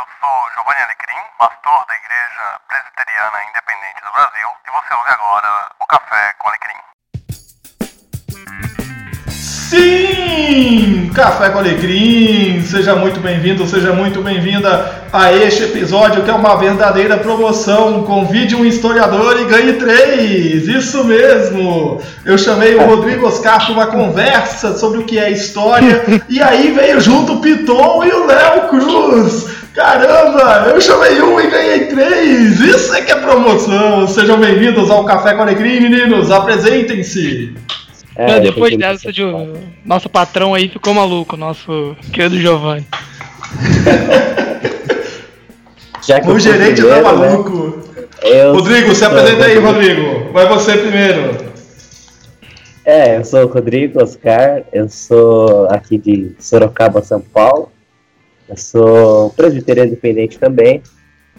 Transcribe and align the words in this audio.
eu 0.00 0.06
sou 0.18 0.32
Giovanni 0.56 0.80
Alecrim, 0.80 1.20
pastor 1.38 1.84
da 1.84 1.92
Igreja 1.92 2.56
Presbiteriana 2.68 3.38
Independente 3.52 4.00
do 4.00 4.12
Brasil, 4.16 4.48
e 4.64 4.70
você 4.72 4.94
ouve 4.96 5.10
agora 5.10 5.68
o 5.78 5.86
Café 5.86 6.32
com 6.38 6.48
Sim! 9.28 9.76
Alecrim. 9.76 11.10
Café 11.12 11.50
com 11.50 11.58
Alecrim! 11.58 12.62
Seja 12.62 12.96
muito 12.96 13.20
bem-vindo, 13.20 13.66
seja 13.66 13.92
muito 13.92 14.22
bem-vinda 14.22 15.04
a 15.12 15.32
este 15.34 15.64
episódio 15.64 16.24
que 16.24 16.30
é 16.30 16.34
uma 16.34 16.56
verdadeira 16.56 17.18
promoção. 17.18 18.04
Convide 18.04 18.56
um 18.56 18.64
historiador 18.64 19.38
e 19.38 19.44
ganhe 19.44 19.74
três! 19.74 20.66
Isso 20.66 21.04
mesmo! 21.04 22.00
Eu 22.24 22.38
chamei 22.38 22.74
o 22.74 22.86
Rodrigo 22.86 23.26
Oscar 23.26 23.66
para 23.66 23.74
uma 23.74 23.86
conversa 23.88 24.78
sobre 24.78 25.00
o 25.00 25.04
que 25.04 25.18
é 25.18 25.30
história 25.30 26.02
e 26.26 26.40
aí 26.40 26.70
veio 26.72 26.98
junto 27.02 27.34
o 27.34 27.40
Piton 27.42 28.02
e 28.02 28.12
o 28.12 28.24
Léo 28.24 28.68
Cruz! 28.70 29.49
Caramba, 29.74 30.70
eu 30.70 30.80
chamei 30.80 31.20
um 31.22 31.40
e 31.40 31.48
ganhei 31.48 31.86
três! 31.86 32.60
Isso 32.60 32.92
é 32.92 33.02
que 33.02 33.12
é 33.12 33.16
promoção! 33.16 34.04
Sejam 34.08 34.40
bem-vindos 34.40 34.90
ao 34.90 35.04
Café 35.04 35.34
com 35.34 35.42
Alecrim, 35.42 35.78
meninos! 35.80 36.32
Apresentem-se! 36.32 37.54
É, 38.16 38.40
depois 38.40 38.76
dessa, 38.76 39.12
de, 39.12 39.22
nosso 39.84 40.08
patrão 40.08 40.54
aí 40.54 40.68
ficou 40.68 40.92
maluco, 40.92 41.36
nosso 41.36 41.96
querido 42.12 42.40
Giovanni. 42.40 42.84
o 46.26 46.38
gerente 46.38 46.82
tá 46.82 47.02
maluco. 47.02 47.78
Né? 48.24 48.50
Rodrigo, 48.50 48.92
se 48.92 49.04
apresenta 49.04 49.44
aí, 49.44 49.56
Rodrigo. 49.58 50.32
Vai 50.32 50.48
você 50.48 50.78
primeiro. 50.78 51.48
É, 52.84 53.18
eu 53.18 53.24
sou 53.24 53.44
o 53.44 53.46
Rodrigo 53.46 54.02
Oscar, 54.02 54.64
eu 54.72 54.88
sou 54.88 55.68
aqui 55.70 55.96
de 55.96 56.32
Sorocaba, 56.40 57.00
São 57.02 57.20
Paulo. 57.20 57.70
Eu 58.50 58.56
sou 58.56 59.30
presbiteriano 59.30 59.92
independente 59.92 60.38
também. 60.38 60.82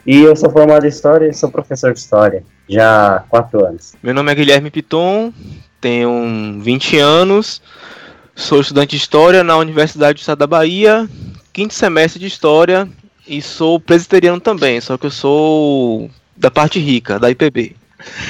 E 0.05 0.21
eu 0.21 0.35
sou 0.35 0.49
formado 0.49 0.85
em 0.85 0.89
História 0.89 1.27
e 1.27 1.33
sou 1.33 1.51
professor 1.51 1.93
de 1.93 1.99
História 1.99 2.43
já 2.67 3.17
há 3.17 3.19
quatro 3.19 3.65
anos. 3.65 3.93
Meu 4.01 4.13
nome 4.13 4.31
é 4.31 4.35
Guilherme 4.35 4.71
Piton, 4.71 5.33
tenho 5.79 6.57
20 6.61 6.97
anos, 6.97 7.61
sou 8.33 8.61
estudante 8.61 8.91
de 8.91 8.97
História 8.97 9.43
na 9.43 9.57
Universidade 9.57 10.15
do 10.15 10.19
Estado 10.19 10.39
da 10.39 10.47
Bahia, 10.47 11.07
quinto 11.51 11.73
semestre 11.73 12.19
de 12.19 12.27
História 12.27 12.87
e 13.27 13.41
sou 13.41 13.79
presbiteriano 13.79 14.39
também, 14.39 14.79
só 14.79 14.97
que 14.97 15.05
eu 15.05 15.11
sou 15.11 16.09
da 16.35 16.49
parte 16.49 16.79
rica, 16.79 17.19
da 17.19 17.29
IPB. 17.29 17.75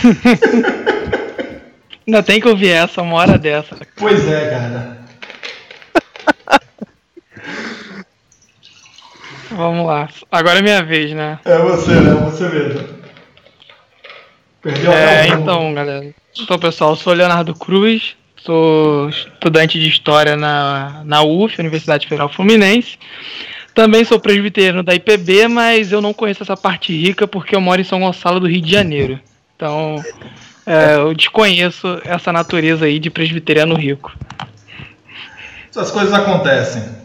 Ainda 2.05 2.23
tem 2.23 2.41
que 2.41 2.47
ouvir 2.47 2.69
essa, 2.69 3.01
uma 3.01 3.15
hora 3.15 3.37
dessa. 3.37 3.77
Pois 3.95 4.27
é, 4.27 4.49
cara. 4.49 5.00
Vamos 9.51 9.85
lá. 9.85 10.07
Agora 10.31 10.59
é 10.59 10.61
minha 10.61 10.83
vez, 10.83 11.11
né? 11.11 11.39
É 11.45 11.57
você, 11.57 11.91
né? 11.91 12.13
Você 12.25 12.47
mesmo. 12.47 12.87
Perdeu 14.61 14.91
é, 14.91 15.27
então, 15.27 15.73
galera. 15.73 16.13
Então, 16.39 16.59
pessoal, 16.59 16.91
eu 16.91 16.95
sou 16.95 17.13
Leonardo 17.13 17.53
Cruz, 17.55 18.15
sou 18.37 19.09
estudante 19.09 19.79
de 19.79 19.89
História 19.89 20.35
na, 20.37 21.01
na 21.03 21.23
UF, 21.23 21.59
Universidade 21.59 22.07
Federal 22.07 22.29
Fluminense. 22.29 22.97
Também 23.73 24.05
sou 24.05 24.19
presbiteriano 24.19 24.83
da 24.83 24.93
IPB, 24.93 25.47
mas 25.47 25.91
eu 25.91 26.01
não 26.01 26.13
conheço 26.13 26.43
essa 26.43 26.55
parte 26.55 26.93
rica 26.95 27.27
porque 27.27 27.55
eu 27.55 27.61
moro 27.61 27.81
em 27.81 27.85
São 27.85 28.01
Gonçalo 28.01 28.39
do 28.39 28.47
Rio 28.47 28.61
de 28.61 28.71
Janeiro. 28.71 29.19
Então, 29.55 30.03
é, 30.65 30.95
eu 30.95 31.13
desconheço 31.13 31.99
essa 32.03 32.31
natureza 32.31 32.85
aí 32.85 32.99
de 32.99 33.09
presbiteriano 33.09 33.75
rico. 33.75 34.11
Essas 35.69 35.89
coisas 35.89 36.13
acontecem. 36.13 37.00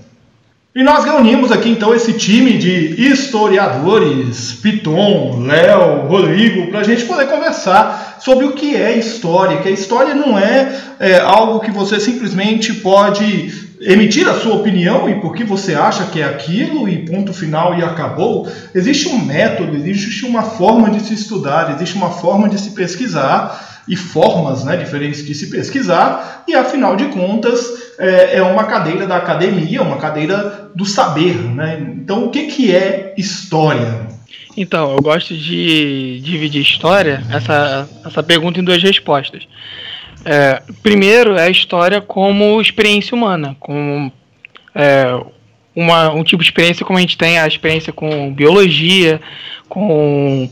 E 0.76 0.82
nós 0.82 1.06
reunimos 1.06 1.50
aqui 1.50 1.70
então 1.70 1.94
esse 1.94 2.12
time 2.12 2.58
de 2.58 3.00
historiadores, 3.10 4.52
Piton, 4.60 5.42
Léo, 5.46 6.06
Rodrigo, 6.06 6.66
para 6.70 6.80
a 6.80 6.84
gente 6.84 7.06
poder 7.06 7.28
conversar 7.28 8.18
sobre 8.20 8.44
o 8.44 8.52
que 8.52 8.76
é 8.76 8.98
história. 8.98 9.62
Que 9.62 9.68
a 9.68 9.72
história 9.72 10.14
não 10.14 10.38
é, 10.38 10.78
é, 11.00 11.18
algo 11.18 11.60
que 11.60 11.70
você 11.70 11.98
simplesmente 11.98 12.74
pode 12.74 13.65
emitir 13.80 14.28
a 14.28 14.34
sua 14.34 14.54
opinião 14.54 15.08
e 15.08 15.20
por 15.20 15.34
que 15.34 15.44
você 15.44 15.74
acha 15.74 16.06
que 16.06 16.20
é 16.20 16.24
aquilo 16.24 16.88
e 16.88 17.04
ponto 17.04 17.32
final 17.32 17.78
e 17.78 17.82
acabou. 17.82 18.48
Existe 18.74 19.08
um 19.08 19.24
método, 19.24 19.76
existe 19.76 20.24
uma 20.24 20.42
forma 20.42 20.90
de 20.90 21.00
se 21.00 21.14
estudar, 21.14 21.74
existe 21.74 21.96
uma 21.96 22.10
forma 22.10 22.48
de 22.48 22.58
se 22.58 22.70
pesquisar 22.70 23.82
e 23.88 23.94
formas 23.94 24.64
né, 24.64 24.76
diferentes 24.76 25.24
de 25.24 25.34
se 25.34 25.48
pesquisar, 25.48 26.44
e 26.48 26.54
afinal 26.54 26.96
de 26.96 27.06
contas 27.06 27.94
é, 27.98 28.38
é, 28.38 28.42
uma 28.42 28.64
cadeira 28.64 29.06
da 29.06 29.16
academia, 29.16 29.82
uma 29.82 29.96
cadeira 29.96 30.70
do 30.74 30.84
saber. 30.84 31.36
Né? 31.36 31.94
Então, 31.96 32.24
o 32.24 32.30
que, 32.30 32.46
que 32.46 32.74
é 32.74 33.14
história? 33.16 34.06
Então, 34.56 34.92
eu 34.92 35.02
gosto 35.02 35.36
de 35.36 36.20
dividir 36.20 36.62
história, 36.62 37.22
essa, 37.30 37.88
essa 38.04 38.22
pergunta, 38.22 38.58
em 38.58 38.64
duas 38.64 38.82
respostas. 38.82 39.46
É, 40.24 40.62
primeiro, 40.82 41.36
é 41.36 41.44
a 41.44 41.50
história 41.50 42.00
como 42.00 42.60
experiência 42.60 43.14
humana, 43.14 43.56
como 43.60 44.12
é, 44.74 45.20
uma, 45.74 46.10
um 46.12 46.24
tipo 46.24 46.42
de 46.42 46.48
experiência 46.48 46.84
como 46.84 46.98
a 46.98 47.00
gente 47.00 47.18
tem 47.18 47.38
a 47.38 47.46
experiência 47.46 47.92
com 47.92 48.32
biologia, 48.32 49.20
com 49.68 50.48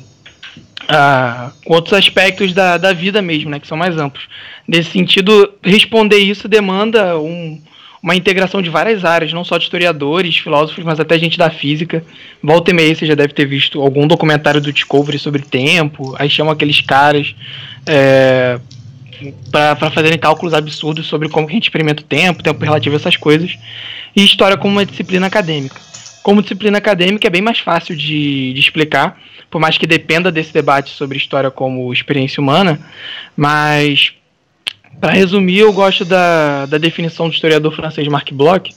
ah, 0.88 1.50
outros 1.66 1.94
aspectos 1.94 2.52
da, 2.52 2.76
da 2.76 2.92
vida 2.92 3.22
mesmo, 3.22 3.50
né, 3.50 3.58
que 3.58 3.66
são 3.66 3.76
mais 3.76 3.96
amplos. 3.96 4.28
Nesse 4.68 4.90
sentido, 4.90 5.52
responder 5.62 6.18
isso 6.18 6.46
demanda 6.46 7.18
um, 7.18 7.60
uma 8.02 8.14
integração 8.14 8.60
de 8.60 8.68
várias 8.68 9.04
áreas, 9.04 9.32
não 9.32 9.44
só 9.44 9.56
de 9.56 9.64
historiadores, 9.64 10.36
filósofos, 10.36 10.84
mas 10.84 11.00
até 11.00 11.18
gente 11.18 11.38
da 11.38 11.50
física. 11.50 12.04
Volta 12.42 12.70
e 12.70 12.74
meia 12.74 12.94
você 12.94 13.06
já 13.06 13.14
deve 13.14 13.32
ter 13.32 13.46
visto 13.46 13.80
algum 13.80 14.06
documentário 14.06 14.60
do 14.60 14.72
Discovery 14.72 15.18
sobre 15.18 15.42
tempo, 15.42 16.14
aí 16.18 16.28
chamam 16.28 16.52
aqueles 16.52 16.80
caras 16.82 17.34
é, 17.86 18.60
para 19.50 19.90
fazerem 19.90 20.18
cálculos 20.18 20.54
absurdos 20.54 21.06
sobre 21.06 21.28
como 21.28 21.48
a 21.48 21.50
gente 21.50 21.64
experimenta 21.64 22.02
o 22.02 22.06
tempo, 22.06 22.42
tempo 22.42 22.64
relativo, 22.64 22.96
essas 22.96 23.16
coisas. 23.16 23.56
E 24.14 24.24
história 24.24 24.56
como 24.56 24.74
uma 24.74 24.86
disciplina 24.86 25.26
acadêmica. 25.26 25.80
Como 26.22 26.40
disciplina 26.40 26.78
acadêmica 26.78 27.26
é 27.26 27.30
bem 27.30 27.42
mais 27.42 27.58
fácil 27.58 27.94
de, 27.96 28.52
de 28.52 28.60
explicar, 28.60 29.20
por 29.50 29.60
mais 29.60 29.76
que 29.76 29.86
dependa 29.86 30.32
desse 30.32 30.52
debate 30.52 30.90
sobre 30.90 31.18
história 31.18 31.50
como 31.50 31.92
experiência 31.92 32.40
humana, 32.40 32.80
mas 33.36 34.14
para 35.00 35.12
resumir, 35.12 35.58
eu 35.58 35.72
gosto 35.72 36.04
da, 36.04 36.66
da 36.66 36.78
definição 36.78 37.28
do 37.28 37.34
historiador 37.34 37.74
francês 37.74 38.06
Marc 38.08 38.32
Bloch, 38.32 38.74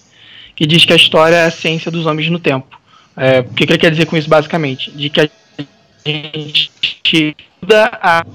que 0.56 0.66
diz 0.66 0.84
que 0.86 0.94
a 0.94 0.96
história 0.96 1.36
é 1.36 1.46
a 1.46 1.52
ciência 1.52 1.92
dos 1.92 2.06
homens 2.06 2.30
no 2.30 2.40
tempo. 2.40 2.80
É, 3.16 3.40
o 3.40 3.54
que, 3.54 3.66
que 3.66 3.72
ele 3.72 3.80
quer 3.80 3.92
dizer 3.92 4.06
com 4.06 4.18
isso, 4.18 4.30
basicamente? 4.30 4.92
De 4.92 5.10
que 5.10 5.22
a 5.22 5.30
gente 6.06 6.72
estuda 6.82 7.92
a 8.02 8.26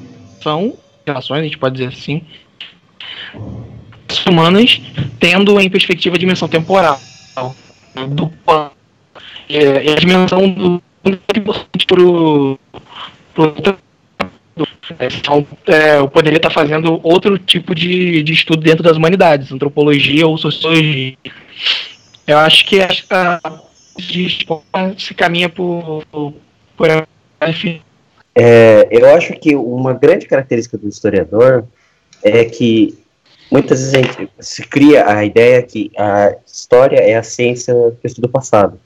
ação, 0.40 0.76
relações, 1.06 1.40
a 1.40 1.44
gente 1.44 1.58
pode 1.58 1.76
dizer 1.76 1.88
assim, 1.88 2.22
humanas, 4.28 4.80
tendo 5.18 5.58
em 5.60 5.70
perspectiva 5.70 6.16
a 6.16 6.18
dimensão 6.18 6.48
temporal 6.48 7.00
do 8.08 8.32
e 9.48 9.90
a 9.90 9.94
dimensão 9.96 10.48
do 10.48 10.82
muito 11.04 11.20
importante 11.36 11.86
pro, 11.86 12.58
pro 13.34 13.54
então, 15.18 15.46
é, 15.66 15.98
eu 15.98 16.08
poderia 16.08 16.36
estar 16.36 16.50
fazendo 16.50 17.00
outro 17.02 17.38
tipo 17.38 17.74
de, 17.74 18.22
de 18.22 18.32
estudo 18.32 18.60
dentro 18.60 18.82
das 18.82 18.96
humanidades, 18.96 19.50
antropologia 19.50 20.26
ou 20.26 20.36
sociologia. 20.36 21.16
Eu 22.26 22.38
acho 22.38 22.66
que 22.66 22.80
a, 22.80 23.40
se 24.98 25.14
caminha 25.14 25.48
por, 25.48 26.04
por 26.76 27.08
é, 28.34 28.88
eu 28.90 29.14
acho 29.14 29.34
que 29.34 29.54
uma 29.54 29.92
grande 29.92 30.26
característica 30.26 30.78
do 30.78 30.88
historiador 30.88 31.64
é 32.22 32.44
que 32.44 32.98
muitas 33.50 33.80
vezes 33.80 33.94
a 33.94 33.98
gente 33.98 34.30
se 34.40 34.62
cria 34.66 35.08
a 35.08 35.24
ideia 35.24 35.62
que 35.62 35.90
a 35.98 36.34
história 36.46 36.98
é 36.98 37.16
a 37.16 37.22
ciência 37.22 37.74
que 38.00 38.06
estuda 38.06 38.26
o 38.26 38.30
passado. 38.30 38.80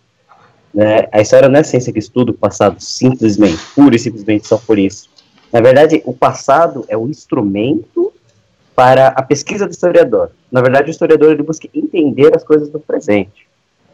Né? 0.75 1.09
A 1.13 1.21
história 1.21 1.49
não 1.49 1.61
é 1.61 1.63
ciência 1.63 1.93
que 1.93 1.99
estuda 1.99 2.33
o 2.33 2.35
passado 2.35 2.81
simplesmente, 2.81 3.59
pura 3.75 3.95
e 3.95 3.99
simplesmente 3.99 4.47
só 4.47 4.59
por 4.59 4.79
isso. 4.79 5.09
Na 5.53 5.61
verdade, 5.61 6.03
o 6.05 6.13
passado 6.13 6.85
é 6.89 6.97
o 6.97 7.09
instrumento 7.09 8.13
para 8.75 9.09
a 9.09 9.23
pesquisa 9.23 9.67
do 9.67 9.71
historiador. 9.71 10.31
Na 10.51 10.61
verdade, 10.61 10.91
o 10.91 10.93
historiador 10.93 11.33
ele 11.33 11.43
busca 11.43 11.69
entender 11.73 12.37
as 12.37 12.45
coisas 12.45 12.69
do 12.69 12.81
presente. 12.81 13.47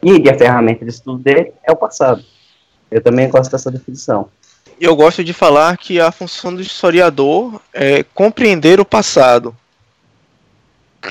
E 0.02 0.28
a 0.28 0.36
ferramenta 0.36 0.84
de 0.84 0.90
estudo 0.90 1.22
dele 1.22 1.52
é 1.62 1.70
o 1.70 1.76
passado. 1.76 2.24
Eu 2.90 3.00
também 3.00 3.28
gosto 3.28 3.52
dessa 3.52 3.70
definição. 3.70 4.28
Eu 4.80 4.96
gosto 4.96 5.22
de 5.22 5.32
falar 5.32 5.76
que 5.76 6.00
a 6.00 6.10
função 6.10 6.54
do 6.54 6.60
historiador 6.60 7.60
é 7.72 8.02
compreender 8.02 8.80
o 8.80 8.84
passado. 8.84 9.56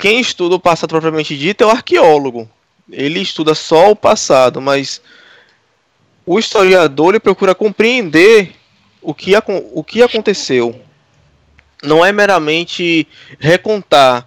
Quem 0.00 0.20
estuda 0.20 0.54
o 0.54 0.60
passado 0.60 0.90
propriamente 0.90 1.36
dito 1.36 1.62
é 1.62 1.66
o 1.66 1.70
arqueólogo. 1.70 2.48
Ele 2.90 3.20
estuda 3.20 3.54
só 3.54 3.90
o 3.90 3.96
passado, 3.96 4.60
mas 4.60 5.00
o 6.24 6.38
historiador 6.38 7.10
ele 7.10 7.20
procura 7.20 7.54
compreender 7.54 8.54
o 9.00 9.14
que, 9.14 9.32
o 9.72 9.84
que 9.84 10.02
aconteceu. 10.02 10.80
Não 11.82 12.04
é 12.04 12.12
meramente 12.12 13.06
recontar 13.38 14.26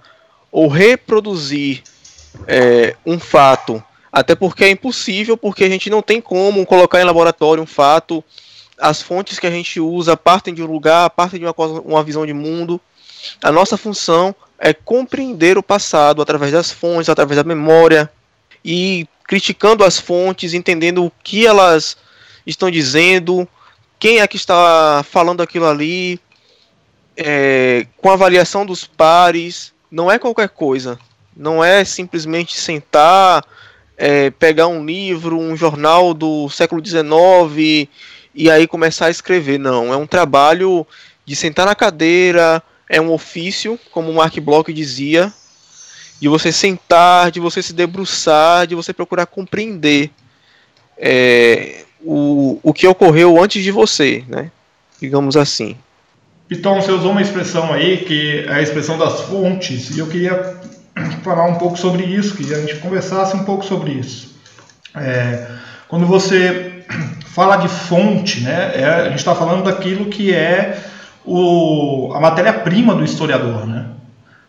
ou 0.52 0.68
reproduzir 0.68 1.84
é, 2.48 2.96
um 3.06 3.20
fato 3.20 3.82
Até 4.12 4.36
porque 4.36 4.66
é 4.66 4.70
impossível, 4.70 5.38
porque 5.38 5.64
a 5.64 5.70
gente 5.70 5.90
não 5.90 6.02
tem 6.02 6.22
como 6.22 6.66
colocar 6.66 7.02
em 7.02 7.06
laboratório 7.06 7.62
um 7.62 7.66
fato. 7.66 8.24
As 8.78 9.02
fontes 9.02 9.40
que 9.40 9.48
a 9.48 9.52
gente 9.52 9.80
usa 9.80 10.18
partem 10.18 10.54
de 10.54 10.62
um 10.62 10.66
lugar, 10.66 11.10
partem 11.10 11.40
de 11.40 11.46
uma, 11.46 11.56
uma 11.84 12.04
visão 12.04 12.26
de 12.26 12.34
mundo. 12.34 12.80
A 13.42 13.52
nossa 13.52 13.78
função 13.78 14.36
é 14.60 14.74
compreender 14.74 15.58
o 15.58 15.64
passado 15.64 16.22
através 16.22 16.52
das 16.52 16.72
fontes, 16.72 17.10
através 17.10 17.38
da 17.38 17.44
memória 17.44 18.12
e 18.64 19.08
criticando 19.28 19.84
as 19.84 20.00
fontes, 20.00 20.54
entendendo 20.54 21.06
o 21.06 21.12
que 21.24 21.46
elas 21.46 21.98
estão 22.46 22.70
dizendo, 22.70 23.48
quem 24.00 24.20
é 24.20 24.28
que 24.28 24.38
está 24.38 25.04
falando 25.10 25.42
aquilo 25.42 25.66
ali, 25.66 26.20
é, 27.18 27.88
com 27.98 28.10
avaliação 28.10 28.66
dos 28.66 28.86
pares, 28.86 29.74
não 29.90 30.12
é 30.12 30.20
qualquer 30.20 30.50
coisa. 30.50 31.00
Não 31.36 31.64
é 31.64 31.84
simplesmente 31.84 32.56
sentar, 32.56 33.44
é, 33.98 34.30
pegar 34.30 34.68
um 34.68 34.86
livro, 34.86 35.38
um 35.38 35.56
jornal 35.56 36.14
do 36.14 36.50
século 36.50 36.86
XIX 36.86 37.90
e 38.36 38.52
aí 38.52 38.68
começar 38.68 39.06
a 39.06 39.12
escrever. 39.12 39.58
Não, 39.58 39.94
é 39.94 39.98
um 39.98 40.06
trabalho 40.06 40.86
de 41.26 41.36
sentar 41.36 41.66
na 41.66 41.74
cadeira, 41.74 42.62
é 42.90 43.00
um 43.00 43.12
ofício, 43.12 43.80
como 43.92 44.12
o 44.12 44.16
Mark 44.16 44.38
Bloch 44.40 44.72
dizia, 44.72 45.34
de 46.20 46.28
você 46.28 46.52
sentar, 46.52 47.32
de 47.32 47.40
você 47.40 47.62
se 47.62 47.74
debruçar, 47.74 48.68
de 48.68 48.76
você 48.76 48.94
procurar 48.94 49.26
compreender 49.26 50.12
é, 50.98 51.84
o, 52.02 52.60
o 52.62 52.74
que 52.74 52.86
ocorreu 52.88 53.42
antes 53.42 53.64
de 53.64 53.72
você, 53.72 54.24
né? 54.28 54.52
Digamos 55.02 55.36
assim. 55.36 55.76
Então, 56.50 56.80
você 56.80 56.92
usou 56.92 57.12
uma 57.12 57.22
expressão 57.22 57.74
aí, 57.74 57.98
que 57.98 58.46
é 58.48 58.54
a 58.54 58.62
expressão 58.62 58.98
das 58.98 59.22
fontes, 59.22 59.96
e 59.96 60.00
eu 60.00 60.08
queria 60.08 60.58
falar 61.24 61.46
um 61.46 61.56
pouco 61.56 61.78
sobre 61.78 62.04
isso, 62.04 62.36
que 62.36 62.54
a 62.54 62.60
gente 62.60 62.76
conversasse 62.76 63.36
um 63.36 63.44
pouco 63.44 63.66
sobre 63.66 63.94
isso. 63.94 64.36
É, 64.96 65.48
quando 65.88 66.06
você 66.06 66.86
fala 67.36 67.58
de 67.58 67.68
fonte, 67.68 68.42
né, 68.42 68.72
é, 68.76 68.86
a 68.86 69.10
gente 69.10 69.20
está 69.20 69.36
falando 69.36 69.66
daquilo 69.66 70.06
que 70.06 70.34
é 70.34 70.82
o, 71.24 72.12
a 72.16 72.20
matéria-prima 72.20 72.96
do 72.96 73.04
historiador, 73.04 73.68
né? 73.68 73.90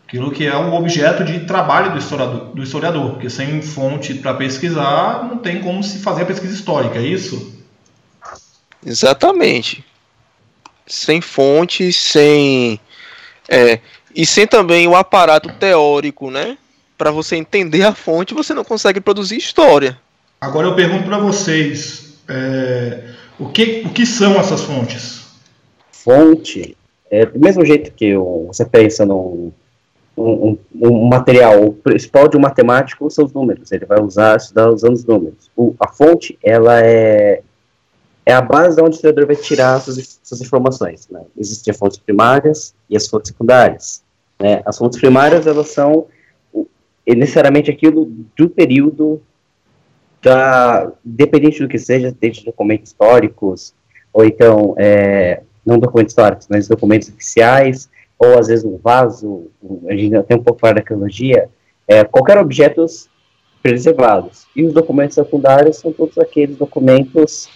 Aquilo 0.07 0.31
que 0.31 0.47
é 0.47 0.55
o 0.55 0.73
objeto 0.73 1.23
de 1.23 1.41
trabalho 1.41 1.91
do 1.91 1.97
historiador, 1.97 2.45
do 2.55 2.63
historiador 2.63 3.11
porque 3.11 3.29
sem 3.29 3.61
fonte 3.61 4.13
para 4.13 4.33
pesquisar 4.33 5.27
não 5.29 5.37
tem 5.37 5.61
como 5.61 5.83
se 5.83 5.99
fazer 5.99 6.21
a 6.23 6.25
pesquisa 6.25 6.53
histórica, 6.53 6.97
é 6.97 7.01
isso? 7.01 7.61
Exatamente 8.85 9.83
sem 10.87 11.19
fonte, 11.21 11.91
sem. 11.91 12.79
É, 13.47 13.79
e 14.15 14.25
sem 14.25 14.47
também 14.47 14.87
o 14.87 14.95
aparato 14.95 15.49
teórico, 15.53 16.31
né? 16.31 16.57
Para 16.97 17.11
você 17.11 17.35
entender 17.35 17.83
a 17.83 17.93
fonte, 17.93 18.33
você 18.33 18.53
não 18.53 18.63
consegue 18.63 18.99
produzir 18.99 19.37
história. 19.37 19.99
Agora 20.41 20.67
eu 20.67 20.75
pergunto 20.75 21.03
para 21.03 21.17
vocês: 21.17 22.06
é, 22.27 23.03
o, 23.39 23.47
que, 23.49 23.83
o 23.85 23.89
que 23.89 24.05
são 24.05 24.39
essas 24.39 24.61
fontes? 24.61 25.25
Fonte, 25.91 26.77
é, 27.09 27.25
do 27.25 27.39
mesmo 27.39 27.65
jeito 27.65 27.91
que 27.91 28.15
você 28.15 28.65
pensa 28.65 29.05
num 29.05 29.51
um, 30.15 30.23
um, 30.23 30.57
um, 30.81 31.05
material, 31.07 31.63
o 31.63 31.73
principal 31.73 32.27
de 32.27 32.35
um 32.35 32.39
matemático 32.39 33.09
são 33.11 33.25
os 33.25 33.33
números, 33.33 33.71
ele 33.71 33.85
vai 33.85 34.01
usar, 34.01 34.35
estudar 34.37 34.67
usando 34.69 34.95
os 34.95 35.05
números. 35.05 35.51
O, 35.55 35.75
a 35.79 35.87
fonte, 35.87 36.39
ela 36.43 36.79
é 36.81 37.43
é 38.27 38.33
a 38.33 38.41
base 38.41 38.75
de 38.75 38.81
onde 38.81 38.91
o 38.91 38.95
historiador 38.95 39.25
vai 39.25 39.37
tirar 39.37 39.79
suas, 39.79 40.19
suas 40.21 40.41
informações. 40.41 41.07
Né? 41.09 41.21
Existem 41.37 41.71
as 41.71 41.77
fontes 41.77 41.97
primárias 41.97 42.75
e 42.89 42.97
as 42.97 43.07
fontes 43.07 43.31
secundárias. 43.31 44.03
Né? 44.37 44.61
As 44.65 44.77
fontes 44.77 44.99
primárias, 44.99 45.47
elas 45.47 45.69
são 45.69 46.07
necessariamente 47.07 47.71
aquilo 47.71 48.11
do 48.37 48.49
período 48.49 49.21
da, 50.27 50.91
dependente 51.05 51.61
do 51.61 51.69
que 51.69 51.79
seja, 51.79 52.13
desde 52.19 52.43
documentos 52.43 52.89
históricos, 52.89 53.73
ou 54.11 54.25
então, 54.25 54.75
é, 54.77 55.41
não 55.65 55.79
documentos 55.79 56.11
históricos, 56.11 56.47
mas 56.49 56.67
documentos 56.67 57.07
oficiais, 57.07 57.89
ou 58.19 58.37
às 58.37 58.47
vezes 58.47 58.65
um 58.65 58.77
vaso, 58.77 59.49
a 59.87 59.95
gente 59.95 60.21
tem 60.23 60.35
um 60.35 60.43
pouco 60.43 60.61
de 60.61 60.79
arqueologia, 60.79 61.49
é, 61.87 62.03
qualquer 62.03 62.37
objetos 62.37 63.07
preservados. 63.63 64.45
E 64.53 64.65
os 64.65 64.73
documentos 64.73 65.15
secundários 65.15 65.77
são 65.77 65.93
todos 65.93 66.17
aqueles 66.17 66.57
documentos 66.57 67.47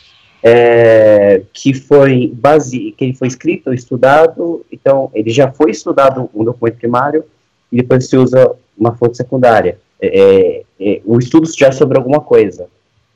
é, 0.42 1.42
que 1.52 1.74
foi 1.74 2.32
base, 2.34 2.94
que 2.98 3.04
ele 3.04 3.16
foi 3.16 3.28
escrito, 3.28 3.74
estudado, 3.74 4.66
então 4.72 5.12
ele 5.14 5.30
já 5.30 5.52
foi 5.52 5.72
estudado 5.72 6.30
um 6.34 6.46
documento 6.46 6.78
primário 6.78 7.26
e 7.70 7.78
depois 7.78 8.08
se 8.08 8.16
usa 8.16 8.56
uma 8.78 8.96
fonte 8.96 9.18
secundária. 9.18 9.78
É, 10.02 10.08
é, 10.08 10.64
é, 10.80 11.02
o 11.06 11.20
estudo 11.20 11.48
já 11.56 11.72
sobre 11.72 11.98
alguma 11.98 12.20
coisa. 12.20 12.68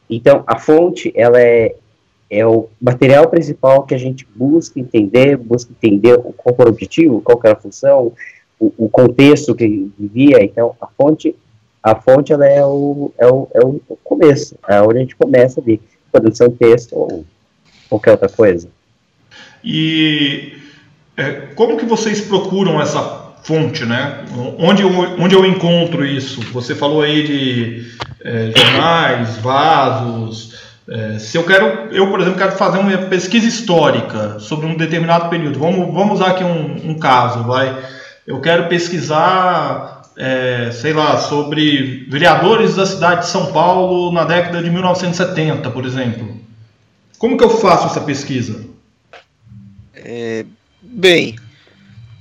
Então 0.10 0.44
a 0.46 0.60
fonte 0.60 1.12
ela 1.16 1.42
é 1.42 1.76
é 2.28 2.46
o 2.46 2.68
material 2.82 3.30
principal 3.30 3.84
que 3.84 3.94
a 3.94 4.00
gente 4.00 4.28
busca 4.36 4.80
entender, 4.80 5.38
busca 5.38 5.72
entender 5.72 6.18
qual 6.36 6.56
era 6.58 6.70
o 6.70 6.72
objetivo, 6.72 7.22
qual 7.22 7.40
era 7.44 7.54
a 7.54 7.62
função, 7.62 8.14
o, 8.60 8.74
o 8.78 8.90
contexto 8.90 9.54
que 9.54 9.92
vivia. 9.98 10.44
Então 10.44 10.76
a 10.82 10.88
fonte 10.88 11.36
a 11.84 11.96
fonte 11.96 12.34
ela 12.34 12.48
é 12.48 12.66
o, 12.66 13.12
é 13.18 13.28
o, 13.28 13.48
é 13.54 13.60
o 13.64 13.80
começo, 14.04 14.58
é 14.68 14.82
onde 14.82 14.98
a 14.98 15.02
gente 15.02 15.16
começa 15.16 15.62
ali 15.62 15.80
pode 16.20 16.36
ser 16.36 16.48
um 16.48 16.56
texto 16.56 16.94
ou 16.96 17.26
qualquer 17.90 18.12
outra 18.12 18.30
coisa. 18.30 18.70
E 19.64 20.54
é, 21.18 21.32
como 21.56 21.78
que 21.78 21.86
vocês 21.86 22.22
procuram 22.22 22.82
essa 22.82 23.25
fonte, 23.46 23.86
né? 23.86 24.26
Onde 24.58 24.82
eu, 24.82 24.90
onde 24.90 25.36
eu 25.36 25.46
encontro 25.46 26.06
isso? 26.06 26.42
Você 26.52 26.74
falou 26.74 27.02
aí 27.02 27.24
de 27.24 27.98
é, 28.24 28.52
jornais, 28.56 29.38
vasos. 29.38 30.56
É, 30.90 31.20
se 31.20 31.38
eu 31.38 31.44
quero, 31.44 31.94
eu 31.94 32.10
por 32.10 32.20
exemplo, 32.20 32.40
quero 32.40 32.54
fazer 32.54 32.80
uma 32.80 32.98
pesquisa 32.98 33.48
histórica 33.48 34.40
sobre 34.40 34.66
um 34.66 34.76
determinado 34.76 35.30
período. 35.30 35.60
Vamos, 35.60 35.94
vamos 35.94 36.16
usar 36.16 36.32
aqui 36.32 36.44
um, 36.44 36.92
um 36.92 37.00
caso, 37.00 37.44
vai. 37.44 37.78
Eu 38.26 38.42
quero 38.42 38.68
pesquisar 38.68 39.96
é, 40.18 40.72
sei 40.72 40.94
lá, 40.94 41.18
sobre 41.18 42.06
vereadores 42.10 42.76
da 42.76 42.86
cidade 42.86 43.22
de 43.22 43.28
São 43.28 43.52
Paulo 43.52 44.12
na 44.12 44.24
década 44.24 44.64
de 44.64 44.70
1970, 44.70 45.70
por 45.72 45.86
exemplo. 45.86 46.40
Como 47.18 47.38
que 47.38 47.44
eu 47.44 47.50
faço 47.50 47.88
essa 47.88 48.02
pesquisa? 48.02 48.66
É, 49.94 50.46
bem, 50.82 51.36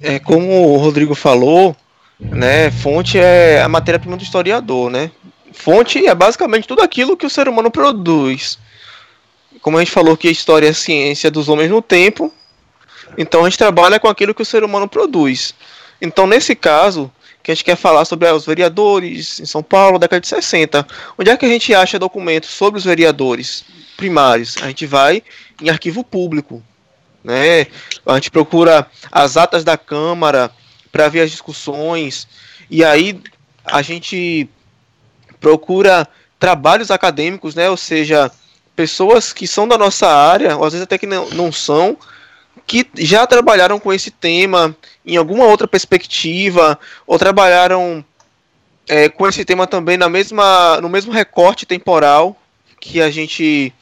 é, 0.00 0.19
como 0.19 0.73
o 0.73 0.76
Rodrigo 0.76 1.14
falou, 1.14 1.76
né, 2.19 2.70
fonte 2.70 3.19
é 3.19 3.62
a 3.62 3.69
matéria-prima 3.69 4.17
do 4.17 4.23
historiador, 4.23 4.91
né? 4.91 5.11
Fonte 5.52 6.06
é 6.06 6.14
basicamente 6.14 6.67
tudo 6.67 6.82
aquilo 6.82 7.17
que 7.17 7.26
o 7.26 7.31
ser 7.31 7.49
humano 7.49 7.70
produz. 7.70 8.58
Como 9.62 9.76
a 9.76 9.81
gente 9.81 9.93
falou 9.93 10.17
que 10.17 10.29
a 10.29 10.32
história 10.32 10.67
é 10.67 10.70
a 10.70 10.75
ciência 10.75 11.31
dos 11.31 11.49
homens 11.49 11.70
no 11.70 11.81
tempo, 11.81 12.32
então 13.17 13.43
a 13.43 13.44
gente 13.48 13.58
trabalha 13.58 14.01
com 14.01 14.08
aquilo 14.08 14.34
que 14.34 14.43
o 14.43 14.46
ser 14.46 14.65
humano 14.65 14.89
produz. 14.89 15.55
Então, 16.01 16.27
nesse 16.27 16.55
caso, 16.55 17.10
que 17.44 17.51
a 17.51 17.55
gente 17.55 17.65
quer 17.65 17.77
falar 17.77 18.06
sobre 18.06 18.31
os 18.31 18.46
vereadores 18.46 19.39
em 19.39 19.44
São 19.44 19.63
Paulo, 19.63 19.98
década 19.98 20.20
de 20.20 20.29
60. 20.29 20.86
Onde 21.19 21.31
é 21.31 21.36
que 21.36 21.44
a 21.44 21.48
gente 21.48 21.74
acha 21.74 21.98
documentos 21.98 22.48
sobre 22.48 22.79
os 22.79 22.84
vereadores 22.84 23.65
primários? 23.98 24.56
A 24.63 24.69
gente 24.69 24.86
vai 24.86 25.22
em 25.63 25.69
arquivo 25.69 26.03
público. 26.03 26.63
Né? 27.25 27.67
A 28.05 28.15
gente 28.15 28.31
procura 28.31 28.87
as 29.11 29.39
atas 29.39 29.65
da 29.65 29.79
Câmara 29.79 30.51
para 30.93 31.09
ver 31.09 31.23
as 31.23 31.31
discussões. 31.31 32.29
E 32.71 32.85
aí 32.85 33.19
a 33.65 33.81
gente 33.81 34.49
procura 35.41 36.07
trabalhos 36.39 36.91
acadêmicos, 36.91 37.55
né? 37.55 37.71
ou 37.71 37.77
seja, 37.77 38.31
pessoas 38.77 39.33
que 39.33 39.47
são 39.47 39.67
da 39.67 39.79
nossa 39.79 40.07
área, 40.07 40.57
ou 40.57 40.65
às 40.65 40.75
vezes 40.75 40.85
até 40.85 40.99
que 40.99 41.07
não, 41.07 41.31
não 41.31 41.51
são, 41.51 41.97
que 42.67 42.87
já 42.99 43.27
trabalharam 43.27 43.81
com 43.81 43.93
esse 43.93 44.11
tema 44.11 44.77
em 45.05 45.17
alguma 45.17 45.47
outra 45.47 45.67
perspectiva, 45.67 46.79
ou 47.07 47.19
trabalharam 47.19 48.05
é, 48.89 49.09
com 49.09 49.27
esse 49.27 49.45
tema 49.45 49.67
também 49.67 49.97
na 49.97 50.09
mesma, 50.09 50.81
no 50.81 50.89
mesmo 50.89 51.13
recorte 51.13 51.67
temporal 51.67 52.37
que 52.81 53.01
a 53.01 53.11
gente 53.11 53.73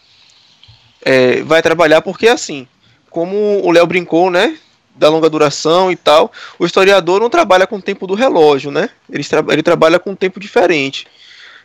é, 1.04 1.42
vai 1.42 1.60
trabalhar, 1.60 2.02
porque 2.02 2.28
assim, 2.28 2.66
como 3.12 3.60
o 3.62 3.70
Léo 3.70 3.86
brincou, 3.86 4.30
né? 4.30 4.58
Da 4.94 5.08
longa 5.08 5.30
duração 5.30 5.90
e 5.90 5.96
tal, 5.96 6.30
o 6.58 6.66
historiador 6.66 7.20
não 7.20 7.30
trabalha 7.30 7.66
com 7.66 7.76
o 7.76 7.82
tempo 7.82 8.06
do 8.06 8.14
relógio, 8.14 8.70
né? 8.70 8.90
Ele, 9.10 9.24
tra 9.24 9.44
ele 9.50 9.62
trabalha 9.62 9.98
com 9.98 10.10
um 10.10 10.16
tempo 10.16 10.38
diferente. 10.40 11.06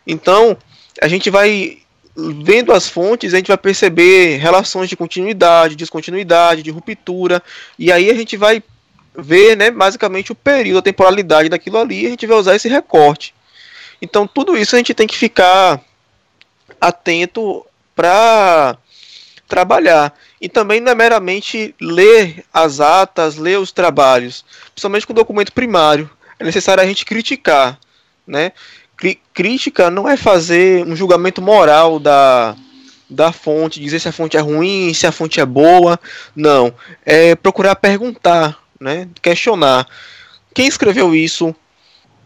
Então, 0.06 0.56
a 1.02 1.08
gente 1.08 1.30
vai 1.30 1.80
vendo 2.16 2.72
as 2.74 2.90
fontes, 2.90 3.34
a 3.34 3.38
gente 3.38 3.50
vai 3.50 3.58
perceber 3.58 4.38
relações 4.38 4.90
de 4.90 4.96
continuidade, 4.96 5.76
descontinuidade, 5.76 6.64
de 6.64 6.72
ruptura, 6.72 7.44
e 7.78 7.92
aí 7.92 8.10
a 8.10 8.14
gente 8.14 8.36
vai 8.36 8.64
ver, 9.16 9.56
né, 9.56 9.70
basicamente 9.70 10.32
o 10.32 10.36
período, 10.36 10.80
a 10.80 10.82
temporalidade 10.82 11.50
daquilo 11.50 11.78
ali, 11.78 12.04
e 12.04 12.08
a 12.08 12.10
gente 12.10 12.26
vai 12.26 12.38
usar 12.38 12.56
esse 12.56 12.68
recorte. 12.68 13.36
Então, 14.02 14.26
tudo 14.26 14.58
isso 14.58 14.76
a 14.76 14.80
gente 14.80 14.94
tem 14.94 15.06
que 15.06 15.18
ficar 15.18 15.82
atento 16.80 17.66
para 17.96 18.78
trabalhar. 19.48 20.14
E 20.40 20.50
também 20.50 20.80
não 20.80 20.92
é 20.92 20.96
meramente 20.96 21.74
ler 21.80 22.44
as 22.54 22.80
atas, 22.80 23.38
ler 23.38 23.60
os 23.60 23.72
trabalhos, 23.72 24.46
principalmente 24.74 25.08
com 25.08 25.14
o 25.14 25.16
documento 25.16 25.54
primário. 25.54 26.10
É 26.40 26.44
necessário 26.44 26.84
a 26.84 26.86
gente 26.86 27.06
criticar, 27.06 27.80
né? 28.26 28.52
crítica 29.34 29.92
não 29.92 30.10
é 30.10 30.18
fazer 30.18 30.84
um 30.86 30.96
julgamento 30.96 31.40
moral 31.42 32.00
da, 32.00 32.56
da 33.08 33.32
fonte, 33.32 33.80
dizer 33.80 34.00
se 34.00 34.08
a 34.08 34.12
fonte 34.12 34.36
é 34.36 34.40
ruim, 34.40 34.94
se 34.94 35.06
a 35.06 35.12
fonte 35.12 35.40
é 35.40 35.46
boa. 35.46 36.00
Não. 36.36 36.74
É 37.06 37.36
procurar 37.36 37.76
perguntar, 37.76 38.58
né? 38.80 39.08
questionar. 39.22 39.88
Quem 40.54 40.68
escreveu 40.68 41.14
isso? 41.14 41.56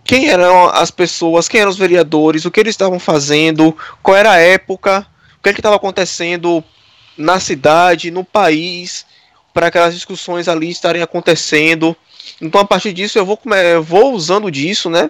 Quem 0.04 0.30
eram 0.30 0.68
as 0.70 0.90
pessoas? 0.90 1.48
Quem 1.48 1.62
eram 1.62 1.70
os 1.70 1.78
vereadores? 1.78 2.46
O 2.46 2.52
que 2.52 2.60
eles 2.60 2.74
estavam 2.74 3.00
fazendo? 3.00 3.76
Qual 4.02 4.16
era 4.16 4.32
a 4.32 4.38
época? 4.38 5.06
O 5.38 5.44
que 5.44 5.50
é 5.50 5.52
estava 5.52 5.76
acontecendo 5.76 6.64
na 7.22 7.40
cidade, 7.40 8.12
no 8.12 8.24
país, 8.24 9.06
para 9.54 9.68
aquelas 9.68 9.94
discussões 9.94 10.48
ali 10.48 10.70
estarem 10.70 11.02
acontecendo? 11.02 11.96
Então, 12.42 12.60
a 12.62 12.66
partir 12.66 12.94
disso, 12.94 13.18
eu 13.18 13.26
vou, 13.26 13.40
eu 13.74 13.84
vou 13.84 14.14
usando 14.14 14.52
disso, 14.52 14.90
né? 14.90 15.10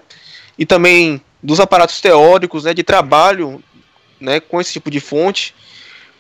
E 0.57 0.65
também 0.65 1.21
dos 1.41 1.59
aparatos 1.59 1.99
teóricos, 1.99 2.65
né, 2.65 2.73
de 2.73 2.83
trabalho, 2.83 3.63
né, 4.19 4.39
com 4.39 4.61
esse 4.61 4.73
tipo 4.73 4.91
de 4.91 4.99
fonte, 4.99 5.55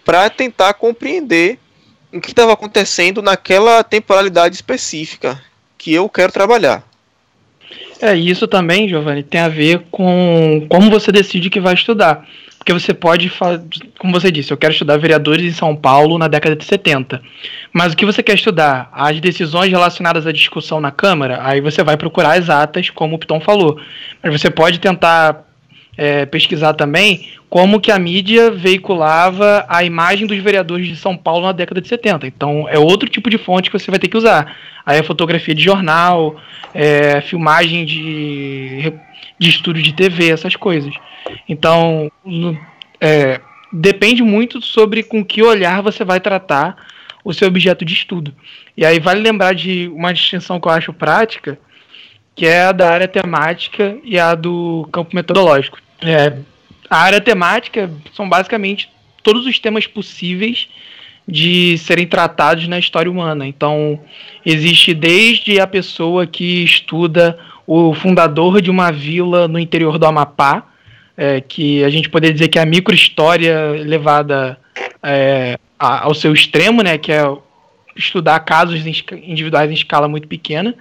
para 0.03 0.29
tentar 0.29 0.73
compreender 0.73 1.59
o 2.11 2.19
que 2.19 2.31
estava 2.31 2.53
acontecendo 2.53 3.21
naquela 3.21 3.83
temporalidade 3.83 4.55
específica 4.55 5.41
que 5.77 5.93
eu 5.93 6.09
quero 6.09 6.31
trabalhar. 6.31 6.83
É, 8.01 8.15
isso 8.15 8.47
também, 8.47 8.89
Giovanni, 8.89 9.21
tem 9.21 9.41
a 9.41 9.47
ver 9.47 9.83
com 9.91 10.65
como 10.67 10.89
você 10.89 11.11
decide 11.11 11.49
que 11.49 11.59
vai 11.59 11.75
estudar. 11.75 12.25
Porque 12.57 12.73
você 12.73 12.93
pode, 12.93 13.31
como 13.97 14.13
você 14.13 14.31
disse, 14.31 14.53
eu 14.53 14.57
quero 14.57 14.73
estudar 14.73 14.97
vereadores 14.97 15.43
em 15.43 15.51
São 15.51 15.75
Paulo 15.75 16.19
na 16.19 16.27
década 16.27 16.55
de 16.55 16.63
70. 16.63 17.19
Mas 17.73 17.93
o 17.93 17.97
que 17.97 18.05
você 18.05 18.21
quer 18.21 18.35
estudar? 18.35 18.87
As 18.91 19.19
decisões 19.19 19.71
relacionadas 19.71 20.27
à 20.27 20.31
discussão 20.31 20.79
na 20.79 20.91
Câmara, 20.91 21.39
aí 21.41 21.59
você 21.59 21.83
vai 21.83 21.97
procurar 21.97 22.37
as 22.37 22.51
atas, 22.51 22.91
como 22.91 23.15
o 23.15 23.19
Piton 23.19 23.39
falou. 23.39 23.79
Mas 24.21 24.39
você 24.39 24.51
pode 24.51 24.79
tentar 24.79 25.43
é, 26.01 26.25
pesquisar 26.25 26.73
também 26.73 27.27
como 27.47 27.79
que 27.79 27.91
a 27.91 27.99
mídia 27.99 28.49
veiculava 28.49 29.63
a 29.69 29.83
imagem 29.83 30.25
dos 30.25 30.39
vereadores 30.39 30.87
de 30.87 30.95
São 30.95 31.15
Paulo 31.15 31.45
na 31.45 31.51
década 31.51 31.79
de 31.79 31.87
70. 31.87 32.25
Então 32.25 32.67
é 32.67 32.79
outro 32.79 33.07
tipo 33.07 33.29
de 33.29 33.37
fonte 33.37 33.69
que 33.69 33.77
você 33.77 33.91
vai 33.91 33.99
ter 33.99 34.07
que 34.07 34.17
usar. 34.17 34.57
Aí 34.83 34.97
é 34.97 35.03
fotografia 35.03 35.53
de 35.53 35.61
jornal, 35.61 36.37
é, 36.73 37.21
filmagem 37.21 37.85
de, 37.85 38.91
de 39.37 39.49
estúdio 39.49 39.83
de 39.83 39.93
TV, 39.93 40.31
essas 40.31 40.55
coisas. 40.55 40.91
Então, 41.47 42.11
é, 42.99 43.39
depende 43.71 44.23
muito 44.23 44.59
sobre 44.59 45.03
com 45.03 45.23
que 45.23 45.43
olhar 45.43 45.83
você 45.83 46.03
vai 46.03 46.19
tratar 46.19 46.77
o 47.23 47.31
seu 47.31 47.47
objeto 47.47 47.85
de 47.85 47.93
estudo. 47.93 48.33
E 48.75 48.83
aí 48.83 48.99
vale 48.99 49.19
lembrar 49.19 49.53
de 49.53 49.87
uma 49.89 50.11
distinção 50.11 50.59
que 50.59 50.67
eu 50.67 50.71
acho 50.71 50.93
prática, 50.93 51.59
que 52.33 52.47
é 52.47 52.63
a 52.63 52.71
da 52.71 52.89
área 52.89 53.07
temática 53.07 53.97
e 54.03 54.17
a 54.17 54.33
do 54.33 54.89
campo 54.91 55.15
metodológico. 55.15 55.77
É, 56.01 56.33
a 56.89 56.97
área 56.97 57.21
temática 57.21 57.89
são 58.13 58.27
basicamente 58.27 58.89
todos 59.23 59.45
os 59.45 59.59
temas 59.59 59.87
possíveis 59.87 60.67
de 61.27 61.77
serem 61.77 62.07
tratados 62.07 62.67
na 62.67 62.79
história 62.79 63.09
humana. 63.09 63.47
Então, 63.47 63.99
existe 64.45 64.93
desde 64.93 65.59
a 65.59 65.67
pessoa 65.67 66.25
que 66.25 66.63
estuda 66.63 67.37
o 67.65 67.93
fundador 67.93 68.61
de 68.61 68.69
uma 68.69 68.91
vila 68.91 69.47
no 69.47 69.59
interior 69.59 69.97
do 69.97 70.05
Amapá, 70.05 70.65
é, 71.15 71.39
que 71.39 71.83
a 71.83 71.89
gente 71.89 72.09
poderia 72.09 72.33
dizer 72.33 72.47
que 72.47 72.57
é 72.57 72.61
a 72.61 72.65
microhistória 72.65 73.69
levada 73.85 74.59
é, 75.03 75.57
ao 75.77 76.13
seu 76.13 76.33
extremo, 76.33 76.81
né, 76.81 76.97
que 76.97 77.11
é 77.11 77.23
estudar 77.95 78.39
casos 78.41 78.83
individuais 78.85 79.69
em 79.69 79.73
escala 79.73 80.07
muito 80.07 80.27
pequena, 80.27 80.75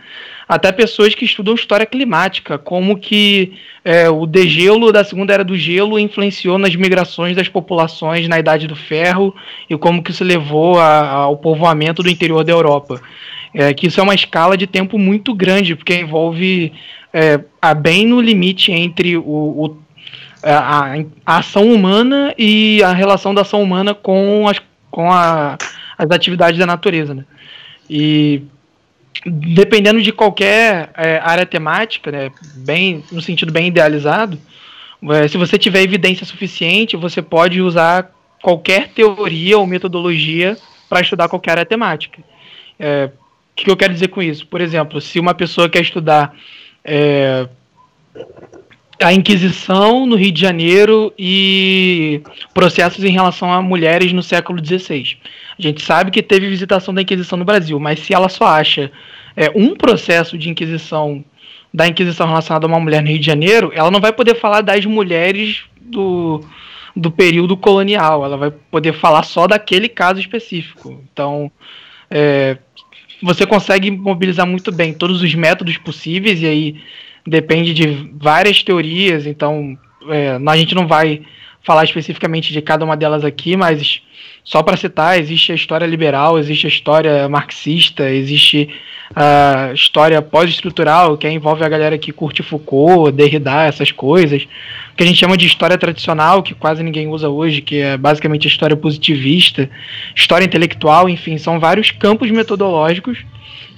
até 0.51 0.73
pessoas 0.73 1.15
que 1.15 1.25
estudam 1.25 1.55
história 1.55 1.87
climática, 1.87 2.59
como 2.59 2.99
que 2.99 3.53
é, 3.85 4.11
o 4.11 4.27
degelo 4.27 4.91
da 4.91 5.05
segunda 5.05 5.33
era 5.33 5.45
do 5.45 5.57
gelo 5.57 5.97
influenciou 5.97 6.59
nas 6.59 6.75
migrações 6.75 7.37
das 7.37 7.49
populações 7.49 8.27
na 8.27 8.37
Idade 8.37 8.67
do 8.67 8.75
Ferro 8.75 9.33
e 9.69 9.79
como 9.79 10.03
que 10.03 10.11
isso 10.11 10.25
levou 10.25 10.77
a, 10.77 11.09
ao 11.09 11.37
povoamento 11.37 12.03
do 12.03 12.11
interior 12.11 12.43
da 12.43 12.51
Europa. 12.51 13.01
É, 13.55 13.73
que 13.73 13.87
isso 13.87 14.01
é 14.01 14.03
uma 14.03 14.15
escala 14.15 14.57
de 14.57 14.67
tempo 14.67 14.99
muito 14.99 15.33
grande, 15.37 15.77
porque 15.77 15.95
envolve 15.95 16.73
é, 17.15 17.39
a 17.63 17.73
bem 17.73 18.05
no 18.05 18.21
limite 18.21 18.73
entre 18.73 19.17
o, 19.17 19.23
o 19.23 19.79
a, 20.43 20.97
a, 21.25 21.39
ação 21.39 21.73
humana 21.73 22.35
e 22.37 22.83
a 22.83 22.93
relação 22.93 23.33
da 23.33 23.43
ação 23.43 23.63
humana 23.63 23.95
com 23.95 24.49
as, 24.49 24.61
com 24.91 25.13
a, 25.13 25.57
as 25.97 26.11
atividades 26.11 26.59
da 26.59 26.67
natureza. 26.67 27.15
Né? 27.15 27.25
E 27.89 28.43
dependendo 29.27 30.01
de 30.01 30.13
qualquer 30.13 30.91
é, 30.97 31.19
área 31.19 31.45
temática, 31.45 32.11
né, 32.11 32.31
bem, 32.57 33.05
no 33.13 33.21
sentido 33.21 33.53
bem 33.53 33.69
idealizado, 33.69 34.39
é, 35.11 35.29
se 35.29 35.37
você 35.37 35.59
tiver 35.59 35.83
evidência 35.83 36.27
suficiente, 36.27 36.97
você 36.97 37.23
pode 37.23 37.61
usar 37.61 38.11
qualquer 38.43 38.89
teoria 38.89 39.59
ou 39.59 39.67
metodologia 39.67 40.57
para 40.89 41.01
estudar 41.01 41.29
qualquer 41.29 41.53
área 41.53 41.67
temática. 41.67 42.23
É, 42.79 43.11
o 43.53 43.55
que 43.55 43.71
eu 43.71 43.77
quero 43.77 43.93
dizer 43.93 44.09
com 44.09 44.23
isso? 44.23 44.47
Por 44.47 44.61
exemplo, 44.61 45.01
se 45.01 45.21
uma 45.21 45.35
pessoa 45.35 45.69
quer 45.69 45.83
estudar 45.83 46.35
é, 46.85 47.47
a 49.01 49.13
Inquisição 49.13 50.07
no 50.07 50.15
Rio 50.17 50.31
de 50.31 50.41
Janeiro 50.41 51.13
e 51.19 52.23
processos 52.53 53.03
em 53.03 53.11
relação 53.11 53.53
a 53.53 53.63
mulheres 53.63 54.13
no 54.13 54.23
século 54.23 54.65
XVI. 54.65 55.17
A 55.59 55.63
gente 55.63 55.83
sabe 55.83 56.11
que 56.11 56.23
teve 56.23 56.49
visitação 56.49 56.93
da 56.93 57.03
Inquisição 57.03 57.39
no 57.39 57.45
Brasil, 57.45 57.81
mas 57.81 58.01
se 58.01 58.13
ela 58.13 58.29
só 58.29 58.47
acha 58.47 58.93
é, 59.37 59.51
um 59.55 59.75
processo 59.75 60.37
de 60.37 60.51
Inquisição 60.51 61.25
da 61.73 61.87
Inquisição 61.87 62.27
relacionada 62.27 62.67
a 62.67 62.69
uma 62.69 62.81
mulher 62.81 63.03
no 63.03 63.09
Rio 63.09 63.19
de 63.19 63.27
Janeiro, 63.27 63.73
ela 63.75 63.91
não 63.91 64.01
vai 64.01 64.13
poder 64.13 64.35
falar 64.35 64.61
das 64.61 64.85
mulheres 64.85 65.63
do, 65.81 66.45
do 66.95 67.11
período 67.11 67.57
colonial, 67.57 68.25
ela 68.25 68.37
vai 68.37 68.51
poder 68.51 68.93
falar 68.93 69.23
só 69.23 69.47
daquele 69.47 69.89
caso 69.89 70.21
específico. 70.21 71.03
Então, 71.13 71.51
é, 72.11 72.59
você 73.23 73.47
consegue 73.47 73.91
mobilizar 73.91 74.47
muito 74.47 74.73
bem 74.73 74.93
todos 74.93 75.23
os 75.23 75.35
métodos 75.35 75.79
possíveis 75.79 76.43
e 76.43 76.47
aí 76.47 76.77
depende 77.31 77.73
de 77.73 78.11
várias 78.15 78.63
teorias, 78.63 79.25
então 79.25 79.79
é, 80.09 80.39
a 80.45 80.57
gente 80.57 80.75
não 80.75 80.87
vai 80.87 81.23
falar 81.63 81.85
especificamente 81.85 82.53
de 82.53 82.61
cada 82.61 82.85
uma 82.85 82.97
delas 82.97 83.25
aqui, 83.25 83.57
mas 83.57 84.03
só 84.43 84.63
para 84.63 84.77
citar, 84.77 85.19
existe 85.19 85.53
a 85.53 85.55
história 85.55 85.87
liberal, 85.87 86.39
existe 86.39 86.67
a 86.67 86.69
história 86.69 87.29
marxista, 87.29 88.11
existe 88.11 88.69
a 89.15 89.73
história 89.73 90.21
pós-estrutural, 90.23 91.17
que 91.17 91.29
envolve 91.29 91.63
a 91.65 91.69
galera 91.69 91.99
que 91.99 92.13
curte 92.13 92.43
Foucault, 92.43 93.13
Derrida, 93.13 93.65
essas 93.65 93.93
coisas, 93.93 94.47
que 94.97 95.03
a 95.03 95.07
gente 95.07 95.19
chama 95.19 95.37
de 95.37 95.47
história 95.47 95.79
tradicional, 95.79 96.43
que 96.43 96.55
quase 96.55 96.83
ninguém 96.83 97.09
usa 97.09 97.29
hoje, 97.29 97.61
que 97.61 97.81
é 97.81 97.97
basicamente 97.97 98.47
a 98.47 98.51
história 98.51 98.77
positivista, 98.77 99.71
história 100.17 100.45
intelectual, 100.45 101.09
enfim, 101.09 101.39
são 101.39 101.61
vários 101.61 101.91
campos 101.91 102.31
metodológicos 102.31 103.19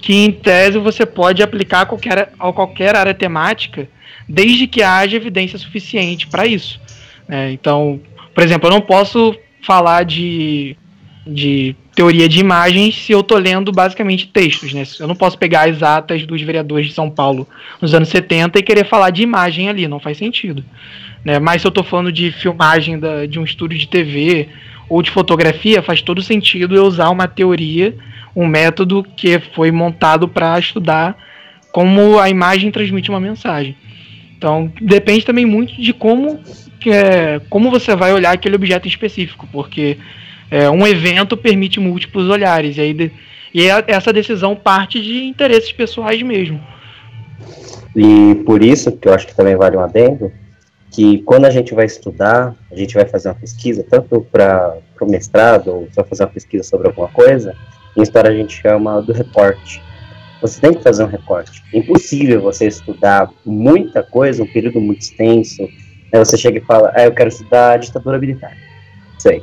que 0.03 0.13
em 0.13 0.33
tese 0.33 0.77
você 0.77 1.05
pode 1.05 1.41
aplicar 1.41 1.83
a 1.83 1.85
qualquer, 1.85 2.33
a 2.37 2.51
qualquer 2.51 2.93
área 2.93 3.13
temática, 3.13 3.87
desde 4.27 4.67
que 4.67 4.83
haja 4.83 5.15
evidência 5.15 5.57
suficiente 5.57 6.27
para 6.27 6.45
isso. 6.45 6.77
É, 7.29 7.51
então, 7.51 8.01
por 8.35 8.43
exemplo, 8.43 8.67
eu 8.67 8.73
não 8.73 8.81
posso 8.81 9.33
falar 9.61 10.03
de, 10.03 10.75
de 11.25 11.73
teoria 11.95 12.27
de 12.27 12.41
imagens 12.41 12.95
se 12.95 13.13
eu 13.13 13.21
estou 13.21 13.37
lendo 13.37 13.71
basicamente 13.71 14.27
textos. 14.27 14.73
Né? 14.73 14.83
Eu 14.99 15.07
não 15.07 15.15
posso 15.15 15.37
pegar 15.37 15.69
as 15.69 15.81
atas 15.81 16.25
dos 16.25 16.41
vereadores 16.41 16.87
de 16.87 16.93
São 16.93 17.09
Paulo 17.09 17.47
nos 17.81 17.93
anos 17.93 18.09
70 18.09 18.59
e 18.59 18.61
querer 18.61 18.85
falar 18.85 19.09
de 19.09 19.23
imagem 19.23 19.69
ali, 19.69 19.87
não 19.87 20.01
faz 20.01 20.17
sentido. 20.17 20.65
Né? 21.23 21.39
Mas 21.39 21.61
se 21.61 21.67
eu 21.67 21.69
estou 21.69 21.81
falando 21.83 22.11
de 22.11 22.29
filmagem 22.29 22.99
da, 22.99 23.25
de 23.25 23.39
um 23.39 23.45
estúdio 23.45 23.79
de 23.79 23.87
TV 23.87 24.49
ou 24.89 25.01
de 25.01 25.11
fotografia, 25.11 25.81
faz 25.81 26.01
todo 26.01 26.21
sentido 26.21 26.75
eu 26.75 26.83
usar 26.83 27.09
uma 27.09 27.27
teoria 27.27 27.95
um 28.35 28.47
método 28.47 29.03
que 29.15 29.39
foi 29.39 29.71
montado 29.71 30.27
para 30.27 30.57
estudar 30.57 31.15
como 31.71 32.19
a 32.19 32.29
imagem 32.29 32.71
transmite 32.71 33.09
uma 33.09 33.19
mensagem. 33.19 33.75
Então, 34.37 34.71
depende 34.81 35.25
também 35.25 35.45
muito 35.45 35.73
de 35.79 35.93
como, 35.93 36.39
é, 36.85 37.39
como 37.49 37.71
você 37.71 37.95
vai 37.95 38.13
olhar 38.13 38.31
aquele 38.31 38.55
objeto 38.55 38.85
em 38.85 38.89
específico, 38.89 39.47
porque 39.51 39.97
é, 40.51 40.69
um 40.69 40.85
evento 40.85 41.37
permite 41.37 41.79
múltiplos 41.79 42.29
olhares, 42.29 42.77
e, 42.77 42.81
aí 42.81 42.93
de, 42.93 43.11
e 43.53 43.67
essa 43.87 44.11
decisão 44.11 44.55
parte 44.55 45.01
de 45.01 45.23
interesses 45.23 45.71
pessoais 45.71 46.21
mesmo. 46.21 46.61
E 47.95 48.35
por 48.45 48.63
isso, 48.63 48.91
que 48.91 49.07
eu 49.07 49.13
acho 49.13 49.27
que 49.27 49.35
também 49.35 49.55
vale 49.55 49.77
um 49.77 49.81
adendo, 49.81 50.31
que 50.93 51.23
quando 51.23 51.45
a 51.45 51.49
gente 51.49 51.73
vai 51.73 51.85
estudar, 51.85 52.55
a 52.71 52.75
gente 52.75 52.93
vai 52.93 53.05
fazer 53.05 53.29
uma 53.29 53.35
pesquisa, 53.35 53.83
tanto 53.89 54.21
para 54.31 54.77
o 55.01 55.05
mestrado, 55.05 55.69
ou 55.69 55.87
vai 55.93 56.05
fazer 56.05 56.23
uma 56.23 56.29
pesquisa 56.29 56.63
sobre 56.63 56.87
alguma 56.87 57.07
coisa, 57.07 57.55
em 57.97 58.03
história 58.03 58.29
a 58.29 58.33
gente 58.33 58.61
chama 58.61 59.01
do 59.01 59.11
recorte. 59.11 59.81
Você 60.39 60.61
tem 60.61 60.73
que 60.73 60.83
fazer 60.83 61.03
um 61.03 61.07
recorte. 61.07 61.63
É 61.73 61.79
impossível 61.79 62.41
você 62.41 62.67
estudar 62.67 63.31
muita 63.43 64.03
coisa, 64.03 64.43
um 64.43 64.53
período 64.53 64.79
muito 64.79 65.01
extenso. 65.01 65.63
Aí 66.13 66.19
você 66.19 66.37
chega 66.37 66.59
e 66.59 66.61
fala, 66.61 66.91
ah, 66.93 67.05
eu 67.05 67.11
quero 67.11 67.29
estudar 67.29 67.77
ditadura 67.77 68.19
militar. 68.19 68.55
Sei. 69.17 69.41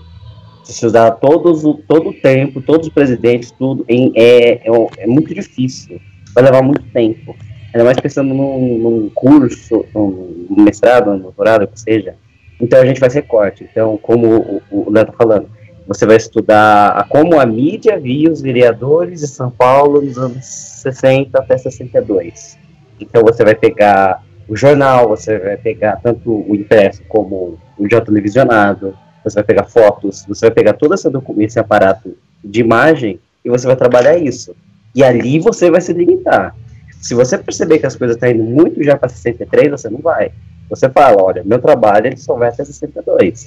Se 0.63 0.73
estudar 0.73 1.13
todos 1.13 1.63
todo 1.89 2.11
o 2.11 2.13
tempo, 2.13 2.61
todos 2.61 2.87
os 2.87 2.93
presidentes, 2.93 3.51
tudo, 3.51 3.85
em, 3.89 4.13
é, 4.15 4.69
é, 4.69 4.71
é 4.99 5.07
muito 5.07 5.35
difícil. 5.35 6.01
Vai 6.33 6.45
levar 6.45 6.63
muito 6.63 6.83
tempo. 6.93 7.35
Ainda 7.73 7.85
mais 7.85 7.99
pensando 7.99 8.35
num, 8.35 8.79
num 8.79 9.11
curso, 9.11 9.85
num 9.95 10.47
mestrado, 10.65 11.11
num 11.11 11.19
doutorado, 11.19 11.67
que 11.67 11.81
seja. 11.81 12.15
Então 12.61 12.81
a 12.81 12.85
gente 12.85 13.01
faz 13.01 13.15
recorte. 13.15 13.67
Então, 13.71 13.97
como 13.97 14.63
o 14.71 14.91
Léo 14.91 15.05
está 15.05 15.13
falando, 15.13 15.49
você 15.87 16.07
vai 16.07 16.17
estudar 16.17 16.91
a 16.91 17.05
como 17.05 17.41
a 17.41 17.47
mídia 17.47 17.99
via 17.99 18.31
os 18.31 18.41
vereadores 18.41 19.21
de 19.21 19.27
São 19.27 19.51
Paulo 19.51 20.01
nos 20.03 20.19
anos 20.19 20.45
60 20.45 21.39
até 21.39 21.57
62. 21.57 22.59
Então 23.01 23.23
você 23.23 23.43
vai 23.43 23.55
pegar 23.55 24.23
o 24.47 24.57
jornal, 24.57 25.09
você 25.09 25.39
vai 25.39 25.57
pegar 25.57 25.97
tanto 26.03 26.31
o 26.31 26.55
impresso 26.55 27.03
como 27.09 27.59
o 27.79 27.89
já 27.91 28.01
televisionado, 28.01 28.97
você 29.25 29.37
vai 29.37 29.45
pegar 29.45 29.65
fotos, 29.65 30.25
você 30.29 30.47
vai 30.47 30.55
pegar 30.55 30.75
todo 30.75 30.95
esse, 30.95 31.09
esse 31.39 31.59
aparato 31.59 32.17
de 32.45 32.61
imagem 32.61 33.19
e 33.45 33.51
você 33.51 33.67
vai 33.67 33.77
trabalhar 33.77 34.17
isso. 34.17 34.55
E 34.95 35.03
ali 35.03 35.39
você 35.39 35.71
vai 35.71 35.81
se 35.81 35.93
limitar. 35.93 36.55
Se 37.01 37.15
você 37.15 37.39
perceber 37.39 37.79
que 37.79 37.87
as 37.87 37.97
coisas 37.97 38.17
estão 38.17 38.31
indo 38.31 38.45
muito 38.45 38.83
já 38.85 38.97
para 38.97 39.09
63, 39.09 39.71
você 39.71 39.89
não 39.89 40.01
vai. 40.01 40.33
Você 40.69 40.89
fala, 40.89 41.23
olha, 41.23 41.43
meu 41.45 41.59
trabalho 41.59 42.07
ele 42.07 42.17
só 42.17 42.35
vai 42.37 42.49
até 42.49 42.65
62. 42.65 43.47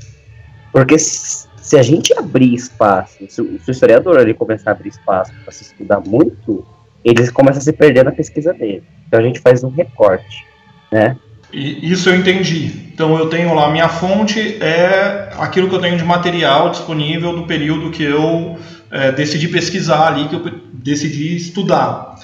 Porque 0.72 0.98
se 0.98 1.78
a 1.78 1.84
gente 1.84 2.18
abrir 2.18 2.54
espaço, 2.54 3.18
se 3.30 3.42
o, 3.42 3.60
se 3.60 3.70
o 3.70 3.72
historiador 3.72 4.20
ele 4.20 4.34
começar 4.34 4.72
a 4.72 4.74
abrir 4.74 4.90
espaço 4.90 5.32
para 5.44 5.54
se 5.54 5.64
estudar 5.64 6.02
muito, 6.02 6.66
ele 7.06 7.32
começa 7.32 7.60
a 7.60 7.62
se 7.62 7.72
perder 7.72 8.04
na 8.04 8.12
pesquisa 8.12 8.54
dele. 8.54 8.84
Então 9.08 9.20
a 9.20 9.24
gente 9.24 9.40
faz 9.40 9.64
um 9.64 9.70
recorte, 9.70 10.46
né? 10.92 11.16
Isso 11.54 12.10
eu 12.10 12.16
entendi. 12.16 12.90
Então 12.92 13.16
eu 13.18 13.30
tenho 13.30 13.54
lá 13.54 13.70
minha 13.72 13.88
fonte 13.88 14.58
é 14.60 15.30
aquilo 15.38 15.70
que 15.70 15.76
eu 15.76 15.80
tenho 15.80 15.96
de 15.96 16.04
material 16.04 16.72
disponível 16.72 17.36
do 17.36 17.46
período 17.46 17.92
que 17.92 18.04
eu 18.04 18.58
é, 18.90 19.12
decidi 19.12 19.48
pesquisar 19.48 20.08
ali, 20.08 20.28
que 20.28 20.36
eu 20.36 20.62
decidi 20.74 21.36
estudar. 21.36 22.16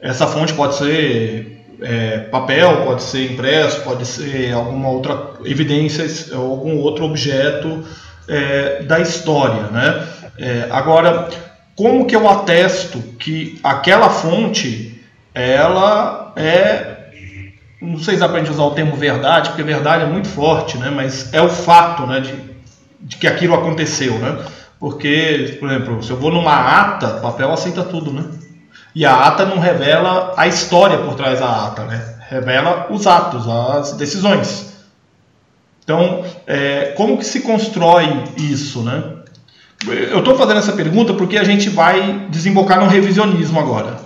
Essa 0.00 0.26
fonte 0.26 0.52
pode 0.54 0.76
ser 0.76 1.64
é, 1.80 2.18
papel, 2.18 2.84
pode 2.84 3.02
ser 3.02 3.32
impresso, 3.32 3.82
pode 3.82 4.06
ser 4.06 4.52
alguma 4.52 4.88
outra 4.88 5.34
evidência, 5.44 6.04
algum 6.36 6.78
outro 6.78 7.04
objeto 7.04 7.84
é, 8.28 8.82
da 8.82 9.00
história, 9.00 9.64
né? 9.68 10.06
É, 10.38 10.68
agora, 10.70 11.28
como 11.74 12.06
que 12.06 12.14
eu 12.14 12.28
atesto 12.28 12.98
que 13.18 13.58
aquela 13.62 14.08
fonte, 14.08 15.02
ela 15.34 16.32
é, 16.36 16.98
não 17.80 17.98
sei 17.98 18.14
se 18.14 18.20
dá 18.20 18.28
para 18.28 18.38
gente 18.38 18.50
usar 18.50 18.64
o 18.64 18.72
termo 18.72 18.96
verdade, 18.96 19.50
porque 19.50 19.62
verdade 19.62 20.04
é 20.04 20.06
muito 20.06 20.28
forte, 20.28 20.76
né? 20.78 20.90
Mas 20.90 21.32
é 21.32 21.40
o 21.40 21.48
fato, 21.48 22.06
né? 22.06 22.20
De, 22.20 22.34
de 23.00 23.16
que 23.16 23.26
aquilo 23.26 23.54
aconteceu, 23.54 24.18
né? 24.18 24.38
Porque, 24.78 25.56
por 25.58 25.68
exemplo, 25.70 26.02
se 26.02 26.10
eu 26.10 26.16
vou 26.16 26.30
numa 26.30 26.54
ata, 26.54 27.14
papel 27.20 27.52
aceita 27.52 27.82
tudo, 27.82 28.12
né? 28.12 28.24
E 28.98 29.06
a 29.06 29.14
ata 29.28 29.46
não 29.46 29.60
revela 29.60 30.34
a 30.36 30.48
história 30.48 30.98
por 30.98 31.14
trás 31.14 31.38
da 31.38 31.66
ata, 31.66 31.84
né? 31.84 32.16
Revela 32.28 32.88
os 32.90 33.06
atos, 33.06 33.46
as 33.46 33.92
decisões. 33.92 34.72
Então, 35.84 36.24
é, 36.48 36.94
como 36.96 37.16
que 37.16 37.24
se 37.24 37.42
constrói 37.42 38.24
isso, 38.36 38.82
né? 38.82 39.04
Eu 39.86 40.18
estou 40.18 40.34
fazendo 40.34 40.58
essa 40.58 40.72
pergunta 40.72 41.14
porque 41.14 41.38
a 41.38 41.44
gente 41.44 41.70
vai 41.70 42.26
desembocar 42.28 42.80
no 42.80 42.88
revisionismo 42.88 43.60
agora. 43.60 43.98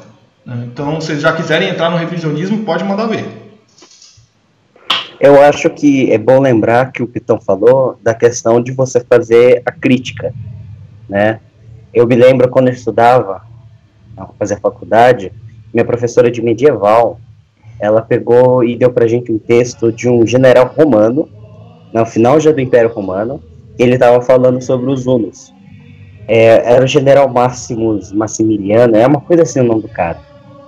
Né? 0.45 0.65
Então, 0.71 1.01
se 1.01 1.19
já 1.19 1.33
quiserem 1.33 1.71
entrar 1.71 1.89
no 1.89 1.97
revisionismo, 1.97 2.63
pode 2.63 2.85
mandar 2.85 3.07
ver. 3.07 3.27
Eu 5.19 5.41
acho 5.41 5.71
que 5.71 6.13
é 6.13 6.19
bom 6.19 6.39
lembrar 6.39 6.93
que 6.93 7.03
o 7.03 7.07
Pitão 7.07 7.41
falou 7.41 7.99
da 8.03 8.13
questão 8.13 8.63
de 8.63 8.73
você 8.73 9.01
fazer 9.01 9.63
a 9.65 9.73
crítica, 9.73 10.35
né? 11.09 11.41
Eu 11.95 12.07
me 12.07 12.15
lembro 12.15 12.51
quando 12.51 12.69
eu 12.69 12.75
estudava, 12.75 13.51
fazer 14.38 14.61
faculdade, 14.61 15.33
minha 15.73 15.85
professora 15.85 16.31
de 16.31 16.42
medieval, 16.42 17.19
ela 17.81 18.02
pegou 18.02 18.62
e 18.62 18.76
deu 18.76 18.90
para 18.92 19.09
gente 19.09 19.33
um 19.33 19.38
texto 19.38 19.90
de 19.92 20.09
um 20.09 20.26
general 20.26 20.73
romano 20.76 21.28
no 21.92 22.07
final 22.07 22.40
já 22.40 22.50
do 22.50 22.61
Império 22.61 22.90
Romano, 22.90 23.42
ele 23.78 23.95
estava 23.95 24.21
falando 24.23 24.61
sobre 24.62 24.90
os 24.90 25.07
hunos. 25.07 25.52
É, 26.26 26.73
era 26.75 26.85
o 26.85 26.87
general 26.87 27.28
Maximus 27.28 28.12
Maximiliano, 28.12 28.97
é 28.97 29.07
uma 29.07 29.21
coisa 29.21 29.42
assim 29.42 29.61
o 29.61 29.64
nome 29.64 29.83
do 29.83 29.88
cara. 29.88 30.19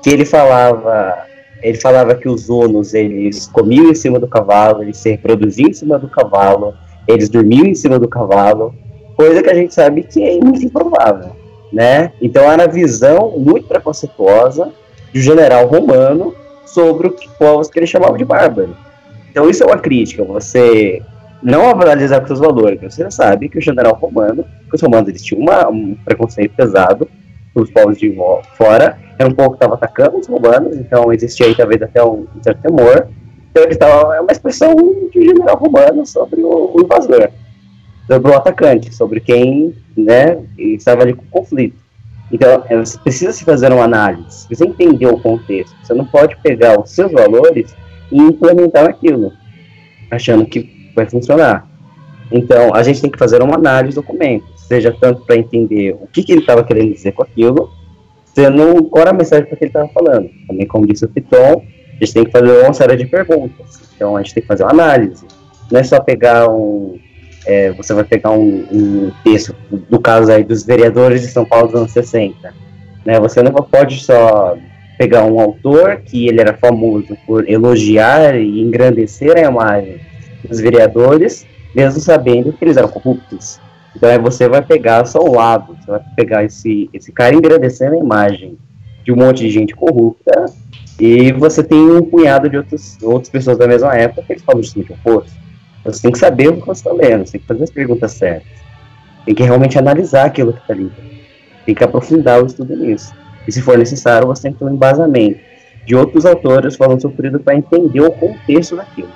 Que 0.02 0.10
ele 0.10 0.26
falava, 0.26 1.16
ele 1.62 1.78
falava 1.80 2.14
que 2.14 2.28
os 2.28 2.50
hunos 2.50 2.92
eles 2.92 3.46
comiam 3.46 3.90
em 3.90 3.94
cima 3.94 4.18
do 4.18 4.28
cavalo, 4.28 4.82
eles 4.82 4.98
se 4.98 5.12
reproduziam 5.12 5.70
em 5.70 5.72
cima 5.72 5.98
do 5.98 6.08
cavalo, 6.08 6.74
eles 7.08 7.30
dormiam 7.30 7.66
em 7.66 7.74
cima 7.74 7.98
do 7.98 8.08
cavalo, 8.08 8.74
coisa 9.16 9.42
que 9.42 9.48
a 9.48 9.54
gente 9.54 9.72
sabe 9.72 10.02
que 10.02 10.22
é 10.22 10.38
muito 10.38 10.62
improvável, 10.62 11.33
né? 11.74 12.12
Então 12.22 12.50
era 12.50 12.64
a 12.64 12.68
visão 12.68 13.34
muito 13.36 13.66
preconceituosa 13.66 14.72
do 15.12 15.20
general 15.20 15.66
romano 15.66 16.34
sobre 16.64 17.08
os 17.08 17.26
povos 17.38 17.68
que 17.68 17.78
ele 17.78 17.86
chamava 17.86 18.16
de 18.16 18.24
bárbaro. 18.24 18.76
Então 19.30 19.50
isso 19.50 19.62
é 19.62 19.66
uma 19.66 19.78
crítica, 19.78 20.24
você 20.24 21.02
não 21.42 21.68
avalizar 21.68 22.20
com 22.20 22.28
seus 22.28 22.40
valores. 22.40 22.80
Você 22.80 23.10
sabe 23.10 23.48
que 23.48 23.58
o 23.58 23.62
general 23.62 23.94
romano, 23.94 24.44
os 24.72 24.80
romanos 24.80 25.08
eles 25.08 25.22
tinham 25.22 25.42
uma, 25.42 25.68
um 25.68 25.94
preconceito 26.04 26.54
pesado 26.56 27.08
os 27.54 27.70
povos 27.70 27.98
de 27.98 28.16
fora, 28.56 28.98
era 29.18 29.28
um 29.28 29.34
povo 29.34 29.50
que 29.50 29.56
estava 29.56 29.74
atacando 29.74 30.18
os 30.18 30.26
romanos, 30.26 30.76
então 30.76 31.12
existia 31.12 31.46
aí 31.46 31.54
talvez 31.54 31.80
até 31.80 32.02
um, 32.02 32.26
um 32.36 32.42
certo 32.42 32.62
temor. 32.62 33.08
Então 33.50 33.62
ele 33.62 33.72
estava, 33.72 34.16
é 34.16 34.20
uma 34.20 34.32
expressão 34.32 34.74
de 35.12 35.22
general 35.22 35.56
romano 35.56 36.04
sobre 36.04 36.40
o, 36.40 36.72
o, 36.74 36.80
invasor, 36.82 37.30
sobre 38.06 38.30
o 38.30 38.34
atacante, 38.34 38.94
sobre 38.94 39.20
quem 39.20 39.74
né, 39.96 40.38
estava 40.58 41.02
ali 41.02 41.14
com 41.14 41.22
o 41.22 41.28
conflito. 41.30 41.76
Então, 42.32 42.64
é, 42.68 42.76
você 42.76 42.98
precisa 42.98 43.32
se 43.32 43.44
fazer 43.44 43.72
uma 43.72 43.84
análise, 43.84 44.46
você 44.48 44.64
entender 44.64 45.06
o 45.06 45.18
contexto. 45.18 45.74
Você 45.82 45.94
não 45.94 46.04
pode 46.04 46.36
pegar 46.38 46.80
os 46.80 46.90
seus 46.90 47.12
valores 47.12 47.74
e 48.10 48.18
implementar 48.18 48.88
aquilo, 48.88 49.32
achando 50.10 50.46
que 50.46 50.90
vai 50.94 51.08
funcionar. 51.08 51.68
Então, 52.32 52.74
a 52.74 52.82
gente 52.82 53.00
tem 53.00 53.10
que 53.10 53.18
fazer 53.18 53.42
uma 53.42 53.56
análise 53.56 53.94
do 53.94 54.02
documento, 54.02 54.46
seja 54.56 54.94
tanto 54.98 55.22
para 55.24 55.36
entender 55.36 55.96
o 56.00 56.06
que, 56.06 56.22
que 56.22 56.32
ele 56.32 56.40
estava 56.40 56.64
querendo 56.64 56.92
dizer 56.92 57.12
com 57.12 57.22
aquilo, 57.22 57.70
sendo 58.34 58.84
qual 58.84 59.02
era 59.02 59.10
a 59.10 59.14
mensagem 59.14 59.46
que 59.46 59.54
ele 59.54 59.66
estava 59.66 59.88
falando. 59.88 60.28
Também, 60.48 60.66
como 60.66 60.86
disse 60.86 61.04
o 61.04 61.08
Piton, 61.08 61.62
a 62.00 62.04
gente 62.04 62.14
tem 62.14 62.24
que 62.24 62.32
fazer 62.32 62.64
uma 62.64 62.72
série 62.72 62.96
de 62.96 63.06
perguntas. 63.06 63.80
Então, 63.94 64.16
a 64.16 64.22
gente 64.22 64.34
tem 64.34 64.42
que 64.42 64.48
fazer 64.48 64.64
uma 64.64 64.72
análise. 64.72 65.24
Não 65.70 65.80
é 65.80 65.84
só 65.84 66.00
pegar 66.00 66.48
um. 66.48 66.98
É, 67.46 67.72
você 67.72 67.92
vai 67.92 68.04
pegar 68.04 68.30
um, 68.30 68.66
um, 68.72 69.12
texto, 69.22 69.54
do 69.70 70.00
caso 70.00 70.32
aí 70.32 70.42
dos 70.42 70.64
vereadores 70.64 71.22
de 71.22 71.28
São 71.28 71.44
Paulo 71.44 71.66
dos 71.66 71.76
anos 71.76 71.92
60. 71.92 72.54
Né? 73.04 73.20
Você 73.20 73.42
não 73.42 73.52
pode 73.52 74.02
só 74.02 74.56
pegar 74.98 75.24
um 75.24 75.38
autor 75.40 76.00
que 76.04 76.28
ele 76.28 76.40
era 76.40 76.54
famoso 76.54 77.16
por 77.26 77.48
elogiar 77.48 78.36
e 78.36 78.60
engrandecer 78.60 79.36
a 79.36 79.40
imagem 79.40 80.00
dos 80.48 80.60
vereadores, 80.60 81.46
mesmo 81.74 82.00
sabendo 82.00 82.52
que 82.52 82.64
eles 82.64 82.76
eram 82.76 82.88
corruptos. 82.88 83.60
Então 83.96 84.08
aí 84.08 84.18
você 84.18 84.48
vai 84.48 84.62
pegar 84.62 85.04
só 85.04 85.22
um 85.22 85.34
lado, 85.34 85.76
você 85.76 85.90
vai 85.90 86.00
pegar 86.16 86.44
esse, 86.44 86.88
esse 86.92 87.12
cara 87.12 87.34
engrandecendo 87.34 87.94
a 87.94 87.98
imagem 87.98 88.58
de 89.04 89.12
um 89.12 89.16
monte 89.16 89.40
de 89.40 89.50
gente 89.50 89.74
corrupta, 89.74 90.46
e 90.98 91.32
você 91.32 91.62
tem 91.62 91.78
um 91.78 92.02
punhado 92.02 92.48
de 92.48 92.56
outros, 92.56 92.96
outras 93.02 93.28
pessoas 93.28 93.58
da 93.58 93.66
mesma 93.66 93.94
época 93.94 94.22
que 94.22 94.32
eles 94.32 94.42
falam 94.42 94.62
justamente 94.62 94.92
o 94.92 94.94
oposto. 94.94 95.43
Você 95.84 96.02
tem 96.02 96.12
que 96.12 96.18
saber 96.18 96.48
o 96.48 96.60
que 96.60 96.66
você 96.66 96.80
está 96.80 96.92
lendo, 96.92 97.26
você 97.26 97.32
tem 97.32 97.40
que 97.40 97.46
fazer 97.46 97.64
as 97.64 97.70
perguntas 97.70 98.12
certas. 98.12 98.48
Tem 99.26 99.34
que 99.34 99.42
realmente 99.42 99.78
analisar 99.78 100.26
aquilo 100.26 100.52
que 100.52 100.60
está 100.60 100.72
ali. 100.72 100.90
Tem 101.66 101.74
que 101.74 101.84
aprofundar 101.84 102.42
o 102.42 102.46
estudo 102.46 102.76
nisso. 102.76 103.14
E 103.46 103.52
se 103.52 103.60
for 103.60 103.76
necessário, 103.76 104.26
você 104.26 104.44
tem 104.44 104.52
que 104.52 104.58
ter 104.58 104.64
um 104.64 104.74
embasamento 104.74 105.38
de 105.86 105.94
outros 105.94 106.24
autores 106.24 106.76
falando 106.76 107.02
sobre 107.02 107.28
isso 107.28 107.38
para 107.38 107.54
entender 107.54 108.00
o 108.00 108.10
contexto 108.10 108.76
daquilo. 108.76 109.12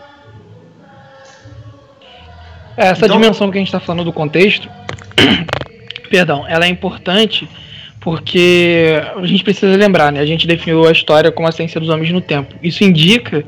Essa 2.76 3.06
então... 3.06 3.18
dimensão 3.18 3.50
que 3.50 3.58
a 3.58 3.60
gente 3.60 3.68
está 3.68 3.80
falando 3.80 4.04
do 4.04 4.12
contexto, 4.12 4.68
perdão, 6.10 6.46
ela 6.46 6.66
é 6.66 6.68
importante 6.68 7.48
porque 8.00 9.02
a 9.16 9.26
gente 9.26 9.42
precisa 9.42 9.76
lembrar, 9.76 10.12
né? 10.12 10.20
A 10.20 10.26
gente 10.26 10.46
definiu 10.46 10.86
a 10.86 10.92
história 10.92 11.32
como 11.32 11.48
a 11.48 11.52
ciência 11.52 11.80
dos 11.80 11.88
homens 11.88 12.12
no 12.12 12.20
tempo. 12.20 12.54
Isso 12.62 12.84
indica 12.84 13.44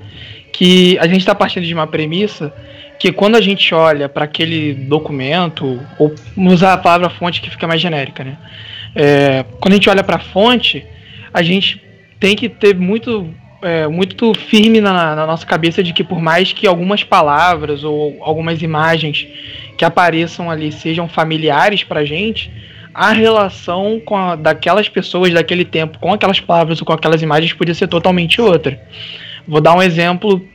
que 0.53 0.99
a 0.99 1.07
gente 1.07 1.21
está 1.21 1.35
partindo 1.35 1.65
de 1.65 1.73
uma 1.73 1.87
premissa 1.87 2.53
que 3.01 3.11
quando 3.11 3.35
a 3.35 3.41
gente 3.41 3.75
olha 3.75 4.11
para 4.11 4.27
aquele 4.27 4.75
documento, 4.75 5.81
ou 5.99 6.15
usar 6.37 6.75
a 6.75 6.77
palavra 6.77 7.09
fonte 7.09 7.41
que 7.41 7.49
fica 7.49 7.67
mais 7.67 7.81
genérica, 7.81 8.23
né? 8.23 8.37
É, 8.95 9.43
quando 9.59 9.73
a 9.73 9.77
gente 9.77 9.89
olha 9.89 10.05
para 10.05 10.17
a 10.17 10.21
fonte, 10.21 10.85
a 11.33 11.41
gente 11.41 11.83
tem 12.21 12.37
que 12.37 12.47
ter 12.47 12.77
muito 12.77 13.33
é, 13.63 13.87
muito 13.87 14.35
firme 14.35 14.83
na, 14.83 15.17
na, 15.17 15.27
nossa 15.27 15.47
cabeça 15.47 15.83
de 15.83 15.95
que 15.95 16.05
por 16.05 16.21
mais 16.21 16.53
que 16.53 16.67
algumas 16.67 17.03
palavras 17.03 17.85
ou 17.85 18.19
algumas 18.21 18.61
imagens 18.61 19.27
que 19.79 19.85
apareçam 19.85 20.51
ali 20.51 20.71
sejam 20.71 21.09
familiares 21.09 21.83
para 21.83 22.05
gente, 22.05 22.51
a 22.93 23.13
relação 23.13 23.99
com 24.05 24.15
a, 24.15 24.37
daquelas 24.37 24.91
pessoas 24.91 25.33
daquele 25.33 25.65
tempo 25.65 25.99
com 25.99 26.13
aquelas 26.13 26.39
palavras 26.39 26.79
ou 26.81 26.87
com 26.87 26.93
aquelas 26.93 27.23
imagens 27.23 27.55
podia 27.55 27.75
ser 27.75 27.89
totalmente 27.89 28.43
outra. 28.43 28.79
Vou 29.49 29.61
dar 29.61 29.75
um 29.75 29.83
exemplo 29.83 30.47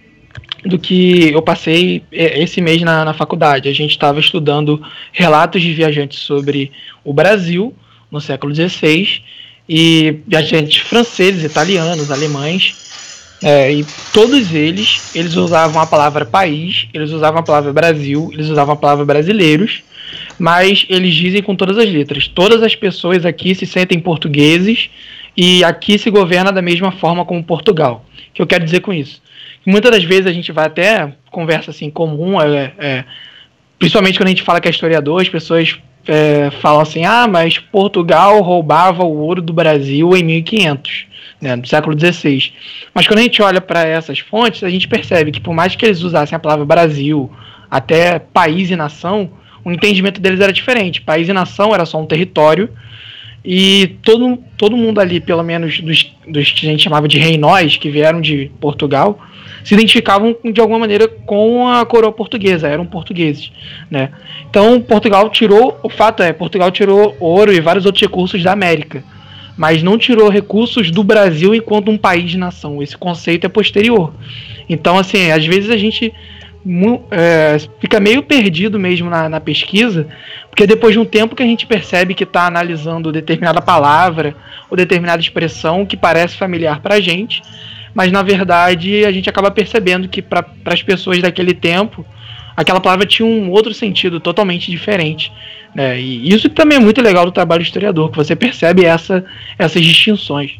do 0.65 0.79
que 0.79 1.31
eu 1.31 1.41
passei 1.41 2.03
é, 2.11 2.41
esse 2.41 2.59
mês 2.59 2.81
na, 2.81 3.05
na 3.05 3.13
faculdade. 3.13 3.69
A 3.69 3.73
gente 3.73 3.91
estava 3.91 4.19
estudando 4.19 4.81
relatos 5.11 5.61
de 5.61 5.73
viajantes 5.73 6.19
sobre 6.19 6.71
o 7.03 7.13
Brasil 7.13 7.73
no 8.11 8.19
século 8.19 8.53
XVI 8.53 9.21
e 9.67 10.19
viajantes 10.27 10.77
franceses, 10.81 11.43
italianos, 11.43 12.11
alemães 12.11 12.83
É, 13.43 13.71
e 13.71 13.85
todos 14.13 14.55
eles, 14.55 15.13
eles 15.13 15.35
usavam 15.35 15.81
a 15.81 15.85
palavra 15.85 16.25
país, 16.25 16.87
eles 16.93 17.11
usavam 17.11 17.41
a 17.41 17.43
palavra 17.43 17.71
Brasil, 17.73 18.29
eles 18.33 18.47
usavam 18.47 18.73
a 18.73 18.77
palavra 18.77 19.05
brasileiros, 19.05 19.83
mas 20.39 20.85
eles 20.89 21.13
dizem 21.13 21.43
com 21.43 21.53
todas 21.53 21.77
as 21.77 21.89
letras. 21.91 22.27
Todas 22.27 22.63
as 22.63 22.75
pessoas 22.75 23.25
aqui 23.25 23.53
se 23.53 23.65
sentem 23.65 23.99
portugueses 23.99 24.89
e 25.35 25.63
aqui 25.63 25.97
se 25.99 26.09
governa 26.09 26.51
da 26.51 26.61
mesma 26.61 26.91
forma 26.91 27.25
como 27.25 27.43
Portugal. 27.43 28.05
O 28.29 28.33
que 28.33 28.41
eu 28.41 28.47
quero 28.47 28.63
dizer 28.63 28.79
com 28.79 28.93
isso? 28.93 29.21
Muitas 29.65 29.91
das 29.91 30.03
vezes 30.03 30.27
a 30.27 30.33
gente 30.33 30.51
vai 30.51 30.65
até 30.65 31.13
conversa 31.31 31.71
assim 31.71 31.89
comum, 31.89 32.39
é, 32.39 32.73
é, 32.77 33.05
principalmente 33.79 34.19
quando 34.19 34.27
a 34.27 34.31
gente 34.31 34.43
fala 34.43 34.61
que 34.61 34.67
é 34.67 34.71
historiador, 34.71 35.21
as 35.21 35.29
pessoas 35.29 35.77
é, 36.07 36.51
falam 36.61 36.81
assim: 36.81 37.03
ah, 37.05 37.27
mas 37.27 37.57
Portugal 37.57 38.41
roubava 38.41 39.03
o 39.03 39.17
ouro 39.17 39.41
do 39.41 39.53
Brasil 39.53 40.15
em 40.15 40.23
1500, 40.23 41.07
né, 41.41 41.55
no 41.55 41.65
século 41.65 41.97
XVI. 41.99 42.53
Mas 42.93 43.07
quando 43.07 43.19
a 43.19 43.23
gente 43.23 43.41
olha 43.41 43.59
para 43.59 43.85
essas 43.85 44.19
fontes, 44.19 44.63
a 44.63 44.69
gente 44.69 44.87
percebe 44.87 45.31
que 45.31 45.41
por 45.41 45.53
mais 45.53 45.75
que 45.75 45.85
eles 45.85 46.01
usassem 46.01 46.35
a 46.35 46.39
palavra 46.39 46.65
Brasil, 46.65 47.31
até 47.69 48.19
país 48.19 48.69
e 48.69 48.75
nação, 48.75 49.31
o 49.63 49.71
entendimento 49.71 50.21
deles 50.21 50.39
era 50.39 50.53
diferente. 50.53 51.01
País 51.01 51.27
e 51.27 51.33
nação 51.33 51.73
era 51.73 51.85
só 51.85 51.99
um 51.99 52.05
território 52.05 52.69
e 53.45 53.97
todo, 54.01 54.39
todo 54.57 54.75
mundo 54.75 54.99
ali, 54.99 55.19
pelo 55.19 55.43
menos 55.43 55.79
dos, 55.79 56.11
dos 56.27 56.51
que 56.51 56.65
a 56.65 56.69
gente 56.71 56.83
chamava 56.83 57.07
de 57.07 57.19
reinóis, 57.19 57.77
que 57.77 57.91
vieram 57.91 58.19
de 58.19 58.51
Portugal, 58.59 59.19
se 59.63 59.75
identificavam 59.75 60.35
de 60.43 60.59
alguma 60.59 60.79
maneira 60.79 61.07
com 61.07 61.67
a 61.67 61.85
coroa 61.85 62.11
portuguesa, 62.11 62.67
eram 62.67 62.85
portugueses, 62.87 63.51
né? 63.89 64.09
Então 64.49 64.81
Portugal 64.81 65.29
tirou, 65.29 65.79
o 65.83 65.89
fato 65.89 66.23
é, 66.23 66.33
Portugal 66.33 66.71
tirou 66.71 67.15
ouro 67.19 67.53
e 67.53 67.61
vários 67.61 67.85
outros 67.85 68.01
recursos 68.01 68.41
da 68.41 68.51
América, 68.51 69.03
mas 69.55 69.83
não 69.83 69.97
tirou 69.97 70.27
recursos 70.27 70.89
do 70.89 71.03
Brasil 71.03 71.53
enquanto 71.53 71.91
um 71.91 71.97
país 71.97 72.31
de 72.31 72.37
nação. 72.37 72.81
Esse 72.81 72.97
conceito 72.97 73.45
é 73.45 73.49
posterior. 73.49 74.11
Então, 74.67 74.97
assim, 74.97 75.31
às 75.31 75.45
vezes 75.45 75.69
a 75.69 75.77
gente 75.77 76.11
é, 77.11 77.57
fica 77.79 77.99
meio 77.99 78.23
perdido 78.23 78.79
mesmo 78.79 79.09
na, 79.09 79.29
na, 79.29 79.39
pesquisa, 79.39 80.07
porque 80.55 80.65
depois 80.65 80.93
de 80.93 80.99
um 80.99 81.03
tempo 81.03 81.35
que 81.35 81.43
a 81.43 81.45
gente 81.45 81.67
percebe 81.67 82.13
que 82.13 82.23
está 82.23 82.47
analisando 82.47 83.11
determinada 83.11 83.61
palavra 83.61 84.33
ou 84.69 84.77
determinada 84.77 85.21
expressão 85.21 85.85
que 85.85 85.97
parece 85.97 86.37
familiar 86.37 86.79
para 86.79 86.95
a 86.95 87.01
gente, 87.01 87.41
mas 87.93 88.09
na 88.09 88.23
verdade 88.23 89.03
a 89.03 89.11
gente 89.11 89.29
acaba 89.29 89.51
percebendo 89.51 90.07
que 90.07 90.21
para 90.21 90.45
as 90.63 90.81
pessoas 90.81 91.21
daquele 91.21 91.53
tempo 91.53 92.05
aquela 92.55 92.79
palavra 92.79 93.05
tinha 93.05 93.27
um 93.27 93.51
outro 93.51 93.73
sentido 93.73 94.17
totalmente 94.21 94.71
diferente. 94.71 95.29
Né? 95.75 95.99
E 95.99 96.33
isso 96.33 96.47
também 96.47 96.77
é 96.77 96.81
muito 96.81 97.01
legal 97.01 97.25
do 97.25 97.33
trabalho 97.33 97.61
do 97.61 97.65
historiador, 97.65 98.09
que 98.09 98.15
você 98.15 98.33
percebe 98.33 98.85
essa, 98.85 99.25
essas 99.59 99.83
distinções. 99.83 100.57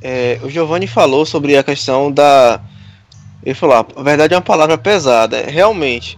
É, 0.00 0.38
o 0.44 0.48
Giovanni 0.48 0.86
falou 0.86 1.26
sobre 1.26 1.56
a 1.56 1.64
questão 1.64 2.12
da. 2.12 2.60
Ele 3.44 3.56
falou, 3.56 3.88
a 3.96 4.02
verdade 4.04 4.34
é 4.34 4.36
uma 4.36 4.42
palavra 4.42 4.78
pesada. 4.78 5.42
Realmente, 5.48 6.16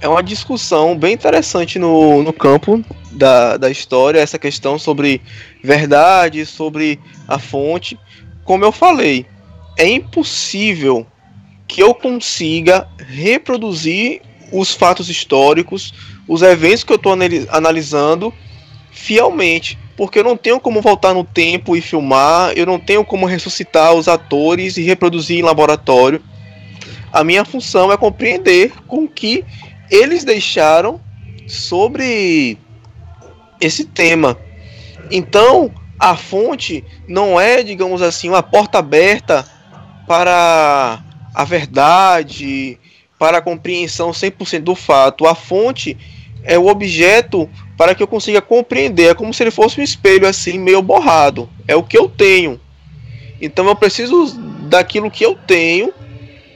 é 0.00 0.08
uma 0.08 0.22
discussão 0.22 0.96
bem 0.96 1.12
interessante 1.14 1.78
no, 1.78 2.22
no 2.22 2.32
campo 2.32 2.82
da, 3.12 3.56
da 3.56 3.70
história, 3.70 4.18
essa 4.18 4.38
questão 4.38 4.78
sobre 4.78 5.20
verdade, 5.62 6.46
sobre 6.46 6.98
a 7.28 7.38
fonte. 7.38 7.98
Como 8.44 8.64
eu 8.64 8.72
falei, 8.72 9.26
é 9.76 9.86
impossível 9.86 11.06
que 11.68 11.82
eu 11.82 11.94
consiga 11.94 12.88
reproduzir 12.98 14.22
os 14.52 14.74
fatos 14.74 15.08
históricos, 15.08 15.94
os 16.26 16.42
eventos 16.42 16.82
que 16.82 16.92
eu 16.92 16.96
estou 16.96 17.14
analisando 17.50 18.32
fielmente, 18.90 19.78
porque 19.96 20.18
eu 20.18 20.24
não 20.24 20.36
tenho 20.36 20.58
como 20.58 20.80
voltar 20.80 21.14
no 21.14 21.24
tempo 21.24 21.76
e 21.76 21.80
filmar, 21.80 22.52
eu 22.56 22.66
não 22.66 22.78
tenho 22.78 23.04
como 23.04 23.26
ressuscitar 23.26 23.92
os 23.94 24.08
atores 24.08 24.76
e 24.76 24.82
reproduzir 24.82 25.38
em 25.38 25.42
laboratório. 25.42 26.22
A 27.12 27.22
minha 27.22 27.44
função 27.44 27.92
é 27.92 27.96
compreender 27.96 28.72
com 28.86 29.06
que 29.06 29.44
eles 29.90 30.24
deixaram 30.24 31.00
sobre 31.46 32.56
esse 33.60 33.84
tema. 33.84 34.38
Então, 35.10 35.70
a 35.98 36.16
fonte 36.16 36.84
não 37.06 37.38
é, 37.38 37.62
digamos 37.62 38.00
assim, 38.00 38.28
uma 38.28 38.42
porta 38.42 38.78
aberta 38.78 39.44
para 40.06 41.02
a 41.34 41.44
verdade, 41.44 42.78
para 43.18 43.38
a 43.38 43.42
compreensão 43.42 44.10
100% 44.10 44.60
do 44.60 44.74
fato. 44.74 45.26
A 45.26 45.34
fonte 45.34 45.96
é 46.42 46.58
o 46.58 46.68
objeto 46.68 47.48
para 47.76 47.94
que 47.94 48.02
eu 48.02 48.06
consiga 48.06 48.40
compreender. 48.40 49.10
É 49.10 49.14
como 49.14 49.34
se 49.34 49.42
ele 49.42 49.50
fosse 49.50 49.80
um 49.80 49.84
espelho 49.84 50.26
assim, 50.26 50.58
meio 50.58 50.80
borrado. 50.80 51.48
É 51.68 51.76
o 51.76 51.82
que 51.82 51.98
eu 51.98 52.08
tenho. 52.08 52.60
Então 53.40 53.66
eu 53.66 53.76
preciso 53.76 54.38
daquilo 54.68 55.10
que 55.10 55.24
eu 55.24 55.34
tenho, 55.34 55.92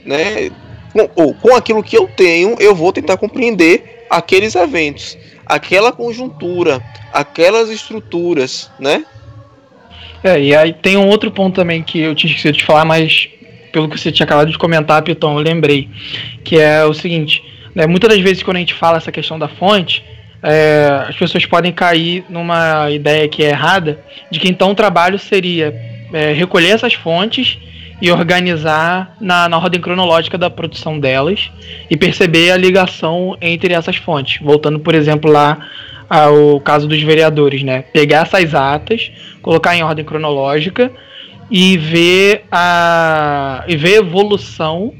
né? 0.05 0.51
Com, 0.95 1.09
ou 1.21 1.33
com 1.33 1.53
aquilo 1.53 1.83
que 1.83 1.97
eu 1.97 2.07
tenho, 2.07 2.55
eu 2.57 2.73
vou 2.73 2.93
tentar 2.93 3.17
compreender 3.17 4.05
aqueles 4.09 4.55
eventos, 4.55 5.17
aquela 5.45 5.91
conjuntura, 5.91 6.81
aquelas 7.11 7.69
estruturas, 7.69 8.71
né? 8.79 9.03
É, 10.23 10.39
e 10.39 10.55
aí 10.55 10.71
tem 10.71 10.95
um 10.95 11.07
outro 11.07 11.29
ponto 11.29 11.55
também 11.55 11.83
que 11.83 11.99
eu 11.99 12.15
tinha 12.15 12.31
esquecido 12.31 12.57
de 12.57 12.63
falar, 12.63 12.85
mas 12.85 13.27
pelo 13.73 13.89
que 13.89 13.99
você 13.99 14.09
tinha 14.09 14.23
acabado 14.23 14.49
de 14.49 14.57
comentar, 14.57 15.03
Piton, 15.03 15.37
eu 15.37 15.43
lembrei, 15.43 15.89
que 16.45 16.57
é 16.57 16.85
o 16.85 16.93
seguinte, 16.93 17.43
né, 17.75 17.85
muitas 17.85 18.09
das 18.09 18.19
vezes 18.21 18.41
quando 18.41 18.55
a 18.55 18.61
gente 18.61 18.73
fala 18.73 18.97
essa 18.97 19.11
questão 19.11 19.37
da 19.37 19.49
fonte, 19.49 20.01
é, 20.41 21.07
as 21.09 21.15
pessoas 21.15 21.45
podem 21.45 21.73
cair 21.73 22.23
numa 22.29 22.89
ideia 22.89 23.27
que 23.27 23.43
é 23.43 23.49
errada, 23.49 23.99
de 24.31 24.39
que 24.39 24.47
então 24.47 24.71
o 24.71 24.75
trabalho 24.75 25.19
seria 25.19 25.75
é, 26.13 26.31
recolher 26.31 26.69
essas 26.69 26.93
fontes 26.93 27.57
e 28.01 28.11
organizar 28.11 29.15
na, 29.19 29.47
na 29.47 29.57
ordem 29.57 29.79
cronológica 29.79 30.37
da 30.37 30.49
produção 30.49 30.99
delas 30.99 31.51
e 31.89 31.95
perceber 31.95 32.51
a 32.51 32.57
ligação 32.57 33.37
entre 33.41 33.73
essas 33.73 33.95
fontes. 33.95 34.41
Voltando, 34.41 34.79
por 34.79 34.93
exemplo, 34.93 35.31
lá 35.31 35.57
ao 36.09 36.59
caso 36.59 36.87
dos 36.87 37.01
vereadores, 37.01 37.63
né? 37.63 37.81
Pegar 37.81 38.21
essas 38.21 38.53
atas, 38.53 39.11
colocar 39.41 39.75
em 39.75 39.83
ordem 39.83 40.05
cronológica 40.05 40.91
e 41.49 41.77
ver 41.77 42.45
a, 42.51 43.63
e 43.67 43.75
ver 43.75 43.95
a 43.95 43.97
evolução 43.99 44.93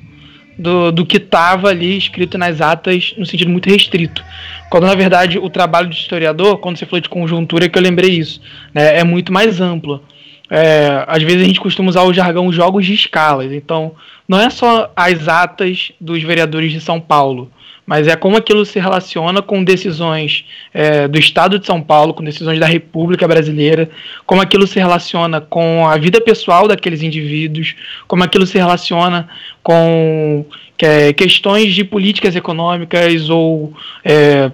do, 0.58 0.91
do 0.91 1.05
que 1.05 1.17
estava 1.17 1.69
ali 1.69 1.97
escrito 1.97 2.38
nas 2.38 2.62
atas 2.62 3.13
no 3.17 3.25
sentido 3.25 3.51
muito 3.51 3.69
restrito. 3.69 4.23
Quando 4.69 4.86
na 4.86 4.95
verdade 4.95 5.38
o 5.38 5.49
trabalho 5.49 5.89
do 5.89 5.93
historiador, 5.93 6.58
quando 6.58 6.77
você 6.77 6.86
falou 6.86 7.01
de 7.01 7.10
conjuntura, 7.10 7.65
é 7.65 7.69
que 7.69 7.77
eu 7.77 7.84
lembrei 7.84 8.12
isso, 8.12 8.41
né, 8.73 8.99
é 8.99 9.03
muito 9.03 9.34
mais 9.34 9.60
amplo. 9.60 10.01
É, 10.49 11.03
às 11.08 11.23
vezes 11.23 11.41
a 11.41 11.45
gente 11.45 11.60
costuma 11.60 11.89
usar 11.89 12.03
o 12.03 12.13
jargão 12.13 12.51
jogos 12.51 12.86
de 12.86 12.93
escalas. 12.93 13.51
Então, 13.51 13.93
não 14.27 14.39
é 14.39 14.49
só 14.49 14.91
as 14.95 15.27
atas 15.27 15.91
dos 15.99 16.21
vereadores 16.21 16.71
de 16.71 16.79
São 16.79 16.99
Paulo, 16.99 17.51
mas 17.86 18.08
é 18.08 18.15
como 18.15 18.38
aquilo 18.38 18.65
se 18.65 18.79
relaciona 18.79 19.41
com 19.41 19.63
decisões 19.63 20.45
é, 20.73 21.08
do 21.08 21.19
Estado 21.19 21.60
de 21.60 21.65
São 21.65 21.81
Paulo, 21.81 22.13
com 22.13 22.23
decisões 22.23 22.60
da 22.60 22.65
República 22.65 23.27
Brasileira, 23.27 23.89
como 24.25 24.41
aquilo 24.41 24.65
se 24.65 24.79
relaciona 24.79 25.39
com 25.39 25.88
a 25.88 25.97
vida 25.97 26.19
pessoal 26.19 26.67
daqueles 26.67 27.03
indivíduos, 27.03 27.75
como 28.08 28.23
aquilo 28.23 28.45
se 28.47 28.58
relaciona 28.58 29.27
com 29.62 30.45
é, 30.79 31.13
questões 31.13 31.73
de 31.73 31.84
políticas 31.84 32.36
econômicas 32.36 33.29
ou 33.29 33.73
é, 34.03 34.51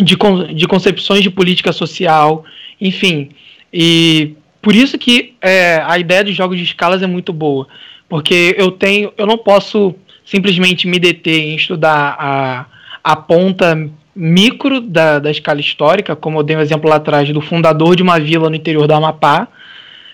de, 0.00 0.16
de 0.54 0.66
concepções 0.66 1.22
de 1.22 1.30
política 1.30 1.72
social, 1.72 2.44
enfim. 2.80 3.30
E 3.72 4.34
por 4.66 4.74
isso 4.74 4.98
que 4.98 5.34
é, 5.40 5.80
a 5.86 5.96
ideia 5.96 6.24
dos 6.24 6.34
jogos 6.34 6.58
de 6.58 6.64
escalas 6.64 7.00
é 7.00 7.06
muito 7.06 7.32
boa. 7.32 7.68
Porque 8.08 8.52
eu 8.58 8.72
tenho. 8.72 9.12
Eu 9.16 9.24
não 9.24 9.38
posso 9.38 9.94
simplesmente 10.24 10.88
me 10.88 10.98
deter 10.98 11.38
em 11.38 11.54
estudar 11.54 12.16
a, 12.18 12.66
a 13.04 13.14
ponta 13.14 13.88
micro 14.12 14.80
da, 14.80 15.20
da 15.20 15.30
escala 15.30 15.60
histórica, 15.60 16.16
como 16.16 16.40
eu 16.40 16.42
dei 16.42 16.56
um 16.56 16.60
exemplo 16.60 16.90
lá 16.90 16.96
atrás 16.96 17.32
do 17.32 17.40
fundador 17.40 17.94
de 17.94 18.02
uma 18.02 18.18
vila 18.18 18.50
no 18.50 18.56
interior 18.56 18.88
do 18.88 18.94
Amapá, 18.94 19.46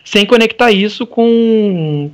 sem 0.05 0.27
conectar 0.27 0.71
isso 0.71 1.07
com, 1.07 2.11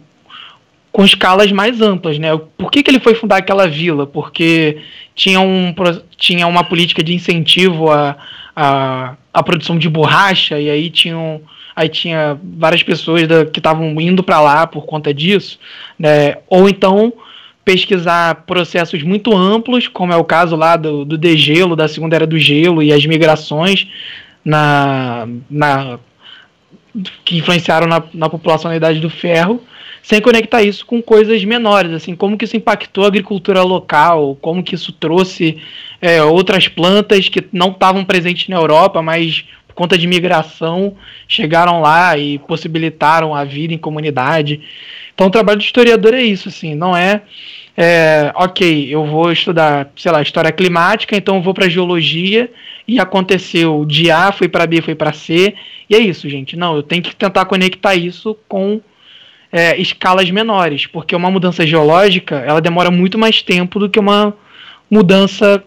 com 0.92 1.05
escalas 1.05 1.51
mais 1.51 1.81
amplas, 1.81 2.20
né? 2.20 2.29
Por 2.57 2.70
que, 2.70 2.85
que 2.85 2.90
ele 2.92 3.01
foi 3.01 3.16
fundar 3.16 3.38
aquela 3.38 3.66
vila? 3.66 4.07
Porque 4.07 4.79
tinha, 5.12 5.40
um, 5.40 5.74
tinha 6.16 6.46
uma 6.46 6.62
política 6.62 7.03
de 7.03 7.12
incentivo 7.12 7.90
à, 7.90 8.16
à, 8.55 9.16
à 9.35 9.42
produção 9.42 9.77
de 9.77 9.88
borracha, 9.88 10.61
e 10.61 10.70
aí 10.70 10.88
tinham 10.88 11.42
aí 11.79 11.88
tinha 11.88 12.37
várias 12.43 12.83
pessoas 12.83 13.29
da, 13.29 13.47
que 13.47 13.61
estavam 13.61 14.01
indo 14.01 14.21
para 14.21 14.41
lá 14.41 14.67
por 14.67 14.85
conta 14.85 15.14
disso, 15.14 15.61
né? 15.97 16.38
Ou 16.49 16.69
então 16.69 17.12
pesquisar 17.64 18.45
processos 18.47 19.01
muito 19.05 19.33
amplos, 19.33 19.87
como 19.87 20.12
é 20.12 20.17
o 20.17 20.25
caso 20.25 20.57
lá 20.57 20.77
do, 20.77 21.05
do 21.05 21.17
degelo, 21.17 21.77
da 21.77 21.87
Segunda 21.87 22.17
Era 22.17 22.27
do 22.27 22.37
Gelo 22.37 22.83
e 22.83 22.93
as 22.93 23.07
migrações 23.07 23.87
na, 24.45 25.29
na 25.49 26.01
que 27.25 27.37
influenciaram 27.37 27.87
na, 27.87 28.03
na 28.12 28.29
população 28.29 28.73
da 28.73 28.77
Idade 28.77 28.99
do 28.99 29.09
Ferro, 29.11 29.62
sem 30.03 30.21
conectar 30.21 30.62
isso 30.62 30.85
com 30.85 31.01
coisas 31.01 31.45
menores, 31.45 31.93
assim, 31.93 32.17
como 32.17 32.37
que 32.37 32.45
isso 32.45 32.57
impactou 32.57 33.05
a 33.05 33.09
agricultura 33.09 33.62
local, 33.62 34.37
como 34.41 34.64
que 34.64 34.75
isso 34.75 34.91
trouxe 34.91 35.59
é, 36.01 36.21
outras 36.25 36.67
plantas 36.67 37.29
que 37.29 37.45
não 37.53 37.71
estavam 37.71 38.05
presentes 38.05 38.49
na 38.49 38.57
Europa, 38.57 39.01
mas 39.01 39.45
conta 39.79 39.97
de 39.97 40.09
migração, 40.09 40.97
chegaram 41.29 41.81
lá 41.81 42.19
e 42.19 42.37
possibilitaram 42.41 43.33
a 43.33 43.45
vida 43.45 43.73
em 43.73 43.79
comunidade. 43.79 44.61
Então 45.14 45.29
o 45.29 45.31
trabalho 45.31 45.59
do 45.59 45.64
historiador 45.64 46.14
é 46.14 46.23
isso, 46.23 46.49
assim, 46.49 46.75
não 46.75 46.97
é, 46.97 47.23
é 47.77 48.33
ok, 48.35 48.93
eu 48.93 49.07
vou 49.07 49.31
estudar, 49.31 49.88
sei 49.97 50.11
lá, 50.11 50.21
história 50.21 50.51
climática, 50.51 51.17
então 51.17 51.41
vou 51.41 51.55
para 51.55 51.69
geologia 51.69 52.51
e 52.88 52.99
aconteceu 52.99 53.85
de 53.85 54.11
A 54.11 54.33
foi 54.33 54.49
para 54.49 54.67
B, 54.67 54.83
foi 54.83 54.97
para 54.97 55.12
C, 55.12 55.55
e 55.88 55.95
é 55.95 55.99
isso, 56.01 56.29
gente. 56.29 56.57
Não, 56.57 56.75
eu 56.75 56.83
tenho 56.83 57.01
que 57.01 57.14
tentar 57.14 57.45
conectar 57.45 57.95
isso 57.95 58.37
com 58.49 58.81
é, 59.53 59.81
escalas 59.81 60.29
menores, 60.29 60.87
porque 60.87 61.14
uma 61.14 61.31
mudança 61.31 61.64
geológica 61.64 62.35
ela 62.45 62.61
demora 62.61 62.91
muito 62.91 63.17
mais 63.17 63.43
tempo 63.43 63.79
do 63.79 63.88
que 63.88 64.01
uma 64.01 64.35
mudança 64.91 65.62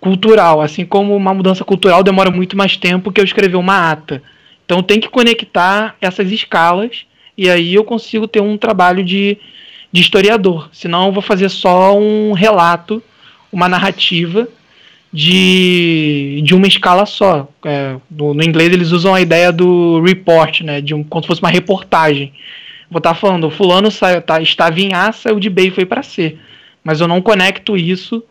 cultural, 0.00 0.60
assim 0.60 0.84
como 0.84 1.14
uma 1.16 1.34
mudança 1.34 1.64
cultural 1.64 2.02
demora 2.02 2.30
muito 2.30 2.56
mais 2.56 2.76
tempo 2.76 3.12
que 3.12 3.20
eu 3.20 3.24
escrever 3.24 3.56
uma 3.56 3.90
ata. 3.90 4.22
Então 4.64 4.82
tem 4.82 5.00
que 5.00 5.08
conectar 5.08 5.96
essas 6.00 6.30
escalas 6.30 7.06
e 7.36 7.48
aí 7.48 7.74
eu 7.74 7.84
consigo 7.84 8.28
ter 8.28 8.40
um 8.40 8.56
trabalho 8.56 9.02
de, 9.02 9.38
de 9.92 10.00
historiador. 10.00 10.68
Senão 10.72 11.06
eu 11.06 11.12
vou 11.12 11.22
fazer 11.22 11.48
só 11.48 11.96
um 11.98 12.32
relato, 12.32 13.02
uma 13.50 13.68
narrativa 13.68 14.48
de, 15.12 16.42
de 16.44 16.54
uma 16.54 16.66
escala 16.66 17.06
só. 17.06 17.48
É, 17.64 17.96
no, 18.10 18.34
no, 18.34 18.42
inglês 18.42 18.72
eles 18.72 18.90
usam 18.90 19.14
a 19.14 19.20
ideia 19.20 19.52
do 19.52 20.00
report, 20.02 20.60
né, 20.60 20.80
de 20.80 20.94
um, 20.94 21.02
como 21.02 21.22
se 21.22 21.28
fosse 21.28 21.40
uma 21.40 21.50
reportagem. 21.50 22.32
Vou 22.90 22.98
estar 22.98 23.14
tá 23.14 23.20
falando, 23.20 23.50
fulano 23.50 23.90
saiu, 23.90 24.22
tá, 24.22 24.40
estava 24.40 24.80
em 24.80 24.94
A, 24.94 25.12
saiu 25.12 25.40
de 25.40 25.50
B 25.50 25.68
e 25.68 25.70
foi 25.70 25.84
para 25.84 26.02
C. 26.02 26.36
Mas 26.84 27.00
eu 27.00 27.08
não 27.08 27.20
conecto 27.20 27.76
isso 27.76 28.22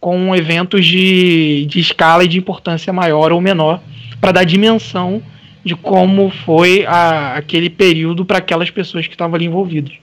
com 0.00 0.34
eventos 0.34 0.84
de, 0.86 1.66
de 1.66 1.80
escala 1.80 2.24
e 2.24 2.28
de 2.28 2.38
importância 2.38 2.92
maior 2.92 3.32
ou 3.32 3.40
menor 3.40 3.80
para 4.20 4.32
dar 4.32 4.44
dimensão 4.44 5.22
de 5.64 5.74
como 5.74 6.30
foi 6.30 6.86
a, 6.86 7.34
aquele 7.34 7.68
período 7.68 8.24
para 8.24 8.38
aquelas 8.38 8.70
pessoas 8.70 9.06
que 9.06 9.14
estavam 9.14 9.34
ali 9.34 9.46
envolvidas. 9.46 9.94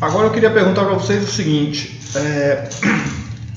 Agora 0.00 0.26
eu 0.26 0.32
queria 0.32 0.50
perguntar 0.50 0.84
para 0.84 0.94
vocês 0.94 1.22
o 1.22 1.30
seguinte: 1.30 2.00
é... 2.16 2.68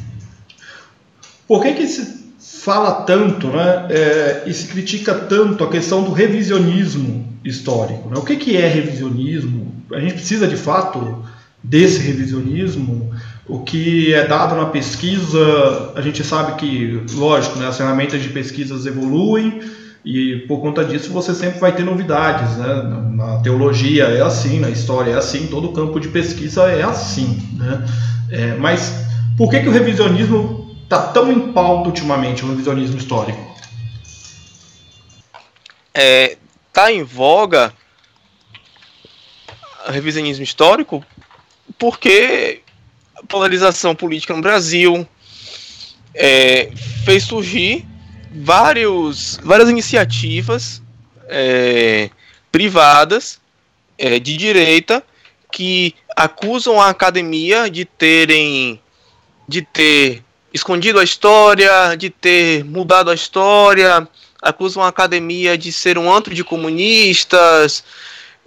por 1.47 1.61
que, 1.63 1.73
que 1.73 1.87
se 1.87 2.25
fala 2.65 3.03
tanto 3.03 3.47
né, 3.47 3.87
é, 3.89 4.43
e 4.47 4.53
se 4.53 4.67
critica 4.67 5.13
tanto 5.13 5.63
a 5.63 5.69
questão 5.69 6.03
do 6.03 6.11
revisionismo 6.11 7.37
histórico? 7.43 8.09
Né? 8.09 8.17
O 8.17 8.23
que, 8.23 8.35
que 8.35 8.57
é 8.57 8.67
revisionismo? 8.67 9.73
A 9.93 9.99
gente 9.99 10.15
precisa 10.15 10.47
de 10.47 10.57
fato 10.57 11.23
desse 11.63 11.99
revisionismo? 11.99 13.13
O 13.47 13.59
que 13.59 14.13
é 14.13 14.25
dado 14.25 14.55
na 14.55 14.65
pesquisa, 14.65 15.93
a 15.95 16.01
gente 16.01 16.23
sabe 16.23 16.55
que, 16.55 17.03
lógico, 17.13 17.59
né, 17.59 17.67
as 17.67 17.77
ferramentas 17.77 18.21
de 18.21 18.29
pesquisas 18.29 18.85
evoluem 18.85 19.61
e 20.03 20.45
por 20.47 20.61
conta 20.61 20.83
disso 20.83 21.11
você 21.11 21.33
sempre 21.33 21.59
vai 21.59 21.75
ter 21.75 21.83
novidades. 21.83 22.57
Né? 22.57 22.83
Na 23.13 23.39
teologia 23.41 24.05
é 24.05 24.21
assim, 24.21 24.59
na 24.59 24.69
história 24.69 25.11
é 25.11 25.17
assim, 25.17 25.47
todo 25.47 25.73
campo 25.73 25.99
de 25.99 26.07
pesquisa 26.07 26.63
é 26.63 26.83
assim. 26.83 27.39
Né? 27.53 27.85
É, 28.31 28.55
mas 28.55 29.05
por 29.37 29.49
que, 29.49 29.59
que 29.59 29.67
o 29.69 29.71
revisionismo 29.71 30.75
está 30.83 31.07
tão 31.07 31.31
em 31.31 31.51
pauta 31.51 31.89
ultimamente, 31.89 32.43
o 32.43 32.49
revisionismo 32.49 32.97
histórico? 32.97 33.55
É, 35.93 36.37
tá 36.73 36.91
em 36.91 37.03
voga 37.03 37.73
o 39.87 39.91
revisionismo 39.91 40.43
histórico 40.43 41.03
porque 41.77 42.61
polarização 43.25 43.95
política 43.95 44.35
no 44.35 44.41
Brasil, 44.41 45.07
é, 46.13 46.71
fez 47.03 47.23
surgir 47.23 47.85
vários, 48.31 49.39
várias 49.43 49.69
iniciativas 49.69 50.81
é, 51.27 52.09
privadas 52.51 53.39
é, 53.97 54.19
de 54.19 54.37
direita 54.37 55.03
que 55.51 55.95
acusam 56.15 56.79
a 56.79 56.89
academia 56.89 57.69
de 57.69 57.85
terem 57.85 58.81
de 59.47 59.61
ter 59.61 60.23
escondido 60.53 60.99
a 60.99 61.03
história, 61.03 61.95
de 61.95 62.09
ter 62.09 62.63
mudado 62.63 63.11
a 63.11 63.13
história, 63.13 64.07
acusam 64.41 64.81
a 64.81 64.87
academia 64.87 65.57
de 65.57 65.71
ser 65.71 65.97
um 65.97 66.11
antro 66.11 66.33
de 66.33 66.43
comunistas, 66.43 67.83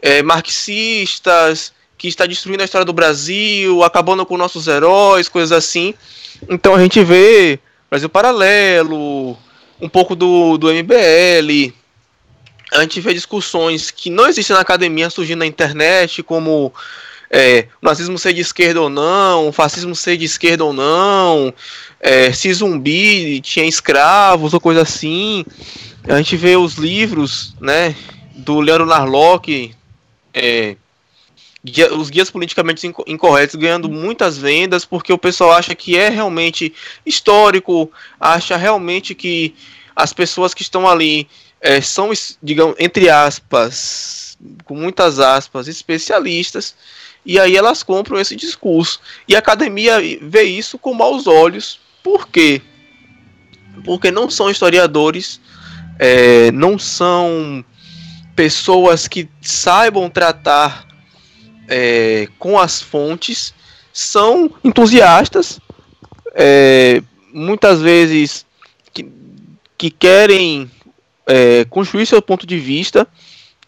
é, 0.00 0.22
marxistas, 0.22 1.72
que 1.98 2.06
está 2.06 2.24
destruindo 2.24 2.62
a 2.62 2.64
história 2.64 2.84
do 2.84 2.92
Brasil, 2.92 3.82
acabando 3.82 4.24
com 4.24 4.36
nossos 4.36 4.68
heróis, 4.68 5.28
coisas 5.28 5.50
assim. 5.50 5.92
Então 6.48 6.74
a 6.76 6.80
gente 6.80 7.02
vê 7.02 7.58
Brasil 7.90 8.08
Paralelo, 8.08 9.36
um 9.80 9.88
pouco 9.88 10.14
do, 10.14 10.56
do 10.56 10.72
MBL. 10.72 11.74
A 12.72 12.82
gente 12.82 13.00
vê 13.00 13.12
discussões 13.12 13.90
que 13.90 14.10
não 14.10 14.28
existem 14.28 14.54
na 14.54 14.62
academia 14.62 15.10
surgindo 15.10 15.40
na 15.40 15.46
internet, 15.46 16.22
como 16.22 16.72
é, 17.30 17.66
o 17.82 17.86
nazismo 17.86 18.18
ser 18.18 18.32
de 18.32 18.42
esquerda 18.42 18.80
ou 18.80 18.88
não, 18.88 19.48
o 19.48 19.52
fascismo 19.52 19.94
ser 19.94 20.16
de 20.16 20.24
esquerda 20.24 20.64
ou 20.64 20.72
não, 20.72 21.52
é, 22.00 22.32
se 22.32 22.52
zumbi 22.52 23.40
tinha 23.40 23.66
escravos 23.66 24.54
ou 24.54 24.60
coisa 24.60 24.82
assim. 24.82 25.44
A 26.06 26.16
gente 26.18 26.36
vê 26.36 26.56
os 26.56 26.74
livros 26.74 27.54
né, 27.60 27.94
do 28.34 28.60
Leandro 28.60 28.86
Narlock, 28.86 29.74
é, 30.32 30.76
os 31.92 32.10
guias 32.10 32.30
politicamente 32.30 32.86
incorretos 33.06 33.56
ganhando 33.56 33.88
muitas 33.88 34.38
vendas 34.38 34.84
porque 34.84 35.12
o 35.12 35.18
pessoal 35.18 35.52
acha 35.52 35.74
que 35.74 35.96
é 35.96 36.08
realmente 36.08 36.72
histórico, 37.04 37.90
acha 38.20 38.56
realmente 38.56 39.14
que 39.14 39.54
as 39.94 40.12
pessoas 40.12 40.54
que 40.54 40.62
estão 40.62 40.88
ali 40.88 41.28
é, 41.60 41.80
são, 41.80 42.10
digamos, 42.42 42.76
entre 42.78 43.10
aspas, 43.10 44.38
com 44.64 44.74
muitas 44.74 45.18
aspas, 45.18 45.66
especialistas, 45.66 46.74
e 47.26 47.38
aí 47.38 47.56
elas 47.56 47.82
compram 47.82 48.20
esse 48.20 48.36
discurso. 48.36 49.00
E 49.26 49.34
a 49.34 49.40
academia 49.40 49.98
vê 50.22 50.44
isso 50.44 50.78
com 50.78 50.94
maus 50.94 51.26
olhos. 51.26 51.80
Por 52.02 52.28
quê? 52.28 52.62
Porque 53.84 54.10
não 54.10 54.30
são 54.30 54.48
historiadores, 54.48 55.40
é, 55.98 56.50
não 56.52 56.78
são 56.78 57.64
pessoas 58.36 59.08
que 59.08 59.28
saibam 59.42 60.08
tratar 60.08 60.86
é, 61.68 62.28
com 62.38 62.58
as 62.58 62.80
fontes 62.80 63.54
são 63.92 64.50
entusiastas, 64.64 65.60
é, 66.34 67.02
muitas 67.32 67.80
vezes 67.80 68.46
que, 68.92 69.06
que 69.76 69.90
querem 69.90 70.70
é, 71.26 71.64
construir 71.66 72.06
seu 72.06 72.22
ponto 72.22 72.46
de 72.46 72.58
vista. 72.58 73.06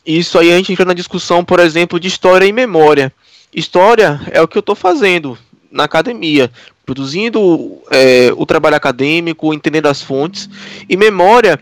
Isso 0.05 0.39
aí 0.39 0.53
a 0.53 0.57
gente 0.57 0.73
entra 0.73 0.85
na 0.85 0.95
discussão, 0.95 1.45
por 1.45 1.61
exemplo, 1.61 2.01
de 2.01 2.09
história 2.09 2.47
e 2.47 2.53
memória. 2.53 3.13
História 3.53 4.21
é 4.31 4.41
o 4.41 4.49
que 4.49 4.57
eu 4.57 4.61
estou 4.61 4.75
fazendo 4.75 5.37
na 5.71 5.85
academia, 5.85 6.51
produzindo 6.87 7.79
é, 7.91 8.33
o 8.37 8.47
trabalho 8.47 8.77
acadêmico, 8.77 9.53
entendendo 9.53 9.87
as 9.87 10.03
fontes, 10.03 10.49
e 10.89 10.97
memória 10.97 11.61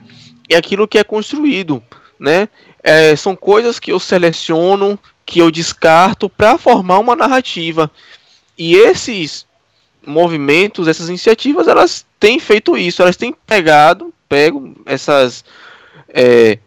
é 0.48 0.56
aquilo 0.56 0.88
que 0.88 0.98
é 0.98 1.04
construído, 1.04 1.82
né? 2.18 2.48
É, 2.82 3.14
são 3.16 3.34
coisas 3.36 3.78
que 3.78 3.92
eu 3.92 3.98
seleciono, 3.98 4.98
que 5.28 5.40
eu 5.40 5.50
descarto 5.50 6.26
para 6.26 6.56
formar 6.56 6.98
uma 6.98 7.14
narrativa. 7.14 7.90
E 8.56 8.74
esses 8.74 9.46
movimentos, 10.04 10.88
essas 10.88 11.10
iniciativas, 11.10 11.68
elas 11.68 12.06
têm 12.18 12.40
feito 12.40 12.78
isso, 12.78 13.02
elas 13.02 13.14
têm 13.14 13.36
pegado, 13.46 14.12
pego 14.26 14.74
essas 14.86 15.44
é, 16.08 16.58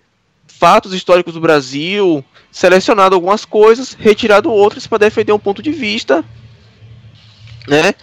fatos 0.45 0.93
históricos 0.93 1.33
do 1.33 1.41
Brasil, 1.41 2.23
selecionado 2.51 3.15
algumas 3.15 3.45
coisas, 3.45 3.97
retirado 3.99 4.51
outras 4.51 4.85
para 4.85 4.99
defender 4.99 5.33
um 5.33 5.39
ponto 5.39 5.63
de 5.63 5.71
vista, 5.71 6.23
né? 7.67 7.95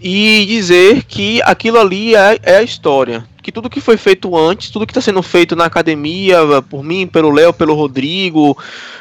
E 0.00 0.46
dizer 0.46 1.02
que 1.02 1.42
aquilo 1.42 1.80
ali 1.80 2.14
é, 2.14 2.38
é 2.44 2.56
a 2.58 2.62
história 2.62 3.28
que 3.50 3.54
tudo 3.54 3.68
que 3.68 3.80
foi 3.80 3.96
feito 3.96 4.36
antes, 4.36 4.70
tudo 4.70 4.86
que 4.86 4.92
está 4.92 5.00
sendo 5.00 5.20
feito 5.22 5.56
na 5.56 5.64
academia, 5.64 6.38
por 6.70 6.84
mim, 6.84 7.04
pelo 7.06 7.30
Léo, 7.30 7.52
pelo 7.52 7.74
Rodrigo, 7.74 8.56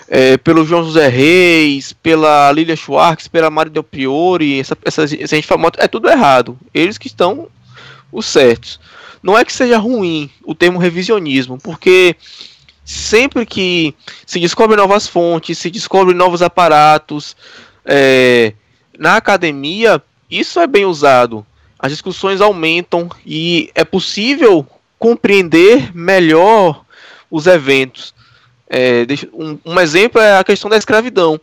é, 0.08 0.38
pelo 0.38 0.66
João 0.66 0.84
José 0.84 1.08
Reis, 1.08 1.94
pela 1.94 2.52
Lilia 2.52 2.76
Schwartz, 2.76 3.28
pela 3.28 3.52
Mário 3.52 3.72
Del 3.72 3.84
Priori, 3.84 4.60
essa, 4.60 4.76
essa, 4.84 5.04
essa 5.04 5.36
gente 5.36 5.48
famosa, 5.48 5.74
é 5.78 5.88
tudo 5.88 6.10
errado. 6.10 6.58
Eles 6.74 6.98
que 6.98 7.06
estão 7.06 7.48
os 8.12 8.26
certos. 8.26 8.80
Não 9.22 9.38
é 9.38 9.46
que 9.46 9.54
seja 9.54 9.78
ruim 9.78 10.32
o 10.44 10.56
termo 10.56 10.80
revisionismo, 10.80 11.60
porque 11.60 12.16
sempre 12.84 13.46
que 13.46 13.94
se 14.26 14.40
descobre 14.40 14.76
novas 14.76 15.06
fontes, 15.08 15.60
se 15.60 15.70
descobre 15.70 16.16
novos 16.16 16.42
aparatos 16.42 17.38
é, 17.86 18.54
na 18.98 19.16
academia, 19.16 20.02
isso 20.28 20.60
é 20.60 20.66
bem 20.66 20.86
usado 20.86 21.46
as 21.80 21.92
discussões 21.92 22.42
aumentam 22.42 23.10
e 23.26 23.72
é 23.74 23.86
possível 23.86 24.68
compreender 25.00 25.96
melhor 25.96 26.84
os 27.32 27.48
eventos. 27.48 28.13
É, 28.70 29.06
um, 29.34 29.58
um, 29.65 29.80
exemplo 29.80 30.22
é 30.22 30.38
a 30.38 30.44
questão 30.44 30.70
da 30.70 30.78
escravidão. 30.78 31.39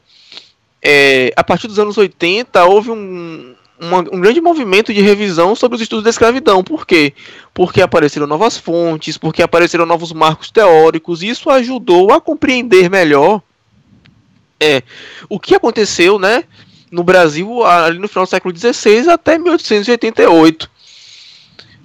É, 0.83 1.33
a 1.35 1.43
partir 1.43 1.67
dos 1.67 1.79
anos 1.79 1.97
80 1.97 2.65
houve 2.67 2.91
um, 2.91 3.55
uma, 3.81 4.01
um 4.01 4.21
grande 4.21 4.41
movimento 4.41 4.93
de 4.93 5.01
revisão 5.01 5.55
sobre 5.57 5.77
os 5.77 5.83
estudos 5.83 6.05
da 6.05 6.11
escravidão. 6.11 6.63
Por 6.63 6.87
quê? 6.87 7.15
Porque 7.55 7.81
apareceram 7.81 8.27
novas 8.27 8.59
fontes, 8.59 9.17
porque 9.17 9.43
apareceram 9.43 9.87
novos 9.87 10.13
marcos 10.13 10.51
teóricos, 10.51 11.23
isso 11.23 11.49
ajudou 11.51 12.13
a 12.13 12.21
compreender 12.21 12.91
melhor 12.91 13.41
é, 14.61 14.83
o 15.29 15.39
que 15.39 15.55
aconteceu 15.55 16.19
né, 16.19 16.45
no 16.91 17.03
Brasil 17.03 17.65
ali 17.65 17.99
no 17.99 18.09
final 18.09 18.25
do 18.25 18.31
século 18.31 18.57
XVI 18.57 19.11
até 19.11 19.39
1888. 19.39 20.71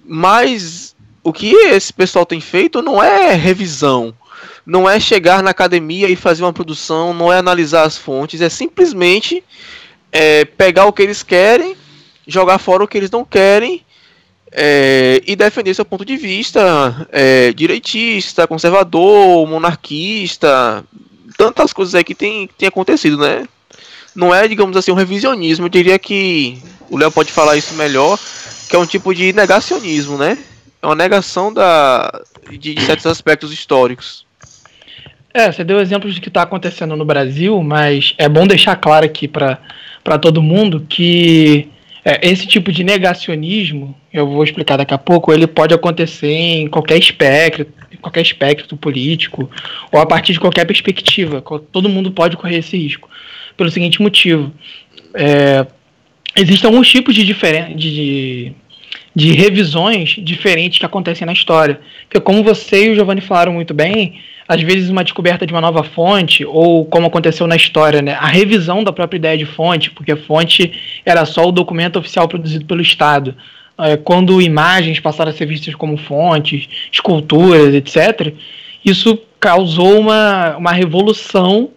Mas 0.06 0.96
o 1.24 1.32
que 1.32 1.54
esse 1.54 1.94
pessoal 1.94 2.26
tem 2.26 2.42
feito 2.42 2.82
não 2.82 3.02
é 3.02 3.34
revisão, 3.34 4.14
não 4.66 4.90
é 4.90 5.00
chegar 5.00 5.44
na 5.44 5.52
academia 5.52 6.10
e 6.10 6.16
fazer 6.16 6.44
uma 6.44 6.54
produção, 6.54 7.14
não 7.14 7.32
é 7.32 7.38
analisar 7.38 7.84
as 7.84 7.98
fontes, 7.98 8.42
é 8.42 8.50
simplesmente 8.50 9.44
é, 10.12 10.46
pegar 10.46 10.86
o 10.86 10.94
que 10.94 11.02
eles 11.02 11.24
querem, 11.24 11.76
jogar 12.28 12.58
fora 12.58 12.84
o 12.84 12.88
que 12.88 12.98
eles 12.98 13.12
não 13.12 13.24
querem 13.24 13.84
é, 14.52 15.22
e 15.26 15.36
defender 15.36 15.74
seu 15.74 15.86
ponto 15.86 16.04
de 16.04 16.18
vista 16.18 17.08
é, 17.12 17.54
direitista, 17.54 18.48
conservador, 18.48 19.48
monarquista, 19.48 20.84
tantas 21.38 21.72
coisas 21.72 21.96
aí 21.96 22.04
que 22.04 22.14
tem, 22.14 22.50
tem 22.58 22.68
acontecido, 22.68 23.18
né? 23.18 23.48
Não 24.15 24.34
é, 24.34 24.47
digamos 24.47 24.76
assim, 24.76 24.91
um 24.91 24.95
revisionismo, 24.95 25.65
eu 25.65 25.69
diria 25.69 25.97
que 25.97 26.58
o 26.89 26.97
Léo 26.97 27.12
pode 27.12 27.32
falar 27.32 27.56
isso 27.56 27.74
melhor, 27.76 28.19
que 28.69 28.76
é 28.76 28.80
um 28.80 28.86
tipo 28.86 29.13
de 29.13 29.32
negacionismo, 29.32 30.17
né? 30.17 30.38
É 30.82 30.86
uma 30.86 30.95
negação 30.95 31.54
da, 31.54 32.21
de, 32.50 32.74
de 32.74 32.82
certos 32.82 33.06
aspectos 33.06 33.54
históricos. 33.54 34.26
É, 35.34 35.52
você 35.52 35.63
deu 35.63 35.80
exemplos 35.80 36.13
do 36.13 36.21
que 36.21 36.28
está 36.28 36.41
acontecendo 36.41 36.95
no 36.95 37.06
Brasil, 37.06 37.62
mas 37.63 38.13
é 38.17 38.28
bom 38.28 38.45
deixar 38.45 38.76
claro 38.76 39.06
aqui 39.06 39.28
para 39.28 39.58
todo 40.21 40.41
mundo 40.41 40.86
que 40.89 41.69
é, 42.04 42.28
esse 42.28 42.45
tipo 42.47 42.71
de 42.71 42.84
negacionismo, 42.84 43.95
eu 44.12 44.28
vou 44.28 44.43
explicar 44.43 44.78
daqui 44.78 44.93
a 44.93 44.97
pouco, 44.97 45.32
ele 45.32 45.47
pode 45.47 45.74
acontecer 45.74 46.32
em 46.32 46.67
qualquer 46.67 46.97
espectro, 46.97 47.67
qualquer 48.02 48.21
espectro 48.21 48.76
político, 48.76 49.50
ou 49.91 50.00
a 50.00 50.06
partir 50.06 50.34
de 50.34 50.39
qualquer 50.39 50.65
perspectiva. 50.65 51.41
Todo 51.71 51.88
mundo 51.88 52.12
pode 52.12 52.36
correr 52.36 52.58
esse 52.58 52.76
risco. 52.76 53.08
Pelo 53.58 53.70
seguinte 53.70 54.02
motivo. 54.02 54.52
É, 55.14 55.66
existem 56.36 56.70
alguns 56.70 56.90
tipos 56.90 57.14
de, 57.14 57.26
diferen 57.26 57.76
de, 57.76 58.54
de 59.16 59.34
revisões 59.34 60.16
diferentes 60.18 60.80
que 60.80 60.86
acontecem 60.86 61.26
na 61.26 61.34
história. 61.34 61.80
Porque 62.04 62.20
como 62.20 62.44
você 62.44 62.86
e 62.86 62.90
o 62.90 62.96
Giovanni 62.96 63.22
falaram 63.22 63.54
muito 63.54 63.74
bem, 63.74 64.22
às 64.48 64.62
vezes 64.62 64.90
uma 64.90 65.04
descoberta 65.04 65.46
de 65.46 65.54
uma 65.54 65.62
nova 65.62 65.84
fonte, 65.84 66.46
ou 66.46 66.86
como 66.86 67.08
aconteceu 67.08 67.48
na 67.48 67.56
história, 67.56 68.02
né, 68.02 68.16
a 68.16 68.28
revisão 68.28 68.84
da 68.84 68.92
própria 68.92 69.18
ideia 69.18 69.38
de 69.38 69.46
fonte, 69.46 69.92
porque 69.92 70.12
a 70.12 70.18
fonte 70.18 70.74
era 71.06 71.26
só 71.26 71.48
o 71.48 71.52
documento 71.52 71.98
oficial 71.98 72.28
produzido 72.28 72.66
pelo 72.66 72.82
Estado. 72.82 73.36
É, 73.78 73.98
quando 73.98 74.42
imagens 74.42 75.00
passaram 75.00 75.32
a 75.32 75.34
ser 75.34 75.46
vistas 75.46 75.74
como 75.74 75.98
fontes, 75.98 76.68
esculturas, 76.92 77.74
etc., 77.74 78.34
isso 78.84 79.18
causou 79.40 80.00
uma, 80.00 80.58
uma 80.58 80.72
revolução 80.72 81.70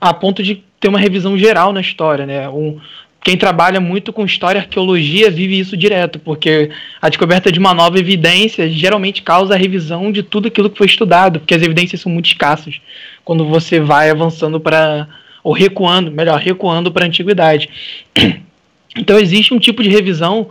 a 0.00 0.14
ponto 0.14 0.42
de 0.42 0.62
ter 0.80 0.88
uma 0.88 0.98
revisão 0.98 1.36
geral 1.36 1.72
na 1.72 1.80
história. 1.80 2.26
Né? 2.26 2.48
Um, 2.48 2.80
quem 3.22 3.36
trabalha 3.36 3.80
muito 3.80 4.12
com 4.12 4.24
história 4.24 4.58
e 4.58 4.62
arqueologia 4.62 5.30
vive 5.30 5.58
isso 5.58 5.76
direto, 5.76 6.18
porque 6.18 6.70
a 7.00 7.08
descoberta 7.08 7.52
de 7.52 7.58
uma 7.58 7.74
nova 7.74 7.98
evidência 7.98 8.68
geralmente 8.68 9.20
causa 9.20 9.54
a 9.54 9.58
revisão 9.58 10.10
de 10.10 10.22
tudo 10.22 10.48
aquilo 10.48 10.70
que 10.70 10.78
foi 10.78 10.86
estudado, 10.86 11.38
porque 11.38 11.54
as 11.54 11.62
evidências 11.62 12.00
são 12.00 12.10
muito 12.10 12.26
escassas 12.26 12.80
quando 13.22 13.44
você 13.44 13.78
vai 13.78 14.10
avançando 14.10 14.58
para 14.58 15.06
ou 15.42 15.52
recuando, 15.52 16.10
melhor, 16.10 16.38
recuando 16.38 16.90
para 16.90 17.04
a 17.04 17.08
antiguidade. 17.08 17.68
Então 18.96 19.16
existe 19.16 19.54
um 19.54 19.58
tipo 19.60 19.84
de 19.84 19.88
revisão 19.88 20.50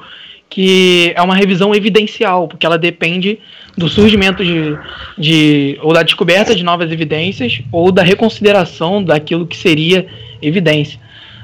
que 0.49 1.13
é 1.15 1.21
uma 1.21 1.35
revisão 1.35 1.75
evidencial, 1.75 2.47
porque 2.47 2.65
ela 2.65 2.77
depende 2.77 3.39
do 3.77 3.87
surgimento 3.87 4.43
de, 4.43 4.77
de 5.17 5.77
ou 5.81 5.93
da 5.93 6.01
descoberta 6.01 6.55
de 6.55 6.63
novas 6.63 6.91
evidências 6.91 7.61
ou 7.71 7.91
da 7.91 8.01
reconsideração 8.01 9.03
daquilo 9.03 9.45
que 9.45 9.55
seria 9.55 10.07
evidência. 10.41 10.99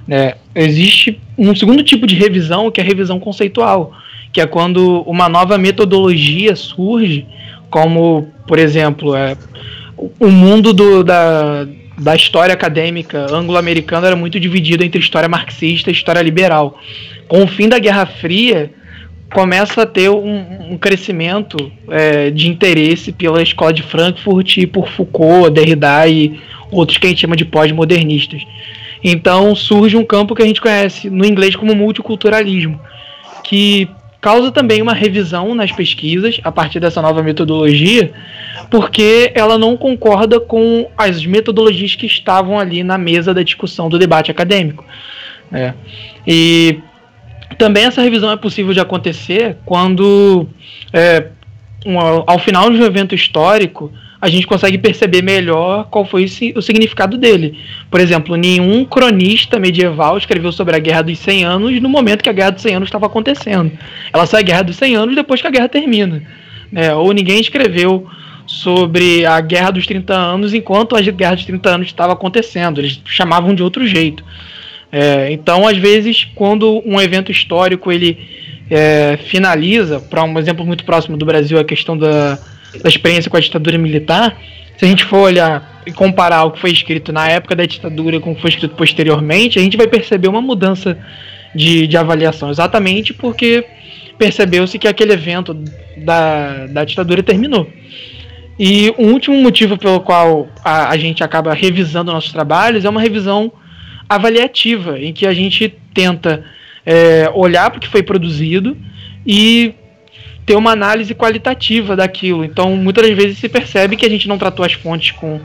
É, 0.10 0.36
existe 0.56 1.20
um 1.38 1.56
segundo 1.56 1.84
tipo 1.84 2.08
de 2.08 2.16
revisão, 2.16 2.72
que 2.72 2.82
é 2.82 2.84
a 2.84 2.88
revisão 2.88 3.20
conceitual, 3.20 3.94
que 4.34 4.42
é 4.42 4.46
quando 4.46 5.02
uma 5.04 5.30
nova 5.30 5.58
metodologia 5.58 6.56
surge, 6.56 7.26
como, 7.70 8.28
por 8.48 8.58
exemplo, 8.60 9.16
é, 9.16 9.38
o 10.20 10.28
mundo 10.28 10.74
do, 10.74 11.04
da, 11.04 11.66
da 11.98 12.16
história 12.16 12.54
acadêmica 12.54 13.26
anglo-americana 13.32 14.08
era 14.08 14.16
muito 14.16 14.40
dividido 14.40 14.84
entre 14.84 15.00
história 15.00 15.30
marxista 15.30 15.90
e 15.90 15.94
história 15.94 16.22
liberal. 16.22 16.80
Com 17.28 17.44
o 17.44 17.48
fim 17.48 17.68
da 17.68 17.80
Guerra 17.80 18.06
Fria, 18.06 18.72
começa 19.36 19.82
a 19.82 19.86
ter 19.86 20.10
um, 20.10 20.72
um 20.72 20.78
crescimento 20.78 21.70
é, 21.90 22.32
de 22.32 22.48
interesse 22.48 23.12
pela 23.12 23.44
escola 23.44 23.74
de 23.74 23.84
Frankfurt 23.84 24.56
e 24.56 24.66
por 24.66 24.88
Foucault, 24.88 25.50
Derrida 25.50 26.08
e 26.08 26.40
outros 26.72 26.98
que 26.98 27.06
a 27.06 27.10
gente 27.10 27.20
chama 27.20 27.36
de 27.36 27.44
pós-modernistas. 27.44 28.44
Então 29.04 29.54
surge 29.54 29.98
um 29.98 30.06
campo 30.06 30.34
que 30.34 30.42
a 30.42 30.46
gente 30.46 30.62
conhece 30.62 31.10
no 31.10 31.26
inglês 31.26 31.54
como 31.54 31.76
multiculturalismo, 31.76 32.80
que 33.44 33.90
causa 34.22 34.54
também 34.54 34.82
uma 34.82 34.94
revisão 34.94 35.54
nas 35.54 35.70
pesquisas 35.70 36.40
a 36.42 36.50
partir 36.50 36.80
dessa 36.80 37.02
nova 37.02 37.22
metodologia, 37.22 38.14
porque 38.72 39.34
ela 39.36 39.58
não 39.58 39.76
concorda 39.76 40.40
com 40.40 40.90
as 40.98 41.26
metodologias 41.26 41.94
que 41.94 42.06
estavam 42.06 42.58
ali 42.58 42.86
na 42.86 42.98
mesa 42.98 43.34
da 43.34 43.44
discussão 43.44 43.90
do 43.90 44.00
debate 44.00 44.32
acadêmico. 44.32 44.86
Né? 45.52 45.74
E 46.26 46.80
também 47.58 47.86
essa 47.86 48.02
revisão 48.02 48.32
é 48.32 48.38
possível 48.38 48.74
de 48.74 48.80
acontecer 48.80 49.58
quando, 49.66 50.48
é, 50.92 51.28
um, 51.86 51.98
ao 52.00 52.40
final 52.40 52.70
de 52.70 52.78
um 52.78 52.86
evento 52.86 53.14
histórico, 53.14 53.92
a 54.20 54.30
gente 54.30 54.48
consegue 54.48 54.78
perceber 54.78 55.22
melhor 55.22 55.88
qual 55.92 56.04
foi 56.04 56.26
o 56.56 56.62
significado 56.62 57.18
dele. 57.18 57.60
Por 57.92 58.00
exemplo, 58.00 58.36
nenhum 58.36 58.84
cronista 58.84 59.60
medieval 59.60 60.18
escreveu 60.18 60.52
sobre 60.52 60.76
a 60.76 60.80
Guerra 60.80 61.04
dos 61.04 61.20
100 61.20 61.44
Anos 61.44 61.82
no 61.82 61.88
momento 61.88 62.24
que 62.24 62.30
a 62.30 62.34
Guerra 62.34 62.52
dos 62.52 62.64
100 62.64 62.76
Anos 62.76 62.88
estava 62.88 63.06
acontecendo. 63.06 63.72
Ela 64.12 64.26
sai 64.26 64.44
Guerra 64.44 64.64
dos 64.64 64.78
100 64.78 64.96
Anos 64.96 65.16
depois 65.16 65.42
que 65.42 65.48
a 65.48 65.52
guerra 65.52 65.70
termina. 65.70 66.24
Né? 66.72 66.94
Ou 66.96 67.12
ninguém 67.12 67.40
escreveu 67.40 68.08
sobre 68.48 69.26
a 69.26 69.40
Guerra 69.42 69.72
dos 69.72 69.86
30 69.86 70.14
Anos 70.14 70.54
enquanto 70.54 70.96
a 70.96 71.02
Guerra 71.02 71.36
dos 71.36 71.46
30 71.46 71.70
Anos 71.70 71.88
estava 71.88 72.14
acontecendo. 72.14 72.80
Eles 72.80 73.00
chamavam 73.06 73.54
de 73.54 73.62
outro 73.62 73.86
jeito. 73.86 74.24
É, 74.98 75.30
então, 75.32 75.68
às 75.68 75.78
vezes, 75.78 76.26
quando 76.36 76.82
um 76.86 77.02
evento 77.02 77.30
histórico 77.30 77.92
ele 77.92 78.18
é, 78.72 79.20
finaliza, 79.28 80.00
para 80.00 80.24
um 80.24 80.40
exemplo 80.40 80.66
muito 80.66 80.86
próximo 80.86 81.18
do 81.18 81.26
Brasil, 81.26 81.60
a 81.60 81.66
questão 81.66 81.98
da 81.98 82.40
da 82.82 82.90
experiência 82.90 83.30
com 83.30 83.38
a 83.38 83.40
ditadura 83.40 83.78
militar, 83.78 84.38
se 84.78 84.86
a 84.86 84.88
gente 84.88 85.06
for 85.06 85.20
olhar 85.20 85.84
e 85.86 85.92
comparar 85.92 86.44
o 86.44 86.52
que 86.52 86.60
foi 86.60 86.72
escrito 86.72 87.14
na 87.14 87.28
época 87.28 87.56
da 87.56 87.66
ditadura 87.66 88.20
com 88.20 88.32
o 88.32 88.36
que 88.36 88.42
foi 88.42 88.50
escrito 88.50 88.76
posteriormente, 88.76 89.60
a 89.60 89.62
gente 89.62 89.78
vai 89.78 89.88
perceber 89.88 90.28
uma 90.28 90.42
mudança 90.42 90.98
de, 91.54 91.88
de 91.88 91.98
avaliação, 91.98 92.50
exatamente 92.50 93.14
porque 93.14 93.66
percebeu-se 94.18 94.78
que 94.80 94.88
aquele 94.88 95.14
evento 95.14 95.54
da, 95.98 96.68
da 96.68 96.86
ditadura 96.86 97.22
terminou. 97.24 97.70
E 98.58 98.94
um 98.98 99.12
último 99.12 99.36
motivo 99.42 99.78
pelo 99.78 100.00
qual 100.00 100.48
a, 100.64 100.90
a 100.90 100.98
gente 100.98 101.24
acaba 101.24 101.54
revisando 101.54 102.12
nossos 102.12 102.32
trabalhos 102.32 102.86
é 102.86 102.90
uma 102.90 103.02
revisão 103.02 103.52
avaliativa, 104.10 105.00
em 105.00 105.14
que 105.14 105.26
a 105.26 105.34
gente 105.34 105.74
tenta 105.94 106.44
é, 106.86 107.30
olhar 107.34 107.70
para 107.70 107.78
o 107.78 107.82
que 107.82 107.88
foi 107.88 108.04
produzido 108.04 108.78
e 109.26 109.74
ter 110.46 110.56
uma 110.56 110.72
análise 110.72 111.14
qualitativa 111.16 111.96
daquilo. 111.96 112.46
Então, 112.46 112.76
muitas 112.76 113.10
vezes 113.12 113.40
se 113.40 113.50
percebe 113.50 113.96
que 113.96 114.06
a 114.06 114.10
gente 114.10 114.28
não 114.28 114.38
tratou 114.38 114.64
as 114.64 114.74
fontes 114.74 115.12
com 115.12 115.42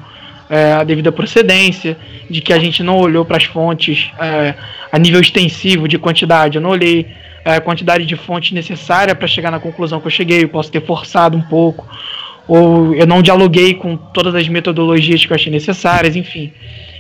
é, 0.51 0.73
a 0.73 0.85
devida 0.85 1.11
procedência, 1.11 1.96
de 2.29 2.40
que 2.40 2.53
a 2.53 2.59
gente 2.59 2.83
não 2.83 2.99
olhou 2.99 3.25
para 3.25 3.38
as 3.38 3.44
fontes 3.44 4.11
é, 4.18 4.55
a 4.92 4.99
nível 4.99 5.20
extensivo 5.20 5.88
de 5.88 5.96
quantidade. 5.96 6.57
Eu 6.57 6.62
não 6.62 6.70
olhei 6.70 7.07
é, 7.44 7.55
a 7.55 7.61
quantidade 7.61 8.05
de 8.05 8.16
fontes 8.16 8.53
necessária 8.53 9.14
para 9.14 9.27
chegar 9.27 9.51
na 9.51 9.61
conclusão 9.61 10.01
que 10.01 10.07
eu 10.07 10.11
cheguei. 10.11 10.42
Eu 10.42 10.49
posso 10.49 10.70
ter 10.70 10.85
forçado 10.85 11.37
um 11.37 11.42
pouco, 11.42 11.88
ou 12.46 12.94
eu 12.94 13.07
não 13.07 13.23
dialoguei 13.23 13.75
com 13.75 13.96
todas 13.96 14.35
as 14.35 14.49
metodologias 14.49 15.25
que 15.25 15.33
eu 15.33 15.37
achei 15.37 15.53
necessárias, 15.53 16.16
enfim. 16.16 16.53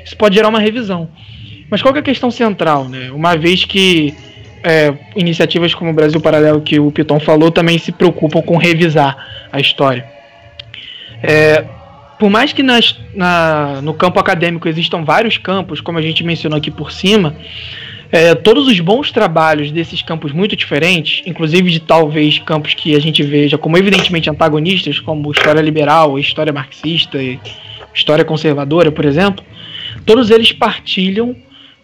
Isso 0.04 0.16
pode 0.16 0.36
gerar 0.36 0.48
uma 0.48 0.60
revisão. 0.60 1.08
Mas 1.70 1.80
qual 1.80 1.94
é 1.94 1.98
a 2.00 2.02
questão 2.02 2.30
central? 2.30 2.88
Né? 2.88 3.10
Uma 3.12 3.36
vez 3.36 3.64
que 3.64 4.14
é, 4.62 4.92
iniciativas 5.16 5.74
como 5.74 5.90
o 5.90 5.94
Brasil 5.94 6.20
Paralelo, 6.20 6.60
que 6.60 6.78
o 6.78 6.90
Piton 6.90 7.20
falou, 7.20 7.50
também 7.50 7.78
se 7.78 7.92
preocupam 7.92 8.42
com 8.42 8.56
revisar 8.56 9.16
a 9.52 9.60
história. 9.60 10.04
É, 11.22 11.64
por 12.18 12.28
mais 12.28 12.52
que 12.52 12.62
nas, 12.62 12.98
na, 13.14 13.80
no 13.82 13.94
campo 13.94 14.18
acadêmico 14.18 14.68
existam 14.68 15.04
vários 15.04 15.38
campos, 15.38 15.80
como 15.80 15.98
a 15.98 16.02
gente 16.02 16.22
mencionou 16.24 16.58
aqui 16.58 16.70
por 16.70 16.92
cima, 16.92 17.34
é, 18.12 18.34
todos 18.34 18.66
os 18.66 18.80
bons 18.80 19.12
trabalhos 19.12 19.70
desses 19.70 20.02
campos 20.02 20.32
muito 20.32 20.56
diferentes, 20.56 21.22
inclusive 21.24 21.70
de 21.70 21.80
talvez 21.80 22.38
campos 22.40 22.74
que 22.74 22.96
a 22.96 23.00
gente 23.00 23.22
veja 23.22 23.56
como 23.56 23.78
evidentemente 23.78 24.28
antagonistas, 24.28 24.98
como 24.98 25.30
história 25.30 25.60
liberal, 25.60 26.18
história 26.18 26.52
marxista, 26.52 27.18
história 27.94 28.24
conservadora, 28.24 28.90
por 28.90 29.04
exemplo, 29.04 29.44
todos 30.04 30.30
eles 30.30 30.52
partilham 30.52 31.36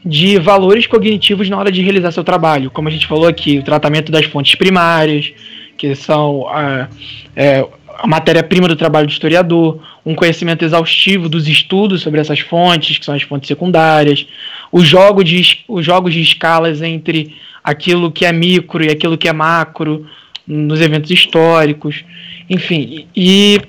de 0.07 0.38
valores 0.38 0.86
cognitivos 0.86 1.50
na 1.50 1.59
hora 1.59 1.72
de 1.72 1.82
realizar 1.82 2.12
seu 2.12 2.22
trabalho. 2.22 2.70
Como 2.70 2.86
a 2.86 2.90
gente 2.92 3.09
falou 3.09 3.26
aqui, 3.26 3.59
o 3.59 3.62
tratamento 3.64 4.12
das 4.12 4.24
fontes 4.24 4.54
primárias, 4.54 5.32
que 5.76 5.96
são 5.96 6.46
a, 6.48 6.88
é, 7.34 7.66
a 7.98 8.07
matéria-prima 8.07 8.68
do 8.68 8.76
trabalho 8.76 9.09
do 9.09 9.12
historiador, 9.12 9.82
um 10.04 10.14
conhecimento 10.14 10.64
exaustivo 10.64 11.28
dos 11.28 11.48
estudos 11.48 12.02
sobre 12.02 12.20
essas 12.20 12.38
fontes, 12.38 12.98
que 12.98 13.04
são 13.04 13.16
as 13.16 13.22
fontes 13.22 13.48
secundárias, 13.48 14.24
os 14.70 14.86
jogos 14.86 15.24
de, 15.24 15.64
os 15.66 15.84
jogos 15.84 16.14
de 16.14 16.22
escalas 16.22 16.80
entre 16.82 17.34
aquilo 17.64 18.12
que 18.12 18.24
é 18.24 18.32
micro 18.32 18.84
e 18.84 18.90
aquilo 18.90 19.18
que 19.18 19.28
é 19.28 19.32
macro 19.32 20.07
nos 20.46 20.80
eventos 20.80 21.11
históricos, 21.11 22.04
enfim, 22.48 23.09
e, 23.16 23.61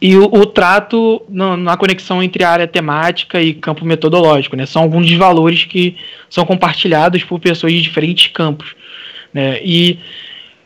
e 0.00 0.16
o, 0.16 0.24
o 0.24 0.46
trato 0.46 1.22
na 1.28 1.76
conexão 1.76 2.22
entre 2.22 2.44
área 2.44 2.68
temática 2.68 3.42
e 3.42 3.52
campo 3.52 3.84
metodológico, 3.84 4.54
né? 4.54 4.64
São 4.64 4.82
alguns 4.82 5.12
valores 5.12 5.64
que 5.64 5.96
são 6.30 6.44
compartilhados 6.44 7.24
por 7.24 7.40
pessoas 7.40 7.72
de 7.72 7.82
diferentes 7.82 8.28
campos, 8.28 8.76
né? 9.34 9.60
E 9.62 9.98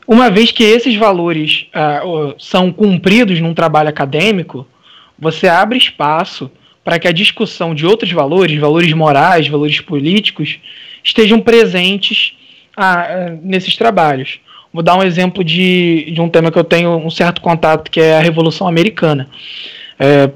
uma 0.06 0.30
vez 0.30 0.50
que 0.50 0.62
esses 0.62 0.94
valores 0.96 1.66
uh, 1.74 2.34
são 2.38 2.70
cumpridos 2.70 3.40
num 3.40 3.54
trabalho 3.54 3.88
acadêmico, 3.88 4.66
você 5.18 5.48
abre 5.48 5.78
espaço 5.78 6.50
para 6.84 6.98
que 6.98 7.08
a 7.08 7.12
discussão 7.12 7.74
de 7.74 7.86
outros 7.86 8.12
valores, 8.12 8.58
valores 8.58 8.92
morais, 8.92 9.48
valores 9.48 9.80
políticos, 9.80 10.58
estejam 11.02 11.40
presentes 11.40 12.34
uh, 12.76 13.38
nesses 13.42 13.76
trabalhos. 13.76 14.40
Vou 14.72 14.82
dar 14.82 14.96
um 14.96 15.02
exemplo 15.02 15.44
de, 15.44 16.10
de 16.12 16.20
um 16.20 16.28
tema 16.28 16.50
que 16.50 16.58
eu 16.58 16.64
tenho 16.64 16.96
um 16.96 17.10
certo 17.10 17.40
contato, 17.40 17.90
que 17.90 18.00
é 18.00 18.16
a 18.16 18.20
Revolução 18.22 18.66
Americana. 18.66 19.28
É, 19.98 20.30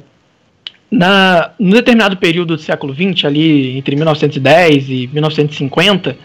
na, 0.90 1.50
no 1.58 1.72
determinado 1.72 2.16
período 2.16 2.56
do 2.56 2.62
século 2.62 2.94
XX, 2.94 3.24
ali 3.24 3.76
entre 3.78 3.96
1910 3.96 4.88
e 4.88 5.10
1950, 5.12 6.16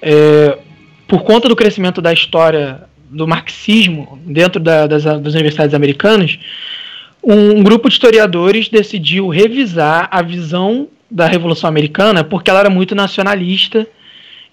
é, 0.00 0.58
por 1.06 1.22
conta 1.22 1.48
do 1.48 1.56
crescimento 1.56 2.00
da 2.00 2.12
história 2.12 2.82
do 3.10 3.26
marxismo 3.26 4.18
dentro 4.24 4.60
da, 4.60 4.86
das, 4.86 5.04
das 5.04 5.34
universidades 5.34 5.74
americanas, 5.74 6.38
um 7.22 7.62
grupo 7.62 7.88
de 7.88 7.94
historiadores 7.94 8.68
decidiu 8.68 9.28
revisar 9.28 10.08
a 10.10 10.22
visão 10.22 10.88
da 11.10 11.26
Revolução 11.26 11.68
Americana 11.68 12.24
porque 12.24 12.48
ela 12.48 12.60
era 12.60 12.70
muito 12.70 12.94
nacionalista 12.94 13.86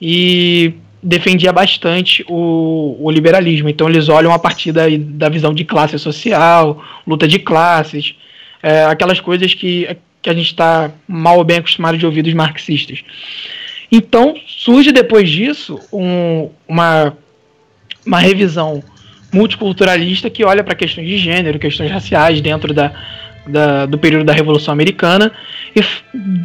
e 0.01 0.73
defendia 1.01 1.53
bastante 1.53 2.25
o, 2.27 2.97
o 2.99 3.11
liberalismo. 3.11 3.69
Então 3.69 3.87
eles 3.89 4.09
olham 4.09 4.31
a 4.31 4.39
partir 4.39 4.71
da, 4.71 4.83
da 4.97 5.29
visão 5.29 5.53
de 5.53 5.63
classe 5.63 5.97
social, 5.99 6.83
luta 7.05 7.27
de 7.27 7.39
classes, 7.39 8.15
é, 8.61 8.85
aquelas 8.85 9.19
coisas 9.19 9.53
que, 9.53 9.87
que 10.21 10.29
a 10.29 10.33
gente 10.33 10.47
está 10.47 10.91
mal 11.07 11.37
ou 11.37 11.43
bem 11.43 11.57
acostumado 11.57 11.97
de 11.97 12.05
ouvir 12.05 12.21
dos 12.21 12.33
marxistas. 12.33 13.03
Então, 13.91 14.35
surge 14.45 14.91
depois 14.91 15.29
disso 15.29 15.79
um, 15.93 16.49
uma, 16.67 17.15
uma 18.05 18.19
revisão 18.19 18.83
multiculturalista 19.31 20.29
que 20.29 20.43
olha 20.43 20.63
para 20.63 20.75
questões 20.75 21.07
de 21.07 21.17
gênero, 21.17 21.59
questões 21.59 21.91
raciais 21.91 22.41
dentro 22.41 22.73
da, 22.73 22.91
da, 23.47 23.85
do 23.85 23.97
período 23.97 24.25
da 24.25 24.33
Revolução 24.33 24.71
Americana 24.71 25.31
e, 25.75 25.81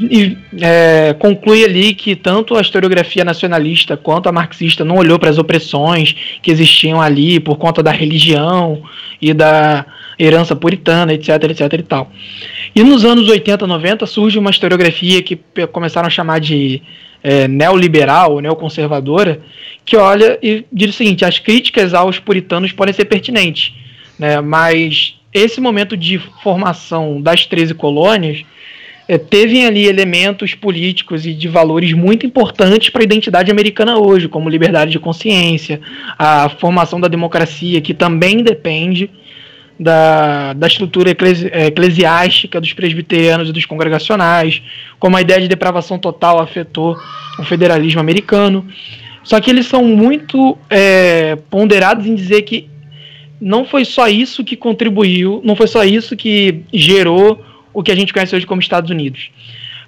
e 0.02 0.38
é, 0.60 1.14
conclui 1.18 1.64
ali 1.64 1.94
que 1.94 2.14
tanto 2.14 2.56
a 2.56 2.60
historiografia 2.60 3.24
nacionalista 3.24 3.96
quanto 3.96 4.28
a 4.28 4.32
marxista 4.32 4.84
não 4.84 4.96
olhou 4.96 5.18
para 5.18 5.30
as 5.30 5.38
opressões 5.38 6.14
que 6.42 6.50
existiam 6.50 7.00
ali 7.00 7.40
por 7.40 7.56
conta 7.56 7.82
da 7.82 7.90
religião 7.90 8.82
e 9.20 9.32
da 9.32 9.86
herança 10.18 10.54
puritana, 10.54 11.12
etc, 11.12 11.28
etc 11.50 11.72
e 11.72 11.82
tal. 11.82 12.12
E 12.74 12.82
nos 12.82 13.04
anos 13.04 13.28
80, 13.28 13.66
90 13.66 14.06
surge 14.06 14.38
uma 14.38 14.50
historiografia 14.50 15.22
que 15.22 15.38
começaram 15.72 16.06
a 16.06 16.10
chamar 16.10 16.40
de 16.40 16.82
é, 17.22 17.46
neoliberal, 17.46 18.40
neoconservadora, 18.40 19.40
que 19.84 19.96
olha 19.96 20.38
e 20.42 20.64
diz 20.72 20.90
o 20.90 20.92
seguinte: 20.92 21.24
as 21.24 21.38
críticas 21.38 21.94
aos 21.94 22.18
puritanos 22.18 22.72
podem 22.72 22.92
ser 22.92 23.04
pertinentes, 23.04 23.72
né, 24.18 24.40
mas 24.40 25.14
esse 25.32 25.60
momento 25.60 25.96
de 25.96 26.18
formação 26.42 27.20
das 27.20 27.46
13 27.46 27.74
colônias 27.74 28.44
é, 29.08 29.18
teve 29.18 29.64
ali 29.64 29.86
elementos 29.86 30.54
políticos 30.54 31.26
e 31.26 31.34
de 31.34 31.48
valores 31.48 31.92
muito 31.92 32.24
importantes 32.26 32.88
para 32.90 33.02
a 33.02 33.04
identidade 33.04 33.50
americana 33.50 33.98
hoje, 33.98 34.28
como 34.28 34.48
liberdade 34.48 34.90
de 34.92 34.98
consciência, 34.98 35.80
a 36.18 36.48
formação 36.48 37.00
da 37.00 37.08
democracia, 37.08 37.80
que 37.80 37.94
também 37.94 38.42
depende 38.42 39.10
da, 39.78 40.52
da 40.52 40.66
estrutura 40.66 41.10
eclesi 41.10 41.46
eclesiástica 41.46 42.60
dos 42.60 42.72
presbiterianos 42.72 43.48
e 43.48 43.52
dos 43.52 43.66
congregacionais, 43.66 44.62
como 44.98 45.16
a 45.16 45.20
ideia 45.20 45.40
de 45.40 45.48
depravação 45.48 45.98
total 45.98 46.40
afetou 46.40 46.96
o 47.38 47.42
federalismo 47.42 48.00
americano. 48.00 48.66
Só 49.24 49.40
que 49.40 49.50
eles 49.50 49.66
são 49.66 49.84
muito 49.84 50.58
é, 50.68 51.36
ponderados 51.50 52.06
em 52.06 52.14
dizer 52.14 52.42
que 52.42 52.68
não 53.42 53.64
foi 53.64 53.84
só 53.84 54.06
isso 54.06 54.44
que 54.44 54.56
contribuiu, 54.56 55.42
não 55.44 55.56
foi 55.56 55.66
só 55.66 55.82
isso 55.82 56.16
que 56.16 56.62
gerou 56.72 57.44
o 57.74 57.82
que 57.82 57.90
a 57.90 57.94
gente 57.96 58.12
conhece 58.12 58.36
hoje 58.36 58.46
como 58.46 58.60
Estados 58.60 58.88
Unidos. 58.88 59.30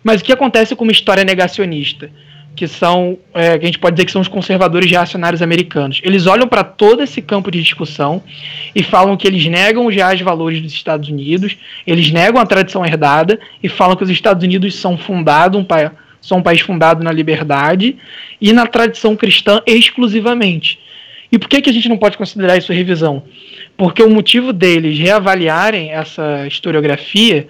Mas 0.02 0.20
o 0.20 0.24
que 0.24 0.32
acontece 0.32 0.74
com 0.74 0.82
uma 0.82 0.92
história 0.92 1.24
negacionista? 1.24 2.10
que 2.56 2.68
são, 2.68 3.18
é, 3.34 3.58
que 3.58 3.64
a 3.64 3.66
gente 3.66 3.80
pode 3.80 3.96
dizer 3.96 4.06
que 4.06 4.12
são 4.12 4.20
os 4.20 4.28
conservadores 4.28 4.88
reacionários 4.88 5.42
americanos. 5.42 6.00
Eles 6.04 6.26
olham 6.26 6.46
para 6.46 6.62
todo 6.62 7.02
esse 7.02 7.20
campo 7.20 7.50
de 7.50 7.60
discussão 7.60 8.22
e 8.72 8.80
falam 8.80 9.16
que 9.16 9.26
eles 9.26 9.44
negam 9.46 9.86
os 9.86 9.92
reais 9.92 10.20
valores 10.20 10.62
dos 10.62 10.72
Estados 10.72 11.08
Unidos, 11.08 11.56
eles 11.84 12.12
negam 12.12 12.40
a 12.40 12.46
tradição 12.46 12.86
herdada 12.86 13.40
e 13.60 13.68
falam 13.68 13.96
que 13.96 14.04
os 14.04 14.10
Estados 14.10 14.44
Unidos 14.44 14.76
são 14.76 14.96
fundados, 14.96 15.60
um 15.60 15.66
são 16.20 16.38
um 16.38 16.42
país 16.42 16.60
fundado 16.60 17.02
na 17.02 17.10
liberdade 17.10 17.96
e 18.40 18.52
na 18.52 18.68
tradição 18.68 19.16
cristã 19.16 19.60
exclusivamente. 19.66 20.78
E 21.30 21.38
por 21.38 21.48
que, 21.48 21.60
que 21.60 21.70
a 21.70 21.72
gente 21.72 21.88
não 21.88 21.96
pode 21.96 22.16
considerar 22.16 22.56
isso 22.56 22.72
revisão? 22.72 23.22
Porque 23.76 24.02
o 24.02 24.10
motivo 24.10 24.52
deles 24.52 24.98
reavaliarem 24.98 25.90
essa 25.90 26.46
historiografia 26.46 27.48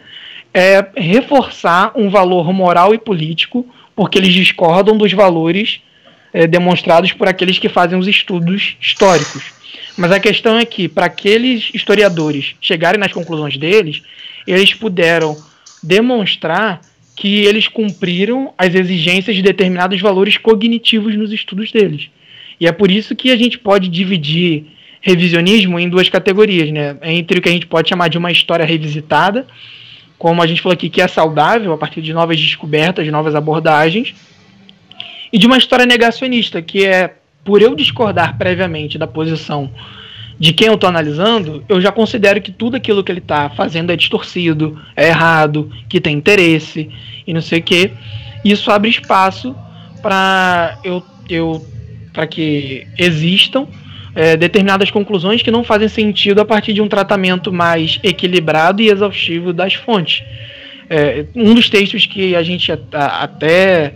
é 0.52 0.86
reforçar 0.96 1.92
um 1.94 2.08
valor 2.08 2.52
moral 2.52 2.94
e 2.94 2.98
político 2.98 3.66
porque 3.94 4.18
eles 4.18 4.32
discordam 4.32 4.96
dos 4.96 5.12
valores 5.12 5.80
é, 6.32 6.46
demonstrados 6.46 7.12
por 7.12 7.28
aqueles 7.28 7.58
que 7.58 7.68
fazem 7.68 7.98
os 7.98 8.08
estudos 8.08 8.76
históricos. 8.80 9.52
Mas 9.96 10.10
a 10.10 10.18
questão 10.18 10.58
é 10.58 10.64
que, 10.64 10.88
para 10.88 11.06
aqueles 11.06 11.70
historiadores 11.72 12.56
chegarem 12.60 12.98
nas 12.98 13.12
conclusões 13.12 13.56
deles, 13.56 14.02
eles 14.46 14.74
puderam 14.74 15.36
demonstrar 15.82 16.80
que 17.16 17.44
eles 17.44 17.68
cumpriram 17.68 18.52
as 18.58 18.74
exigências 18.74 19.36
de 19.36 19.42
determinados 19.42 20.00
valores 20.00 20.36
cognitivos 20.36 21.14
nos 21.16 21.32
estudos 21.32 21.70
deles. 21.70 22.10
E 22.60 22.66
é 22.66 22.72
por 22.72 22.90
isso 22.90 23.14
que 23.14 23.30
a 23.30 23.36
gente 23.36 23.58
pode 23.58 23.88
dividir 23.88 24.66
revisionismo 25.00 25.78
em 25.78 25.88
duas 25.88 26.08
categorias, 26.08 26.70
né? 26.70 26.96
Entre 27.02 27.38
o 27.38 27.42
que 27.42 27.48
a 27.48 27.52
gente 27.52 27.66
pode 27.66 27.88
chamar 27.88 28.08
de 28.08 28.16
uma 28.16 28.32
história 28.32 28.64
revisitada, 28.64 29.46
como 30.16 30.40
a 30.40 30.46
gente 30.46 30.62
falou 30.62 30.72
aqui, 30.72 30.88
que 30.88 31.02
é 31.02 31.08
saudável 31.08 31.72
a 31.72 31.78
partir 31.78 32.00
de 32.00 32.14
novas 32.14 32.40
descobertas, 32.40 33.04
de 33.04 33.10
novas 33.10 33.34
abordagens, 33.34 34.14
e 35.32 35.38
de 35.38 35.46
uma 35.46 35.58
história 35.58 35.84
negacionista, 35.84 36.62
que 36.62 36.86
é 36.86 37.16
por 37.44 37.60
eu 37.60 37.74
discordar 37.74 38.38
previamente 38.38 38.96
da 38.96 39.06
posição 39.06 39.70
de 40.38 40.52
quem 40.52 40.68
eu 40.68 40.74
estou 40.74 40.88
analisando, 40.88 41.64
eu 41.68 41.80
já 41.80 41.92
considero 41.92 42.40
que 42.40 42.50
tudo 42.50 42.76
aquilo 42.76 43.04
que 43.04 43.12
ele 43.12 43.20
está 43.20 43.50
fazendo 43.50 43.90
é 43.90 43.96
distorcido, 43.96 44.80
é 44.96 45.08
errado, 45.08 45.70
que 45.88 46.00
tem 46.00 46.16
interesse 46.16 46.90
e 47.26 47.32
não 47.32 47.40
sei 47.40 47.60
o 47.60 47.62
quê. 47.62 47.92
Isso 48.44 48.70
abre 48.70 48.90
espaço 48.90 49.54
para 50.02 50.78
eu, 50.82 51.02
eu 51.28 51.64
para 52.14 52.26
que 52.26 52.86
existam 52.96 53.66
é, 54.14 54.36
determinadas 54.36 54.90
conclusões 54.90 55.42
que 55.42 55.50
não 55.50 55.62
fazem 55.62 55.88
sentido 55.88 56.40
a 56.40 56.44
partir 56.44 56.72
de 56.72 56.80
um 56.80 56.88
tratamento 56.88 57.52
mais 57.52 57.98
equilibrado 58.02 58.80
e 58.80 58.88
exaustivo 58.88 59.52
das 59.52 59.74
fontes. 59.74 60.24
É, 60.88 61.26
um 61.34 61.52
dos 61.52 61.68
textos 61.68 62.06
que 62.06 62.34
a 62.36 62.42
gente 62.42 62.72
até 62.92 63.94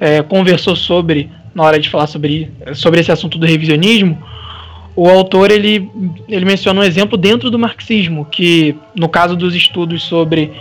é, 0.00 0.22
conversou 0.22 0.76
sobre 0.76 1.28
na 1.56 1.64
hora 1.64 1.80
de 1.80 1.88
falar 1.88 2.06
sobre, 2.06 2.50
sobre 2.74 3.00
esse 3.00 3.10
assunto 3.10 3.38
do 3.38 3.46
revisionismo, 3.46 4.22
o 4.94 5.08
autor 5.08 5.50
ele, 5.50 5.90
ele 6.28 6.44
menciona 6.44 6.80
um 6.80 6.84
exemplo 6.84 7.16
dentro 7.16 7.50
do 7.50 7.58
marxismo, 7.58 8.26
que 8.26 8.76
no 8.94 9.08
caso 9.08 9.34
dos 9.34 9.54
estudos 9.54 10.02
sobre 10.02 10.52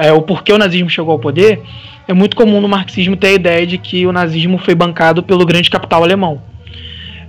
é, 0.00 0.12
o 0.12 0.22
porquê 0.22 0.52
o 0.52 0.58
nazismo 0.58 0.88
chegou 0.88 1.12
ao 1.12 1.18
poder, 1.18 1.62
é 2.08 2.12
muito 2.12 2.36
comum 2.36 2.60
no 2.60 2.68
marxismo 2.68 3.16
ter 3.16 3.28
a 3.28 3.32
ideia 3.32 3.66
de 3.66 3.78
que 3.78 4.06
o 4.06 4.12
nazismo 4.12 4.58
foi 4.58 4.74
bancado 4.74 5.22
pelo 5.22 5.44
grande 5.44 5.70
capital 5.70 6.02
alemão. 6.02 6.42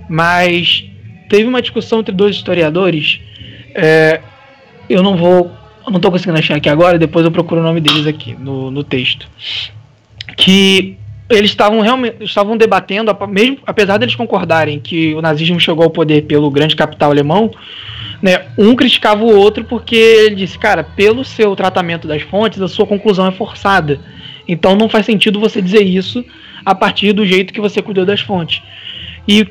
Mas 0.08 0.84
teve 1.28 1.44
uma 1.44 1.62
discussão 1.62 2.00
entre 2.00 2.14
dois 2.14 2.36
historiadores. 2.36 3.20
É, 3.74 4.20
eu 4.88 5.02
não 5.02 5.16
vou. 5.16 5.50
Não 5.86 5.96
estou 5.96 6.10
conseguindo 6.10 6.38
achar 6.38 6.56
aqui 6.56 6.68
agora, 6.68 6.98
depois 6.98 7.24
eu 7.24 7.30
procuro 7.30 7.60
o 7.60 7.64
nome 7.64 7.80
deles 7.80 8.06
aqui 8.06 8.34
no, 8.38 8.70
no 8.70 8.82
texto. 8.82 9.28
Que 10.36 10.96
eles 11.32 11.50
estavam 11.50 11.80
realmente 11.80 12.22
estavam 12.22 12.56
debatendo, 12.56 13.16
mesmo 13.28 13.58
apesar 13.66 13.98
deles 13.98 14.14
concordarem 14.14 14.78
que 14.78 15.14
o 15.14 15.22
nazismo 15.22 15.58
chegou 15.58 15.84
ao 15.84 15.90
poder 15.90 16.22
pelo 16.22 16.50
grande 16.50 16.76
capital 16.76 17.10
alemão, 17.10 17.50
né, 18.20 18.46
um 18.56 18.76
criticava 18.76 19.24
o 19.24 19.34
outro 19.34 19.64
porque 19.64 19.96
ele 19.96 20.36
disse, 20.36 20.58
cara, 20.58 20.84
pelo 20.84 21.24
seu 21.24 21.56
tratamento 21.56 22.06
das 22.06 22.22
fontes, 22.22 22.60
a 22.60 22.68
sua 22.68 22.86
conclusão 22.86 23.26
é 23.26 23.32
forçada. 23.32 23.98
Então 24.46 24.76
não 24.76 24.88
faz 24.88 25.06
sentido 25.06 25.40
você 25.40 25.60
dizer 25.60 25.82
isso 25.82 26.24
a 26.64 26.74
partir 26.74 27.12
do 27.12 27.26
jeito 27.26 27.52
que 27.52 27.60
você 27.60 27.82
cuidou 27.82 28.04
das 28.04 28.20
fontes. 28.20 28.62
E 29.26 29.46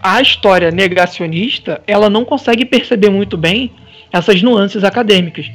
a 0.00 0.20
história 0.20 0.70
negacionista, 0.70 1.82
ela 1.86 2.08
não 2.08 2.24
consegue 2.24 2.64
perceber 2.64 3.10
muito 3.10 3.36
bem 3.36 3.70
essas 4.12 4.42
nuances 4.42 4.84
acadêmicas. 4.84 5.50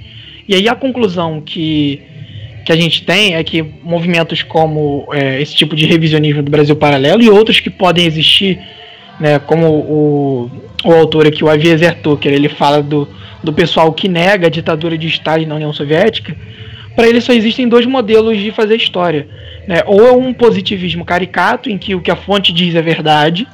E 0.47 0.55
aí 0.55 0.67
a 0.67 0.75
conclusão 0.75 1.41
que, 1.41 2.01
que 2.65 2.71
a 2.71 2.75
gente 2.75 3.03
tem 3.03 3.35
é 3.35 3.43
que 3.43 3.61
movimentos 3.83 4.43
como 4.43 5.07
é, 5.11 5.41
esse 5.41 5.55
tipo 5.55 5.75
de 5.75 5.85
revisionismo 5.85 6.43
do 6.43 6.51
Brasil 6.51 6.75
Paralelo 6.75 7.21
e 7.21 7.29
outros 7.29 7.59
que 7.59 7.69
podem 7.69 8.05
existir, 8.05 8.59
né, 9.19 9.39
como 9.39 9.67
o, 9.67 10.51
o 10.85 10.91
autor 10.93 11.27
aqui, 11.27 11.43
o 11.43 11.49
Aviezer 11.49 11.99
Tucker, 12.01 12.31
ele 12.31 12.49
fala 12.49 12.81
do, 12.81 13.07
do 13.43 13.51
pessoal 13.51 13.91
que 13.93 14.07
nega 14.07 14.47
a 14.47 14.49
ditadura 14.49 14.97
de 14.97 15.07
Stalin 15.07 15.45
na 15.45 15.55
União 15.55 15.73
Soviética, 15.73 16.35
para 16.95 17.07
ele 17.07 17.21
só 17.21 17.33
existem 17.33 17.67
dois 17.67 17.85
modelos 17.85 18.37
de 18.37 18.51
fazer 18.51 18.75
história. 18.75 19.27
Né? 19.67 19.81
Ou 19.85 20.07
é 20.07 20.11
um 20.11 20.33
positivismo 20.33 21.05
caricato, 21.05 21.69
em 21.69 21.77
que 21.77 21.95
o 21.95 22.01
que 22.01 22.11
a 22.11 22.15
fonte 22.15 22.51
diz 22.51 22.75
é 22.75 22.81
verdade, 22.81 23.47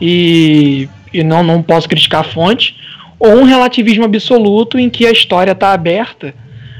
e, 0.00 0.88
e 1.12 1.22
não, 1.22 1.42
não 1.42 1.62
posso 1.62 1.88
criticar 1.88 2.22
a 2.22 2.24
fonte, 2.24 2.74
ou 3.18 3.36
um 3.36 3.44
relativismo 3.44 4.04
absoluto 4.04 4.78
em 4.78 4.90
que 4.90 5.06
a 5.06 5.12
história 5.12 5.52
está 5.52 5.72
aberta 5.72 6.34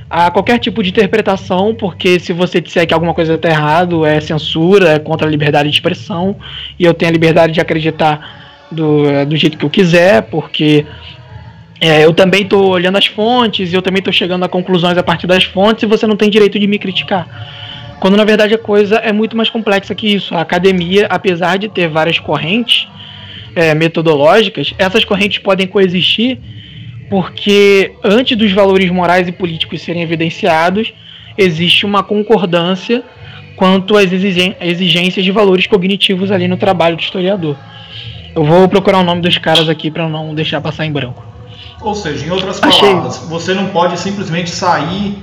a 0.09 0.31
qualquer 0.31 0.59
tipo 0.59 0.83
de 0.83 0.91
interpretação, 0.91 1.75
porque 1.75 2.21
se 2.21 2.33
você 2.33 2.61
disser 2.61 2.87
que 2.87 2.95
alguma 2.95 3.15
coisa 3.15 3.35
está 3.35 3.49
errado, 3.49 4.05
é 4.05 4.21
censura, 4.21 4.93
é 4.93 4.99
contra 4.99 5.27
a 5.27 5.31
liberdade 5.31 5.69
de 5.69 5.75
expressão, 5.75 6.37
e 6.79 6.85
eu 6.85 6.95
tenho 6.95 7.11
a 7.11 7.13
liberdade 7.13 7.53
de 7.53 7.61
acreditar 7.61 8.67
do, 8.71 9.25
do 9.27 9.37
jeito 9.37 9.57
que 9.57 9.65
eu 9.65 9.71
quiser, 9.71 10.23
porque 10.23 10.85
é, 11.81 12.05
eu 12.05 12.13
também 12.13 12.43
estou 12.43 12.71
olhando 12.71 12.97
as 12.97 13.07
fontes, 13.07 13.73
eu 13.73 13.83
também 13.83 13.99
estou 13.99 14.13
chegando 14.13 14.45
a 14.45 14.49
conclusões 14.49 14.97
a 14.97 15.03
partir 15.03 15.27
das 15.27 15.45
fontes, 15.45 15.83
e 15.83 15.87
você 15.87 16.07
não 16.07 16.17
tem 16.17 16.31
direito 16.31 16.59
de 16.59 16.67
me 16.67 16.79
criticar. 16.79 17.27
Quando 18.01 18.17
na 18.17 18.25
verdade 18.25 18.55
a 18.55 18.59
coisa 18.59 18.97
é 18.97 19.13
muito 19.13 19.37
mais 19.37 19.49
complexa 19.49 19.95
que 19.95 20.15
isso. 20.15 20.35
A 20.35 20.41
academia, 20.41 21.07
apesar 21.09 21.57
de 21.57 21.69
ter 21.69 21.89
várias 21.89 22.19
correntes, 22.19 22.87
é, 23.55 23.75
metodológicas, 23.75 24.75
essas 24.79 25.05
correntes 25.05 25.39
podem 25.39 25.67
coexistir 25.67 26.39
porque 27.15 27.93
antes 28.03 28.37
dos 28.37 28.51
valores 28.51 28.91
morais 28.91 29.29
e 29.29 29.31
políticos 29.31 29.83
serem 29.83 30.03
evidenciados, 30.03 30.93
existe 31.39 31.87
uma 31.87 32.03
concordância 32.03 33.05
quanto 33.55 33.97
às 33.97 34.11
exigências 34.13 35.25
de 35.25 35.31
valores 35.31 35.65
cognitivos 35.69 36.33
ali 36.33 36.49
no 36.49 36.57
trabalho 36.57 36.97
do 36.97 37.03
historiador. 37.03 37.57
Eu 38.35 38.43
vou 38.43 38.69
procurar 38.69 38.99
o 38.99 39.05
nome 39.05 39.21
dos 39.21 39.39
caras 39.39 39.69
aqui 39.69 39.93
para 39.93 40.09
não 40.09 40.35
deixar 40.35 40.61
passar 40.61 40.87
em 40.87 40.91
branco. 40.91 41.25
Ou 41.81 41.95
seja, 41.95 42.27
em 42.27 42.31
outras 42.31 42.59
palavras, 42.59 43.19
Achei. 43.19 43.29
você 43.29 43.55
não 43.55 43.69
pode 43.69 43.97
simplesmente 44.01 44.51
sair 44.51 45.17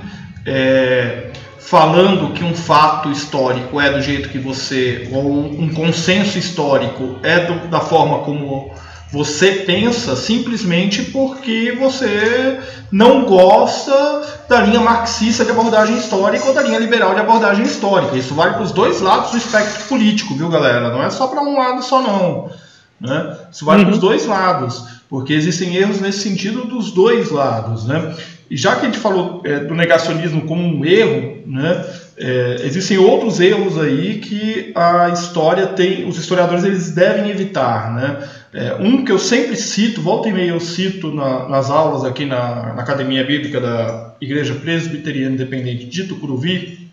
é, 0.46 1.26
falando 1.58 2.32
que 2.32 2.42
um 2.42 2.54
fato 2.54 3.10
histórico 3.10 3.78
é 3.78 3.90
do 3.90 4.00
jeito 4.00 4.30
que 4.30 4.38
você, 4.38 5.10
ou 5.12 5.44
um 5.44 5.68
consenso 5.74 6.38
histórico 6.38 7.18
é 7.22 7.40
do, 7.40 7.68
da 7.68 7.80
forma 7.80 8.20
como 8.20 8.72
você 9.12 9.52
pensa, 9.66 10.16
simplesmente 10.16 11.02
porque 11.02 11.76
você 11.78 12.58
não 12.90 13.26
gosta 13.26 14.22
da 14.48 14.62
linha 14.62 14.80
marxista 14.80 15.44
de 15.44 15.50
abordagem 15.50 15.98
histórica 15.98 16.46
ou 16.46 16.54
da 16.54 16.62
linha 16.62 16.78
liberal 16.78 17.14
de 17.14 17.20
abordagem 17.20 17.62
histórica. 17.62 18.16
Isso 18.16 18.34
vale 18.34 18.54
para 18.54 18.62
os 18.62 18.72
dois 18.72 19.02
lados 19.02 19.32
do 19.32 19.36
espectro 19.36 19.84
político, 19.84 20.34
viu, 20.34 20.48
galera? 20.48 20.90
Não 20.90 21.02
é 21.02 21.10
só 21.10 21.26
para 21.26 21.42
um 21.42 21.58
lado 21.58 21.82
só, 21.82 22.00
não. 22.00 22.50
Né? 22.98 23.36
Isso 23.52 23.66
vale 23.66 23.80
uhum. 23.80 23.88
para 23.88 23.94
os 23.94 24.00
dois 24.00 24.26
lados, 24.26 24.82
porque 25.10 25.34
existem 25.34 25.76
erros 25.76 26.00
nesse 26.00 26.20
sentido 26.20 26.64
dos 26.64 26.90
dois 26.90 27.30
lados. 27.30 27.84
Né? 27.84 28.14
E 28.50 28.56
já 28.56 28.76
que 28.76 28.82
a 28.82 28.84
gente 28.86 28.98
falou 28.98 29.42
é, 29.44 29.60
do 29.60 29.74
negacionismo 29.74 30.46
como 30.46 30.62
um 30.62 30.84
erro, 30.86 31.42
né, 31.46 31.84
é, 32.16 32.56
existem 32.64 32.96
outros 32.96 33.40
erros 33.40 33.78
aí 33.78 34.20
que 34.20 34.72
a 34.74 35.10
história 35.10 35.66
tem, 35.66 36.08
os 36.08 36.16
historiadores 36.16 36.64
eles 36.64 36.92
devem 36.92 37.30
evitar, 37.30 37.92
né? 37.94 38.28
É, 38.54 38.74
um 38.74 39.02
que 39.02 39.10
eu 39.10 39.18
sempre 39.18 39.56
cito, 39.56 40.02
volta 40.02 40.28
e 40.28 40.32
meia 40.32 40.50
eu 40.50 40.60
cito 40.60 41.10
na, 41.10 41.48
nas 41.48 41.70
aulas 41.70 42.04
aqui 42.04 42.26
na, 42.26 42.74
na, 42.74 42.82
Academia 42.82 43.24
Bíblica 43.24 43.58
da 43.58 44.14
Igreja 44.20 44.54
Presbiteriana 44.54 45.34
Independente 45.34 45.86
de 45.86 46.04
Tucuruvi, 46.04 46.90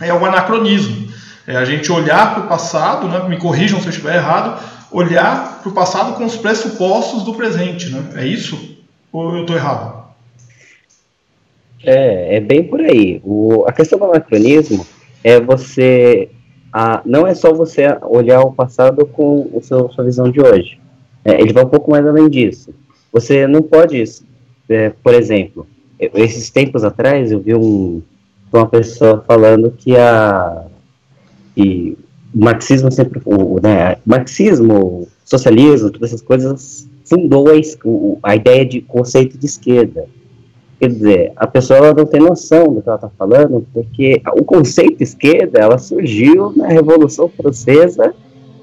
é 0.00 0.12
o 0.12 0.24
anacronismo. 0.26 1.08
É 1.46 1.56
a 1.56 1.64
gente 1.64 1.90
olhar 1.92 2.34
para 2.34 2.44
o 2.44 2.48
passado, 2.48 3.06
né, 3.06 3.28
me 3.28 3.38
corrijam 3.38 3.78
se 3.78 3.86
eu 3.86 3.90
estiver 3.90 4.16
errado, 4.16 4.60
olhar 4.90 5.60
para 5.62 5.70
o 5.70 5.74
passado 5.74 6.16
com 6.16 6.24
os 6.24 6.36
pressupostos 6.36 7.22
do 7.22 7.32
presente. 7.32 7.90
Né? 7.90 8.02
É 8.16 8.26
isso? 8.26 8.76
Ou 9.12 9.36
eu 9.36 9.42
estou 9.42 9.54
errado? 9.54 10.04
É, 11.84 12.36
é 12.36 12.40
bem 12.40 12.64
por 12.64 12.80
aí. 12.80 13.20
O, 13.24 13.64
a 13.68 13.72
questão 13.72 14.00
do 14.00 14.06
anacronismo 14.06 14.84
é 15.22 15.40
você. 15.40 16.28
A, 16.72 17.00
não 17.04 17.26
é 17.26 17.34
só 17.34 17.52
você 17.54 17.96
olhar 18.02 18.40
o 18.40 18.52
passado 18.52 19.06
com 19.06 19.48
o 19.52 19.60
seu, 19.62 19.88
sua 19.90 20.04
visão 20.04 20.30
de 20.30 20.40
hoje. 20.40 20.78
É, 21.24 21.40
ele 21.40 21.52
vai 21.52 21.64
um 21.64 21.68
pouco 21.68 21.90
mais 21.90 22.06
além 22.06 22.28
disso. 22.28 22.74
Você 23.12 23.46
não 23.46 23.62
pode, 23.62 24.02
é, 24.68 24.90
por 24.90 25.14
exemplo, 25.14 25.66
esses 25.98 26.50
tempos 26.50 26.84
atrás 26.84 27.32
eu 27.32 27.40
vi 27.40 27.54
um, 27.54 28.02
uma 28.52 28.66
pessoa 28.66 29.22
falando 29.26 29.70
que 29.70 29.96
a 29.96 30.66
que 31.54 31.98
o 32.32 32.44
marxismo 32.44 32.90
sempre 32.92 33.20
o 33.24 33.58
né, 33.60 33.96
marxismo, 34.06 35.08
socialismo, 35.24 35.90
todas 35.90 36.10
essas 36.10 36.22
coisas 36.22 36.88
fundou 37.04 37.48
a, 37.48 37.52
a 38.22 38.36
ideia 38.36 38.64
de 38.64 38.80
conceito 38.82 39.36
de 39.36 39.46
esquerda. 39.46 40.06
Quer 40.78 40.90
dizer, 40.90 41.32
a 41.34 41.46
pessoa 41.46 41.92
não 41.92 42.06
tem 42.06 42.20
noção 42.20 42.72
do 42.72 42.80
que 42.80 42.88
ela 42.88 42.96
está 42.96 43.10
falando, 43.18 43.66
porque 43.74 44.22
o 44.34 44.44
conceito 44.44 45.02
esquerda 45.02 45.58
ela 45.58 45.78
surgiu 45.78 46.52
na 46.54 46.68
Revolução 46.68 47.28
Francesa 47.28 48.14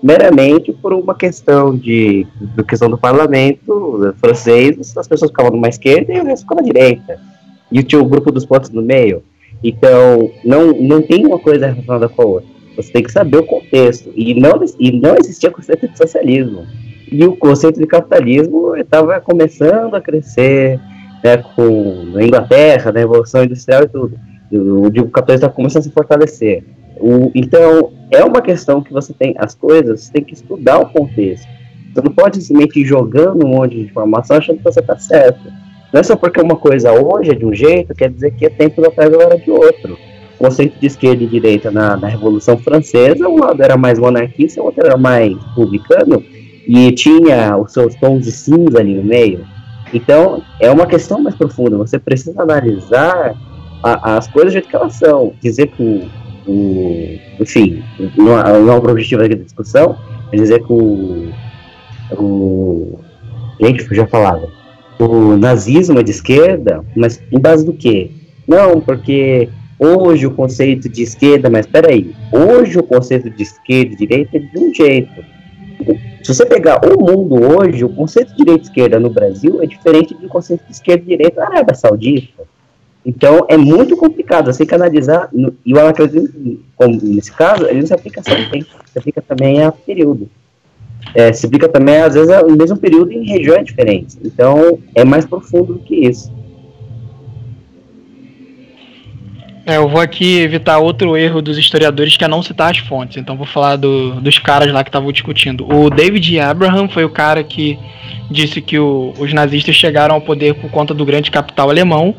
meramente 0.05 0.71
por 0.71 0.93
uma 0.93 1.15
questão 1.15 1.75
de, 1.75 2.27
questão 2.67 2.87
do 2.87 2.95
parlamento 2.95 4.13
francês, 4.21 4.95
as 4.95 5.07
pessoas 5.07 5.31
ficavam 5.31 5.53
numa 5.53 5.67
esquerda 5.67 6.13
e 6.13 6.21
o 6.21 6.23
resto 6.23 6.43
ficava 6.43 6.61
na 6.61 6.67
direita. 6.67 7.19
E 7.71 7.81
tinha 7.81 7.99
o 7.99 8.05
grupo 8.05 8.31
dos 8.31 8.45
pontos 8.45 8.69
no 8.69 8.83
meio. 8.83 9.23
Então, 9.63 10.29
não, 10.43 10.73
não 10.73 11.01
tem 11.01 11.25
uma 11.25 11.39
coisa 11.39 11.65
relacionada 11.65 12.07
com 12.07 12.21
a 12.21 12.25
outra. 12.25 12.49
Você 12.77 12.91
tem 12.91 13.01
que 13.01 13.11
saber 13.11 13.37
o 13.37 13.43
contexto. 13.47 14.11
E 14.15 14.39
não, 14.39 14.63
e 14.79 14.91
não 14.91 15.15
existia 15.17 15.49
conceito 15.49 15.87
de 15.87 15.97
socialismo. 15.97 16.67
E 17.11 17.25
o 17.25 17.35
conceito 17.35 17.79
de 17.79 17.87
capitalismo 17.87 18.75
estava 18.75 19.19
começando 19.19 19.95
a 19.95 20.01
crescer, 20.01 20.79
né, 21.23 21.37
com 21.55 22.13
a 22.15 22.23
Inglaterra, 22.23 22.91
na 22.91 22.99
Revolução 22.99 23.43
Industrial 23.43 23.81
e 23.81 23.87
tudo. 23.87 24.19
O, 24.51 24.85
o 24.85 25.09
capitalismo 25.09 25.47
está 25.47 25.49
começando 25.49 25.81
a 25.81 25.83
se 25.85 25.91
fortalecer. 25.91 26.63
O, 26.99 27.31
então, 27.35 27.91
é 28.11 28.23
uma 28.23 28.41
questão 28.41 28.81
que 28.81 28.93
você 28.93 29.13
tem, 29.13 29.35
as 29.37 29.53
coisas, 29.55 30.01
você 30.01 30.13
tem 30.13 30.23
que 30.23 30.33
estudar 30.33 30.79
o 30.79 30.89
contexto. 30.89 31.47
Você 31.93 32.01
não 32.01 32.11
pode 32.11 32.41
simplesmente 32.41 32.81
ir 32.81 32.85
jogando 32.85 33.45
um 33.45 33.49
monte 33.49 33.75
de 33.75 33.81
informação 33.83 34.37
achando 34.37 34.57
que 34.57 34.63
você 34.63 34.79
está 34.79 34.97
certo. 34.97 35.51
Não 35.93 35.99
é 35.99 36.03
só 36.03 36.15
porque 36.15 36.41
uma 36.41 36.55
coisa 36.55 36.91
hoje 36.91 37.31
é 37.31 37.35
de 37.35 37.45
um 37.45 37.53
jeito, 37.53 37.93
quer 37.93 38.09
dizer 38.09 38.31
que 38.31 38.45
é 38.45 38.49
tempo 38.49 38.85
atrás 38.85 39.11
ela 39.11 39.23
era 39.23 39.37
de 39.37 39.49
outro. 39.49 39.97
O 40.35 40.43
conceito 40.43 40.77
de 40.77 40.87
esquerda 40.87 41.23
e 41.23 41.27
direita 41.27 41.71
na, 41.71 41.95
na 41.95 42.07
Revolução 42.07 42.57
Francesa, 42.57 43.29
um 43.29 43.39
lado 43.39 43.61
era 43.63 43.77
mais 43.77 43.97
monarquista, 43.97 44.61
o 44.61 44.65
outro 44.65 44.85
era 44.85 44.97
mais 44.97 45.33
republicano, 45.33 46.21
e 46.67 46.91
tinha 46.91 47.55
os 47.55 47.71
seus 47.71 47.95
tons 47.95 48.25
de 48.25 48.31
cinza 48.31 48.79
ali 48.79 48.95
no 48.95 49.03
meio. 49.03 49.45
Então, 49.93 50.41
é 50.59 50.69
uma 50.69 50.85
questão 50.85 51.21
mais 51.21 51.35
profunda. 51.35 51.77
Você 51.77 51.97
precisa 51.97 52.41
analisar 52.41 53.33
a, 53.81 54.17
as 54.17 54.27
coisas 54.27 54.51
do 54.51 54.53
jeito 54.53 54.67
que 54.67 54.75
elas 54.75 54.95
são. 54.95 55.33
Dizer 55.41 55.67
que 55.67 56.09
o, 56.47 57.19
enfim, 57.39 57.83
não, 58.17 58.35
não 58.61 58.73
é 58.73 58.79
o 58.79 58.89
objetivo 58.89 59.27
da 59.27 59.35
discussão, 59.35 59.97
é 60.31 60.35
dizer 60.35 60.59
que 60.59 60.71
o, 60.71 61.31
o 62.11 62.99
gente, 63.59 63.87
já 63.95 64.05
falava, 64.07 64.47
o 64.99 65.37
nazismo 65.37 65.99
é 65.99 66.03
de 66.03 66.11
esquerda, 66.11 66.83
mas 66.95 67.21
em 67.31 67.39
base 67.39 67.65
do 67.65 67.73
quê? 67.73 68.11
Não, 68.47 68.79
porque 68.79 69.49
hoje 69.79 70.25
o 70.25 70.31
conceito 70.31 70.87
de 70.87 71.03
esquerda, 71.03 71.49
mas 71.49 71.65
peraí, 71.65 72.13
hoje 72.31 72.77
o 72.77 72.83
conceito 72.83 73.29
de 73.29 73.43
esquerda 73.43 73.93
e 73.93 73.97
direita 73.97 74.37
é 74.37 74.39
de 74.39 74.59
um 74.59 74.73
jeito. 74.73 75.23
Se 76.23 76.33
você 76.33 76.45
pegar 76.45 76.79
o 76.85 76.99
mundo 76.99 77.35
hoje, 77.35 77.83
o 77.83 77.89
conceito 77.89 78.31
de 78.31 78.37
direita 78.37 78.63
e 78.63 78.67
esquerda 78.67 78.99
no 78.99 79.09
Brasil 79.09 79.61
é 79.61 79.65
diferente 79.65 80.13
do 80.15 80.27
conceito 80.27 80.65
de 80.65 80.71
esquerda 80.71 81.03
e 81.03 81.07
direita 81.07 81.41
na 81.41 81.47
Arábia 81.47 81.75
Saudita. 81.75 82.43
Então 83.05 83.45
é 83.47 83.55
muito 83.55 83.95
complicado, 83.95 84.51
você 84.51 84.65
analisar, 84.73 85.29
e 85.63 85.73
o 85.73 85.79
anacronismo, 85.79 86.59
como 86.75 86.99
nesse 87.03 87.31
caso, 87.31 87.65
ele 87.67 87.81
não 87.81 87.87
se 87.87 87.93
aplica 87.93 88.23
só 88.23 88.31
a 88.31 88.49
tempo, 88.49 88.65
se 88.85 88.97
aplica 88.97 89.21
também 89.21 89.63
a 89.63 89.71
período. 89.71 90.27
É, 91.13 91.31
se 91.31 91.45
aplica 91.45 91.69
também, 91.69 91.97
às 91.97 92.15
vezes, 92.15 92.35
no 92.43 92.55
mesmo 92.55 92.77
período 92.77 93.11
em 93.11 93.23
regiões 93.25 93.65
diferentes. 93.65 94.17
Então 94.23 94.79
é 94.95 95.05
mais 95.05 95.25
profundo 95.25 95.73
do 95.73 95.79
que 95.79 95.95
isso. 95.95 96.33
É, 99.67 99.77
eu 99.77 99.89
vou 99.89 99.99
aqui 99.99 100.39
evitar 100.41 100.77
outro 100.77 101.17
erro 101.17 101.41
dos 101.41 101.57
historiadores 101.57 102.15
que 102.15 102.23
é 102.23 102.27
não 102.27 102.43
citar 102.43 102.71
as 102.71 102.77
fontes. 102.77 103.17
Então 103.17 103.35
vou 103.35 103.47
falar 103.47 103.75
do, 103.75 104.21
dos 104.21 104.37
caras 104.37 104.71
lá 104.71 104.83
que 104.83 104.89
estavam 104.89 105.11
discutindo. 105.11 105.67
O 105.71 105.89
David 105.89 106.39
Abraham 106.39 106.87
foi 106.87 107.03
o 107.03 107.09
cara 107.09 107.43
que 107.43 107.77
disse 108.29 108.61
que 108.61 108.77
o, 108.77 109.13
os 109.17 109.33
nazistas 109.33 109.75
chegaram 109.75 110.15
ao 110.15 110.21
poder 110.21 110.53
por 110.55 110.69
conta 110.69 110.93
do 110.93 111.03
grande 111.03 111.31
capital 111.31 111.69
alemão, 111.69 112.15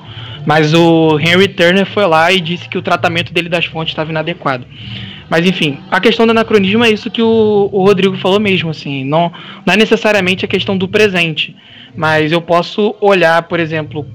Mas 0.46 0.72
o 0.72 1.18
Henry 1.18 1.48
Turner 1.48 1.84
foi 1.84 2.06
lá 2.06 2.30
e 2.30 2.40
disse 2.40 2.68
que 2.68 2.78
o 2.78 2.82
tratamento 2.82 3.32
dele 3.32 3.48
das 3.48 3.66
fontes 3.66 3.90
estava 3.90 4.10
inadequado. 4.10 4.64
Mas 5.28 5.44
enfim, 5.44 5.80
a 5.90 6.00
questão 6.00 6.24
do 6.24 6.30
anacronismo 6.30 6.84
é 6.84 6.90
isso 6.90 7.10
que 7.10 7.20
o, 7.20 7.68
o 7.72 7.84
Rodrigo 7.84 8.16
falou 8.16 8.38
mesmo, 8.38 8.70
assim, 8.70 9.04
não, 9.04 9.32
não 9.66 9.74
é 9.74 9.76
necessariamente 9.76 10.44
a 10.44 10.48
questão 10.48 10.78
do 10.78 10.86
presente, 10.86 11.54
mas 11.96 12.30
eu 12.30 12.40
posso 12.40 12.94
olhar, 13.00 13.42
por 13.42 13.58
exemplo, 13.58 14.06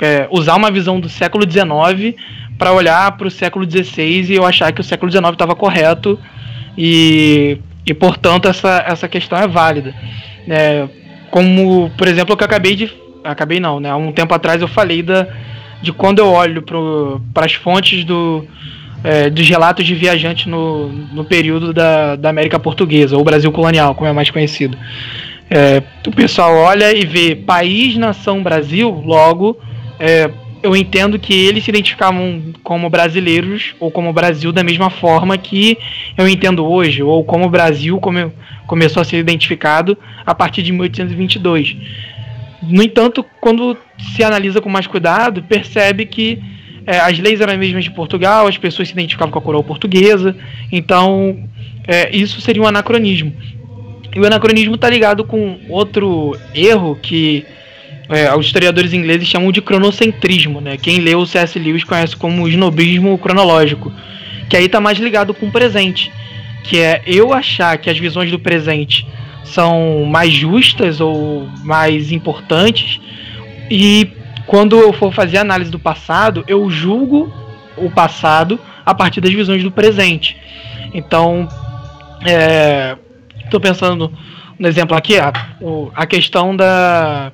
é, 0.00 0.28
usar 0.30 0.54
uma 0.54 0.70
visão 0.70 1.00
do 1.00 1.08
século 1.08 1.44
XIX 1.50 2.14
para 2.56 2.72
olhar 2.72 3.16
para 3.16 3.26
o 3.26 3.30
século 3.30 3.68
XVI 3.68 4.32
e 4.32 4.36
eu 4.36 4.46
achar 4.46 4.72
que 4.72 4.80
o 4.80 4.84
século 4.84 5.10
XIX 5.10 5.30
estava 5.30 5.56
correto 5.56 6.16
e, 6.78 7.58
e 7.84 7.92
portanto 7.92 8.46
essa, 8.46 8.84
essa 8.86 9.08
questão 9.08 9.38
é 9.38 9.48
válida. 9.48 9.92
É, 10.48 10.86
como, 11.30 11.90
por 11.96 12.06
exemplo, 12.06 12.34
o 12.34 12.36
que 12.36 12.44
eu 12.44 12.46
acabei 12.46 12.76
de. 12.76 12.92
Acabei 13.22 13.60
não, 13.60 13.80
né? 13.80 13.90
Há 13.90 13.96
um 13.96 14.12
tempo 14.12 14.34
atrás 14.34 14.62
eu 14.62 14.68
falei 14.68 15.02
da, 15.02 15.28
de 15.82 15.92
quando 15.92 16.18
eu 16.18 16.28
olho 16.28 16.62
para 16.62 17.46
as 17.46 17.54
fontes 17.54 18.04
do, 18.04 18.44
é, 19.02 19.30
dos 19.30 19.48
relatos 19.48 19.86
de 19.86 19.94
viajantes 19.94 20.46
no, 20.46 20.88
no 20.88 21.24
período 21.24 21.72
da, 21.72 22.16
da 22.16 22.30
América 22.30 22.58
Portuguesa, 22.58 23.16
ou 23.16 23.24
Brasil 23.24 23.50
colonial, 23.50 23.94
como 23.94 24.08
é 24.08 24.12
mais 24.12 24.30
conhecido. 24.30 24.76
É, 25.48 25.82
o 26.06 26.12
pessoal 26.12 26.54
olha 26.54 26.96
e 26.96 27.04
vê 27.04 27.34
país, 27.34 27.96
nação, 27.96 28.42
Brasil, 28.42 28.88
logo 29.04 29.58
é, 29.98 30.30
eu 30.62 30.76
entendo 30.76 31.18
que 31.18 31.32
eles 31.32 31.64
se 31.64 31.70
identificavam 31.70 32.42
como 32.62 32.88
brasileiros 32.90 33.74
ou 33.80 33.90
como 33.90 34.12
Brasil 34.12 34.52
da 34.52 34.62
mesma 34.62 34.90
forma 34.90 35.36
que 35.38 35.78
eu 36.16 36.28
entendo 36.28 36.64
hoje, 36.64 37.02
ou 37.02 37.24
como 37.24 37.46
o 37.46 37.50
Brasil 37.50 37.98
come, 37.98 38.30
começou 38.66 39.00
a 39.00 39.04
ser 39.04 39.18
identificado 39.18 39.96
a 40.24 40.34
partir 40.34 40.62
de 40.62 40.72
1822. 40.72 41.76
No 42.62 42.82
entanto, 42.82 43.24
quando 43.40 43.76
se 44.14 44.22
analisa 44.22 44.60
com 44.60 44.68
mais 44.68 44.86
cuidado, 44.86 45.42
percebe 45.42 46.04
que 46.06 46.38
é, 46.86 46.98
as 46.98 47.18
leis 47.18 47.40
eram 47.40 47.52
as 47.52 47.58
mesmas 47.58 47.84
de 47.84 47.90
Portugal, 47.90 48.46
as 48.46 48.58
pessoas 48.58 48.88
se 48.88 48.94
identificavam 48.94 49.30
com 49.30 49.38
a 49.38 49.42
coroa 49.42 49.62
portuguesa, 49.62 50.36
então 50.72 51.48
é, 51.86 52.14
isso 52.14 52.40
seria 52.40 52.62
um 52.62 52.66
anacronismo. 52.66 53.32
E 54.14 54.18
o 54.18 54.26
anacronismo 54.26 54.74
está 54.74 54.90
ligado 54.90 55.24
com 55.24 55.58
outro 55.68 56.36
erro 56.54 56.98
que 57.00 57.44
é, 58.08 58.34
os 58.34 58.46
historiadores 58.46 58.92
ingleses 58.92 59.28
chamam 59.28 59.52
de 59.52 59.62
cronocentrismo, 59.62 60.60
né? 60.60 60.76
Quem 60.76 60.98
leu 60.98 61.20
o 61.20 61.26
C.S. 61.26 61.56
Lewis 61.58 61.84
conhece 61.84 62.16
como 62.16 62.48
snobismo 62.48 63.16
cronológico, 63.18 63.92
que 64.48 64.56
aí 64.56 64.66
está 64.66 64.80
mais 64.80 64.98
ligado 64.98 65.32
com 65.32 65.46
o 65.46 65.52
presente, 65.52 66.10
que 66.64 66.78
é 66.80 67.02
eu 67.06 67.32
achar 67.32 67.78
que 67.78 67.88
as 67.88 67.96
visões 67.96 68.30
do 68.30 68.38
presente 68.38 69.06
são 69.44 70.04
mais 70.04 70.32
justas 70.32 71.00
ou 71.00 71.48
mais 71.64 72.12
importantes 72.12 73.00
e 73.70 74.10
quando 74.46 74.76
eu 74.76 74.92
for 74.92 75.14
fazer 75.14 75.38
análise 75.38 75.70
do 75.70 75.78
passado, 75.78 76.44
eu 76.48 76.68
julgo 76.68 77.32
o 77.76 77.88
passado 77.88 78.58
a 78.84 78.92
partir 78.92 79.20
das 79.20 79.32
visões 79.32 79.62
do 79.62 79.70
presente. 79.70 80.36
Então, 80.92 81.46
estou 83.44 83.60
é, 83.60 83.62
pensando 83.62 84.12
no 84.58 84.66
exemplo 84.66 84.96
aqui, 84.96 85.18
a, 85.18 85.32
a 85.94 86.04
questão 86.04 86.56
da, 86.56 87.32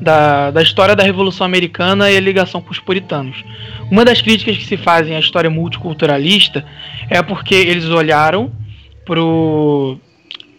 da, 0.00 0.50
da 0.50 0.62
história 0.62 0.96
da 0.96 1.04
Revolução 1.04 1.44
Americana 1.44 2.10
e 2.10 2.16
a 2.16 2.20
ligação 2.20 2.62
com 2.62 2.70
os 2.70 2.80
puritanos. 2.80 3.44
Uma 3.90 4.04
das 4.04 4.22
críticas 4.22 4.56
que 4.56 4.64
se 4.64 4.78
fazem 4.78 5.14
à 5.14 5.20
história 5.20 5.50
multiculturalista 5.50 6.64
é 7.10 7.22
porque 7.22 7.54
eles 7.54 7.84
olharam 7.84 8.50
para 9.04 9.20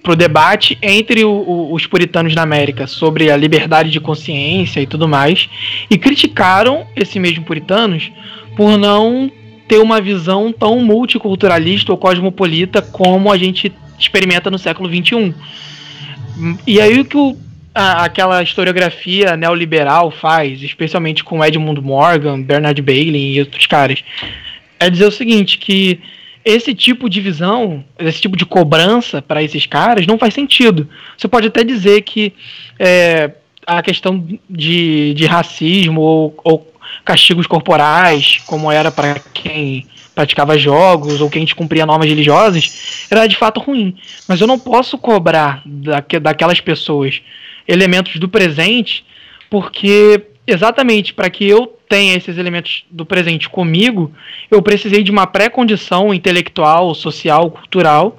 pro 0.04 0.18
debate 0.18 0.78
entre 0.82 1.24
o, 1.24 1.32
o, 1.32 1.74
os 1.74 1.88
puritanos 1.88 2.36
na 2.36 2.42
América 2.44 2.86
sobre 2.86 3.32
a 3.32 3.38
liberdade 3.38 3.90
de 3.90 4.02
consciência 4.02 4.82
e 4.82 4.86
tudo 4.86 5.08
mais, 5.08 5.50
e 5.90 5.98
criticaram 5.98 6.86
esses 6.94 7.16
mesmos 7.16 7.46
puritanos 7.46 8.12
por 8.56 8.78
não 8.78 9.32
ter 9.68 9.80
uma 9.80 10.02
visão 10.02 10.52
tão 10.52 10.80
multiculturalista 10.82 11.92
ou 11.92 11.98
cosmopolita 11.98 12.82
como 12.82 13.32
a 13.32 13.38
gente 13.38 13.72
experimenta 13.98 14.52
no 14.52 14.60
século 14.60 14.90
XXI. 14.90 15.34
E 16.68 16.82
aí 16.82 17.00
o 17.00 17.06
que 17.06 17.18
o, 17.18 17.38
a, 17.74 18.04
aquela 18.04 18.44
historiografia 18.44 19.38
neoliberal 19.38 20.12
faz, 20.12 20.62
especialmente 20.62 21.24
com 21.24 21.44
Edmund 21.44 21.80
Morgan, 21.80 22.42
Bernard 22.42 22.82
Bailey 22.82 23.36
e 23.36 23.40
outros 23.40 23.66
caras, 23.66 24.04
é 24.80 24.90
dizer 24.90 25.06
o 25.06 25.12
seguinte, 25.12 25.58
que 25.58 26.00
esse 26.46 26.74
tipo 26.74 27.10
de 27.10 27.22
visão, 27.22 27.84
esse 27.98 28.22
tipo 28.22 28.36
de 28.36 28.46
cobrança 28.46 29.22
para 29.22 29.42
esses 29.42 29.66
caras 29.66 30.06
não 30.06 30.18
faz 30.18 30.34
sentido. 30.34 30.88
Você 31.18 31.28
pode 31.28 31.48
até 31.48 31.64
dizer 31.64 32.02
que 32.02 32.34
é, 32.78 33.32
a 33.66 33.82
questão 33.82 34.26
de, 34.50 35.14
de 35.14 35.26
racismo 35.26 36.02
ou, 36.02 36.36
ou 36.44 36.74
castigos 37.06 37.48
corporais, 37.48 38.40
como 38.46 38.72
era 38.72 38.92
para 38.92 39.20
quem 39.34 39.86
praticava 40.14 40.58
jogos 40.58 41.22
ou 41.22 41.30
quem 41.30 41.44
descumpria 41.44 41.86
normas 41.86 42.08
religiosas, 42.08 43.08
era 43.10 43.26
de 43.26 43.36
fato 43.36 43.60
ruim. 43.60 43.96
Mas 44.28 44.42
eu 44.42 44.48
não 44.48 44.60
posso 44.60 44.98
cobrar 44.98 45.62
daque, 45.66 46.20
daquelas 46.20 46.60
pessoas 46.60 47.22
elementos 47.68 48.20
do 48.20 48.28
presente, 48.28 49.06
porque 49.50 50.22
exatamente 50.46 51.14
para 51.14 51.30
que 51.30 51.48
eu 51.48 51.68
tenha 51.88 52.16
esses 52.16 52.38
elementos 52.38 52.86
do 52.90 53.06
presente 53.06 53.50
comigo, 53.50 54.12
eu 54.50 54.62
precisei 54.62 55.04
de 55.04 55.12
uma 55.12 55.28
pré-condição 55.28 56.14
intelectual, 56.14 56.94
social, 56.96 57.52
cultural 57.52 58.18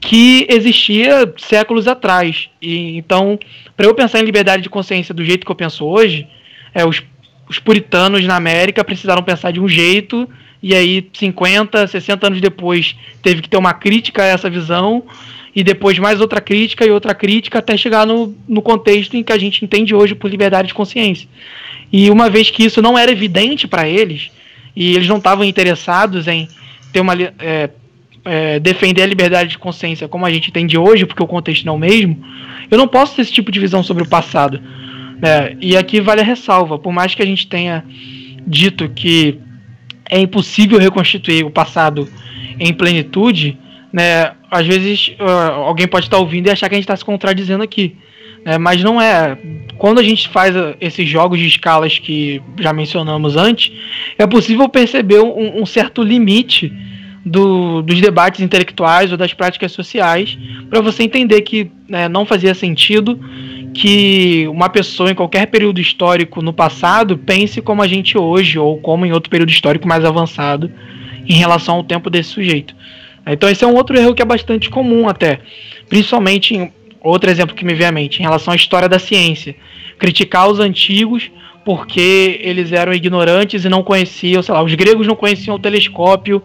que 0.00 0.46
existia 0.50 1.32
séculos 1.38 1.88
atrás. 1.88 2.50
E 2.60 2.96
então, 2.96 3.38
para 3.76 3.86
eu 3.86 3.94
pensar 3.94 4.20
em 4.20 4.24
liberdade 4.24 4.62
de 4.62 4.68
consciência 4.68 5.14
do 5.14 5.24
jeito 5.24 5.46
que 5.46 5.50
eu 5.50 5.56
penso 5.56 5.86
hoje, 5.86 6.26
é, 6.74 6.84
os, 6.84 7.02
os 7.48 7.58
puritanos 7.58 8.22
na 8.26 8.36
América 8.36 8.84
precisaram 8.84 9.22
pensar 9.22 9.50
de 9.50 9.60
um 9.60 9.68
jeito 9.68 10.28
e 10.62 10.74
aí 10.74 11.08
50, 11.12 11.86
60 11.86 12.26
anos 12.26 12.40
depois 12.40 12.96
teve 13.22 13.42
que 13.42 13.48
ter 13.48 13.56
uma 13.56 13.74
crítica 13.74 14.22
a 14.22 14.26
essa 14.26 14.50
visão 14.50 15.04
e 15.54 15.62
depois 15.62 15.98
mais 15.98 16.20
outra 16.20 16.40
crítica 16.40 16.84
e 16.84 16.90
outra 16.90 17.14
crítica 17.14 17.60
até 17.60 17.76
chegar 17.76 18.06
no, 18.06 18.34
no 18.48 18.60
contexto 18.60 19.16
em 19.16 19.22
que 19.22 19.32
a 19.32 19.38
gente 19.38 19.64
entende 19.64 19.94
hoje 19.94 20.14
por 20.14 20.30
liberdade 20.30 20.68
de 20.68 20.74
consciência. 20.74 21.28
E 21.92 22.10
uma 22.10 22.28
vez 22.28 22.50
que 22.50 22.64
isso 22.64 22.82
não 22.82 22.98
era 22.98 23.12
evidente 23.12 23.68
para 23.68 23.88
eles, 23.88 24.30
e 24.74 24.94
eles 24.94 25.06
não 25.06 25.18
estavam 25.18 25.44
interessados 25.44 26.26
em 26.26 26.48
ter 26.92 27.00
uma 27.00 27.14
é, 27.14 27.70
é, 28.24 28.58
defender 28.58 29.02
a 29.02 29.06
liberdade 29.06 29.50
de 29.50 29.58
consciência 29.58 30.08
como 30.08 30.26
a 30.26 30.32
gente 30.32 30.48
entende 30.48 30.76
hoje, 30.76 31.06
porque 31.06 31.22
o 31.22 31.26
contexto 31.26 31.64
não 31.64 31.74
é 31.74 31.76
o 31.76 31.80
mesmo, 31.80 32.24
eu 32.70 32.78
não 32.78 32.88
posso 32.88 33.14
ter 33.14 33.22
esse 33.22 33.32
tipo 33.32 33.52
de 33.52 33.60
visão 33.60 33.82
sobre 33.82 34.02
o 34.02 34.08
passado. 34.08 34.60
Né? 35.20 35.56
E 35.60 35.76
aqui 35.76 36.00
vale 36.00 36.20
a 36.20 36.24
ressalva, 36.24 36.78
por 36.78 36.92
mais 36.92 37.14
que 37.14 37.22
a 37.22 37.26
gente 37.26 37.46
tenha 37.46 37.84
dito 38.46 38.88
que 38.88 39.38
é 40.10 40.18
impossível 40.18 40.78
reconstituir 40.78 41.44
o 41.44 41.50
passado 41.50 42.08
em 42.58 42.72
plenitude, 42.72 43.56
né, 43.94 44.32
às 44.50 44.66
vezes 44.66 45.14
uh, 45.20 45.52
alguém 45.66 45.86
pode 45.86 46.06
estar 46.06 46.18
ouvindo 46.18 46.48
e 46.48 46.50
achar 46.50 46.68
que 46.68 46.74
a 46.74 46.78
gente 46.78 46.82
está 46.82 46.96
se 46.96 47.04
contradizendo 47.04 47.62
aqui. 47.62 47.94
Né, 48.44 48.58
mas 48.58 48.82
não 48.82 49.00
é. 49.00 49.38
Quando 49.78 50.00
a 50.00 50.02
gente 50.02 50.28
faz 50.28 50.56
uh, 50.56 50.74
esses 50.80 51.08
jogos 51.08 51.38
de 51.38 51.46
escalas 51.46 51.96
que 51.96 52.42
já 52.58 52.72
mencionamos 52.72 53.36
antes, 53.36 53.70
é 54.18 54.26
possível 54.26 54.68
perceber 54.68 55.20
um, 55.20 55.62
um 55.62 55.64
certo 55.64 56.02
limite 56.02 56.72
do, 57.24 57.82
dos 57.82 58.00
debates 58.00 58.40
intelectuais 58.40 59.12
ou 59.12 59.16
das 59.16 59.32
práticas 59.32 59.70
sociais 59.70 60.36
para 60.68 60.80
você 60.80 61.04
entender 61.04 61.42
que 61.42 61.70
né, 61.88 62.08
não 62.08 62.26
fazia 62.26 62.52
sentido 62.52 63.16
que 63.72 64.44
uma 64.48 64.68
pessoa 64.68 65.12
em 65.12 65.14
qualquer 65.14 65.46
período 65.46 65.80
histórico 65.80 66.42
no 66.42 66.52
passado 66.52 67.16
pense 67.16 67.62
como 67.62 67.80
a 67.80 67.86
gente 67.86 68.18
hoje 68.18 68.58
ou 68.58 68.76
como 68.78 69.06
em 69.06 69.12
outro 69.12 69.30
período 69.30 69.50
histórico 69.50 69.86
mais 69.86 70.04
avançado 70.04 70.68
em 71.28 71.34
relação 71.34 71.76
ao 71.76 71.84
tempo 71.84 72.10
desse 72.10 72.30
sujeito. 72.30 72.74
Então 73.26 73.48
esse 73.48 73.64
é 73.64 73.66
um 73.66 73.74
outro 73.74 73.98
erro 73.98 74.14
que 74.14 74.22
é 74.22 74.24
bastante 74.24 74.68
comum 74.68 75.08
até, 75.08 75.40
principalmente 75.88 76.54
em 76.54 76.72
outro 77.00 77.30
exemplo 77.30 77.54
que 77.54 77.64
me 77.64 77.74
vem 77.74 77.86
à 77.86 77.92
mente, 77.92 78.20
em 78.20 78.22
relação 78.22 78.52
à 78.52 78.56
história 78.56 78.88
da 78.88 78.98
ciência. 78.98 79.54
Criticar 79.98 80.48
os 80.48 80.58
antigos 80.60 81.30
porque 81.64 82.40
eles 82.42 82.72
eram 82.72 82.92
ignorantes 82.92 83.64
e 83.64 83.68
não 83.68 83.82
conheciam, 83.82 84.42
sei 84.42 84.54
lá, 84.54 84.62
os 84.62 84.74
gregos 84.74 85.06
não 85.06 85.16
conheciam 85.16 85.56
o 85.56 85.58
telescópio 85.58 86.42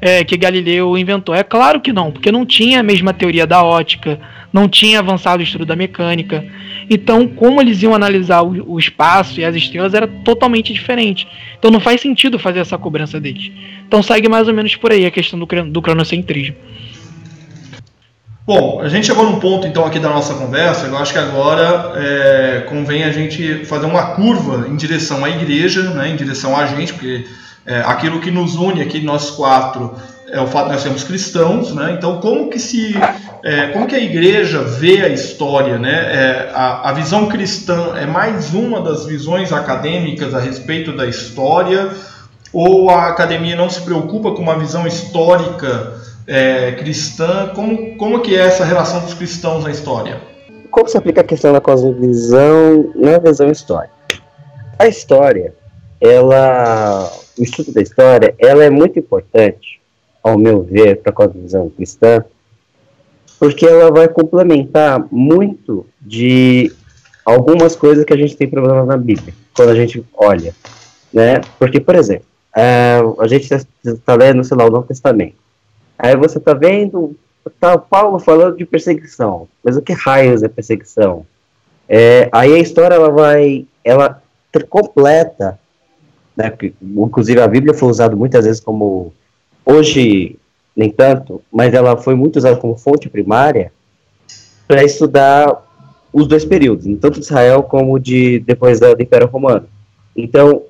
é, 0.00 0.24
que 0.24 0.36
Galileu 0.36 0.96
inventou. 0.98 1.34
É 1.34 1.42
claro 1.42 1.80
que 1.80 1.92
não, 1.92 2.10
porque 2.10 2.32
não 2.32 2.44
tinha 2.46 2.80
a 2.80 2.82
mesma 2.82 3.12
teoria 3.12 3.46
da 3.46 3.62
ótica, 3.62 4.20
não 4.52 4.68
tinha 4.68 4.98
avançado 4.98 5.40
o 5.40 5.42
estudo 5.44 5.64
da 5.64 5.76
mecânica. 5.76 6.44
Então, 6.90 7.26
como 7.26 7.60
eles 7.60 7.82
iam 7.82 7.94
analisar 7.94 8.42
o, 8.42 8.72
o, 8.72 8.78
espaço 8.78 9.40
e 9.40 9.44
as 9.44 9.54
estrelas 9.54 9.94
era 9.94 10.06
totalmente 10.06 10.72
diferente. 10.72 11.26
Então, 11.56 11.70
não 11.70 11.80
faz 11.80 12.00
sentido 12.00 12.38
fazer 12.38 12.58
essa 12.58 12.76
cobrança 12.76 13.20
deles. 13.20 13.50
Então, 13.92 14.02
segue 14.02 14.26
mais 14.26 14.48
ou 14.48 14.54
menos 14.54 14.74
por 14.74 14.90
aí 14.90 15.04
a 15.04 15.10
questão 15.10 15.38
do, 15.38 15.44
do 15.44 15.82
cronocentrismo. 15.82 16.56
Bom, 18.46 18.80
a 18.80 18.88
gente 18.88 19.06
chegou 19.06 19.22
num 19.22 19.38
ponto 19.38 19.66
então 19.66 19.84
aqui 19.84 19.98
da 19.98 20.08
nossa 20.08 20.32
conversa. 20.32 20.86
Eu 20.86 20.96
acho 20.96 21.12
que 21.12 21.18
agora 21.18 21.92
é, 21.96 22.64
convém 22.70 23.04
a 23.04 23.12
gente 23.12 23.66
fazer 23.66 23.84
uma 23.84 24.14
curva 24.14 24.66
em 24.66 24.76
direção 24.76 25.22
à 25.22 25.28
igreja, 25.28 25.90
né, 25.90 26.08
em 26.08 26.16
direção 26.16 26.56
a 26.56 26.64
gente, 26.64 26.94
porque 26.94 27.26
é, 27.66 27.80
aquilo 27.80 28.18
que 28.18 28.30
nos 28.30 28.54
une 28.54 28.80
aqui, 28.80 29.02
nós 29.02 29.30
quatro, 29.30 29.94
é 30.30 30.40
o 30.40 30.46
fato 30.46 30.68
de 30.68 30.72
nós 30.72 30.80
sermos 30.80 31.04
cristãos, 31.04 31.74
né? 31.74 31.92
Então, 31.92 32.18
como 32.18 32.48
que 32.48 32.58
se, 32.58 32.96
é, 33.44 33.66
como 33.68 33.86
que 33.86 33.94
a 33.94 34.00
igreja 34.00 34.62
vê 34.62 35.02
a 35.02 35.08
história, 35.08 35.76
né? 35.76 35.92
É, 35.92 36.50
a, 36.54 36.88
a 36.88 36.92
visão 36.94 37.26
cristã 37.26 37.92
é 37.96 38.06
mais 38.06 38.54
uma 38.54 38.80
das 38.80 39.04
visões 39.04 39.52
acadêmicas 39.52 40.34
a 40.34 40.40
respeito 40.40 40.96
da 40.96 41.06
história, 41.06 41.90
ou 42.52 42.90
a 42.90 43.08
academia 43.08 43.56
não 43.56 43.70
se 43.70 43.80
preocupa 43.80 44.32
com 44.32 44.42
uma 44.42 44.58
visão 44.58 44.86
histórica 44.86 45.94
é, 46.26 46.72
cristã? 46.72 47.50
Como, 47.54 47.96
como 47.96 48.20
que 48.20 48.36
é 48.36 48.40
essa 48.40 48.64
relação 48.64 49.00
dos 49.00 49.14
cristãos 49.14 49.64
na 49.64 49.70
história? 49.70 50.20
Como 50.70 50.88
se 50.88 50.96
aplica 50.96 51.20
a 51.20 51.24
questão 51.24 51.52
da 51.52 51.60
cosmovisão 51.60 52.92
na 52.94 53.18
visão 53.18 53.50
histórica? 53.50 53.92
A 54.78 54.86
história, 54.86 55.54
ela, 56.00 57.10
o 57.38 57.42
estudo 57.42 57.72
da 57.72 57.80
história, 57.80 58.34
ela 58.38 58.64
é 58.64 58.70
muito 58.70 58.98
importante 58.98 59.80
ao 60.22 60.38
meu 60.38 60.62
ver, 60.62 60.96
para 61.02 61.10
a 61.10 61.14
cosmovisão 61.14 61.70
cristã, 61.70 62.24
porque 63.38 63.66
ela 63.66 63.90
vai 63.90 64.08
complementar 64.08 65.04
muito 65.10 65.84
de 66.00 66.72
algumas 67.24 67.74
coisas 67.74 68.04
que 68.04 68.12
a 68.12 68.16
gente 68.16 68.36
tem 68.36 68.48
problema 68.48 68.84
na 68.84 68.96
Bíblia, 68.96 69.34
quando 69.54 69.70
a 69.70 69.74
gente 69.74 70.04
olha, 70.14 70.54
né? 71.12 71.40
Porque, 71.58 71.80
por 71.80 71.96
exemplo, 71.96 72.26
é, 72.54 73.00
a 73.18 73.26
gente 73.26 73.52
está 73.52 73.66
tá 74.04 74.14
lendo, 74.14 74.44
sei 74.44 74.56
lá, 74.56 74.66
o 74.66 74.70
Novo 74.70 74.86
Testamento. 74.86 75.36
Aí 75.98 76.16
você 76.16 76.38
está 76.38 76.52
vendo 76.52 77.16
tá 77.60 77.76
Paulo 77.76 78.18
falando 78.18 78.56
de 78.56 78.64
perseguição, 78.64 79.48
mas 79.64 79.76
o 79.76 79.82
que 79.82 79.92
raios 79.92 80.42
é 80.42 80.48
perseguição? 80.48 81.26
É, 81.88 82.28
aí 82.32 82.54
a 82.54 82.58
história 82.58 82.94
ela 82.94 83.10
vai, 83.10 83.66
ela 83.84 84.22
completa, 84.68 85.58
né? 86.36 86.52
Inclusive 86.80 87.40
a 87.40 87.48
Bíblia 87.48 87.74
foi 87.74 87.88
usada 87.88 88.14
muitas 88.14 88.44
vezes 88.44 88.60
como 88.60 89.12
hoje 89.64 90.38
nem 90.74 90.90
tanto, 90.90 91.42
mas 91.52 91.74
ela 91.74 91.96
foi 91.96 92.14
muito 92.14 92.36
usada 92.36 92.56
como 92.56 92.76
fonte 92.76 93.08
primária 93.08 93.72
para 94.66 94.82
estudar 94.84 95.66
os 96.12 96.26
dois 96.26 96.44
períodos, 96.44 96.84
tanto 97.00 97.18
de 97.18 97.26
Israel 97.26 97.62
como 97.62 97.98
de 97.98 98.40
depois 98.40 98.80
do 98.80 99.02
Império 99.02 99.28
Romano. 99.28 99.66
Então, 100.16 100.62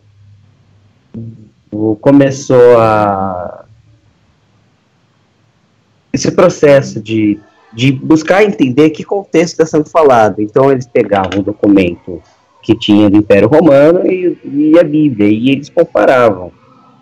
começou 2.01 2.79
a 2.79 3.65
esse 6.13 6.31
processo 6.31 7.01
de, 7.01 7.41
de 7.73 7.91
buscar 7.91 8.45
entender 8.45 8.91
que 8.91 9.03
contexto 9.03 9.53
está 9.53 9.67
sendo 9.67 9.89
falado. 9.89 10.41
Então, 10.43 10.71
eles 10.71 10.87
pegavam 10.87 11.41
um 11.41 11.43
documento 11.43 12.23
que 12.63 12.77
tinha 12.77 13.09
do 13.09 13.17
Império 13.17 13.49
Romano 13.49 14.07
e, 14.07 14.39
e 14.45 14.79
a 14.79 14.85
Bíblia, 14.85 15.29
e 15.29 15.51
eles 15.51 15.69
comparavam. 15.69 16.53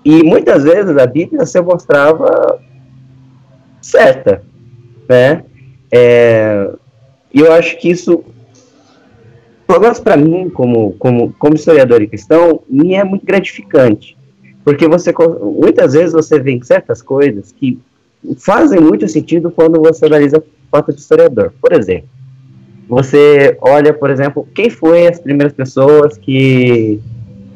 E 0.04 0.22
muitas 0.22 0.64
vezes 0.64 0.96
a 0.96 1.06
Bíblia 1.06 1.44
se 1.44 1.60
mostrava 1.60 2.60
certa, 3.82 4.42
né? 5.08 5.44
É, 5.92 6.70
eu 7.34 7.52
acho 7.52 7.76
que 7.78 7.90
isso, 7.90 8.24
pelo 9.66 9.80
menos 9.80 10.00
para 10.00 10.16
mim, 10.16 10.48
como, 10.48 10.92
como, 10.92 11.32
como 11.38 11.54
historiador 11.54 12.00
e 12.00 12.06
cristão, 12.06 12.62
me 12.68 12.94
é 12.94 13.04
muito 13.04 13.26
gratificante. 13.26 14.16
Porque 14.64 14.86
você, 14.86 15.12
muitas 15.40 15.94
vezes 15.94 16.12
você 16.12 16.38
vê 16.38 16.58
certas 16.62 17.00
coisas 17.00 17.52
que 17.52 17.78
fazem 18.38 18.80
muito 18.80 19.08
sentido 19.08 19.50
quando 19.50 19.80
você 19.80 20.06
analisa 20.06 20.42
fato 20.70 20.92
de 20.92 21.00
historiador. 21.00 21.52
Por 21.60 21.72
exemplo, 21.72 22.08
você 22.88 23.56
olha, 23.60 23.92
por 23.92 24.10
exemplo, 24.10 24.46
quem 24.54 24.70
foi 24.70 25.06
as 25.06 25.18
primeiras 25.18 25.52
pessoas 25.52 26.16
que 26.16 27.00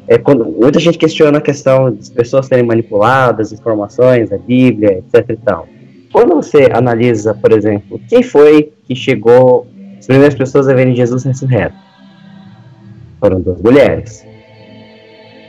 é, 0.07 0.17
quando, 0.17 0.45
muita 0.45 0.79
gente 0.79 0.97
questiona 0.97 1.39
a 1.39 1.41
questão 1.41 1.91
das 1.93 2.09
pessoas 2.09 2.45
serem 2.45 2.63
manipuladas, 2.63 3.51
informações, 3.51 4.31
a 4.31 4.37
Bíblia, 4.37 4.99
etc 4.99 5.29
e 5.29 5.37
tal. 5.37 5.67
Quando 6.11 6.35
você 6.35 6.69
analisa, 6.71 7.33
por 7.33 7.51
exemplo, 7.51 7.99
quem 8.07 8.21
foi 8.21 8.71
que 8.85 8.95
chegou, 8.95 9.67
as 9.97 10.05
primeiras 10.05 10.35
pessoas 10.35 10.67
a 10.67 10.73
verem 10.73 10.95
Jesus 10.95 11.23
ressurreto? 11.23 11.75
Foram 13.19 13.41
duas 13.41 13.61
mulheres. 13.61 14.25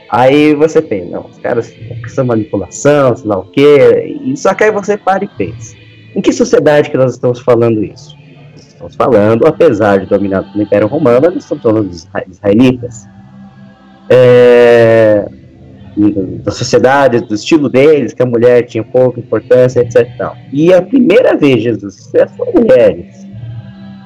Aí 0.09 0.55
você 0.55 0.81
pensa, 0.81 1.11
não, 1.11 1.25
os 1.25 1.37
caras, 1.39 1.69
de 1.69 2.23
manipulação, 2.23 3.15
sei 3.15 3.27
lá 3.27 3.39
o 3.39 3.51
quê, 3.51 4.19
e 4.23 4.37
só 4.37 4.53
que 4.53 4.63
aí 4.63 4.71
você 4.71 4.97
para 4.97 5.25
e 5.25 5.27
pensa, 5.27 5.75
em 6.15 6.21
que 6.21 6.31
sociedade 6.31 6.89
que 6.89 6.97
nós 6.97 7.13
estamos 7.13 7.39
falando 7.39 7.83
isso? 7.83 8.15
Estamos 8.55 8.95
falando, 8.95 9.45
apesar 9.45 9.99
de 9.99 10.05
dominado 10.05 10.51
pelo 10.51 10.63
Império 10.63 10.87
Romano, 10.87 11.31
nós 11.31 11.43
estamos 11.43 11.63
falando 11.63 11.89
dos 11.89 12.07
israelitas 12.29 13.07
é, 14.09 15.27
da 16.43 16.51
sociedade, 16.51 17.21
do 17.21 17.33
estilo 17.33 17.67
deles, 17.67 18.13
que 18.13 18.21
a 18.21 18.25
mulher 18.25 18.63
tinha 18.63 18.83
pouca 18.83 19.19
importância, 19.19 19.81
etc. 19.81 20.07
E, 20.53 20.67
e 20.67 20.73
a 20.73 20.81
primeira 20.81 21.35
vez 21.35 21.63
Jesus 21.63 22.11
foi 22.11 22.51
mulheres. 22.53 23.26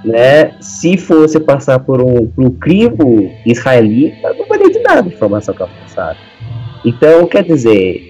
Né? 0.04 0.56
Se 0.60 0.98
fosse 0.98 1.40
passar 1.40 1.80
por 1.80 2.02
um, 2.02 2.28
por 2.28 2.46
um 2.46 2.50
crivo 2.52 3.32
israelita, 3.46 4.34
não 4.34 4.48
valia 4.48 4.72
de 4.72 4.80
nada 4.80 5.10
a 5.10 5.14
informação 5.14 5.54
que 5.54 5.62
ela 5.62 5.72
passaram. 5.84 6.20
Então, 6.84 7.28
quer 7.28 7.44
dizer, 7.44 8.02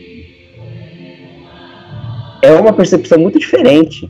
é 2.42 2.54
uma 2.54 2.72
percepção 2.72 3.20
muito 3.20 3.38
diferente. 3.38 4.10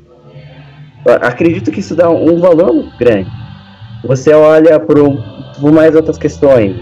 Acredito 1.22 1.72
que 1.72 1.80
isso 1.80 1.96
dá 1.96 2.10
um 2.10 2.40
valor 2.40 2.92
grande. 3.00 3.30
Você 4.06 4.32
olha 4.34 4.80
por, 4.80 4.98
por 5.60 5.72
mais 5.72 5.96
outras 5.96 6.18
questões 6.18 6.76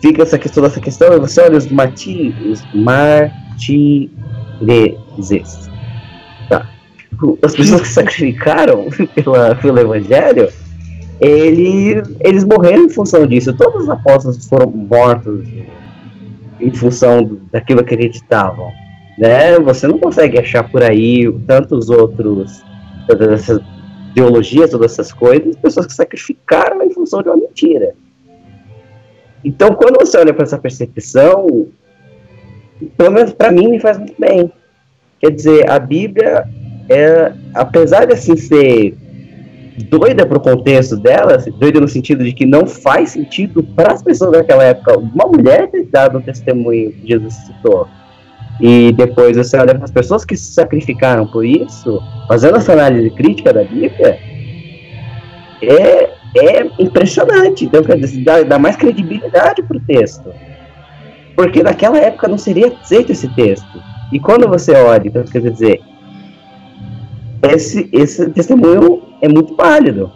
fica 0.00 0.22
essa 0.22 0.38
questão 0.38 0.62
dessa 0.62 0.80
questão, 0.80 1.20
você 1.20 1.40
olha 1.40 1.58
os 1.58 1.66
marti, 1.68 2.34
os. 5.18 5.73
Tá. 7.14 7.46
As 7.46 7.54
pessoas 7.54 7.82
que 7.82 7.88
sacrificaram 7.88 8.88
pela, 9.14 9.54
pelo 9.54 9.78
evangelho, 9.78 10.48
eles, 11.20 12.08
eles 12.20 12.44
morreram 12.44 12.84
em 12.84 12.88
função 12.88 13.26
disso. 13.26 13.52
Todos 13.54 13.84
os 13.84 13.88
apóstolos 13.88 14.46
foram 14.46 14.70
mortos 14.70 15.46
em 16.60 16.72
função 16.72 17.38
daquilo 17.52 17.84
que 17.84 17.94
acreditavam. 17.94 18.70
Né? 19.18 19.58
Você 19.60 19.86
não 19.86 19.98
consegue 19.98 20.38
achar 20.38 20.68
por 20.68 20.82
aí 20.82 21.30
tantos 21.46 21.88
outros 21.88 22.62
todas 23.06 23.28
essas 23.28 23.60
ideologias, 24.10 24.70
todas 24.70 24.92
essas 24.92 25.12
coisas, 25.12 25.56
pessoas 25.56 25.86
que 25.86 25.92
sacrificaram 25.92 26.82
em 26.82 26.90
função 26.90 27.22
de 27.22 27.28
uma 27.28 27.36
mentira. 27.36 27.94
Então, 29.44 29.74
quando 29.74 29.98
você 30.00 30.16
olha 30.16 30.32
para 30.32 30.44
essa 30.44 30.56
percepção, 30.56 31.68
pelo 32.96 33.10
menos 33.10 33.32
para 33.32 33.52
mim, 33.52 33.68
me 33.68 33.80
faz 33.80 33.98
muito 33.98 34.14
bem. 34.18 34.50
Quer 35.20 35.30
dizer, 35.30 35.70
a 35.70 35.78
Bíblia, 35.78 36.48
é, 36.88 37.32
apesar 37.54 38.06
de 38.06 38.14
assim 38.14 38.36
ser 38.36 38.94
doida 39.90 40.24
para 40.24 40.38
o 40.38 40.40
contexto 40.40 40.96
dela, 40.96 41.38
doida 41.58 41.80
no 41.80 41.88
sentido 41.88 42.22
de 42.24 42.32
que 42.32 42.46
não 42.46 42.66
faz 42.66 43.10
sentido 43.10 43.62
para 43.62 43.92
as 43.92 44.02
pessoas 44.02 44.32
daquela 44.32 44.62
época 44.62 44.98
uma 44.98 45.26
mulher 45.26 45.70
ter 45.70 45.84
dado 45.86 46.18
um 46.18 46.22
testemunho 46.22 46.92
que 46.92 47.08
Jesus 47.08 47.34
citou. 47.34 47.88
E 48.60 48.92
depois 48.92 49.36
você 49.36 49.56
olha 49.56 49.74
para 49.74 49.84
as 49.84 49.90
pessoas 49.90 50.24
que 50.24 50.36
se 50.36 50.52
sacrificaram 50.52 51.26
por 51.26 51.44
isso, 51.44 52.00
fazendo 52.28 52.56
essa 52.56 52.72
análise 52.72 53.10
crítica 53.10 53.52
da 53.52 53.64
Bíblia, 53.64 54.18
é, 55.60 56.10
é 56.36 56.66
impressionante. 56.78 57.64
Então, 57.64 57.82
quer 57.82 57.98
dizer, 57.98 58.22
dá, 58.22 58.42
dá 58.42 58.58
mais 58.58 58.76
credibilidade 58.76 59.62
para 59.62 59.76
o 59.76 59.80
texto. 59.80 60.32
Porque 61.34 61.64
naquela 61.64 61.98
época 61.98 62.28
não 62.28 62.38
seria 62.38 62.68
aceito 62.68 63.10
esse 63.10 63.28
texto. 63.34 63.82
E 64.12 64.20
quando 64.20 64.48
você 64.48 64.72
olha, 64.72 65.08
então, 65.08 65.24
quer 65.24 65.50
dizer, 65.50 65.73
esse, 67.52 67.88
esse 67.92 68.30
testemunho 68.30 69.02
é 69.20 69.28
muito 69.28 69.54
válido. 69.56 70.10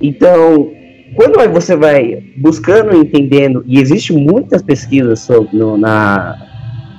Então, 0.00 0.70
quando 1.14 1.52
você 1.52 1.76
vai 1.76 2.22
buscando, 2.36 2.96
entendendo, 2.96 3.62
e 3.66 3.78
existe 3.80 4.12
muitas 4.12 4.62
pesquisas 4.62 5.20
sobre, 5.20 5.56
no, 5.56 5.76
na, 5.76 6.38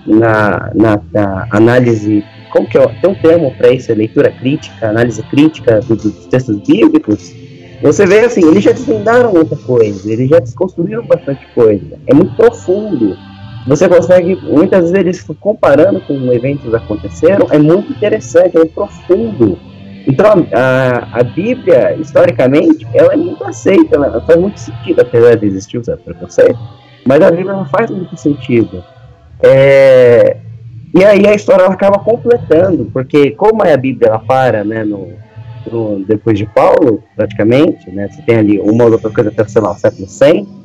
na, 0.05 0.71
na, 0.75 1.01
na, 1.11 1.47
análise, 1.51 2.23
como 2.51 2.67
que 2.67 2.77
é? 2.77 2.87
Tem 3.01 3.09
um 3.09 3.15
termo 3.15 3.53
para 3.55 3.71
isso, 3.71 3.91
é 3.91 3.95
leitura 3.95 4.31
crítica, 4.31 4.89
análise 4.89 5.21
crítica 5.23 5.79
dos, 5.79 6.03
dos 6.03 6.25
textos 6.27 6.59
bíblicos, 6.59 7.33
você 7.83 8.05
vê 8.05 8.21
assim, 8.21 8.47
eles 8.47 8.63
já 8.63 8.71
desvendaram 8.71 9.33
muita 9.33 9.57
coisa, 9.57 10.09
eles 10.09 10.29
já 10.29 10.39
desconstruíram 10.39 11.05
bastante 11.05 11.45
coisa. 11.53 11.99
É 12.07 12.13
muito 12.13 12.33
profundo. 12.35 13.17
Você 13.65 13.87
consegue, 13.87 14.35
muitas 14.35 14.91
vezes, 14.91 15.23
eles 15.23 15.37
comparando 15.39 16.01
com 16.01 16.31
eventos 16.33 16.73
aconteceram, 16.73 17.47
é 17.49 17.57
muito 17.57 17.91
interessante, 17.91 18.55
é 18.55 18.59
muito 18.59 18.73
profundo. 18.73 19.57
Então, 20.05 20.45
a, 20.51 21.19
a 21.19 21.23
Bíblia, 21.23 21.95
historicamente, 21.95 22.85
ela 22.93 23.13
é 23.13 23.17
muito 23.17 23.43
aceita, 23.45 23.95
ela 23.95 24.21
faz 24.21 24.39
muito 24.39 24.59
sentido, 24.59 25.01
apesar 25.01 25.35
de 25.35 25.45
existir 25.45 25.77
o 25.77 25.97
preconceito, 25.97 26.59
mas 27.05 27.21
a 27.21 27.31
Bíblia 27.31 27.53
não 27.53 27.65
faz 27.65 27.89
muito 27.89 28.17
sentido. 28.17 28.83
É, 29.41 30.37
e 30.93 31.03
aí 31.03 31.25
a 31.25 31.33
história 31.33 31.65
acaba 31.65 31.99
completando, 31.99 32.89
porque 32.91 33.31
como 33.31 33.63
a 33.63 33.77
Bíblia 33.77 34.09
ela 34.09 34.19
para 34.19 34.63
né, 34.63 34.83
no, 34.83 35.13
depois 36.05 36.37
de 36.37 36.45
Paulo, 36.45 37.03
praticamente, 37.15 37.89
né? 37.91 38.09
Você 38.09 38.21
tem 38.23 38.35
ali 38.37 38.59
uma 38.59 38.85
ou 38.85 38.91
outra 38.91 39.09
coisa 39.09 39.29
até, 39.29 39.47
sei 39.47 39.61
lá, 39.61 39.71
o 39.71 39.75
século 39.75 40.07
100. 40.07 40.62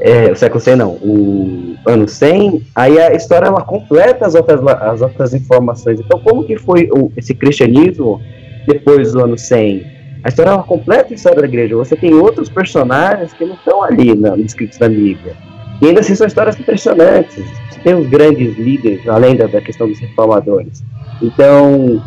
É, 0.00 0.30
o 0.30 0.36
século 0.36 0.60
100 0.60 0.76
não, 0.76 0.90
o 0.92 1.76
ano 1.84 2.06
100, 2.06 2.62
aí 2.74 2.98
a 2.98 3.14
história 3.14 3.46
ela 3.46 3.62
completa 3.62 4.26
as 4.26 4.34
outras, 4.34 4.64
as 4.66 5.02
outras 5.02 5.34
informações. 5.34 5.98
Então, 6.00 6.20
como 6.20 6.44
que 6.44 6.56
foi 6.56 6.88
o, 6.92 7.10
esse 7.16 7.34
cristianismo 7.34 8.20
depois 8.66 9.12
do 9.12 9.24
ano 9.24 9.36
100? 9.36 9.84
A 10.22 10.28
história 10.28 10.50
ela 10.50 10.62
completa 10.62 11.12
a 11.12 11.14
história 11.14 11.40
da 11.40 11.48
igreja. 11.48 11.76
Você 11.76 11.96
tem 11.96 12.14
outros 12.14 12.48
personagens 12.48 13.32
que 13.32 13.44
não 13.44 13.54
estão 13.54 13.82
ali 13.82 14.14
nos 14.14 14.38
escritos 14.38 14.78
da 14.78 14.88
Bíblia. 14.88 15.34
E 15.80 15.86
ainda 15.86 16.00
assim 16.00 16.14
são 16.14 16.26
histórias 16.26 16.58
impressionantes. 16.58 17.44
Você 17.70 17.80
tem 17.80 17.94
os 17.94 18.08
grandes 18.08 18.56
líderes, 18.58 19.06
além 19.08 19.36
da, 19.36 19.46
da 19.46 19.60
questão 19.60 19.88
dos 19.88 19.98
reformadores. 19.98 20.82
Então, 21.22 22.02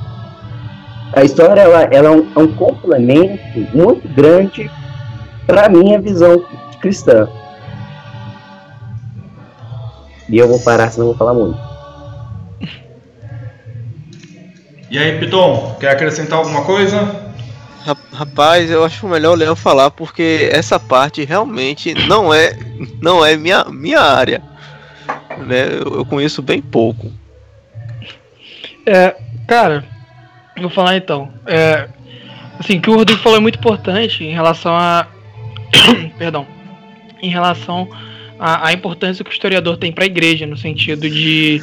a 1.14 1.24
história 1.24 1.62
ela, 1.62 1.84
ela 1.84 2.08
é, 2.08 2.12
um, 2.12 2.28
é 2.36 2.40
um 2.40 2.54
complemento 2.54 3.60
muito 3.74 4.08
grande 4.14 4.70
para 5.46 5.66
a 5.66 5.70
minha 5.70 6.00
visão 6.00 6.44
cristã. 6.82 7.28
E 10.32 10.38
eu 10.38 10.48
vou 10.48 10.60
parar, 10.62 10.90
senão 10.90 11.08
eu 11.08 11.12
vou 11.12 11.18
falar 11.18 11.34
muito. 11.34 11.60
E 14.90 14.98
aí, 14.98 15.20
Piton, 15.20 15.76
quer 15.78 15.90
acrescentar 15.92 16.40
alguma 16.40 16.64
coisa? 16.64 17.32
Rapaz, 18.14 18.70
eu 18.70 18.86
acho 18.86 19.08
melhor 19.08 19.34
o 19.34 19.36
Léo 19.36 19.56
falar 19.56 19.92
porque 19.92 20.50
essa 20.52 20.80
parte 20.80 21.26
realmente 21.26 21.94
não 22.08 22.34
é 22.34 22.56
não 23.02 23.26
é 23.26 23.36
minha, 23.36 23.66
minha 23.66 24.00
área. 24.00 24.42
Né? 25.40 25.66
Eu, 25.66 25.96
eu 25.96 26.06
conheço 26.06 26.42
bem 26.42 26.62
pouco. 26.62 27.12
É, 28.86 29.16
cara, 29.48 29.84
vou 30.60 30.70
falar 30.70 30.96
então. 30.96 31.30
É, 31.46 31.90
assim, 32.60 32.78
o 32.78 32.82
que 32.82 32.90
o 32.90 32.96
Rodrigo 32.96 33.20
falou 33.22 33.38
é 33.38 33.42
muito 33.42 33.60
importante 33.60 34.24
em 34.24 34.34
relação 34.34 34.74
a. 34.74 35.08
Perdão. 36.18 36.48
Em 37.22 37.30
relação 37.30 37.90
à, 38.42 38.74
importância 38.74 39.24
que 39.24 39.30
o 39.30 39.34
historiador 39.34 39.78
tem 39.78 39.92
para 39.92 40.04
a 40.04 40.08
igreja, 40.08 40.48
no 40.48 40.58
sentido 40.58 41.08
de, 41.08 41.62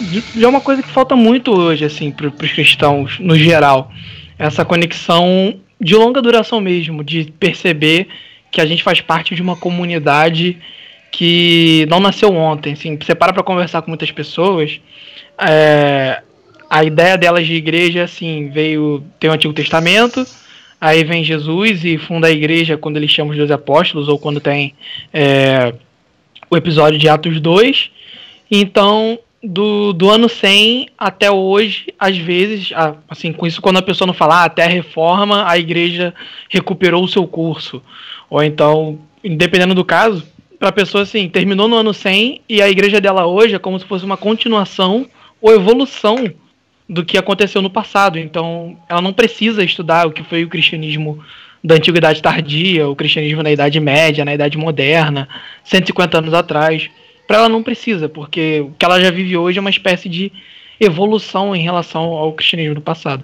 de, 0.00 0.20
de. 0.20 0.44
É 0.44 0.48
uma 0.48 0.60
coisa 0.60 0.80
que 0.80 0.88
falta 0.88 1.16
muito 1.16 1.52
hoje, 1.52 1.84
assim, 1.84 2.12
para 2.12 2.28
os 2.28 2.52
cristãos 2.52 3.18
no 3.18 3.36
geral 3.36 3.90
essa 4.38 4.64
conexão 4.64 5.58
de 5.80 5.96
longa 5.96 6.22
duração 6.22 6.60
mesmo, 6.60 7.02
de 7.02 7.32
perceber 7.40 8.06
que 8.50 8.60
a 8.60 8.66
gente 8.66 8.82
faz 8.82 9.00
parte 9.00 9.34
de 9.34 9.42
uma 9.42 9.56
comunidade 9.56 10.56
que 11.10 11.86
não 11.90 11.98
nasceu 11.98 12.32
ontem. 12.32 12.74
Assim, 12.74 12.96
você 12.96 13.14
para 13.14 13.32
para 13.32 13.42
conversar 13.42 13.82
com 13.82 13.90
muitas 13.90 14.12
pessoas, 14.12 14.80
é, 15.36 16.22
a 16.70 16.84
ideia 16.84 17.18
delas 17.18 17.46
de 17.46 17.54
igreja 17.54 18.04
assim 18.04 18.48
veio 18.48 19.02
tem 19.18 19.28
o 19.28 19.32
Antigo 19.32 19.52
Testamento, 19.52 20.24
aí 20.80 21.02
vem 21.02 21.24
Jesus 21.24 21.84
e 21.84 21.98
funda 21.98 22.28
a 22.28 22.30
igreja 22.30 22.76
quando 22.76 22.96
ele 22.96 23.08
chama 23.08 23.32
os 23.32 23.36
dois 23.36 23.50
apóstolos 23.50 24.08
ou 24.08 24.18
quando 24.18 24.40
tem 24.40 24.74
é, 25.12 25.74
o 26.50 26.56
episódio 26.56 26.98
de 26.98 27.08
Atos 27.08 27.40
2. 27.40 27.90
Então 28.50 29.18
do, 29.42 29.92
do 29.92 30.10
ano 30.10 30.28
100 30.28 30.88
até 30.98 31.30
hoje, 31.30 31.86
às 31.98 32.16
vezes, 32.16 32.70
assim, 33.08 33.32
com 33.32 33.46
isso, 33.46 33.62
quando 33.62 33.78
a 33.78 33.82
pessoa 33.82 34.06
não 34.06 34.14
fala 34.14 34.42
ah, 34.42 34.44
até 34.44 34.64
a 34.64 34.68
reforma, 34.68 35.48
a 35.48 35.58
igreja 35.58 36.12
recuperou 36.48 37.04
o 37.04 37.08
seu 37.08 37.26
curso. 37.26 37.82
Ou 38.28 38.42
então, 38.42 38.98
dependendo 39.22 39.74
do 39.74 39.84
caso, 39.84 40.26
para 40.58 40.70
a 40.70 40.72
pessoa 40.72 41.02
assim, 41.02 41.28
terminou 41.28 41.68
no 41.68 41.76
ano 41.76 41.94
100 41.94 42.42
e 42.48 42.60
a 42.60 42.68
igreja 42.68 43.00
dela 43.00 43.26
hoje 43.26 43.54
é 43.54 43.58
como 43.58 43.78
se 43.78 43.86
fosse 43.86 44.04
uma 44.04 44.16
continuação 44.16 45.06
ou 45.40 45.54
evolução 45.54 46.30
do 46.88 47.04
que 47.04 47.16
aconteceu 47.16 47.62
no 47.62 47.70
passado. 47.70 48.18
Então, 48.18 48.76
ela 48.88 49.00
não 49.00 49.12
precisa 49.12 49.62
estudar 49.62 50.06
o 50.06 50.10
que 50.10 50.24
foi 50.24 50.42
o 50.42 50.48
cristianismo 50.48 51.22
da 51.62 51.74
antiguidade 51.74 52.22
tardia, 52.22 52.88
o 52.88 52.96
cristianismo 52.96 53.42
na 53.42 53.50
Idade 53.50 53.80
Média, 53.80 54.24
na 54.24 54.34
Idade 54.34 54.56
Moderna, 54.56 55.28
150 55.64 56.18
anos 56.18 56.34
atrás 56.34 56.88
para 57.28 57.36
ela 57.36 57.48
não 57.50 57.62
precisa, 57.62 58.08
porque 58.08 58.60
o 58.60 58.72
que 58.78 58.84
ela 58.86 58.98
já 58.98 59.10
vive 59.10 59.36
hoje 59.36 59.58
é 59.58 59.60
uma 59.60 59.68
espécie 59.68 60.08
de 60.08 60.32
evolução 60.80 61.54
em 61.54 61.62
relação 61.62 62.04
ao 62.04 62.32
cristianismo 62.32 62.76
do 62.76 62.80
passado. 62.80 63.22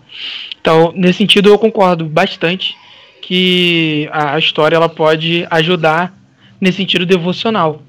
Então, 0.60 0.92
nesse 0.94 1.18
sentido, 1.18 1.48
eu 1.48 1.58
concordo 1.58 2.04
bastante 2.04 2.76
que 3.22 4.06
a 4.12 4.38
história 4.38 4.76
ela 4.76 4.90
pode 4.90 5.46
ajudar 5.50 6.14
nesse 6.60 6.76
sentido 6.76 7.06
devocional. 7.06 7.80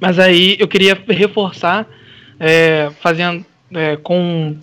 Mas 0.00 0.20
aí 0.20 0.56
eu 0.60 0.68
queria 0.68 0.96
reforçar, 1.08 1.84
é, 2.38 2.90
fazendo 3.00 3.44
é, 3.74 3.96
com. 3.96 4.56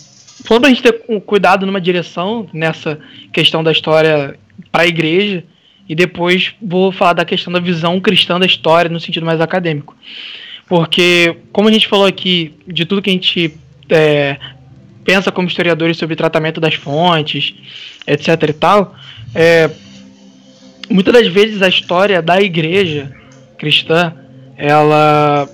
Falando 0.46 0.62
para 0.62 0.70
a 0.70 0.74
gente 0.74 0.84
ter 0.84 0.94
cuidado 1.26 1.66
numa 1.66 1.82
direção 1.82 2.48
nessa 2.54 2.98
questão 3.34 3.62
da 3.62 3.72
história 3.72 4.40
para 4.72 4.84
a 4.84 4.88
igreja, 4.88 5.44
e 5.88 5.96
depois 5.96 6.54
vou 6.62 6.92
falar 6.92 7.14
da 7.14 7.26
questão 7.26 7.52
da 7.52 7.60
visão 7.60 8.00
cristã 8.00 8.40
da 8.40 8.46
história 8.46 8.90
no 8.90 9.00
sentido 9.00 9.26
mais 9.26 9.40
acadêmico. 9.40 9.96
Porque, 10.68 11.38
como 11.52 11.70
a 11.70 11.72
gente 11.72 11.88
falou 11.88 12.06
aqui, 12.06 12.54
de 12.68 12.86
tudo 12.86 13.02
que 13.02 13.10
a 13.10 13.14
gente 13.14 13.54
é, 13.90 14.38
pensa 15.04 15.32
como 15.32 15.48
historiadores 15.48 15.98
sobre 15.98 16.16
tratamento 16.16 16.60
das 16.60 16.74
fontes, 16.74 17.56
etc 18.06 18.50
e 18.50 18.54
tal, 18.54 18.96
é, 19.34 19.70
muitas 20.90 21.14
das 21.14 21.28
vezes 21.28 21.62
a 21.62 21.70
história 21.70 22.22
da 22.22 22.42
igreja 22.42 23.16
cristã, 23.58 24.14
ela, 24.58 25.50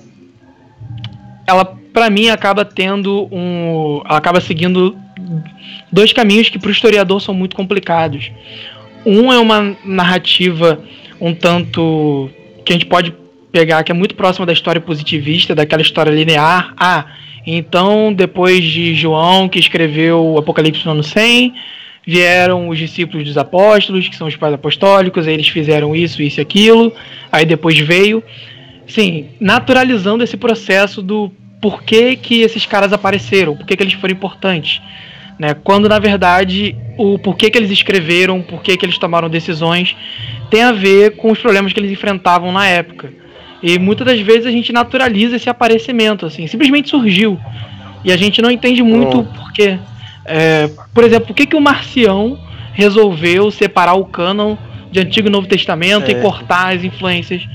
ela 1.46 1.64
para 1.92 2.10
mim 2.10 2.28
acaba 2.28 2.64
tendo 2.64 3.28
um, 3.30 4.02
acaba 4.04 4.40
seguindo 4.40 4.96
dois 5.92 6.12
caminhos 6.12 6.48
que 6.48 6.58
para 6.58 6.68
o 6.68 6.72
historiador 6.72 7.20
são 7.20 7.32
muito 7.32 7.54
complicados. 7.54 8.32
Um 9.04 9.32
é 9.32 9.38
uma 9.38 9.76
narrativa 9.84 10.82
um 11.20 11.34
tanto 11.34 12.30
que 12.64 12.72
a 12.72 12.76
gente 12.76 12.86
pode 12.86 13.14
pegar 13.52 13.82
que 13.84 13.92
é 13.92 13.94
muito 13.94 14.14
próxima 14.14 14.44
da 14.44 14.52
história 14.52 14.80
positivista, 14.80 15.54
daquela 15.54 15.82
história 15.82 16.10
linear. 16.10 16.74
Ah, 16.76 17.06
então 17.46 18.12
depois 18.12 18.64
de 18.64 18.94
João, 18.94 19.48
que 19.48 19.58
escreveu 19.58 20.24
o 20.24 20.38
Apocalipse 20.38 20.84
no 20.84 20.92
ano 20.92 21.02
100, 21.02 21.54
vieram 22.06 22.68
os 22.68 22.78
discípulos 22.78 23.24
dos 23.24 23.38
apóstolos, 23.38 24.08
que 24.08 24.16
são 24.16 24.26
os 24.26 24.36
pais 24.36 24.52
apostólicos, 24.52 25.26
aí 25.26 25.34
eles 25.34 25.48
fizeram 25.48 25.94
isso, 25.94 26.20
isso 26.20 26.40
e 26.40 26.42
aquilo, 26.42 26.92
aí 27.30 27.44
depois 27.44 27.78
veio. 27.78 28.22
Sim, 28.86 29.28
naturalizando 29.40 30.22
esse 30.22 30.36
processo 30.36 31.00
do 31.00 31.32
porquê 31.60 32.16
que 32.16 32.42
esses 32.42 32.66
caras 32.66 32.92
apareceram, 32.92 33.56
porquê 33.56 33.76
que 33.76 33.82
eles 33.82 33.94
foram 33.94 34.12
importantes. 34.12 34.82
Né? 35.38 35.54
Quando 35.54 35.88
na 35.88 35.98
verdade 35.98 36.76
o 36.96 37.18
porquê 37.18 37.50
que 37.50 37.58
eles 37.58 37.70
escreveram, 37.70 38.40
porquê 38.40 38.76
que 38.76 38.86
eles 38.86 38.98
tomaram 38.98 39.28
decisões, 39.28 39.96
tem 40.50 40.62
a 40.62 40.72
ver 40.72 41.16
com 41.16 41.32
os 41.32 41.38
problemas 41.38 41.72
que 41.72 41.80
eles 41.80 41.90
enfrentavam 41.90 42.52
na 42.52 42.66
época. 42.66 43.12
E 43.62 43.78
muitas 43.78 44.06
das 44.06 44.20
vezes 44.20 44.46
a 44.46 44.50
gente 44.50 44.72
naturaliza 44.72 45.36
esse 45.36 45.48
aparecimento, 45.48 46.26
assim, 46.26 46.46
simplesmente 46.46 46.90
surgiu. 46.90 47.38
E 48.04 48.12
a 48.12 48.16
gente 48.16 48.42
não 48.42 48.50
entende 48.50 48.82
muito 48.82 49.20
o 49.20 49.24
porquê. 49.24 49.78
É, 50.24 50.70
por 50.92 51.02
exemplo, 51.02 51.28
por 51.28 51.34
que, 51.34 51.46
que 51.46 51.56
o 51.56 51.60
Marcião 51.60 52.38
resolveu 52.72 53.50
separar 53.50 53.94
o 53.94 54.04
cânon 54.04 54.56
de 54.90 55.00
Antigo 55.00 55.28
e 55.28 55.30
Novo 55.30 55.46
Testamento 55.46 56.10
é. 56.10 56.12
e 56.12 56.14
cortar 56.20 56.74
as 56.74 56.84
influências, 56.84 57.48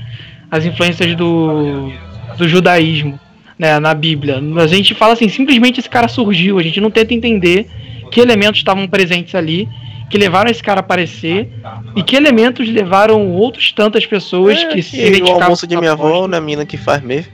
as 0.50 0.66
influências 0.66 1.14
do, 1.14 1.92
do 2.36 2.48
judaísmo 2.48 3.18
né, 3.60 3.78
na 3.78 3.92
Bíblia? 3.92 4.40
A 4.56 4.66
gente 4.66 4.94
fala 4.94 5.12
assim, 5.12 5.28
simplesmente 5.28 5.78
esse 5.78 5.88
cara 5.88 6.08
surgiu, 6.08 6.58
a 6.58 6.62
gente 6.62 6.80
não 6.80 6.90
tenta 6.90 7.12
entender 7.12 7.66
que 8.10 8.18
elementos 8.18 8.60
estavam 8.60 8.88
presentes 8.88 9.34
ali 9.34 9.68
que 10.08 10.16
levaram 10.16 10.50
esse 10.50 10.62
cara 10.62 10.80
a 10.80 10.82
aparecer 10.82 11.48
e 11.94 12.02
que 12.02 12.16
elementos 12.16 12.66
levaram 12.68 13.30
outros 13.30 13.70
tantas 13.70 14.06
pessoas 14.06 14.58
é, 14.58 14.68
que 14.68 14.82
se 14.82 14.96
identificavam 14.96 15.38
o 15.38 15.42
almoço 15.42 15.66
de 15.66 15.76
minha 15.76 15.92
avó, 15.92 16.26
na 16.26 16.40
mina 16.40 16.64
que 16.64 16.78
faz 16.78 17.02
mesmo. 17.02 17.30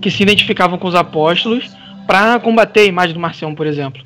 Que 0.00 0.10
se 0.10 0.22
identificavam 0.22 0.76
com 0.76 0.88
os 0.88 0.94
apóstolos 0.94 1.70
para 2.06 2.38
combater 2.40 2.80
a 2.80 2.84
imagem 2.84 3.14
do 3.14 3.20
Marcião, 3.20 3.54
por 3.54 3.66
exemplo. 3.66 4.02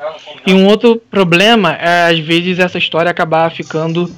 E 0.46 0.52
um 0.52 0.66
outro 0.66 1.02
problema 1.10 1.72
é, 1.72 2.10
às 2.10 2.18
vezes, 2.20 2.60
essa 2.60 2.78
história 2.78 3.10
acabar 3.10 3.50
ficando 3.50 4.08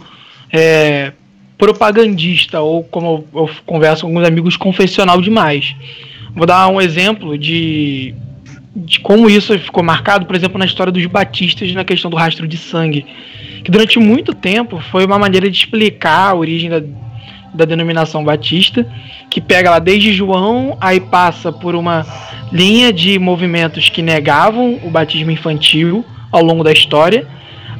é, 0.52 1.12
propagandista, 1.56 2.60
ou 2.60 2.84
como 2.84 3.24
eu 3.32 3.48
converso 3.64 4.02
com 4.02 4.08
alguns 4.08 4.26
amigos, 4.26 4.56
confessional 4.58 5.22
demais. 5.22 5.74
Vou 6.38 6.46
dar 6.46 6.68
um 6.68 6.80
exemplo 6.80 7.36
de 7.36 8.14
de 8.76 9.00
como 9.00 9.28
isso 9.28 9.58
ficou 9.58 9.82
marcado, 9.82 10.24
por 10.24 10.36
exemplo, 10.36 10.56
na 10.56 10.64
história 10.64 10.92
dos 10.92 11.04
batistas 11.06 11.72
na 11.72 11.84
questão 11.84 12.08
do 12.08 12.16
rastro 12.16 12.46
de 12.46 12.56
sangue, 12.56 13.04
que 13.64 13.72
durante 13.72 13.98
muito 13.98 14.32
tempo 14.32 14.80
foi 14.92 15.04
uma 15.04 15.18
maneira 15.18 15.50
de 15.50 15.58
explicar 15.58 16.30
a 16.30 16.34
origem 16.36 16.70
da, 16.70 16.80
da 17.52 17.64
denominação 17.64 18.22
batista, 18.22 18.86
que 19.28 19.40
pega 19.40 19.68
lá 19.68 19.80
desde 19.80 20.12
João, 20.12 20.78
aí 20.80 21.00
passa 21.00 21.50
por 21.50 21.74
uma 21.74 22.06
linha 22.52 22.92
de 22.92 23.18
movimentos 23.18 23.88
que 23.88 24.00
negavam 24.00 24.78
o 24.84 24.90
batismo 24.90 25.32
infantil 25.32 26.04
ao 26.30 26.44
longo 26.44 26.62
da 26.62 26.70
história, 26.70 27.26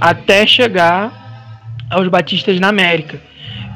até 0.01 0.45
chegar 0.49 1.87
aos 1.89 2.09
batistas 2.09 2.59
na 2.59 2.69
América. 2.69 3.21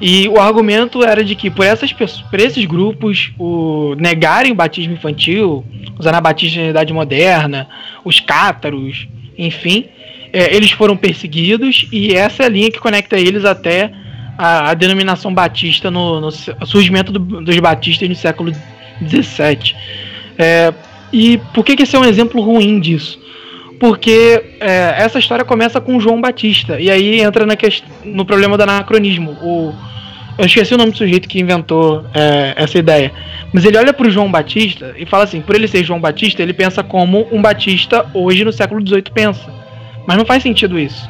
E 0.05 0.29
o 0.29 0.41
argumento 0.41 1.05
era 1.05 1.23
de 1.23 1.37
que 1.37 1.49
por, 1.49 1.65
essas 1.65 1.93
por 1.93 2.41
esses 2.41 2.65
grupos 2.65 3.31
o, 3.39 3.95
negarem 3.97 4.51
o 4.51 4.55
batismo 4.55 4.95
infantil, 4.95 5.65
os 5.97 6.05
anabatistas 6.09 6.61
na 6.61 6.71
Idade 6.71 6.93
Moderna, 6.93 7.69
os 8.05 8.19
cátaros, 8.19 9.07
enfim, 9.39 9.87
é, 10.33 10.57
eles 10.57 10.73
foram 10.73 10.97
perseguidos 10.97 11.87
e 11.93 12.17
essa 12.17 12.43
é 12.43 12.47
a 12.47 12.49
linha 12.49 12.69
que 12.69 12.81
conecta 12.81 13.17
eles 13.17 13.45
até 13.45 13.93
a, 14.37 14.71
a 14.71 14.75
denominação 14.75 15.33
batista 15.33 15.89
no, 15.89 16.21
no 16.21 16.33
surgimento 16.33 17.13
do, 17.13 17.41
dos 17.41 17.57
batistas 17.61 18.09
no 18.09 18.17
século 18.17 18.53
XVII. 19.07 19.77
É, 20.37 20.75
e 21.13 21.39
por 21.55 21.65
que, 21.65 21.77
que 21.77 21.85
esse 21.85 21.95
é 21.95 21.99
um 22.01 22.05
exemplo 22.05 22.43
ruim 22.43 22.81
disso? 22.81 23.21
Porque 23.79 24.57
é, 24.59 24.97
essa 24.97 25.21
história 25.21 25.45
começa 25.45 25.81
com 25.81 26.01
João 26.01 26.21
Batista, 26.21 26.81
e 26.81 26.91
aí 26.91 27.21
entra 27.21 27.47
na 27.47 27.55
no 28.05 28.25
problema 28.25 28.57
do 28.57 28.65
anacronismo. 28.65 29.33
O, 29.41 29.73
eu 30.39 30.47
esqueci 30.47 30.75
o 30.75 30.79
nome 30.79 30.93
do 30.93 30.99
sujeito 30.99 31.29
que 31.29 31.41
inventou 31.41 32.05
é, 32.15 32.55
essa 32.57 32.79
ideia. 32.79 33.13
Mas 33.53 33.65
ele 33.65 33.77
olha 33.77 33.93
para 33.93 34.07
o 34.07 34.11
João 34.11 34.31
Batista 34.31 34.95
e 34.97 35.05
fala 35.05 35.25
assim: 35.25 35.41
por 35.41 35.55
ele 35.55 35.69
ser 35.69 35.85
João 35.85 36.01
Batista, 36.01 36.43
ele 36.43 36.53
pensa 36.53 36.83
como 36.83 37.29
um 37.31 37.41
Batista 37.41 38.07
hoje 38.15 38.45
no 38.45 38.53
século 38.53 38.87
XVIII 38.87 39.03
pensa. 39.15 39.53
Mas 40.07 40.17
não 40.17 40.25
faz 40.25 40.43
sentido 40.43 40.79
isso. 40.79 41.09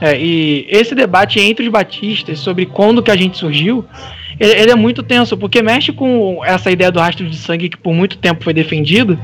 É, 0.00 0.18
e 0.18 0.66
esse 0.68 0.94
debate 0.94 1.38
entre 1.40 1.64
os 1.64 1.70
batistas 1.70 2.40
sobre 2.40 2.66
quando 2.66 3.02
que 3.02 3.10
a 3.10 3.16
gente 3.16 3.38
surgiu, 3.38 3.84
ele, 4.38 4.52
ele, 4.52 4.70
é 4.70 4.74
muito 4.74 5.02
tenso, 5.02 5.36
porque 5.36 5.62
mexe 5.62 5.92
com 5.92 6.44
essa 6.44 6.70
ideia 6.70 6.90
do 6.90 6.98
rastro 6.98 7.28
de 7.28 7.36
sangue 7.36 7.68
que 7.68 7.76
por 7.76 7.94
muito 7.94 8.18
tempo 8.18 8.42
foi 8.42 8.52
defendido. 8.52 9.18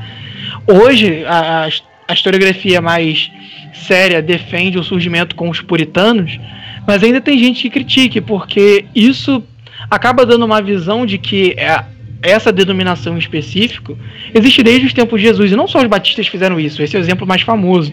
Hoje, 0.66 1.24
a, 1.26 1.68
a 2.08 2.12
historiografia 2.12 2.80
mais 2.80 3.30
séria 3.72 4.22
defende 4.22 4.78
o 4.78 4.84
surgimento 4.84 5.34
com 5.34 5.48
os 5.48 5.60
puritanos, 5.60 6.38
mas 6.86 7.02
ainda 7.02 7.20
tem 7.20 7.38
gente 7.38 7.62
que 7.62 7.70
critique, 7.70 8.20
porque 8.20 8.84
isso 8.94 9.42
acaba 9.90 10.26
dando 10.26 10.44
uma 10.44 10.60
visão 10.60 11.06
de 11.06 11.18
que 11.18 11.54
é, 11.56 11.84
essa 12.22 12.52
denominação 12.52 13.14
em 13.14 13.18
específico 13.18 13.96
existe 14.34 14.62
desde 14.62 14.86
os 14.86 14.92
tempos 14.92 15.20
de 15.20 15.26
Jesus, 15.26 15.52
e 15.52 15.56
não 15.56 15.66
só 15.66 15.80
os 15.80 15.86
batistas 15.86 16.26
fizeram 16.26 16.58
isso, 16.58 16.82
esse 16.82 16.96
é 16.96 16.98
o 16.98 17.02
exemplo 17.02 17.26
mais 17.26 17.42
famoso. 17.42 17.92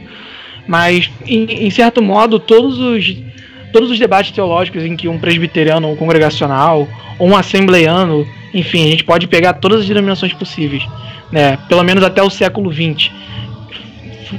Mas, 0.67 1.09
em, 1.25 1.65
em 1.65 1.69
certo 1.69 2.01
modo, 2.01 2.39
todos 2.39 2.77
os, 2.77 3.15
todos 3.71 3.89
os 3.89 3.97
debates 3.97 4.31
teológicos 4.31 4.83
em 4.83 4.97
que 4.97 5.07
um 5.07 5.17
presbiteriano, 5.17 5.89
um 5.89 5.95
congregacional, 5.95 6.87
ou 7.17 7.29
um 7.29 7.37
assembleiano, 7.37 8.27
enfim, 8.53 8.85
a 8.85 8.91
gente 8.91 9.03
pode 9.03 9.27
pegar 9.27 9.53
todas 9.53 9.81
as 9.81 9.87
denominações 9.87 10.33
possíveis, 10.33 10.85
né, 11.31 11.57
pelo 11.69 11.83
menos 11.83 12.03
até 12.03 12.21
o 12.21 12.29
século 12.29 12.71
XX, 12.71 13.11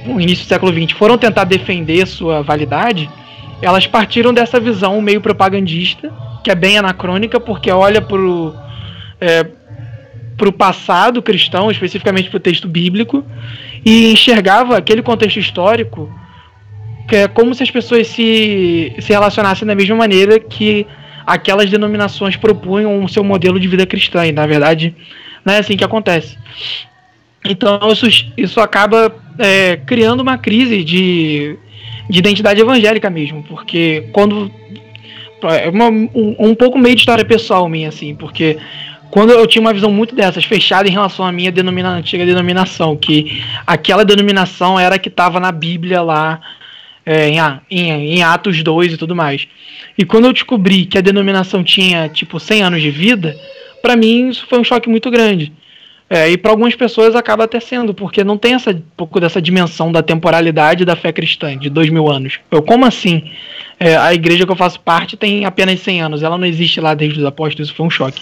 o 0.06 0.20
início 0.20 0.44
do 0.44 0.48
século 0.48 0.72
XX, 0.72 0.92
foram 0.92 1.16
tentar 1.16 1.44
defender 1.44 2.06
sua 2.06 2.42
validade, 2.42 3.08
elas 3.60 3.86
partiram 3.86 4.32
dessa 4.32 4.60
visão 4.60 5.00
meio 5.00 5.20
propagandista, 5.20 6.12
que 6.44 6.50
é 6.50 6.54
bem 6.54 6.78
anacrônica, 6.78 7.40
porque 7.40 7.70
olha 7.70 8.00
para 8.00 8.18
o 8.18 8.54
é, 9.20 9.46
pro 10.36 10.52
passado 10.52 11.20
cristão, 11.20 11.70
especificamente 11.70 12.30
para 12.30 12.36
o 12.36 12.40
texto 12.40 12.68
bíblico, 12.68 13.24
e 13.84 14.12
enxergava 14.12 14.76
aquele 14.76 15.02
contexto 15.02 15.38
histórico 15.38 16.08
que 17.08 17.16
é 17.16 17.26
como 17.26 17.54
se 17.54 17.62
as 17.62 17.70
pessoas 17.70 18.06
se, 18.06 18.92
se 19.00 19.12
relacionassem 19.12 19.66
da 19.66 19.74
mesma 19.74 19.96
maneira 19.96 20.38
que 20.38 20.86
aquelas 21.26 21.70
denominações 21.70 22.36
propunham 22.36 23.02
o 23.02 23.08
seu 23.08 23.24
modelo 23.24 23.58
de 23.58 23.66
vida 23.66 23.86
cristã. 23.86 24.26
E 24.26 24.32
na 24.32 24.46
verdade 24.46 24.94
não 25.42 25.54
é 25.54 25.58
assim 25.58 25.76
que 25.76 25.84
acontece. 25.84 26.36
Então 27.42 27.80
isso, 27.90 28.06
isso 28.36 28.60
acaba 28.60 29.14
é, 29.38 29.76
criando 29.78 30.20
uma 30.20 30.36
crise 30.36 30.84
de, 30.84 31.58
de 32.08 32.18
identidade 32.18 32.60
evangélica 32.60 33.10
mesmo, 33.10 33.42
porque 33.42 34.08
quando 34.12 34.50
é 35.42 35.68
uma, 35.68 35.88
um, 35.88 36.36
um 36.38 36.54
pouco 36.54 36.78
meio 36.78 36.94
de 36.94 37.02
história 37.02 37.24
pessoal 37.24 37.68
minha 37.68 37.88
assim, 37.88 38.14
porque 38.14 38.58
quando 39.10 39.30
eu 39.30 39.46
tinha 39.46 39.60
uma 39.60 39.72
visão 39.72 39.90
muito 39.90 40.14
dessas, 40.14 40.44
fechada 40.44 40.88
em 40.88 40.92
relação 40.92 41.24
à 41.24 41.32
minha 41.32 41.50
denomina, 41.50 41.90
antiga 41.90 42.26
denominação, 42.26 42.96
que 42.96 43.42
aquela 43.66 44.04
denominação 44.04 44.78
era 44.78 44.98
que 44.98 45.08
estava 45.08 45.40
na 45.40 45.50
Bíblia 45.50 46.02
lá, 46.02 46.40
é, 47.06 47.28
em, 47.28 47.38
em, 47.70 48.16
em, 48.16 48.22
Atos 48.22 48.62
2 48.62 48.92
e 48.92 48.96
tudo 48.98 49.16
mais. 49.16 49.48
E 49.96 50.04
quando 50.04 50.26
eu 50.26 50.32
descobri 50.32 50.84
que 50.84 50.98
a 50.98 51.00
denominação 51.00 51.64
tinha, 51.64 52.08
tipo, 52.08 52.38
100 52.38 52.62
anos 52.62 52.82
de 52.82 52.90
vida, 52.90 53.34
para 53.80 53.96
mim 53.96 54.28
isso 54.28 54.46
foi 54.46 54.58
um 54.58 54.64
choque 54.64 54.90
muito 54.90 55.10
grande. 55.10 55.52
É, 56.10 56.30
e 56.30 56.38
para 56.38 56.50
algumas 56.50 56.74
pessoas 56.74 57.14
acaba 57.14 57.44
até 57.44 57.60
sendo, 57.60 57.92
porque 57.92 58.24
não 58.24 58.38
tem 58.38 58.54
essa 58.54 58.74
pouco 58.96 59.20
dessa 59.20 59.42
dimensão 59.42 59.92
da 59.92 60.02
temporalidade 60.02 60.84
da 60.84 60.96
fé 60.96 61.12
cristã, 61.12 61.56
de 61.56 61.68
dois 61.68 61.90
mil 61.90 62.10
anos. 62.10 62.40
Eu, 62.50 62.62
como 62.62 62.86
assim? 62.86 63.30
É, 63.78 63.96
a 63.96 64.14
igreja 64.14 64.46
que 64.46 64.50
eu 64.50 64.56
faço 64.56 64.80
parte 64.80 65.16
tem 65.16 65.44
apenas 65.44 65.80
100 65.80 66.02
anos, 66.02 66.22
ela 66.22 66.38
não 66.38 66.46
existe 66.46 66.80
lá 66.80 66.94
desde 66.94 67.20
os 67.20 67.26
apóstolos, 67.26 67.68
isso 67.68 67.76
foi 67.76 67.86
um 67.86 67.90
choque. 67.90 68.20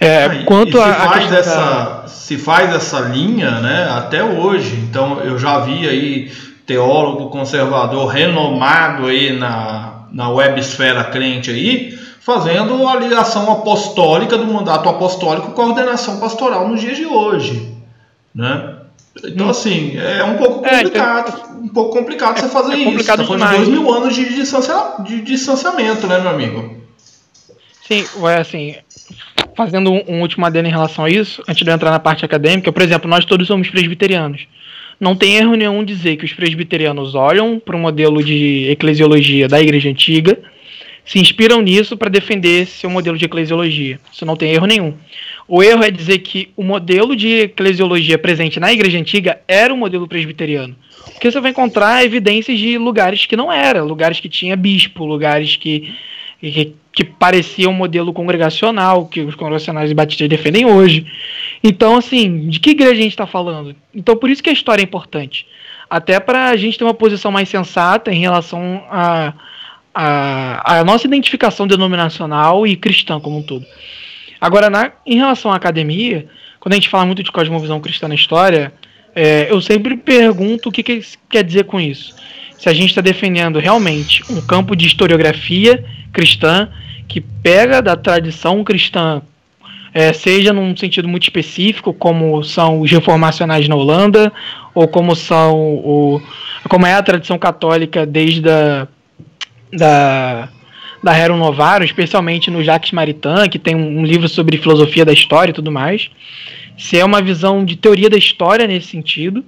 É, 0.00 0.28
quanto 0.44 0.80
a, 0.80 0.88
a 0.88 1.08
faz 1.08 1.30
dessa, 1.30 1.54
da... 1.54 2.08
se 2.08 2.36
faz 2.36 2.74
essa 2.74 3.00
linha, 3.00 3.60
né, 3.60 3.88
até 3.90 4.24
hoje. 4.24 4.74
Então 4.76 5.20
eu 5.20 5.38
já 5.38 5.60
vi 5.60 5.88
aí 5.88 6.32
teólogo 6.66 7.30
conservador 7.30 8.06
renomado 8.06 9.06
aí 9.06 9.32
na, 9.32 10.06
na 10.12 10.28
websfera 10.30 11.04
crente 11.04 11.50
aí, 11.50 11.96
fazendo 12.26 12.88
a 12.88 12.96
ligação 12.96 13.48
apostólica 13.52 14.36
do 14.36 14.52
mandato 14.52 14.88
apostólico 14.88 15.52
com 15.52 15.62
a 15.62 15.66
ordenação 15.66 16.18
pastoral 16.18 16.68
nos 16.68 16.80
dias 16.80 16.96
de 16.96 17.06
hoje, 17.06 17.72
né? 18.34 18.78
Então, 19.24 19.46
hum. 19.46 19.50
assim, 19.50 19.96
é 19.96 20.24
um 20.24 20.36
pouco 20.36 20.54
complicado, 20.54 21.28
é, 21.28 21.40
então, 21.40 21.60
um 21.62 21.68
pouco 21.68 21.96
complicado 21.96 22.36
é, 22.36 22.40
você 22.40 22.48
fazer 22.48 22.72
é 22.72 22.78
isso. 22.78 22.90
Complicado 22.90 23.28
tá 23.28 23.50
de 23.52 23.56
dois 23.56 23.68
mil 23.68 23.88
anos 23.92 24.12
de, 24.12 24.24
distancia, 24.34 24.74
de 25.04 25.20
distanciamento, 25.20 26.08
né, 26.08 26.18
meu 26.18 26.30
amigo? 26.30 26.76
Sim, 27.86 28.04
é 28.24 28.38
assim, 28.38 28.74
fazendo 29.56 29.92
um, 29.92 30.02
um 30.08 30.20
último 30.20 30.44
adendo 30.44 30.66
em 30.66 30.72
relação 30.72 31.04
a 31.04 31.08
isso, 31.08 31.40
antes 31.48 31.62
de 31.62 31.70
eu 31.70 31.74
entrar 31.74 31.92
na 31.92 32.00
parte 32.00 32.24
acadêmica, 32.24 32.72
por 32.72 32.82
exemplo, 32.82 33.08
nós 33.08 33.24
todos 33.24 33.46
somos 33.46 33.70
presbiterianos. 33.70 34.48
Não 34.98 35.14
tem 35.14 35.36
erro 35.36 35.54
nenhum 35.54 35.84
dizer 35.84 36.16
que 36.16 36.24
os 36.24 36.32
presbiterianos 36.32 37.14
olham 37.14 37.60
para 37.60 37.76
o 37.76 37.78
modelo 37.78 38.20
de 38.20 38.68
eclesiologia 38.68 39.46
da 39.46 39.60
Igreja 39.60 39.88
Antiga, 39.88 40.36
se 41.06 41.18
inspiram 41.18 41.62
nisso 41.62 41.96
para 41.96 42.10
defender 42.10 42.66
seu 42.66 42.90
modelo 42.90 43.16
de 43.16 43.24
eclesiologia. 43.24 43.98
Isso 44.12 44.26
não 44.26 44.36
tem 44.36 44.52
erro 44.52 44.66
nenhum. 44.66 44.94
O 45.48 45.62
erro 45.62 45.84
é 45.84 45.90
dizer 45.90 46.18
que 46.18 46.50
o 46.56 46.64
modelo 46.64 47.14
de 47.14 47.42
eclesiologia 47.42 48.18
presente 48.18 48.58
na 48.58 48.72
Igreja 48.72 48.98
Antiga 48.98 49.40
era 49.46 49.72
o 49.72 49.76
modelo 49.76 50.08
presbiteriano. 50.08 50.74
Porque 51.12 51.30
você 51.30 51.40
vai 51.40 51.52
encontrar 51.52 52.04
evidências 52.04 52.58
de 52.58 52.76
lugares 52.76 53.24
que 53.24 53.36
não 53.36 53.52
era, 53.52 53.82
lugares 53.82 54.18
que 54.18 54.28
tinha 54.28 54.56
bispo, 54.56 55.06
lugares 55.06 55.54
que, 55.54 55.94
que 56.40 56.74
que 56.96 57.04
parecia 57.04 57.68
um 57.68 57.74
modelo 57.74 58.10
congregacional 58.10 59.04
que 59.04 59.20
os 59.20 59.34
congregacionais 59.34 59.92
batistas 59.92 60.30
defendem 60.30 60.64
hoje. 60.64 61.06
Então, 61.62 61.94
assim, 61.94 62.48
de 62.48 62.58
que 62.58 62.70
igreja 62.70 62.92
a 62.92 63.02
gente 63.02 63.10
está 63.10 63.26
falando? 63.26 63.76
Então, 63.94 64.16
por 64.16 64.30
isso 64.30 64.42
que 64.42 64.48
a 64.48 64.52
história 64.52 64.80
é 64.80 64.84
importante. 64.84 65.46
Até 65.90 66.18
para 66.18 66.48
a 66.48 66.56
gente 66.56 66.78
ter 66.78 66.84
uma 66.84 66.94
posição 66.94 67.30
mais 67.30 67.50
sensata 67.50 68.10
em 68.10 68.18
relação 68.18 68.82
a, 68.88 69.34
a, 69.98 70.80
a, 70.80 70.84
nossa 70.84 71.06
identificação 71.06 71.66
denominacional 71.66 72.66
e 72.66 72.76
cristã 72.76 73.18
como 73.18 73.38
um 73.38 73.42
todo. 73.42 73.64
Agora, 74.38 74.68
na, 74.68 74.92
em 75.06 75.16
relação 75.16 75.50
à 75.50 75.56
academia, 75.56 76.26
quando 76.60 76.74
a 76.74 76.76
gente 76.76 76.90
fala 76.90 77.06
muito 77.06 77.22
de 77.22 77.32
cosmovisão 77.32 77.80
cristã 77.80 78.06
na 78.06 78.14
história, 78.14 78.74
é, 79.14 79.50
eu 79.50 79.58
sempre 79.62 79.96
pergunto 79.96 80.68
o 80.68 80.72
que, 80.72 80.82
que 80.82 81.00
quer 81.30 81.42
dizer 81.42 81.64
com 81.64 81.80
isso. 81.80 82.14
Se 82.58 82.68
a 82.68 82.74
gente 82.74 82.90
está 82.90 83.00
defendendo 83.00 83.58
realmente 83.58 84.22
um 84.30 84.42
campo 84.42 84.76
de 84.76 84.86
historiografia 84.86 85.82
cristã 86.12 86.68
que 87.08 87.22
pega 87.22 87.80
da 87.80 87.96
tradição 87.96 88.62
cristã, 88.62 89.22
é, 89.94 90.12
seja 90.12 90.52
num 90.52 90.76
sentido 90.76 91.08
muito 91.08 91.22
específico, 91.22 91.94
como 91.94 92.44
são 92.44 92.82
os 92.82 92.90
reformacionais 92.90 93.66
na 93.66 93.74
Holanda, 93.74 94.30
ou 94.74 94.86
como 94.86 95.16
são 95.16 95.56
o, 95.56 96.20
como 96.68 96.84
é 96.84 96.92
a 96.92 97.02
tradição 97.02 97.38
católica 97.38 98.04
desde 98.04 98.50
a, 98.50 98.86
da 99.72 100.48
da 101.02 101.12
Rerum 101.12 101.36
Novarum, 101.36 101.84
especialmente 101.84 102.50
no 102.50 102.64
Jacques 102.64 102.90
Maritain, 102.90 103.48
que 103.48 103.58
tem 103.58 103.76
um, 103.76 104.00
um 104.00 104.04
livro 104.04 104.28
sobre 104.28 104.56
filosofia 104.58 105.04
da 105.04 105.12
história 105.12 105.50
e 105.50 105.54
tudo 105.54 105.70
mais. 105.70 106.10
Se 106.76 106.98
é 106.98 107.04
uma 107.04 107.22
visão 107.22 107.64
de 107.64 107.76
teoria 107.76 108.10
da 108.10 108.16
história 108.16 108.66
nesse 108.66 108.88
sentido, 108.88 109.44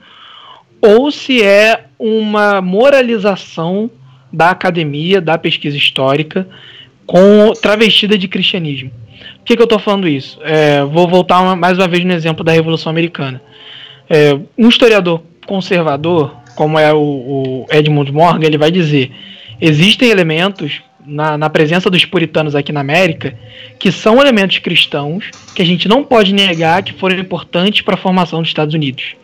ou 0.80 1.10
se 1.10 1.42
é 1.42 1.86
uma 1.98 2.60
moralização 2.62 3.90
da 4.32 4.50
academia, 4.50 5.20
da 5.20 5.36
pesquisa 5.36 5.76
histórica, 5.76 6.46
com 7.06 7.52
travestida 7.60 8.16
de 8.16 8.28
cristianismo. 8.28 8.90
Por 9.38 9.44
que, 9.44 9.56
que 9.56 9.62
eu 9.62 9.64
estou 9.64 9.78
falando 9.78 10.06
isso? 10.06 10.38
É, 10.42 10.84
vou 10.84 11.08
voltar 11.08 11.40
uma, 11.40 11.56
mais 11.56 11.78
uma 11.78 11.88
vez 11.88 12.04
no 12.04 12.12
exemplo 12.12 12.44
da 12.44 12.52
Revolução 12.52 12.90
Americana. 12.90 13.40
É, 14.08 14.38
um 14.56 14.68
historiador 14.68 15.22
conservador, 15.46 16.36
como 16.54 16.78
é 16.78 16.92
o, 16.92 16.98
o, 16.98 17.66
Edmund 17.70 18.12
Morgan, 18.12 18.46
ele 18.46 18.58
vai 18.58 18.70
dizer: 18.70 19.10
existem 19.61 20.11
elementos 20.11 20.80
na, 21.04 21.38
na 21.38 21.48
presença 21.48 21.88
dos 21.88 22.04
puritanos 22.04 22.54
aqui 22.54 22.72
na 22.72 22.80
América 22.80 23.34
que 23.78 23.90
são 23.90 24.20
elementos 24.20 24.59
cristãos 24.59 25.30
que 25.54 25.62
a 25.62 25.64
gente 25.64 25.88
não 25.88 26.04
pode 26.04 26.32
negar 26.32 26.82
que 26.82 26.92
foram 26.92 27.18
importantes 27.18 27.80
para 27.80 27.94
a 27.94 27.98
formação 27.98 28.40
dos 28.40 28.48
Estados 28.48 28.74
Unidos. 28.74 29.14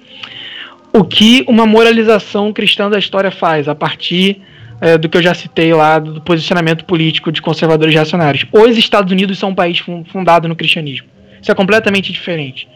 O 0.93 1.05
que 1.05 1.45
uma 1.49 1.67
moralização 1.67 2.53
cristã 2.53 2.89
da 2.89 2.99
história 2.99 3.31
faz 3.31 3.69
a 3.69 3.75
partir 3.75 4.41
é, 4.81 4.97
do 4.97 5.09
que 5.09 5.17
eu 5.17 5.23
já 5.23 5.35
citei 5.35 5.73
lá, 5.73 5.99
do 5.99 6.21
posicionamento 6.21 6.85
político 6.85 7.33
de 7.33 7.43
conservadores 7.43 7.95
reacionários. 7.95 8.47
Os 8.53 8.77
Estados 8.77 9.13
Unidos 9.13 9.39
são 9.39 9.51
um 9.51 9.55
país 9.55 9.83
fundado 10.13 10.49
no 10.49 10.57
cristianismo. 10.57 11.09
Isso 11.41 11.51
é 11.51 11.55
completamente 11.55 12.13
diferente. 12.13 12.69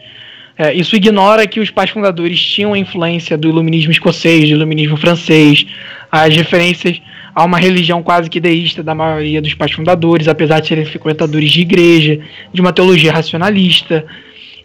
É, 0.57 0.73
isso 0.73 0.95
ignora 0.95 1.47
que 1.47 1.59
os 1.59 1.71
pais 1.71 1.89
fundadores 1.89 2.39
tinham 2.39 2.73
a 2.73 2.77
influência 2.77 3.37
do 3.37 3.47
iluminismo 3.47 3.91
escocês, 3.91 4.41
do 4.49 4.55
iluminismo 4.55 4.97
francês, 4.97 5.65
as 6.11 6.35
referências 6.35 7.01
a 7.33 7.43
uma 7.43 7.57
religião 7.57 8.01
quase 8.01 8.29
que 8.29 8.39
deísta 8.39 8.83
da 8.83 8.95
maioria 8.95 9.41
dos 9.41 9.53
pais 9.53 9.71
fundadores, 9.71 10.27
apesar 10.27 10.59
de 10.59 10.67
serem 10.67 10.85
frequentadores 10.85 11.51
de 11.51 11.61
igreja, 11.61 12.19
de 12.53 12.61
uma 12.61 12.73
teologia 12.73 13.11
racionalista 13.11 14.05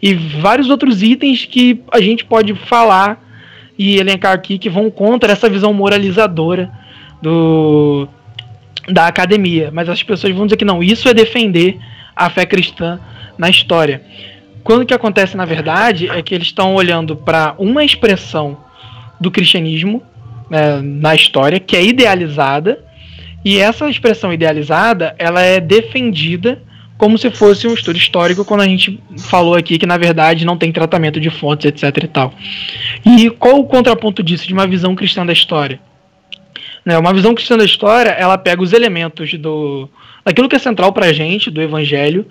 e 0.02 0.14
vários 0.14 0.68
outros 0.68 1.02
itens 1.02 1.44
que 1.44 1.80
a 1.90 2.00
gente 2.00 2.24
pode 2.24 2.54
falar 2.54 3.22
e 3.78 3.96
elencar 3.96 4.32
aqui 4.32 4.58
que 4.58 4.70
vão 4.70 4.90
contra 4.90 5.32
essa 5.32 5.48
visão 5.48 5.72
moralizadora 5.72 6.70
do 7.20 8.08
da 8.86 9.06
academia, 9.06 9.70
mas 9.72 9.88
as 9.88 10.02
pessoas 10.02 10.34
vão 10.34 10.44
dizer 10.44 10.58
que 10.58 10.64
não, 10.64 10.82
isso 10.82 11.08
é 11.08 11.14
defender 11.14 11.78
a 12.14 12.28
fé 12.28 12.44
cristã 12.44 13.00
na 13.38 13.48
história. 13.48 14.02
Quando 14.62 14.84
que 14.84 14.92
acontece 14.92 15.36
na 15.36 15.46
verdade 15.46 16.08
é 16.10 16.20
que 16.20 16.34
eles 16.34 16.48
estão 16.48 16.74
olhando 16.74 17.16
para 17.16 17.54
uma 17.58 17.82
expressão 17.82 18.58
do 19.18 19.30
cristianismo 19.30 20.02
né, 20.54 20.80
na 20.80 21.16
história 21.16 21.58
que 21.58 21.76
é 21.76 21.84
idealizada. 21.84 22.84
E 23.44 23.58
essa 23.58 23.90
expressão 23.90 24.32
idealizada 24.32 25.14
ela 25.18 25.42
é 25.42 25.60
defendida 25.60 26.62
como 26.96 27.18
se 27.18 27.28
fosse 27.28 27.66
um 27.66 27.74
estudo 27.74 27.98
histórico 27.98 28.44
quando 28.44 28.60
a 28.60 28.66
gente 28.68 29.02
falou 29.18 29.56
aqui 29.56 29.78
que 29.78 29.84
na 29.84 29.98
verdade 29.98 30.46
não 30.46 30.56
tem 30.56 30.70
tratamento 30.70 31.18
de 31.20 31.28
fontes 31.28 31.66
etc 31.66 32.04
e 32.04 32.06
tal. 32.06 32.32
E 33.04 33.28
qual 33.30 33.58
o 33.58 33.64
contraponto 33.64 34.22
disso 34.22 34.46
de 34.46 34.54
uma 34.54 34.66
visão 34.66 34.94
cristã 34.94 35.26
da 35.26 35.32
história? 35.32 35.80
Né, 36.86 36.96
uma 36.96 37.12
visão 37.12 37.34
cristã 37.34 37.58
da 37.58 37.64
história 37.64 38.10
ela 38.10 38.38
pega 38.38 38.62
os 38.62 38.72
elementos 38.72 39.34
do 39.34 39.88
daquilo 40.24 40.48
que 40.48 40.56
é 40.56 40.58
central 40.58 40.92
para 40.92 41.06
a 41.06 41.12
gente 41.12 41.50
do 41.50 41.60
evangelho 41.60 42.26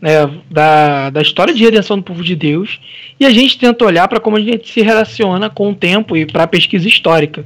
né, 0.00 0.30
da, 0.50 1.10
da 1.10 1.22
história 1.22 1.52
de 1.52 1.62
redenção 1.62 1.96
do 1.96 2.02
povo 2.02 2.22
de 2.22 2.36
Deus 2.36 2.78
e 3.18 3.26
a 3.26 3.30
gente 3.30 3.58
tenta 3.58 3.84
olhar 3.84 4.06
para 4.08 4.20
como 4.20 4.36
a 4.36 4.40
gente 4.40 4.68
se 4.68 4.80
relaciona 4.80 5.50
com 5.50 5.70
o 5.70 5.74
tempo 5.74 6.16
e 6.16 6.24
para 6.24 6.44
a 6.44 6.48
pesquisa 6.48 6.86
histórica. 6.86 7.44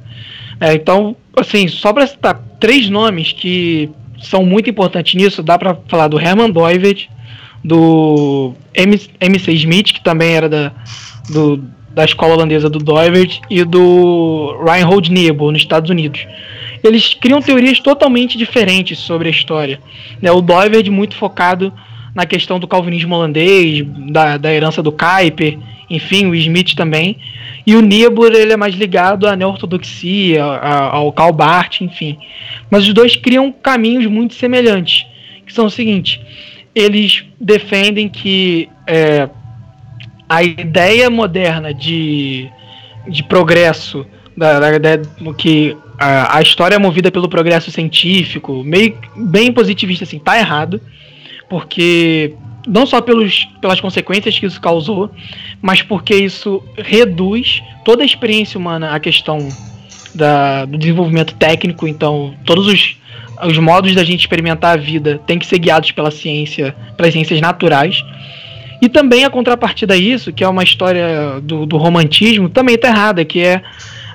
É, 0.61 0.75
então, 0.75 1.17
assim, 1.37 1.67
só 1.67 1.93
para 1.93 2.07
citar 2.07 2.41
três 2.61 2.89
nomes 2.89 3.33
que 3.33 3.91
são 4.21 4.45
muito 4.45 4.71
importantes 4.71 5.15
nisso, 5.15 5.43
dá 5.43 5.59
para 5.59 5.77
falar 5.89 6.09
do 6.09 6.21
Herman 6.21 6.51
Doivet, 6.51 7.09
do 7.65 8.55
M, 8.75 9.01
MC 9.21 9.53
Smith, 9.53 9.93
que 9.93 10.01
também 10.01 10.35
era 10.35 10.49
da, 10.49 10.73
do, 11.31 11.65
da 11.91 12.05
escola 12.05 12.35
holandesa 12.35 12.69
do 12.69 12.79
Doivert, 12.79 13.41
e 13.51 13.65
do 13.65 14.57
Reinhold 14.65 15.11
Niebuhr, 15.11 15.53
nos 15.53 15.63
Estados 15.63 15.91
Unidos. 15.91 16.27
Eles 16.83 17.15
criam 17.15 17.41
teorias 17.41 17.79
totalmente 17.79 18.37
diferentes 18.37 18.99
sobre 18.99 19.29
a 19.29 19.31
história. 19.31 19.81
Né? 20.21 20.31
O 20.31 20.41
Doivert 20.41 20.89
muito 20.91 21.15
focado 21.15 21.73
na 22.15 22.27
questão 22.27 22.59
do 22.59 22.69
calvinismo 22.69 23.15
holandês, 23.15 23.85
da, 24.11 24.37
da 24.37 24.53
herança 24.53 24.83
do 24.83 24.93
Kuyper, 24.93 25.59
enfim, 25.89 26.27
o 26.27 26.35
Smith 26.35 26.75
também. 26.75 27.17
E 27.67 27.77
o 27.77 27.81
Niebuhr 27.81 28.33
ele 28.33 28.53
é 28.53 28.57
mais 28.57 28.75
ligado 28.75 29.27
à 29.27 29.37
neo-ortodoxia, 29.37 30.43
ao 30.43 31.13
Karl 31.13 31.33
Barth, 31.33 31.81
enfim. 31.81 32.19
Mas 32.71 32.87
os 32.87 32.93
dois 32.93 33.17
criam 33.17 33.53
caminhos 33.53 34.07
muito 34.07 34.35
semelhantes, 34.35 35.07
que 35.47 35.53
são 35.53 35.67
o 35.67 35.71
seguinte: 35.71 36.21
eles 36.75 37.25
defendem 37.41 38.09
que 38.09 38.69
é, 38.87 39.29
a 40.29 40.43
ideia 40.43 41.09
moderna 41.09 41.73
de, 41.73 42.49
de 43.07 43.23
progresso, 43.23 44.05
da, 44.37 44.59
da 44.59 44.75
ideia 44.75 45.03
que 45.39 45.77
a, 45.99 46.39
a 46.39 46.43
história 46.43 46.75
é 46.75 46.79
movida 46.79 47.11
pelo 47.11 47.29
progresso 47.29 47.71
científico, 47.71 48.65
meio 48.65 48.99
bem 49.15 49.53
positivista 49.53 50.05
assim, 50.05 50.19
tá 50.19 50.39
errado 50.39 50.81
porque 51.53 52.33
não 52.67 52.87
só 52.87 53.03
pelos, 53.03 53.47
pelas 53.61 53.79
consequências 53.79 54.39
que 54.39 54.47
isso 54.47 54.59
causou, 54.59 55.11
mas 55.61 55.83
porque 55.83 56.15
isso 56.15 56.65
reduz 56.79 57.63
toda 57.85 58.03
a 58.03 58.07
experiência 58.07 58.59
humana 58.59 58.95
à 58.95 58.99
questão 58.99 59.51
da, 60.15 60.65
do 60.65 60.79
desenvolvimento 60.79 61.35
técnico. 61.35 61.87
Então, 61.87 62.35
todos 62.47 62.67
os, 62.67 62.97
os 63.45 63.59
modos 63.59 63.95
da 63.95 64.03
gente 64.03 64.21
experimentar 64.21 64.79
a 64.79 64.81
vida 64.81 65.21
têm 65.27 65.39
que 65.39 65.45
ser 65.45 65.59
guiados 65.59 65.93
pela 65.93 66.11
ciência, 66.11 66.75
pelas 66.97 67.13
ciências 67.13 67.39
naturais. 67.39 68.03
E 68.81 68.89
também 68.89 69.27
a 69.27 69.29
contrapartida 69.29 69.93
a 69.93 69.97
isso, 69.99 70.33
que 70.33 70.43
é 70.43 70.49
uma 70.49 70.63
história 70.63 71.39
do, 71.43 71.67
do 71.67 71.77
romantismo, 71.77 72.49
também 72.49 72.77
está 72.77 72.89
errada, 72.89 73.27
que 73.27 73.41
é 73.41 73.61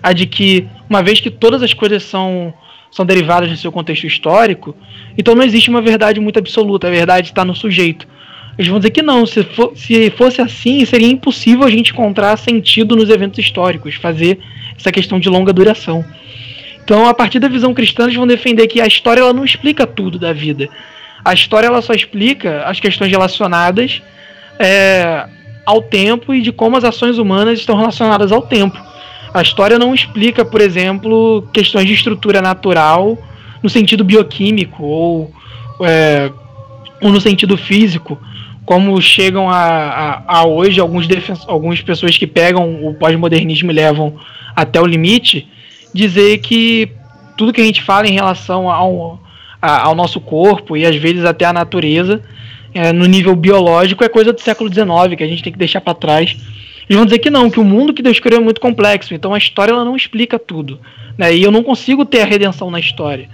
a 0.02 0.12
de 0.12 0.26
que, 0.26 0.68
uma 0.90 1.04
vez 1.04 1.20
que 1.20 1.30
todas 1.30 1.62
as 1.62 1.72
coisas 1.72 2.02
são 2.02 2.52
são 2.92 3.06
derivadas 3.06 3.50
do 3.50 3.58
seu 3.58 3.72
contexto 3.72 4.06
histórico, 4.06 4.76
então 5.18 5.36
não 5.36 5.44
existe 5.44 5.70
uma 5.70 5.82
verdade 5.82 6.20
muito 6.20 6.40
absoluta, 6.40 6.88
a 6.88 6.92
verdade 6.92 7.28
está 7.28 7.44
no 7.44 7.56
sujeito. 7.56 8.08
Eles 8.58 8.70
vão 8.70 8.80
dizer 8.80 8.90
que 8.90 9.04
não, 9.04 9.26
se, 9.26 9.44
for, 9.44 9.72
se 9.76 10.10
fosse 10.12 10.42
assim, 10.42 10.84
seria 10.84 11.08
impossível 11.08 11.64
a 11.64 11.70
gente 11.70 11.92
encontrar 11.92 12.36
sentido 12.38 12.96
nos 12.96 13.10
eventos 13.10 13.38
históricos, 13.38 13.96
fazer 13.96 14.40
essa 14.76 14.92
questão 14.92 15.20
de 15.20 15.30
longa 15.30 15.54
duração. 15.54 16.04
Então, 16.84 17.06
a 17.06 17.14
partir 17.14 17.38
da 17.38 17.48
visão 17.48 17.74
cristã, 17.74 18.04
eles 18.04 18.16
vão 18.16 18.26
defender 18.26 18.66
que 18.68 18.82
a 18.82 18.88
história 18.88 19.22
ela 19.22 19.34
não 19.34 19.44
explica 19.44 19.86
tudo 19.86 20.18
da 20.18 20.34
vida. 20.34 20.70
A 21.24 21.34
história 21.34 21.68
ela 21.68 21.82
só 21.82 21.94
explica 21.94 22.64
as 22.64 22.80
questões 22.80 23.12
relacionadas 23.12 24.02
é, 24.58 25.28
ao 25.66 25.82
tempo 25.82 26.34
e 26.34 26.42
de 26.42 26.52
como 26.52 26.78
as 26.78 26.84
ações 26.84 27.18
humanas 27.18 27.60
estão 27.60 27.76
relacionadas 27.76 28.32
ao 28.32 28.42
tempo. 28.42 28.82
A 29.34 29.42
história 29.42 29.78
não 29.78 29.94
explica, 29.94 30.44
por 30.46 30.62
exemplo, 30.62 31.48
questões 31.54 31.86
de 31.86 31.94
estrutura 31.94 32.42
natural 32.42 33.18
no 33.62 33.70
sentido 33.70 34.04
bioquímico 34.04 34.84
ou, 34.84 35.32
é, 35.82 36.32
ou 37.02 37.12
no 37.12 37.20
sentido 37.20 37.58
físico, 37.58 38.18
como 38.66 39.02
chegam 39.02 39.50
a, 39.50 40.24
a, 40.28 40.40
a 40.40 40.46
hoje 40.46 40.80
alguns 40.80 41.08
algumas 41.48 41.82
pessoas 41.82 42.18
que 42.18 42.28
pegam 42.28 42.86
o 42.86 42.94
pós-modernismo 42.94 43.72
e 43.72 43.74
levam 43.74 44.16
até 44.56 44.82
o 44.82 44.86
limite, 44.86 45.48
dizer 45.94 46.40
que 46.40 46.92
tudo 47.38 47.54
que 47.54 47.62
a 47.62 47.64
gente 47.64 47.84
fala 47.84 48.08
em 48.08 48.14
relação 48.14 48.70
ao, 48.70 49.22
a, 49.62 49.84
ao 49.84 49.96
nosso 49.96 50.20
corpo 50.20 50.76
e 50.76 50.86
às 50.86 50.96
vezes 50.96 51.24
até 51.24 51.46
à 51.46 51.54
natureza, 51.54 52.22
é, 52.74 52.92
no 52.92 53.06
nível 53.06 53.36
biológico, 53.36 54.04
é 54.04 54.10
coisa 54.10 54.34
do 54.34 54.42
século 54.42 54.72
XIX, 54.72 55.16
que 55.16 55.24
a 55.24 55.28
gente 55.28 55.44
tem 55.44 55.54
que 55.54 55.60
deixar 55.60 55.82
para 55.82 55.94
trás 55.94 56.36
eles 56.90 56.98
vão 56.98 57.06
dizer 57.06 57.20
que 57.20 57.30
não, 57.30 57.50
que 57.50 57.60
o 57.60 57.64
mundo 57.64 57.94
que 57.94 58.02
Deus 58.02 58.20
criou 58.20 58.40
é 58.40 58.44
muito 58.44 58.62
complexo, 58.62 59.14
então 59.14 59.34
a 59.34 59.38
história 59.38 59.72
ela 59.72 59.84
não 59.84 59.96
explica 59.96 60.40
tudo. 60.40 60.80
Né? 61.18 61.36
E 61.36 61.44
eu 61.44 61.52
não 61.52 61.64
consigo 61.64 62.06
ter 62.06 62.22
a 62.22 62.26
redenção 62.26 62.72
na 62.72 62.80
história. 62.80 63.30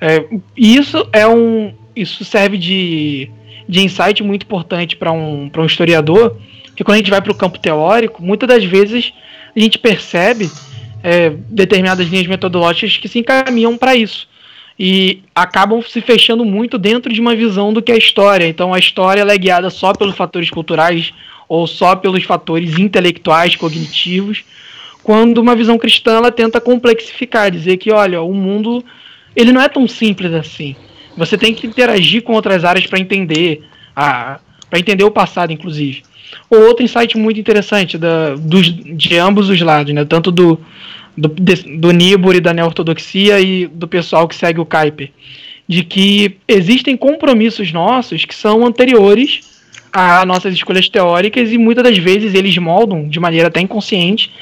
É, 0.00 0.24
e 0.56 0.76
isso 0.76 1.08
é 1.12 1.26
um. 1.26 1.74
Isso 1.94 2.24
serve 2.24 2.58
de, 2.58 3.30
de 3.68 3.80
insight 3.80 4.22
muito 4.22 4.44
importante 4.44 4.96
para 4.96 5.12
um, 5.12 5.50
um 5.54 5.66
historiador, 5.66 6.36
que 6.74 6.82
quando 6.82 6.96
a 6.96 6.98
gente 6.98 7.10
vai 7.10 7.20
para 7.20 7.32
o 7.32 7.34
campo 7.34 7.58
teórico, 7.58 8.22
muitas 8.22 8.48
das 8.48 8.64
vezes 8.64 9.12
a 9.54 9.60
gente 9.60 9.78
percebe 9.78 10.50
é, 11.02 11.30
determinadas 11.48 12.08
linhas 12.08 12.26
metodológicas 12.26 12.96
que 12.96 13.08
se 13.08 13.18
encaminham 13.18 13.76
para 13.76 13.94
isso. 13.94 14.26
E 14.78 15.22
acabam 15.34 15.82
se 15.82 16.00
fechando 16.00 16.44
muito 16.44 16.78
dentro 16.78 17.12
de 17.12 17.20
uma 17.20 17.34
visão 17.36 17.72
do 17.72 17.82
que 17.82 17.92
é 17.92 17.94
a 17.94 17.98
história. 17.98 18.46
Então 18.46 18.72
a 18.72 18.78
história 18.78 19.22
é 19.22 19.38
guiada 19.38 19.70
só 19.70 19.92
pelos 19.92 20.16
fatores 20.16 20.50
culturais 20.50 21.12
ou 21.48 21.66
só 21.66 21.94
pelos 21.94 22.24
fatores 22.24 22.78
intelectuais, 22.78 23.56
cognitivos, 23.56 24.42
quando 25.02 25.38
uma 25.38 25.54
visão 25.54 25.76
cristã 25.76 26.16
ela 26.16 26.30
tenta 26.30 26.60
complexificar, 26.60 27.50
dizer 27.50 27.76
que, 27.76 27.90
olha, 27.90 28.22
o 28.22 28.32
mundo 28.32 28.82
ele 29.36 29.52
não 29.52 29.60
é 29.60 29.68
tão 29.68 29.86
simples 29.86 30.32
assim. 30.32 30.74
Você 31.16 31.36
tem 31.36 31.54
que 31.54 31.66
interagir 31.66 32.22
com 32.22 32.32
outras 32.32 32.64
áreas 32.64 32.86
para 32.86 32.98
entender 32.98 33.62
a 33.94 34.40
para 34.70 34.78
entender 34.78 35.04
o 35.04 35.10
passado, 35.10 35.52
inclusive. 35.52 36.02
Ou 36.48 36.66
outro 36.66 36.82
insight 36.82 37.18
muito 37.18 37.38
interessante 37.38 37.98
da, 37.98 38.34
dos, 38.36 38.72
de 38.72 39.18
ambos 39.18 39.50
os 39.50 39.60
lados, 39.60 39.92
né? 39.92 40.02
tanto 40.06 40.32
do, 40.32 40.58
do, 41.16 41.28
de, 41.28 41.78
do 41.78 41.90
Nibor 41.90 42.34
e 42.34 42.40
da 42.40 42.52
Neo-Ortodoxia 42.52 43.40
e 43.40 43.66
do 43.66 43.86
pessoal 43.86 44.26
que 44.26 44.34
segue 44.34 44.60
o 44.60 44.66
Kuiper, 44.66 45.10
de 45.68 45.84
que 45.84 46.36
existem 46.48 46.96
compromissos 46.96 47.72
nossos 47.72 48.24
que 48.24 48.34
são 48.34 48.66
anteriores 48.66 49.52
a 49.92 50.24
nossas 50.24 50.54
escolhas 50.54 50.88
teóricas 50.88 51.52
e 51.52 51.58
muitas 51.58 51.84
das 51.84 51.98
vezes 51.98 52.34
eles 52.34 52.56
moldam, 52.56 53.08
de 53.08 53.20
maneira 53.20 53.48
até 53.48 53.60
inconsciente, 53.60 54.32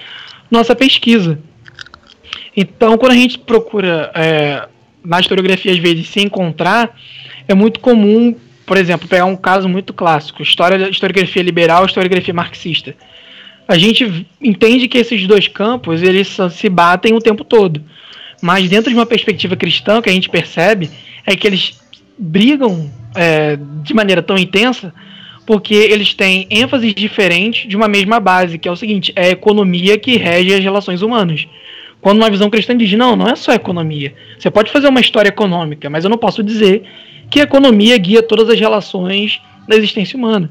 nossa 0.50 0.74
pesquisa. 0.76 1.38
Então, 2.56 2.96
quando 2.96 3.12
a 3.12 3.16
gente 3.16 3.38
procura 3.38 4.10
é, 4.14 4.68
na 5.04 5.20
historiografia, 5.20 5.72
às 5.72 5.78
vezes, 5.78 6.08
se 6.08 6.20
encontrar, 6.20 6.96
é 7.48 7.54
muito 7.54 7.80
comum, 7.80 8.34
por 8.64 8.76
exemplo, 8.76 9.08
pegar 9.08 9.24
um 9.24 9.36
caso 9.36 9.68
muito 9.68 9.92
clássico: 9.92 10.42
história, 10.42 10.88
historiografia 10.88 11.42
liberal 11.42 11.84
historiografia 11.86 12.34
marxista. 12.34 12.94
A 13.70 13.78
gente 13.78 14.26
entende 14.42 14.88
que 14.88 14.98
esses 14.98 15.24
dois 15.28 15.46
campos 15.46 16.02
eles 16.02 16.36
se 16.50 16.68
batem 16.68 17.14
o 17.14 17.20
tempo 17.20 17.44
todo. 17.44 17.80
Mas 18.42 18.68
dentro 18.68 18.90
de 18.90 18.96
uma 18.96 19.06
perspectiva 19.06 19.54
cristã, 19.54 19.98
o 19.98 20.02
que 20.02 20.10
a 20.10 20.12
gente 20.12 20.28
percebe 20.28 20.90
é 21.24 21.36
que 21.36 21.46
eles 21.46 21.80
brigam 22.18 22.90
é, 23.14 23.56
de 23.84 23.94
maneira 23.94 24.22
tão 24.22 24.36
intensa 24.36 24.92
porque 25.46 25.72
eles 25.72 26.14
têm 26.14 26.48
ênfases 26.50 26.92
diferentes 26.92 27.68
de 27.68 27.76
uma 27.76 27.86
mesma 27.86 28.18
base, 28.18 28.58
que 28.58 28.66
é 28.68 28.72
o 28.72 28.76
seguinte: 28.76 29.12
é 29.14 29.26
a 29.26 29.30
economia 29.30 29.96
que 29.96 30.16
rege 30.16 30.52
as 30.52 30.64
relações 30.64 31.00
humanas. 31.00 31.46
Quando 32.00 32.18
uma 32.18 32.30
visão 32.30 32.50
cristã 32.50 32.76
diz, 32.76 32.92
não, 32.94 33.14
não 33.14 33.28
é 33.28 33.36
só 33.36 33.52
economia. 33.52 34.12
Você 34.36 34.50
pode 34.50 34.72
fazer 34.72 34.88
uma 34.88 35.00
história 35.00 35.28
econômica, 35.28 35.88
mas 35.88 36.02
eu 36.02 36.10
não 36.10 36.18
posso 36.18 36.42
dizer 36.42 36.82
que 37.30 37.38
a 37.38 37.44
economia 37.44 37.96
guia 37.98 38.20
todas 38.20 38.48
as 38.48 38.58
relações 38.58 39.40
da 39.68 39.76
existência 39.76 40.16
humana. 40.16 40.50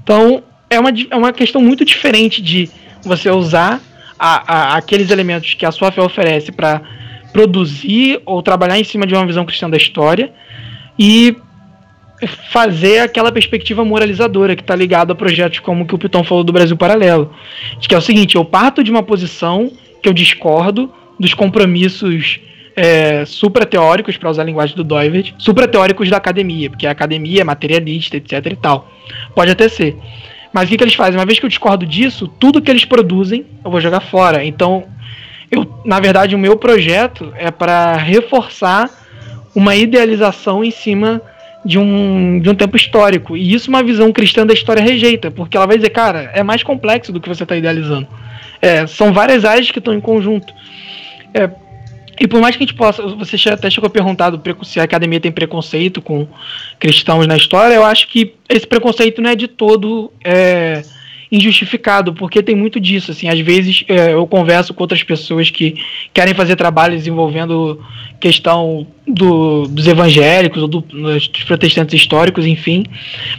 Então, 0.00 0.44
é 0.74 0.80
uma, 0.80 0.90
é 1.10 1.16
uma 1.16 1.32
questão 1.32 1.60
muito 1.60 1.84
diferente 1.84 2.40
de 2.40 2.68
você 3.02 3.30
usar 3.30 3.80
a, 4.18 4.72
a, 4.72 4.76
aqueles 4.76 5.10
elementos 5.10 5.54
que 5.54 5.66
a 5.66 5.72
sua 5.72 5.90
fé 5.90 6.00
oferece 6.00 6.52
para 6.52 6.80
produzir 7.32 8.20
ou 8.24 8.42
trabalhar 8.42 8.78
em 8.78 8.84
cima 8.84 9.06
de 9.06 9.14
uma 9.14 9.26
visão 9.26 9.44
cristã 9.44 9.68
da 9.68 9.76
história 9.76 10.32
e 10.98 11.36
fazer 12.50 13.00
aquela 13.00 13.32
perspectiva 13.32 13.84
moralizadora 13.84 14.54
que 14.54 14.62
está 14.62 14.76
ligada 14.76 15.12
a 15.12 15.16
projetos 15.16 15.58
como 15.58 15.82
o 15.82 15.86
que 15.86 15.94
o 15.94 15.98
Piton 15.98 16.22
falou 16.22 16.44
do 16.44 16.52
Brasil 16.52 16.76
Paralelo. 16.76 17.34
Que 17.80 17.94
é 17.94 17.98
o 17.98 18.02
seguinte, 18.02 18.36
eu 18.36 18.44
parto 18.44 18.84
de 18.84 18.90
uma 18.90 19.02
posição 19.02 19.72
que 20.00 20.08
eu 20.08 20.12
discordo 20.12 20.92
dos 21.18 21.34
compromissos 21.34 22.40
é, 22.76 23.24
supra-teóricos, 23.24 24.16
para 24.16 24.30
usar 24.30 24.42
a 24.42 24.46
linguagem 24.46 24.76
do 24.76 24.84
Doivert, 24.84 25.34
supra-teóricos 25.38 26.08
da 26.08 26.16
academia, 26.16 26.70
porque 26.70 26.86
a 26.86 26.90
academia 26.90 27.40
é 27.40 27.44
materialista, 27.44 28.16
etc 28.16 28.46
e 28.46 28.56
tal. 28.56 28.90
Pode 29.34 29.50
até 29.50 29.68
ser. 29.68 29.96
Mas 30.52 30.64
o 30.64 30.68
que, 30.68 30.76
que 30.76 30.84
eles 30.84 30.94
fazem? 30.94 31.18
Uma 31.18 31.26
vez 31.26 31.38
que 31.38 31.44
eu 31.44 31.48
discordo 31.48 31.86
disso, 31.86 32.28
tudo 32.28 32.60
que 32.60 32.70
eles 32.70 32.84
produzem 32.84 33.46
eu 33.64 33.70
vou 33.70 33.80
jogar 33.80 34.00
fora. 34.00 34.44
Então, 34.44 34.84
eu, 35.50 35.66
na 35.84 35.98
verdade, 36.00 36.34
o 36.34 36.38
meu 36.38 36.56
projeto 36.56 37.32
é 37.36 37.50
para 37.50 37.96
reforçar 37.96 38.90
uma 39.54 39.74
idealização 39.76 40.64
em 40.64 40.70
cima 40.70 41.20
de 41.64 41.78
um, 41.78 42.40
de 42.40 42.50
um 42.50 42.54
tempo 42.54 42.76
histórico. 42.76 43.36
E 43.36 43.52
isso 43.52 43.70
uma 43.70 43.82
visão 43.82 44.12
cristã 44.12 44.46
da 44.46 44.54
história 44.54 44.82
rejeita, 44.82 45.30
porque 45.30 45.56
ela 45.56 45.66
vai 45.66 45.76
dizer, 45.76 45.90
cara, 45.90 46.30
é 46.34 46.42
mais 46.42 46.62
complexo 46.62 47.12
do 47.12 47.20
que 47.20 47.28
você 47.28 47.44
está 47.44 47.56
idealizando. 47.56 48.08
É, 48.60 48.86
são 48.86 49.12
várias 49.12 49.44
áreas 49.44 49.70
que 49.70 49.78
estão 49.78 49.94
em 49.94 50.00
conjunto. 50.00 50.52
É, 51.34 51.48
e 52.20 52.28
por 52.28 52.40
mais 52.40 52.56
que 52.56 52.62
a 52.62 52.66
gente 52.66 52.76
possa. 52.76 53.02
Você 53.02 53.48
até 53.48 53.70
chegou 53.70 53.86
a 53.86 53.90
perguntar 53.90 54.32
se 54.62 54.78
a 54.78 54.84
academia 54.84 55.20
tem 55.20 55.32
preconceito 55.32 56.00
com 56.02 56.26
cristãos 56.78 57.26
na 57.26 57.36
história, 57.36 57.74
eu 57.74 57.84
acho 57.84 58.08
que 58.08 58.34
esse 58.48 58.66
preconceito 58.66 59.20
não 59.20 59.30
é 59.30 59.36
de 59.36 59.48
todo. 59.48 60.12
É, 60.24 60.82
injustificado, 61.32 62.12
porque 62.12 62.42
tem 62.42 62.54
muito 62.54 62.78
disso. 62.78 63.10
Assim, 63.10 63.26
às 63.26 63.40
vezes 63.40 63.84
é, 63.88 64.12
eu 64.12 64.26
converso 64.26 64.74
com 64.74 64.82
outras 64.84 65.02
pessoas 65.02 65.50
que 65.50 65.82
querem 66.12 66.34
fazer 66.34 66.56
trabalhos 66.56 67.06
envolvendo 67.06 67.82
questão 68.20 68.86
do, 69.08 69.66
dos 69.66 69.88
evangélicos 69.88 70.60
ou 70.60 70.68
do, 70.68 70.80
dos 70.82 71.26
protestantes 71.44 71.94
históricos, 71.94 72.46
enfim. 72.46 72.84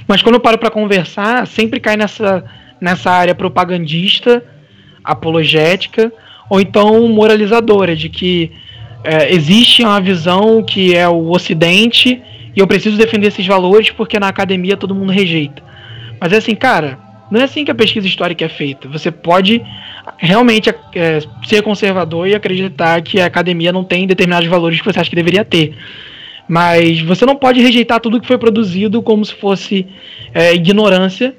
Mas 0.08 0.24
quando 0.24 0.36
eu 0.36 0.42
paro 0.42 0.58
para 0.58 0.72
conversar, 0.72 1.46
sempre 1.46 1.80
cai 1.80 1.96
nessa, 1.96 2.44
nessa 2.82 3.12
área 3.12 3.36
propagandista, 3.36 4.44
apologética, 5.04 6.12
ou 6.54 6.62
então 6.62 7.08
moralizadora, 7.08 7.96
de 7.96 8.10
que 8.10 8.52
é, 9.04 9.34
existe 9.34 9.82
uma 9.82 10.00
visão 10.00 10.62
que 10.62 10.96
é 10.96 11.10
o 11.10 11.32
Ocidente 11.32 12.22
e 12.56 12.60
eu 12.60 12.68
preciso 12.68 12.96
defender 12.96 13.30
esses 13.30 13.48
valores 13.48 13.90
porque 13.90 14.20
na 14.20 14.28
academia 14.28 14.78
todo 14.78 14.94
mundo 14.94 15.12
rejeita. 15.12 15.64
Mas 16.22 16.32
é 16.32 16.38
assim, 16.38 16.54
cara, 16.54 17.00
não 17.32 17.42
é 17.42 17.46
assim 17.46 17.66
que 17.66 17.72
a 17.72 17.76
pesquisa 17.76 18.06
histórica 18.06 18.46
é 18.46 18.50
feita. 18.50 18.88
Você 18.90 19.10
pode 19.10 19.64
realmente 20.20 20.70
é, 20.94 21.22
ser 21.44 21.64
conservador 21.64 22.28
e 22.28 22.36
acreditar 22.36 23.02
que 23.02 23.20
a 23.20 23.26
academia 23.26 23.72
não 23.72 23.84
tem 23.84 24.06
determinados 24.06 24.48
valores 24.48 24.80
que 24.80 24.86
você 24.86 25.00
acha 25.00 25.10
que 25.10 25.16
deveria 25.16 25.44
ter. 25.44 25.76
Mas 26.48 27.02
você 27.02 27.26
não 27.26 27.36
pode 27.36 27.60
rejeitar 27.62 28.00
tudo 28.00 28.22
que 28.22 28.28
foi 28.28 28.38
produzido 28.38 29.02
como 29.02 29.26
se 29.26 29.34
fosse 29.34 29.88
é, 30.32 30.54
ignorância, 30.54 31.36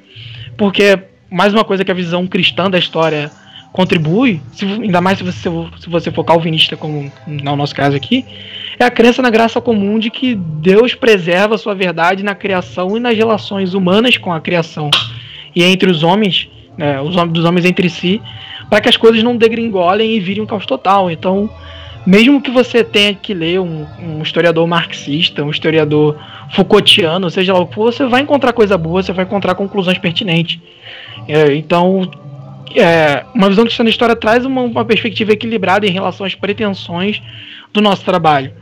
porque 0.57 0.99
mais 1.31 1.55
uma 1.55 1.65
coisa 1.65 1.85
que 1.85 1.93
a 1.93 1.95
visão 1.95 2.27
cristã 2.27 2.69
da 2.69 2.81
história 2.81 3.31
contribui, 3.75 4.41
se, 4.53 4.65
ainda 4.65 5.01
mais 5.01 5.19
se 5.19 5.25
você, 5.25 5.51
se 5.81 5.91
você 5.91 6.13
for 6.13 6.23
calvinista, 6.23 6.77
como 6.77 7.11
no 7.27 7.57
nosso 7.57 7.75
caso 7.75 7.97
aqui, 7.97 8.25
é 8.79 8.85
a 8.85 8.91
crença 8.91 9.21
na 9.21 9.31
graça 9.31 9.61
comum 9.61 9.99
de 9.99 10.11
que 10.11 10.37
Deus 10.37 10.95
preserva 10.95 11.57
a 11.57 11.59
sua 11.59 11.75
verdade 11.75 12.23
na 12.23 12.37
criação 12.37 12.97
e 12.97 13.01
nas 13.01 13.17
relações 13.17 13.75
humanas 13.75 14.17
com 14.17 14.33
a 14.33 14.41
criação 14.41 14.91
e 15.57 15.65
entre 15.65 15.91
os 15.91 16.05
homens, 16.05 16.49
né, 16.79 17.01
os 17.01 17.17
homens 17.17 17.33
dos 17.33 17.45
homens 17.45 17.65
entre 17.65 17.91
si, 17.91 18.23
para 18.71 18.81
que 18.81 18.89
as 18.89 18.97
coisas 18.97 19.25
não 19.25 19.37
degringolem 19.37 20.13
e 20.13 20.21
virem 20.21 20.45
um 20.45 20.47
caos 20.47 20.67
total. 20.67 21.11
Então, 21.11 21.51
mesmo 22.07 22.41
que 22.41 22.53
você 22.53 22.85
tenha 22.85 23.13
que 23.13 23.35
ler 23.35 23.59
um, 23.59 23.85
um 24.01 24.23
historiador 24.23 24.69
marxista, 24.69 25.43
um 25.43 25.51
historiador 25.51 26.17
Foucaultiano, 26.51 27.29
seja 27.29 27.53
lá 27.53 27.59
o 27.59 27.67
que 27.67 27.75
for, 27.75 27.93
você 27.93 28.07
vai 28.07 28.21
encontrar 28.21 28.53
coisa 28.53 28.79
boa, 28.79 29.03
você 29.03 29.13
vai 29.13 29.25
encontrar 29.25 29.57
conclusões 29.57 29.99
pertinentes. 29.99 30.61
É, 31.27 31.57
então, 31.57 32.09
é, 32.75 33.25
uma 33.35 33.49
visão 33.49 33.65
cristã 33.65 33.85
da 33.85 33.91
história 33.91 34.17
traz 34.17 34.45
uma, 34.45 34.63
uma, 34.63 34.85
perspectiva 34.85 35.33
equilibrada 35.33 35.87
em 35.87 35.91
relação 35.91 36.27
às 36.27 36.35
pretensões 36.35 37.23
do 37.73 37.81
nosso 37.81 38.05
trabalho. 38.05 38.53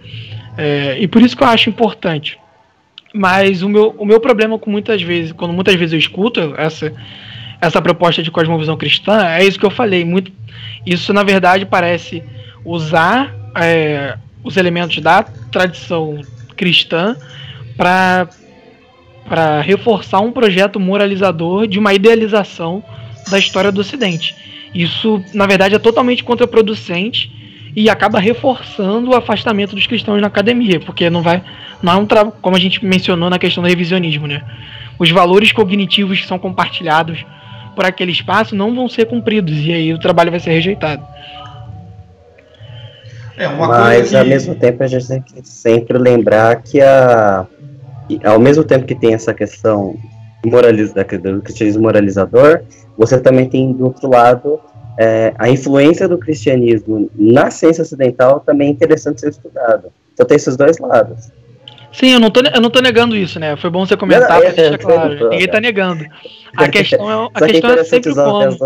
É, 0.56 0.96
e 0.98 1.08
por 1.08 1.22
isso 1.22 1.36
que 1.36 1.42
eu 1.42 1.48
acho 1.48 1.70
importante. 1.70 2.38
Mas 3.14 3.62
o 3.62 3.68
meu, 3.68 3.94
o 3.98 4.04
meu 4.04 4.20
problema 4.20 4.58
com 4.58 4.70
muitas 4.70 5.02
vezes, 5.02 5.32
quando 5.32 5.52
muitas 5.52 5.74
vezes 5.74 5.92
eu 5.92 5.98
escuto 5.98 6.54
essa, 6.56 6.92
essa 7.60 7.80
proposta 7.80 8.22
de 8.22 8.30
cosmovisão 8.30 8.76
cristã, 8.76 9.26
é 9.26 9.44
isso 9.44 9.58
que 9.58 9.66
eu 9.66 9.70
falei. 9.70 10.04
Muito, 10.04 10.32
isso, 10.86 11.12
na 11.12 11.22
verdade, 11.22 11.66
parece 11.66 12.22
usar 12.64 13.34
é, 13.56 14.16
os 14.42 14.56
elementos 14.56 14.98
da 14.98 15.22
tradição 15.22 16.20
cristã 16.56 17.16
para 17.76 18.28
reforçar 19.62 20.20
um 20.20 20.32
projeto 20.32 20.80
moralizador 20.80 21.66
de 21.66 21.78
uma 21.78 21.92
idealização 21.92 22.82
da 23.30 23.38
história 23.38 23.72
do 23.72 23.80
Ocidente. 23.80 24.34
Isso, 24.74 25.22
na 25.34 25.46
verdade, 25.46 25.74
é 25.74 25.78
totalmente 25.78 26.24
contraproducente 26.24 27.30
e 27.74 27.88
acaba 27.88 28.18
reforçando 28.18 29.10
o 29.10 29.14
afastamento 29.14 29.74
dos 29.74 29.86
cristãos 29.86 30.20
na 30.20 30.26
academia, 30.26 30.80
porque 30.80 31.08
não 31.08 31.22
vai, 31.22 31.42
não 31.82 31.92
é 31.92 31.96
um 31.96 32.06
trabalho, 32.06 32.36
como 32.40 32.56
a 32.56 32.60
gente 32.60 32.84
mencionou 32.84 33.30
na 33.30 33.38
questão 33.38 33.62
do 33.62 33.68
revisionismo, 33.68 34.26
né? 34.26 34.42
Os 34.98 35.10
valores 35.10 35.52
cognitivos 35.52 36.20
que 36.20 36.26
são 36.26 36.38
compartilhados 36.38 37.24
por 37.74 37.84
aquele 37.84 38.12
espaço 38.12 38.54
não 38.54 38.74
vão 38.74 38.88
ser 38.88 39.06
cumpridos 39.06 39.56
e 39.58 39.72
aí 39.72 39.94
o 39.94 39.98
trabalho 39.98 40.30
vai 40.30 40.40
ser 40.40 40.50
rejeitado. 40.50 41.02
É 43.36 43.48
uma 43.48 43.66
Mas 43.66 44.10
que... 44.10 44.16
ao 44.16 44.24
mesmo 44.24 44.54
tempo 44.54 44.82
a 44.82 44.86
gente 44.86 45.08
tem 45.08 45.22
que 45.22 45.48
sempre 45.48 45.98
lembrar 45.98 46.62
que 46.62 46.80
a 46.80 47.46
ao 48.24 48.38
mesmo 48.38 48.62
tempo 48.62 48.84
que 48.84 48.94
tem 48.94 49.14
essa 49.14 49.32
questão 49.32 49.96
moraliz... 50.44 50.92
do 50.92 51.42
cristianismo 51.42 51.82
moralizador, 51.82 52.62
você 52.96 53.18
também 53.18 53.48
tem 53.48 53.72
do 53.72 53.84
outro 53.84 54.08
lado 54.08 54.60
é, 54.98 55.32
a 55.38 55.48
influência 55.48 56.06
do 56.06 56.18
cristianismo 56.18 57.10
na 57.16 57.50
ciência 57.50 57.82
ocidental 57.82 58.40
também 58.40 58.68
é 58.68 58.70
interessante 58.70 59.20
ser 59.20 59.30
estudado. 59.30 59.88
Então 60.12 60.26
tem 60.26 60.36
esses 60.36 60.56
dois 60.56 60.78
lados. 60.78 61.30
Sim, 61.92 62.12
eu 62.12 62.20
não 62.20 62.30
tô, 62.30 62.40
eu 62.40 62.60
não 62.60 62.70
tô 62.70 62.80
negando 62.80 63.16
isso, 63.16 63.38
né? 63.38 63.56
Foi 63.56 63.68
bom 63.68 63.84
você 63.84 63.96
comentar 63.96 64.28
para 64.28 64.48
é, 64.48 64.52
deixar 64.52 64.78
claro. 64.78 65.30
Ninguém 65.30 65.48
tá 65.48 65.60
negando. 65.60 66.04
A 66.56 66.68
questão 66.68 67.10
é, 67.10 67.28
a 67.34 67.46
questão 67.46 67.70
é 67.70 67.84
sempre 67.84 68.14
como. 68.14 68.58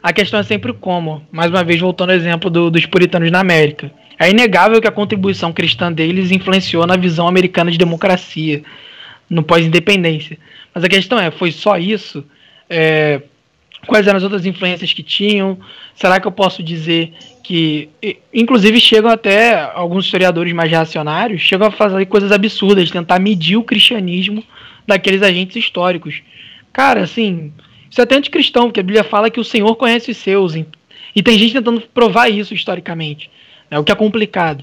A 0.00 0.12
questão 0.12 0.40
é 0.40 0.42
sempre 0.42 0.72
como. 0.72 1.22
Mais 1.32 1.50
uma 1.50 1.64
vez, 1.64 1.80
voltando 1.80 2.10
ao 2.10 2.16
exemplo 2.16 2.48
do, 2.48 2.70
dos 2.70 2.86
puritanos 2.86 3.30
na 3.30 3.40
América. 3.40 3.90
É 4.18 4.30
inegável 4.30 4.80
que 4.80 4.88
a 4.88 4.92
contribuição 4.92 5.52
cristã 5.52 5.92
deles 5.92 6.30
influenciou 6.32 6.86
na 6.86 6.96
visão 6.96 7.28
americana 7.28 7.70
de 7.70 7.78
democracia, 7.78 8.62
no 9.30 9.42
pós-independência. 9.42 10.36
Mas 10.78 10.84
a 10.84 10.88
questão 10.88 11.18
é, 11.18 11.32
foi 11.32 11.50
só 11.50 11.76
isso? 11.76 12.24
É, 12.70 13.20
quais 13.84 14.06
eram 14.06 14.16
as 14.16 14.22
outras 14.22 14.46
influências 14.46 14.92
que 14.92 15.02
tinham? 15.02 15.58
Será 15.92 16.20
que 16.20 16.26
eu 16.28 16.30
posso 16.30 16.62
dizer 16.62 17.14
que, 17.42 17.88
inclusive, 18.32 18.78
chegam 18.78 19.10
até 19.10 19.60
alguns 19.74 20.04
historiadores 20.04 20.52
mais 20.52 20.70
reacionários, 20.70 21.42
chegam 21.42 21.66
a 21.66 21.72
fazer 21.72 22.06
coisas 22.06 22.30
absurdas, 22.30 22.92
tentar 22.92 23.18
medir 23.18 23.56
o 23.56 23.64
cristianismo 23.64 24.44
daqueles 24.86 25.20
agentes 25.20 25.56
históricos. 25.56 26.22
Cara, 26.72 27.02
assim, 27.02 27.52
isso 27.90 28.00
é 28.00 28.04
até 28.04 28.14
anticristão, 28.14 28.66
porque 28.66 28.78
a 28.78 28.84
Bíblia 28.84 29.02
fala 29.02 29.30
que 29.30 29.40
o 29.40 29.44
Senhor 29.44 29.74
conhece 29.74 30.12
os 30.12 30.16
seus, 30.18 30.54
e 30.54 31.22
tem 31.24 31.36
gente 31.36 31.54
tentando 31.54 31.80
provar 31.92 32.28
isso 32.28 32.54
historicamente, 32.54 33.28
né, 33.68 33.80
o 33.80 33.82
que 33.82 33.90
é 33.90 33.96
complicado. 33.96 34.62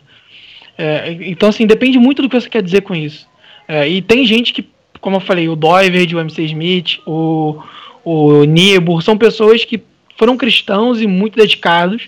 É, 0.77 1.11
então, 1.23 1.49
assim, 1.49 1.67
depende 1.67 1.99
muito 1.99 2.21
do 2.21 2.29
que 2.29 2.39
você 2.39 2.49
quer 2.49 2.63
dizer 2.63 2.83
com 2.83 2.95
isso. 2.95 3.27
É, 3.67 3.89
e 3.89 4.01
tem 4.01 4.25
gente 4.25 4.53
que, 4.53 4.74
como 5.05 5.17
eu 5.17 5.21
falei, 5.21 5.47
o 5.47 5.55
Doiverd, 5.55 6.15
o 6.15 6.19
MC 6.19 6.45
Smith, 6.45 6.99
o 7.05 7.61
o 8.03 8.43
Niebuhr, 8.43 9.01
são 9.01 9.15
pessoas 9.17 9.63
que 9.65 9.81
foram 10.17 10.35
cristãos 10.35 10.99
e 10.99 11.07
muito 11.07 11.35
dedicados 11.35 12.07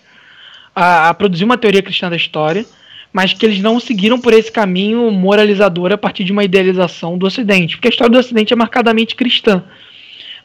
a, 0.75 1.09
a, 1.09 1.13
produzir 1.13 1.43
uma 1.43 1.57
teoria 1.57 1.81
cristã 1.81 2.09
da 2.09 2.15
história, 2.15 2.65
mas 3.13 3.33
que 3.33 3.45
eles 3.45 3.59
não 3.59 3.79
seguiram 3.79 4.19
por 4.19 4.33
esse 4.33 4.51
caminho 4.51 5.09
moralizador 5.11 5.91
a 5.91 5.97
partir 5.97 6.23
de 6.23 6.31
uma 6.31 6.43
idealização 6.43 7.17
do 7.17 7.25
Ocidente, 7.25 7.75
porque 7.75 7.87
a 7.87 7.91
história 7.91 8.11
do 8.11 8.19
Ocidente 8.19 8.53
é 8.53 8.55
marcadamente 8.55 9.15
cristã. 9.15 9.63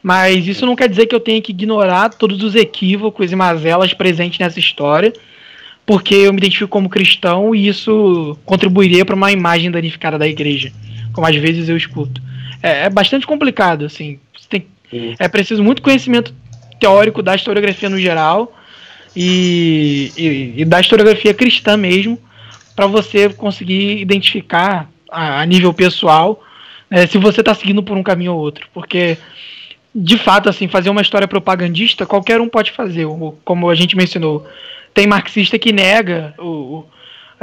Mas 0.01 0.47
isso 0.47 0.65
não 0.65 0.75
quer 0.75 0.89
dizer 0.89 1.05
que 1.05 1.15
eu 1.15 1.19
tenha 1.19 1.41
que 1.41 1.51
ignorar 1.51 2.09
todos 2.09 2.43
os 2.43 2.55
equívocos 2.55 3.31
e 3.31 3.35
mazelas 3.35 3.93
presentes 3.93 4.39
nessa 4.39 4.59
história, 4.59 5.11
porque 5.85 6.15
eu 6.15 6.33
me 6.33 6.39
identifico 6.39 6.69
como 6.69 6.89
cristão 6.89 7.53
e 7.53 7.67
isso 7.67 8.37
contribuiria 8.43 9.05
para 9.05 9.15
uma 9.15 9.31
imagem 9.31 9.71
danificada 9.71 10.17
da 10.17 10.27
igreja, 10.27 10.71
como 11.13 11.27
às 11.27 11.35
vezes 11.35 11.69
eu 11.69 11.77
escuto. 11.77 12.21
É, 12.63 12.85
é 12.85 12.89
bastante 12.89 13.27
complicado, 13.27 13.85
assim. 13.85 14.17
Tem 14.49 14.65
é 15.19 15.27
preciso 15.27 15.63
muito 15.63 15.81
conhecimento 15.81 16.33
teórico 16.79 17.21
da 17.21 17.35
historiografia 17.35 17.89
no 17.89 17.99
geral 17.99 18.55
e, 19.15 20.11
e, 20.15 20.61
e 20.61 20.65
da 20.65 20.79
historiografia 20.79 21.33
cristã 21.33 21.75
mesmo, 21.75 22.17
para 22.75 22.87
você 22.87 23.29
conseguir 23.29 23.99
identificar 23.99 24.89
a, 25.11 25.41
a 25.41 25.45
nível 25.45 25.73
pessoal 25.73 26.43
é, 26.89 27.07
se 27.07 27.17
você 27.17 27.41
está 27.41 27.53
seguindo 27.53 27.83
por 27.83 27.97
um 27.97 28.03
caminho 28.03 28.33
ou 28.33 28.39
outro. 28.39 28.67
Porque, 28.73 29.17
de 29.93 30.17
fato, 30.17 30.49
assim, 30.49 30.67
fazer 30.67 30.89
uma 30.89 31.01
história 31.01 31.27
propagandista, 31.27 32.05
qualquer 32.05 32.39
um 32.39 32.47
pode 32.47 32.71
fazer. 32.71 33.05
Como 33.43 33.69
a 33.69 33.75
gente 33.75 33.95
mencionou, 33.95 34.47
tem 34.93 35.07
marxista 35.07 35.57
que 35.57 35.71
nega 35.71 36.33
o, 36.37 36.85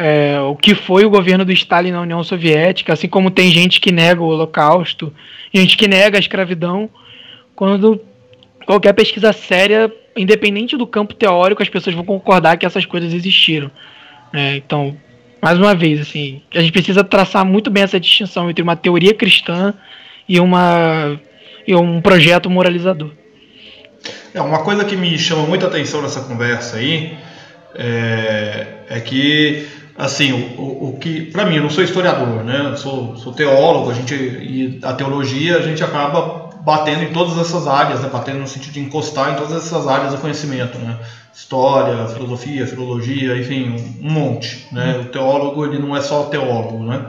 é, 0.00 0.40
o 0.40 0.56
que 0.56 0.74
foi 0.74 1.04
o 1.04 1.10
governo 1.10 1.44
do 1.44 1.52
Stalin 1.52 1.90
na 1.90 2.00
União 2.00 2.24
Soviética, 2.24 2.94
assim 2.94 3.06
como 3.06 3.30
tem 3.30 3.50
gente 3.50 3.80
que 3.80 3.92
nega 3.92 4.22
o 4.22 4.28
Holocausto, 4.28 5.12
gente 5.52 5.76
que 5.76 5.86
nega 5.86 6.16
a 6.16 6.20
escravidão, 6.20 6.88
quando 7.54 8.00
qualquer 8.64 8.94
pesquisa 8.94 9.30
séria, 9.34 9.92
independente 10.16 10.74
do 10.74 10.86
campo 10.86 11.12
teórico, 11.12 11.62
as 11.62 11.68
pessoas 11.68 11.94
vão 11.94 12.04
concordar 12.04 12.56
que 12.56 12.64
essas 12.64 12.86
coisas 12.86 13.12
existiram. 13.12 13.70
É, 14.32 14.56
então, 14.56 14.96
mais 15.42 15.58
uma 15.58 15.74
vez, 15.74 16.00
assim, 16.00 16.40
a 16.54 16.60
gente 16.60 16.72
precisa 16.72 17.04
traçar 17.04 17.44
muito 17.44 17.70
bem 17.70 17.82
essa 17.82 18.00
distinção 18.00 18.48
entre 18.48 18.62
uma 18.62 18.76
teoria 18.76 19.12
cristã 19.12 19.74
e 20.26 20.40
uma 20.40 21.20
e 21.66 21.74
um 21.74 22.00
projeto 22.00 22.48
moralizador. 22.48 23.10
É 24.32 24.40
uma 24.40 24.62
coisa 24.62 24.82
que 24.82 24.96
me 24.96 25.18
chama 25.18 25.42
muita 25.42 25.66
atenção 25.66 26.00
nessa 26.00 26.22
conversa 26.22 26.78
aí 26.78 27.18
é, 27.74 28.66
é 28.88 29.00
que 29.00 29.66
assim 30.00 30.32
o, 30.32 30.60
o, 30.60 30.88
o 30.90 30.98
que 30.98 31.30
para 31.30 31.44
mim 31.44 31.56
eu 31.56 31.62
não 31.62 31.70
sou 31.70 31.84
historiador, 31.84 32.42
né? 32.42 32.70
Eu 32.72 32.76
sou, 32.76 33.16
sou 33.16 33.32
teólogo, 33.32 33.90
a 33.90 33.94
gente 33.94 34.14
e 34.14 34.80
a 34.82 34.94
teologia 34.94 35.58
a 35.58 35.62
gente 35.62 35.84
acaba 35.84 36.50
batendo 36.64 37.04
em 37.04 37.12
todas 37.12 37.38
essas 37.38 37.66
áreas, 37.66 38.00
né? 38.00 38.08
batendo 38.12 38.38
no 38.38 38.48
sentido 38.48 38.72
de 38.72 38.80
encostar 38.80 39.32
em 39.32 39.36
todas 39.36 39.52
essas 39.52 39.86
áreas 39.86 40.12
do 40.12 40.18
conhecimento, 40.18 40.78
né? 40.78 40.98
História, 41.34 42.06
filosofia, 42.08 42.66
filologia, 42.66 43.36
enfim, 43.36 43.76
um 44.02 44.10
monte, 44.10 44.66
né? 44.72 44.98
O 45.00 45.04
teólogo 45.06 45.64
ele 45.64 45.78
não 45.78 45.96
é 45.96 46.00
só 46.00 46.24
teólogo, 46.24 46.84
né? 46.84 47.02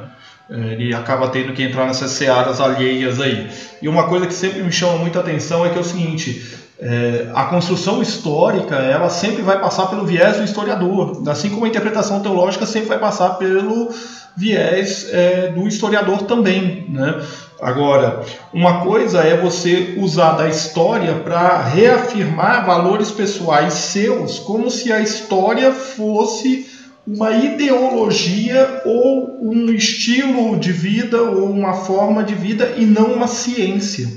É, 0.50 0.74
ele 0.74 0.94
acaba 0.94 1.30
tendo 1.30 1.54
que 1.54 1.64
entrar 1.64 1.86
nessas 1.86 2.12
searas 2.12 2.60
alheias 2.60 3.22
aí. 3.22 3.50
E 3.82 3.88
uma 3.88 4.08
coisa 4.08 4.28
que 4.28 4.34
sempre 4.34 4.62
me 4.62 4.72
chama 4.72 4.98
muita 4.98 5.22
atenção 5.22 5.66
é 5.66 5.70
que 5.70 5.78
é 5.78 5.82
o 5.82 5.84
seguinte: 5.84 6.46
é, 6.82 7.30
a 7.36 7.44
construção 7.44 8.02
histórica 8.02 8.76
ela 8.76 9.08
sempre 9.08 9.44
vai 9.44 9.60
passar 9.60 9.86
pelo 9.86 10.04
viés 10.04 10.38
do 10.38 10.44
historiador, 10.44 11.22
assim 11.28 11.52
como 11.52 11.66
a 11.66 11.68
interpretação 11.68 12.22
teológica 12.22 12.66
sempre 12.66 12.90
vai 12.90 12.98
passar 12.98 13.36
pelo 13.36 13.94
viés 14.36 15.08
é, 15.12 15.50
do 15.50 15.68
historiador 15.68 16.24
também. 16.24 16.88
Né? 16.90 17.22
Agora, 17.62 18.24
uma 18.52 18.82
coisa 18.84 19.20
é 19.20 19.38
você 19.38 19.94
usar 20.00 20.32
da 20.32 20.50
história 20.50 21.14
para 21.20 21.62
reafirmar 21.62 22.66
valores 22.66 23.12
pessoais 23.12 23.74
seus, 23.74 24.40
como 24.40 24.72
se 24.72 24.92
a 24.92 25.00
história 25.00 25.72
fosse 25.72 26.68
uma 27.06 27.32
ideologia 27.32 28.82
ou 28.86 29.38
um 29.44 29.70
estilo 29.72 30.58
de 30.58 30.72
vida 30.72 31.22
ou 31.22 31.48
uma 31.52 31.74
forma 31.74 32.24
de 32.24 32.34
vida 32.34 32.74
e 32.78 32.86
não 32.88 33.14
uma 33.14 33.28
ciência. 33.28 34.08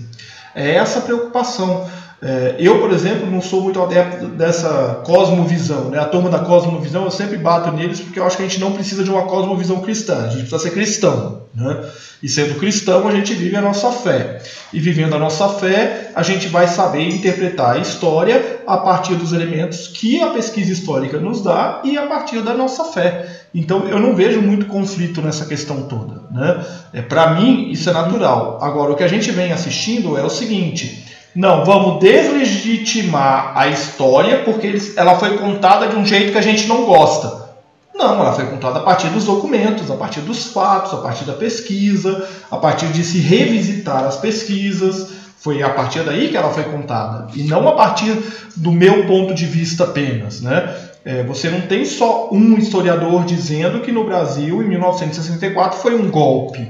É 0.54 0.76
essa 0.76 1.00
a 1.00 1.02
preocupação. 1.02 1.86
É, 2.24 2.56
eu, 2.58 2.80
por 2.80 2.90
exemplo, 2.90 3.30
não 3.30 3.42
sou 3.42 3.60
muito 3.60 3.78
adepto 3.82 4.28
dessa 4.28 5.02
cosmovisão. 5.04 5.90
Né? 5.90 5.98
A 5.98 6.06
turma 6.06 6.30
da 6.30 6.38
cosmovisão, 6.38 7.04
eu 7.04 7.10
sempre 7.10 7.36
bato 7.36 7.70
neles 7.70 8.00
porque 8.00 8.18
eu 8.18 8.24
acho 8.24 8.38
que 8.38 8.42
a 8.42 8.48
gente 8.48 8.58
não 8.58 8.72
precisa 8.72 9.04
de 9.04 9.10
uma 9.10 9.24
cosmovisão 9.24 9.82
cristã, 9.82 10.24
a 10.24 10.28
gente 10.28 10.48
precisa 10.48 10.58
ser 10.58 10.70
cristão. 10.70 11.42
Né? 11.54 11.84
E 12.22 12.28
sendo 12.28 12.58
cristão, 12.58 13.06
a 13.06 13.12
gente 13.12 13.34
vive 13.34 13.54
a 13.54 13.60
nossa 13.60 13.92
fé. 13.92 14.40
E 14.72 14.80
vivendo 14.80 15.14
a 15.14 15.18
nossa 15.18 15.50
fé, 15.50 16.12
a 16.14 16.22
gente 16.22 16.48
vai 16.48 16.66
saber 16.66 17.06
interpretar 17.06 17.76
a 17.76 17.78
história 17.78 18.60
a 18.66 18.78
partir 18.78 19.16
dos 19.16 19.34
elementos 19.34 19.88
que 19.88 20.22
a 20.22 20.28
pesquisa 20.28 20.72
histórica 20.72 21.18
nos 21.18 21.42
dá 21.42 21.82
e 21.84 21.98
a 21.98 22.06
partir 22.06 22.40
da 22.40 22.54
nossa 22.54 22.84
fé. 22.84 23.28
Então, 23.54 23.86
eu 23.86 24.00
não 24.00 24.16
vejo 24.16 24.40
muito 24.40 24.64
conflito 24.64 25.20
nessa 25.20 25.44
questão 25.44 25.82
toda. 25.82 26.22
Né? 26.30 26.64
É, 26.94 27.02
Para 27.02 27.34
mim, 27.34 27.70
isso 27.70 27.90
é 27.90 27.92
natural. 27.92 28.58
Agora, 28.62 28.92
o 28.92 28.96
que 28.96 29.04
a 29.04 29.08
gente 29.08 29.30
vem 29.30 29.52
assistindo 29.52 30.16
é 30.16 30.24
o 30.24 30.30
seguinte 30.30 31.04
não, 31.34 31.64
vamos 31.64 31.98
deslegitimar 31.98 33.52
a 33.56 33.66
história 33.66 34.38
porque 34.44 34.66
eles, 34.66 34.96
ela 34.96 35.18
foi 35.18 35.36
contada 35.36 35.88
de 35.88 35.96
um 35.96 36.06
jeito 36.06 36.30
que 36.30 36.38
a 36.38 36.42
gente 36.42 36.68
não 36.68 36.84
gosta. 36.84 37.44
Não, 37.92 38.20
ela 38.20 38.32
foi 38.32 38.46
contada 38.46 38.78
a 38.78 38.82
partir 38.82 39.08
dos 39.08 39.24
documentos, 39.24 39.90
a 39.90 39.96
partir 39.96 40.20
dos 40.20 40.52
fatos, 40.52 40.92
a 40.94 40.98
partir 40.98 41.24
da 41.24 41.32
pesquisa, 41.32 42.28
a 42.50 42.56
partir 42.56 42.86
de 42.88 43.02
se 43.02 43.18
revisitar 43.18 44.04
as 44.04 44.16
pesquisas. 44.16 45.24
Foi 45.38 45.62
a 45.62 45.70
partir 45.70 46.02
daí 46.04 46.28
que 46.28 46.36
ela 46.36 46.50
foi 46.50 46.64
contada. 46.64 47.26
E 47.34 47.42
não 47.42 47.68
a 47.68 47.72
partir 47.72 48.16
do 48.56 48.70
meu 48.70 49.06
ponto 49.06 49.34
de 49.34 49.44
vista 49.44 49.84
apenas. 49.84 50.40
Né? 50.40 50.74
É, 51.04 51.22
você 51.24 51.50
não 51.50 51.62
tem 51.62 51.84
só 51.84 52.30
um 52.32 52.56
historiador 52.56 53.24
dizendo 53.24 53.80
que 53.80 53.92
no 53.92 54.04
Brasil, 54.04 54.62
em 54.62 54.68
1964, 54.68 55.78
foi 55.78 55.94
um 55.94 56.10
golpe 56.10 56.66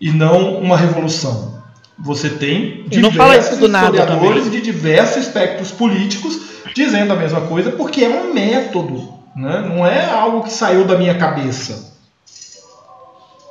e 0.00 0.10
não 0.10 0.58
uma 0.58 0.76
revolução. 0.76 1.53
Você 1.98 2.30
tem 2.30 2.84
diversos 2.88 3.60
historiadores 3.60 4.50
de 4.50 4.60
diversos 4.60 5.26
espectros 5.26 5.70
políticos 5.70 6.40
dizendo 6.74 7.12
a 7.12 7.16
mesma 7.16 7.42
coisa, 7.42 7.70
porque 7.70 8.04
é 8.04 8.08
um 8.08 8.34
método, 8.34 9.14
né? 9.36 9.60
não 9.60 9.86
é 9.86 10.10
algo 10.10 10.42
que 10.42 10.52
saiu 10.52 10.84
da 10.84 10.98
minha 10.98 11.14
cabeça. 11.14 11.94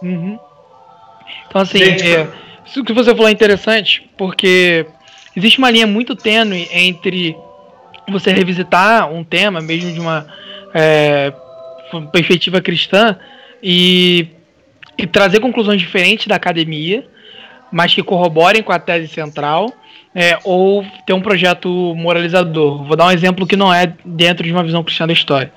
Uhum. 0.02 0.38
Então, 1.48 1.62
assim, 1.62 1.78
Gente, 1.78 2.06
é, 2.06 2.28
isso 2.66 2.84
que 2.84 2.92
você 2.92 3.12
falou 3.12 3.30
é 3.30 3.32
interessante, 3.32 4.10
porque 4.18 4.86
existe 5.36 5.58
uma 5.58 5.72
linha 5.72 5.88
muito 5.88 6.16
tênue 6.16 6.68
entre 6.72 7.38
você 8.12 8.34
revisitar 8.34 9.10
um 9.10 9.24
tema, 9.24 9.62
mesmo 9.62 9.94
de 9.94 10.00
uma 10.02 10.28
é, 10.74 11.32
perspectiva 12.12 12.60
cristã, 12.60 13.18
e, 13.62 14.28
e 14.98 15.08
trazer 15.08 15.40
conclusões 15.40 15.80
diferentes 15.80 16.28
da 16.28 16.36
academia 16.36 17.08
mas 17.74 17.94
que 17.94 18.04
corroborem 18.04 18.62
com 18.62 18.72
a 18.72 18.78
tese 18.78 19.08
central, 19.08 19.74
é, 20.14 20.38
ou 20.44 20.86
ter 21.08 21.14
um 21.14 21.22
projeto 21.22 21.68
moralizador. 21.96 22.84
Vou 22.84 22.96
dar 22.96 23.08
um 23.08 23.12
exemplo 23.12 23.48
que 23.48 23.56
não 23.56 23.74
é 23.74 23.92
dentro 24.06 24.46
de 24.46 24.54
uma 24.54 24.64
visão 24.64 24.84
cristã 24.84 25.08
da 25.08 25.14
história. 25.14 25.52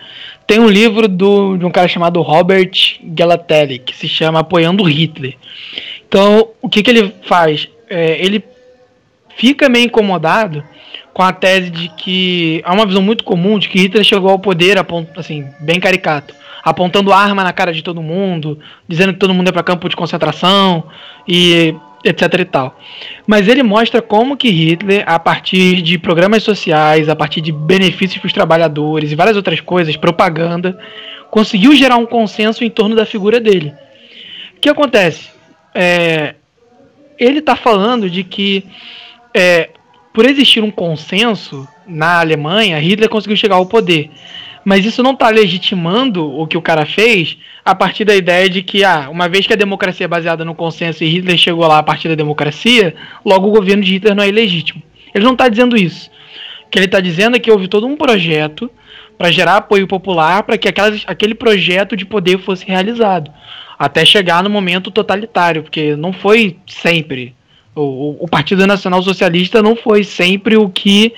Tem 0.47 0.59
um 0.59 0.69
livro 0.69 1.07
do, 1.07 1.59
de 1.59 1.67
um 1.67 1.71
cara 1.71 1.87
chamado 1.87 2.23
Robert 2.23 2.71
Gelatelli, 3.17 3.79
que 3.79 3.95
se 3.95 4.09
chama 4.09 4.41
Apoiando 4.41 4.83
Hitler. 4.83 5.37
Então, 6.09 6.49
o 6.63 6.71
que, 6.71 6.83
que 6.83 6.91
ele 6.91 7.15
faz? 7.23 7.69
É, 7.91 8.25
ele 8.25 8.43
fica 9.37 9.69
meio 9.69 9.85
incomodado 9.85 10.65
com 11.13 11.23
a 11.23 11.33
tese 11.33 11.69
de 11.69 11.91
que 11.91 12.63
há 12.65 12.73
uma 12.73 12.87
visão 12.87 13.03
muito 13.03 13.25
comum 13.25 13.59
de 13.59 13.69
que 13.69 13.79
Hitler 13.79 14.05
chegou 14.05 14.31
ao 14.31 14.39
poder, 14.39 14.79
assim, 15.17 15.47
bem 15.61 15.79
caricato, 15.79 16.35
apontando 16.65 17.13
arma 17.13 17.45
na 17.45 17.53
cara 17.53 17.73
de 17.73 17.83
todo 17.83 18.01
mundo, 18.01 18.59
dizendo 18.89 19.13
que 19.13 19.19
todo 19.19 19.35
mundo 19.35 19.49
é 19.49 19.53
para 19.53 19.63
campo 19.63 19.89
de 19.89 19.97
concentração 19.97 20.85
e 21.29 21.75
etc 22.09 22.41
e 22.41 22.45
tal. 22.45 22.79
Mas 23.27 23.49
ele 23.49 23.63
mostra 23.63 24.01
como 24.01 24.37
que 24.37 24.49
Hitler, 24.49 25.05
a 25.07 25.19
partir 25.19 25.83
de 25.83 25.99
programas 25.99 26.43
sociais, 26.43 27.09
a 27.09 27.17
partir 27.17 27.41
de 27.41 27.53
benefícios 27.53 28.19
para 28.19 28.27
os 28.27 28.33
trabalhadores 28.33 29.13
e 29.13 29.17
várias 29.17 29.37
outras 29.37 29.61
coisas, 29.61 29.97
propaganda, 29.97 30.79
conseguiu 31.31 31.75
gerar 31.75 31.97
um 31.97 32.07
consenso 32.07 32.65
em 32.65 32.71
torno 32.71 32.95
da 32.95 33.07
figura 33.07 33.41
dele. 33.41 33.75
O 34.57 34.61
que 34.61 34.69
acontece? 34.69 35.31
É, 35.75 36.35
ele 37.19 37.41
está 37.41 37.57
falando 37.57 38.09
de 38.09 38.25
que 38.25 38.65
é, 39.35 39.71
por 40.13 40.25
existir 40.25 40.63
um 40.63 40.71
consenso 40.71 41.69
na 41.87 42.21
Alemanha, 42.21 42.79
Hitler 42.79 43.09
conseguiu 43.09 43.37
chegar 43.37 43.57
ao 43.57 43.67
poder. 43.67 44.11
Mas 44.67 44.85
isso 44.85 45.01
não 45.01 45.13
está 45.13 45.29
legitimando 45.29 46.29
o 46.29 46.45
que 46.45 46.59
o 46.59 46.61
cara 46.61 46.85
fez 46.85 47.39
a 47.65 47.73
partir 47.73 48.05
da 48.05 48.17
ideia 48.17 48.51
de 48.51 48.65
que, 48.65 48.83
ah, 48.83 49.09
uma 49.09 49.29
vez 49.29 49.47
que 49.47 49.53
a 49.53 49.57
democracia 49.57 50.07
é 50.07 50.09
baseada 50.09 50.45
no 50.45 50.57
consenso 50.57 51.05
e 51.05 51.07
Hitler 51.07 51.39
chegou 51.39 51.65
lá 51.69 51.79
a 51.79 51.85
partir 51.85 52.09
da 52.09 52.17
democracia, 52.17 52.93
logo 53.25 53.47
o 53.47 53.53
governo 53.53 53.85
de 53.85 53.93
Hitler 53.93 54.17
não 54.17 54.25
é 54.25 54.29
ilegítimo. 54.29 54.83
Ele 55.15 55.23
não 55.23 55.35
está 55.35 55.49
dizendo 55.49 55.77
isso. 55.77 56.11
O 56.67 56.69
que 56.69 56.81
ele 56.81 56.87
está 56.87 56.99
dizendo 56.99 57.37
é 57.37 57.39
que 57.39 57.49
houve 57.49 57.69
todo 57.69 57.87
um 57.87 57.97
projeto 57.97 58.69
para 59.17 59.31
gerar 59.31 59.59
apoio 59.59 59.87
popular 59.87 60.43
para 60.43 60.59
que 60.59 60.67
aquelas, 60.67 61.05
aquele 61.07 61.37
projeto 61.37 61.97
de 61.97 62.05
poder 62.05 62.41
fosse 62.41 62.67
realizado. 62.67 63.31
Até 63.79 64.05
chegar 64.05 64.43
no 64.43 64.51
momento 64.51 64.91
totalitário, 64.91 65.63
porque 65.63 65.95
não 65.95 66.13
foi 66.13 66.57
sempre. 66.67 67.37
O, 67.73 68.25
o 68.25 68.27
Partido 68.27 68.67
Nacional 68.67 69.01
Socialista 69.01 69.63
não 69.63 69.77
foi 69.77 70.03
sempre 70.03 70.57
o 70.57 70.69
que 70.69 71.15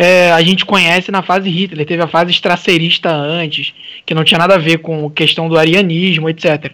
é, 0.00 0.30
a 0.30 0.40
gente 0.42 0.64
conhece 0.64 1.10
na 1.10 1.22
fase 1.22 1.50
Hitler. 1.50 1.84
Teve 1.84 2.04
a 2.04 2.06
fase 2.06 2.30
estracerista 2.30 3.10
antes, 3.10 3.74
que 4.06 4.14
não 4.14 4.22
tinha 4.22 4.38
nada 4.38 4.54
a 4.54 4.58
ver 4.58 4.78
com 4.78 5.10
questão 5.10 5.48
do 5.48 5.58
arianismo, 5.58 6.30
etc. 6.30 6.72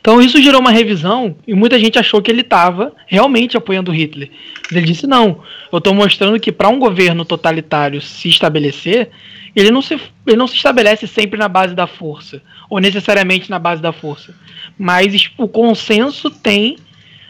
Então 0.00 0.20
isso 0.20 0.42
gerou 0.42 0.60
uma 0.60 0.72
revisão 0.72 1.36
e 1.46 1.54
muita 1.54 1.78
gente 1.78 2.00
achou 2.00 2.20
que 2.20 2.28
ele 2.28 2.40
estava 2.40 2.92
realmente 3.06 3.56
apoiando 3.56 3.92
Hitler. 3.92 4.28
Mas 4.64 4.72
ele 4.72 4.86
disse 4.86 5.06
não. 5.06 5.40
Eu 5.70 5.78
estou 5.78 5.94
mostrando 5.94 6.40
que 6.40 6.50
para 6.50 6.68
um 6.68 6.80
governo 6.80 7.24
totalitário 7.24 8.00
se 8.00 8.28
estabelecer, 8.28 9.10
ele 9.54 9.70
não, 9.70 9.80
se, 9.80 9.94
ele 10.26 10.36
não 10.36 10.48
se 10.48 10.56
estabelece 10.56 11.06
sempre 11.06 11.38
na 11.38 11.46
base 11.46 11.76
da 11.76 11.86
força 11.86 12.42
ou 12.68 12.80
necessariamente 12.80 13.48
na 13.48 13.58
base 13.60 13.80
da 13.80 13.92
força, 13.92 14.34
mas 14.76 15.30
o 15.36 15.46
consenso 15.46 16.28
tem 16.30 16.76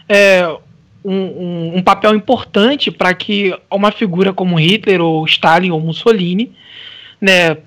é, 0.09 0.47
um, 1.03 1.77
um, 1.77 1.81
papel 1.81 2.15
importante 2.15 2.91
para 2.91 3.13
que 3.13 3.55
uma 3.69 3.91
figura 3.91 4.31
como 4.33 4.59
Hitler 4.59 5.01
ou 5.01 5.25
Stalin 5.25 5.71
ou 5.71 5.79
Mussolini, 5.79 6.51
né, 7.19 7.57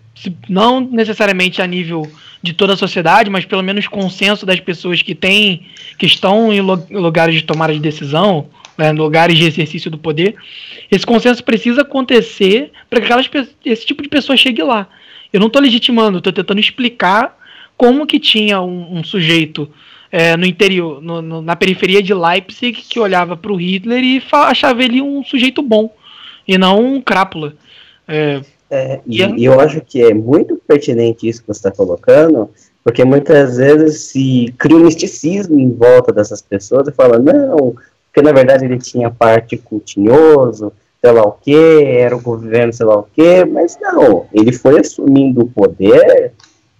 não 0.48 0.80
necessariamente 0.80 1.60
a 1.60 1.66
nível 1.66 2.08
de 2.42 2.52
toda 2.52 2.74
a 2.74 2.76
sociedade, 2.76 3.30
mas 3.30 3.44
pelo 3.44 3.62
menos 3.62 3.88
consenso 3.88 4.44
das 4.44 4.60
pessoas 4.60 5.02
que 5.02 5.14
têm, 5.14 5.66
que 5.98 6.06
estão 6.06 6.52
em 6.52 6.60
lugares 6.60 7.34
de 7.34 7.42
tomada 7.42 7.72
de 7.72 7.80
decisão, 7.80 8.48
né, 8.76 8.92
lugares 8.92 9.38
de 9.38 9.44
exercício 9.44 9.90
do 9.90 9.98
poder, 9.98 10.36
esse 10.90 11.06
consenso 11.06 11.42
precisa 11.42 11.82
acontecer 11.82 12.70
para 12.90 13.00
que 13.00 13.06
aquelas, 13.06 13.30
esse 13.64 13.86
tipo 13.86 14.02
de 14.02 14.08
pessoa 14.08 14.36
chegue 14.36 14.62
lá. 14.62 14.88
Eu 15.32 15.40
não 15.40 15.46
estou 15.46 15.62
legitimando, 15.62 16.18
estou 16.18 16.32
tentando 16.32 16.60
explicar 16.60 17.36
como 17.76 18.06
que 18.06 18.20
tinha 18.20 18.60
um, 18.60 18.98
um 18.98 19.04
sujeito 19.04 19.68
é, 20.16 20.36
no 20.36 20.46
interior, 20.46 21.02
no, 21.02 21.20
no, 21.20 21.42
na 21.42 21.56
periferia 21.56 22.00
de 22.00 22.14
Leipzig, 22.14 22.72
que 22.88 23.00
olhava 23.00 23.36
para 23.36 23.52
o 23.52 23.56
Hitler 23.56 24.00
e 24.00 24.22
achava 24.30 24.80
ele 24.80 25.02
um 25.02 25.24
sujeito 25.24 25.60
bom 25.60 25.92
e 26.46 26.56
não 26.56 26.94
um 26.94 27.02
crápula. 27.02 27.54
É, 28.06 28.40
é, 28.70 29.00
e, 29.04 29.20
e, 29.24 29.44
eu 29.44 29.58
acho 29.58 29.80
que 29.80 30.00
é 30.00 30.14
muito 30.14 30.54
pertinente 30.68 31.28
isso 31.28 31.40
que 31.40 31.48
você 31.48 31.58
está 31.58 31.72
colocando, 31.72 32.48
porque 32.84 33.04
muitas 33.04 33.56
vezes 33.56 34.02
se 34.02 34.54
cria 34.56 34.76
um 34.76 34.84
misticismo 34.84 35.58
em 35.58 35.74
volta 35.74 36.12
dessas 36.12 36.40
pessoas 36.40 36.86
e 36.86 36.92
fala, 36.92 37.18
não, 37.18 37.74
porque 38.04 38.22
na 38.22 38.30
verdade 38.30 38.66
ele 38.66 38.78
tinha 38.78 39.10
parte 39.10 39.56
cultinhoso, 39.56 40.72
sei 41.00 41.10
lá 41.10 41.24
o 41.24 41.32
que, 41.32 41.82
era 41.82 42.16
o 42.16 42.22
governo, 42.22 42.72
sei 42.72 42.86
lá 42.86 43.00
o 43.00 43.08
que, 43.12 43.44
mas 43.46 43.76
não, 43.82 44.26
ele 44.32 44.52
foi 44.52 44.78
assumindo 44.78 45.40
o 45.40 45.50
poder 45.50 46.30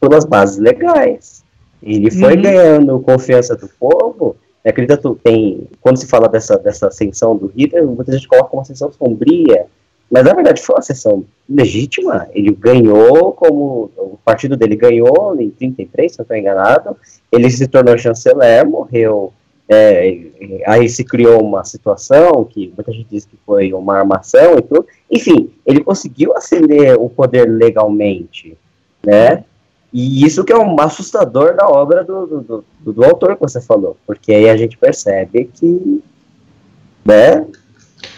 pelas 0.00 0.24
bases 0.24 0.58
legais. 0.58 1.43
Ele 1.84 2.10
foi 2.10 2.34
uhum. 2.34 2.42
ganhando 2.42 3.00
confiança 3.00 3.54
do 3.54 3.68
povo. 3.68 4.36
Acredito, 4.64 5.18
tem, 5.22 5.68
quando 5.80 5.98
se 5.98 6.06
fala 6.06 6.26
dessa, 6.28 6.56
dessa 6.56 6.88
ascensão 6.88 7.36
do 7.36 7.52
Hitler, 7.54 7.86
muita 7.86 8.12
gente 8.12 8.26
coloca 8.26 8.54
uma 8.54 8.62
ascensão 8.62 8.90
sombria, 8.90 9.66
mas 10.10 10.24
na 10.24 10.32
verdade 10.32 10.62
foi 10.62 10.74
uma 10.74 10.78
ascensão 10.78 11.24
legítima. 11.48 12.26
Ele 12.32 12.50
ganhou, 12.50 13.32
como 13.32 13.90
o 13.98 14.18
partido 14.24 14.56
dele 14.56 14.74
ganhou 14.74 15.38
em 15.38 15.50
33, 15.50 16.12
se 16.12 16.18
não 16.18 16.22
estou 16.22 16.36
enganado. 16.36 16.96
Ele 17.30 17.50
se 17.50 17.68
tornou 17.68 17.98
chanceler, 17.98 18.66
morreu. 18.66 19.32
É, 19.68 20.18
aí 20.66 20.88
se 20.88 21.04
criou 21.04 21.42
uma 21.42 21.64
situação 21.64 22.44
que 22.44 22.70
muita 22.76 22.92
gente 22.92 23.08
diz 23.10 23.24
que 23.24 23.36
foi 23.44 23.72
uma 23.72 23.98
armação 23.98 24.56
e 24.56 24.62
tudo. 24.62 24.86
Enfim, 25.10 25.50
ele 25.66 25.84
conseguiu 25.84 26.34
ascender 26.36 26.98
o 26.98 27.10
poder 27.10 27.46
legalmente, 27.46 28.56
né? 29.04 29.44
E 29.94 30.26
isso 30.26 30.42
que 30.42 30.52
é 30.52 30.58
um 30.58 30.80
assustador 30.80 31.54
da 31.54 31.68
obra 31.68 32.02
do, 32.02 32.26
do, 32.26 32.64
do, 32.80 32.92
do 32.92 33.04
autor 33.04 33.36
que 33.36 33.40
você 33.42 33.60
falou, 33.60 33.96
porque 34.04 34.32
aí 34.32 34.50
a 34.50 34.56
gente 34.56 34.76
percebe 34.76 35.48
que, 35.54 36.02
né, 37.04 37.46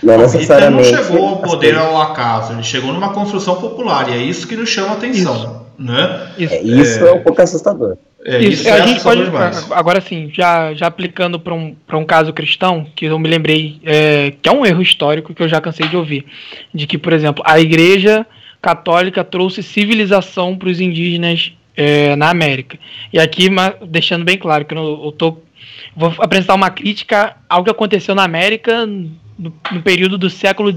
não 0.03 0.15
é 0.15 0.17
necessariamente... 0.17 0.89
Ele 0.89 0.97
não 0.97 1.05
chegou 1.05 1.29
ao 1.29 1.43
poder 1.43 1.77
ao 1.77 2.01
acaso, 2.01 2.55
ele 2.55 2.63
chegou 2.63 2.95
numa 2.95 3.13
construção 3.13 3.57
popular, 3.57 4.09
e 4.09 4.15
é 4.15 4.17
isso 4.17 4.49
que 4.49 4.57
nos 4.57 4.71
chama 4.71 4.93
a 4.93 4.93
atenção, 4.95 5.37
isso. 5.37 5.87
né? 5.87 6.33
Isso 6.39 6.55
é, 6.55 6.63
isso 6.63 7.05
é, 7.05 7.09
é 7.11 7.13
um 7.13 7.23
pouco 7.23 7.43
assustador. 7.43 7.99
É, 8.25 8.39
isso, 8.39 8.63
isso 8.63 8.69
é 8.69 8.73
a 8.73 8.87
gente 8.87 9.03
pode, 9.03 9.25
demais. 9.25 9.71
agora 9.71 10.01
sim, 10.01 10.31
já, 10.33 10.73
já 10.73 10.87
aplicando 10.87 11.39
para 11.39 11.53
um, 11.53 11.77
um 11.93 12.05
caso 12.07 12.33
cristão, 12.33 12.87
que 12.97 13.05
eu 13.05 13.19
me 13.19 13.29
lembrei, 13.29 13.79
é, 13.85 14.33
que 14.41 14.49
é 14.49 14.53
um 14.53 14.65
erro 14.65 14.81
histórico 14.81 15.35
que 15.35 15.43
eu 15.43 15.49
já 15.49 15.61
cansei 15.61 15.87
de 15.89 15.97
ouvir, 15.99 16.25
de 16.73 16.87
que, 16.87 16.97
por 16.97 17.13
exemplo, 17.13 17.45
a 17.47 17.61
igreja 17.61 18.27
católica 18.63 19.23
trouxe 19.23 19.63
civilização 19.63 20.57
para 20.57 20.71
os 20.71 20.81
indígenas 20.81 21.53
é, 21.77 22.17
na 22.17 22.31
América. 22.31 22.79
E 23.13 23.19
aqui, 23.19 23.49
deixando 23.87 24.25
bem 24.25 24.39
claro 24.39 24.65
que 24.65 24.75
eu, 24.75 25.03
eu 25.05 25.13
tô, 25.13 25.39
vou 25.95 26.15
apresentar 26.19 26.55
uma 26.55 26.71
crítica 26.71 27.37
ao 27.49 27.63
que 27.63 27.71
aconteceu 27.71 28.15
na 28.15 28.25
América 28.25 28.87
no, 28.87 29.53
no 29.71 29.83
período 29.83 30.17
do 30.17 30.31
século 30.31 30.73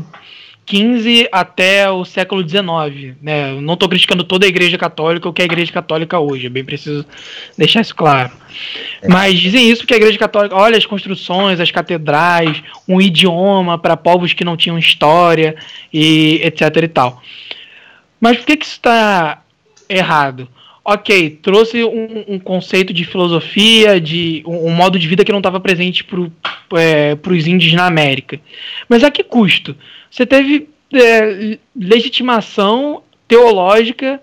XV 0.70 1.28
até 1.32 1.90
o 1.90 2.06
século 2.06 2.48
XIX. 2.48 3.16
Né? 3.22 3.54
Eu 3.54 3.62
não 3.62 3.74
estou 3.74 3.90
criticando 3.90 4.24
toda 4.24 4.46
a 4.46 4.50
Igreja 4.50 4.78
Católica 4.78 5.28
ou 5.28 5.34
que 5.34 5.42
é 5.42 5.46
a 5.46 5.46
Igreja 5.46 5.72
Católica 5.72 6.20
hoje, 6.20 6.46
é 6.46 6.50
bem 6.50 6.64
preciso 6.64 7.06
deixar 7.58 7.82
isso 7.82 7.96
claro. 7.96 8.32
É. 9.02 9.08
Mas 9.08 9.40
dizem 9.40 9.70
isso 9.70 9.82
porque 9.82 9.96
a 9.96 9.98
Igreja 9.98 10.20
Católica, 10.20 10.56
olha 10.56 10.78
as 10.78 10.86
construções, 10.86 11.60
as 11.60 11.72
catedrais, 11.72 12.62
um 12.88 13.02
idioma 13.02 13.78
para 13.80 13.98
povos 13.98 14.34
que 14.34 14.44
não 14.44 14.56
tinham 14.56 14.78
história 14.78 15.56
e 15.92 16.40
etc 16.44 16.62
e 16.84 16.88
tal. 16.88 17.24
Mas 18.22 18.38
por 18.38 18.46
que, 18.46 18.58
que 18.58 18.66
isso 18.66 18.76
está 18.76 19.42
errado? 19.88 20.48
Ok, 20.94 21.40
trouxe 21.42 21.84
um, 21.84 22.26
um, 22.28 22.40
conceito 22.40 22.94
de 22.94 23.06
filosofia, 23.06 24.00
de 24.00 24.44
um, 24.46 24.68
um, 24.68 24.72
modo 24.72 24.98
de 24.98 25.08
vida 25.08 25.24
que 25.24 25.32
não 25.32 25.40
estava 25.40 25.60
presente 25.60 26.04
para 26.04 26.82
é, 26.82 27.18
os 27.28 27.48
índios 27.48 27.74
na 27.74 27.86
América. 27.86 28.40
Mas 28.88 29.04
a 29.04 29.12
que 29.12 29.24
custo? 29.24 29.76
Você 30.10 30.26
teve 30.26 30.68
é, 30.94 31.58
legitimação 31.76 33.04
teológica 33.28 34.20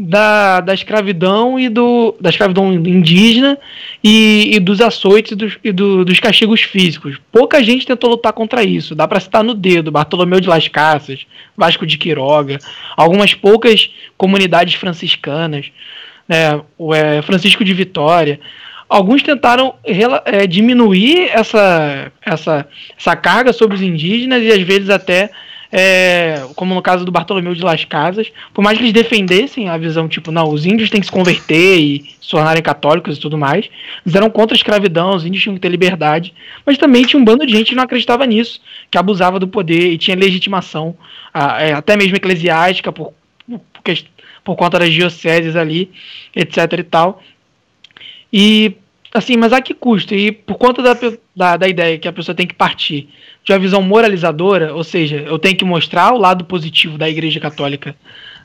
da, 0.00 0.60
da 0.60 0.72
escravidão 0.72 1.58
e 1.58 1.68
do 1.68 2.14
da 2.20 2.30
escravidão 2.30 2.72
indígena 2.72 3.58
e, 4.02 4.54
e 4.54 4.60
dos 4.60 4.80
açoites 4.80 5.32
e, 5.32 5.34
dos, 5.34 5.58
e 5.64 5.72
do, 5.72 6.04
dos 6.04 6.20
castigos 6.20 6.60
físicos. 6.60 7.18
Pouca 7.32 7.62
gente 7.64 7.86
tentou 7.86 8.10
lutar 8.10 8.32
contra 8.32 8.62
isso. 8.62 8.94
Dá 8.94 9.08
para 9.08 9.18
citar 9.18 9.42
no 9.42 9.54
dedo 9.54 9.90
Bartolomeu 9.90 10.40
de 10.40 10.48
Las 10.48 10.68
Casas, 10.68 11.26
Vasco 11.56 11.84
de 11.84 11.98
Quiroga, 11.98 12.58
algumas 12.96 13.34
poucas 13.34 13.90
comunidades 14.16 14.74
franciscanas, 14.74 15.72
né, 16.28 16.60
o 16.76 16.94
é, 16.94 17.22
Francisco 17.22 17.64
de 17.64 17.72
Vitória. 17.72 18.38
Alguns 18.88 19.22
tentaram 19.22 19.74
é, 19.84 20.46
diminuir 20.46 21.28
essa, 21.30 22.12
essa, 22.24 22.66
essa 22.98 23.16
carga 23.16 23.52
sobre 23.52 23.76
os 23.76 23.82
indígenas 23.82 24.42
e 24.42 24.50
às 24.50 24.62
vezes 24.62 24.90
até 24.90 25.30
é, 25.70 26.46
como 26.56 26.74
no 26.74 26.82
caso 26.82 27.04
do 27.04 27.12
Bartolomeu 27.12 27.54
de 27.54 27.62
Las 27.62 27.84
Casas, 27.84 28.32
por 28.54 28.62
mais 28.62 28.78
que 28.78 28.84
eles 28.84 28.92
defendessem 28.92 29.68
a 29.68 29.76
visão, 29.76 30.08
tipo, 30.08 30.30
não, 30.30 30.48
os 30.48 30.64
índios 30.64 30.90
têm 30.90 31.00
que 31.00 31.06
se 31.06 31.12
converter 31.12 31.78
e 31.78 32.16
se 32.20 32.30
tornarem 32.30 32.62
católicos 32.62 33.16
e 33.16 33.20
tudo 33.20 33.36
mais, 33.36 33.68
eles 34.04 34.14
eram 34.14 34.30
contra 34.30 34.54
a 34.54 34.56
escravidão, 34.56 35.14
os 35.14 35.24
índios 35.24 35.42
tinham 35.42 35.54
que 35.54 35.60
ter 35.60 35.68
liberdade, 35.68 36.32
mas 36.64 36.78
também 36.78 37.04
tinha 37.04 37.20
um 37.20 37.24
bando 37.24 37.46
de 37.46 37.52
gente 37.52 37.70
que 37.70 37.74
não 37.74 37.84
acreditava 37.84 38.24
nisso, 38.26 38.60
que 38.90 38.98
abusava 38.98 39.38
do 39.38 39.46
poder 39.46 39.92
e 39.92 39.98
tinha 39.98 40.16
legitimação, 40.16 40.96
é, 41.58 41.72
até 41.72 41.96
mesmo 41.96 42.16
eclesiástica, 42.16 42.90
por, 42.90 43.12
por, 43.46 43.82
por 44.48 44.56
conta 44.56 44.78
das 44.78 44.90
dioceses 44.90 45.54
ali, 45.54 45.90
etc 46.34 46.72
e 46.78 46.82
tal. 46.82 47.22
E 48.32 48.76
assim, 49.12 49.36
mas 49.36 49.52
a 49.52 49.60
que 49.60 49.74
custo? 49.74 50.14
E 50.14 50.32
por 50.32 50.56
conta 50.56 50.80
da, 50.80 50.96
da, 51.36 51.58
da, 51.58 51.68
ideia 51.68 51.98
que 51.98 52.08
a 52.08 52.12
pessoa 52.14 52.34
tem 52.34 52.46
que 52.46 52.54
partir 52.54 53.10
de 53.44 53.52
uma 53.52 53.58
visão 53.58 53.82
moralizadora, 53.82 54.74
ou 54.74 54.82
seja, 54.82 55.16
eu 55.16 55.38
tenho 55.38 55.54
que 55.54 55.66
mostrar 55.66 56.14
o 56.14 56.16
lado 56.16 56.46
positivo 56.46 56.96
da 56.96 57.10
Igreja 57.10 57.38
Católica 57.38 57.94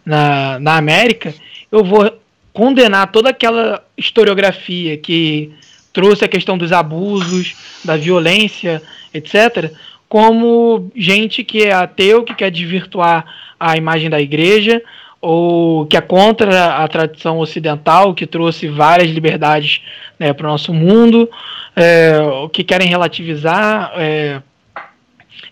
na, 0.05 0.59
na 0.59 0.75
América, 0.75 1.33
eu 1.71 1.85
vou 1.85 2.19
condenar 2.51 3.09
toda 3.09 3.29
aquela 3.29 3.81
historiografia 3.97 4.97
que 4.97 5.53
trouxe 5.93 6.25
a 6.25 6.27
questão 6.27 6.57
dos 6.57 6.73
abusos, 6.73 7.55
da 7.81 7.95
violência, 7.95 8.81
etc., 9.13 9.71
como 10.09 10.91
gente 10.97 11.45
que 11.45 11.63
é 11.63 11.71
ateu, 11.71 12.25
que 12.25 12.35
quer 12.35 12.51
desvirtuar 12.51 13.25
a 13.57 13.77
imagem 13.77 14.09
da 14.09 14.19
igreja, 14.19 14.83
ou 15.25 15.85
que 15.85 15.95
é 15.95 16.01
contra 16.01 16.83
a 16.83 16.87
tradição 16.89 17.39
ocidental, 17.39 18.13
que 18.13 18.27
trouxe 18.27 18.67
várias 18.67 19.09
liberdades 19.09 19.81
né, 20.19 20.33
para 20.33 20.45
o 20.45 20.49
nosso 20.51 20.73
mundo, 20.73 21.29
é, 21.73 22.19
que 22.51 22.61
querem 22.61 22.89
relativizar 22.89 23.93
é, 23.95 24.41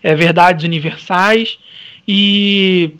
é, 0.02 0.14
verdades 0.14 0.62
universais 0.66 1.58
e, 2.06 2.92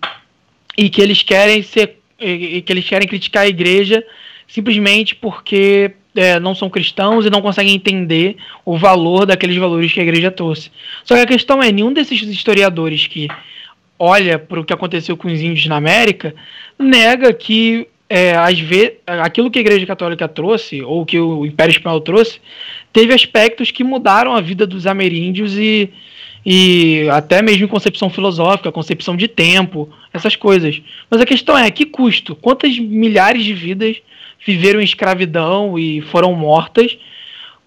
e 0.74 0.88
que 0.88 1.02
eles 1.02 1.22
querem 1.22 1.62
ser 1.62 1.98
e, 2.18 2.62
que 2.62 2.72
eles 2.72 2.88
querem 2.88 3.06
criticar 3.06 3.42
a 3.42 3.48
igreja 3.48 4.02
simplesmente 4.48 5.14
porque 5.14 5.92
é, 6.16 6.40
não 6.40 6.54
são 6.54 6.70
cristãos 6.70 7.26
e 7.26 7.30
não 7.30 7.42
conseguem 7.42 7.74
entender 7.74 8.36
o 8.64 8.78
valor 8.78 9.26
daqueles 9.26 9.58
valores 9.58 9.92
que 9.92 10.00
a 10.00 10.04
igreja 10.04 10.30
trouxe. 10.30 10.70
Só 11.04 11.16
que 11.16 11.20
a 11.20 11.26
questão 11.26 11.62
é, 11.62 11.70
nenhum 11.70 11.92
desses 11.92 12.22
historiadores 12.22 13.06
que 13.06 13.28
olha 14.04 14.36
para 14.36 14.58
o 14.58 14.64
que 14.64 14.72
aconteceu 14.72 15.16
com 15.16 15.28
os 15.28 15.40
índios 15.40 15.66
na 15.66 15.76
América 15.76 16.34
nega 16.76 17.32
que 17.32 17.86
é, 18.10 18.34
às 18.34 18.58
vezes, 18.58 18.94
aquilo 19.06 19.50
que 19.50 19.58
a 19.58 19.62
Igreja 19.62 19.86
Católica 19.86 20.28
trouxe, 20.28 20.82
ou 20.82 21.06
que 21.06 21.18
o 21.18 21.46
Império 21.46 21.70
Espanhol 21.70 22.00
trouxe, 22.00 22.40
teve 22.92 23.14
aspectos 23.14 23.70
que 23.70 23.82
mudaram 23.82 24.34
a 24.34 24.40
vida 24.40 24.66
dos 24.66 24.86
ameríndios 24.86 25.56
e, 25.56 25.88
e 26.44 27.06
até 27.10 27.40
mesmo 27.40 27.68
concepção 27.68 28.10
filosófica, 28.10 28.70
concepção 28.72 29.16
de 29.16 29.28
tempo, 29.28 29.88
essas 30.12 30.36
coisas. 30.36 30.82
Mas 31.08 31.22
a 31.22 31.24
questão 31.24 31.56
é, 31.56 31.70
que 31.70 31.86
custo? 31.86 32.34
Quantas 32.34 32.78
milhares 32.78 33.44
de 33.44 33.54
vidas 33.54 33.96
viveram 34.44 34.80
em 34.80 34.84
escravidão 34.84 35.78
e 35.78 36.02
foram 36.02 36.34
mortas 36.34 36.98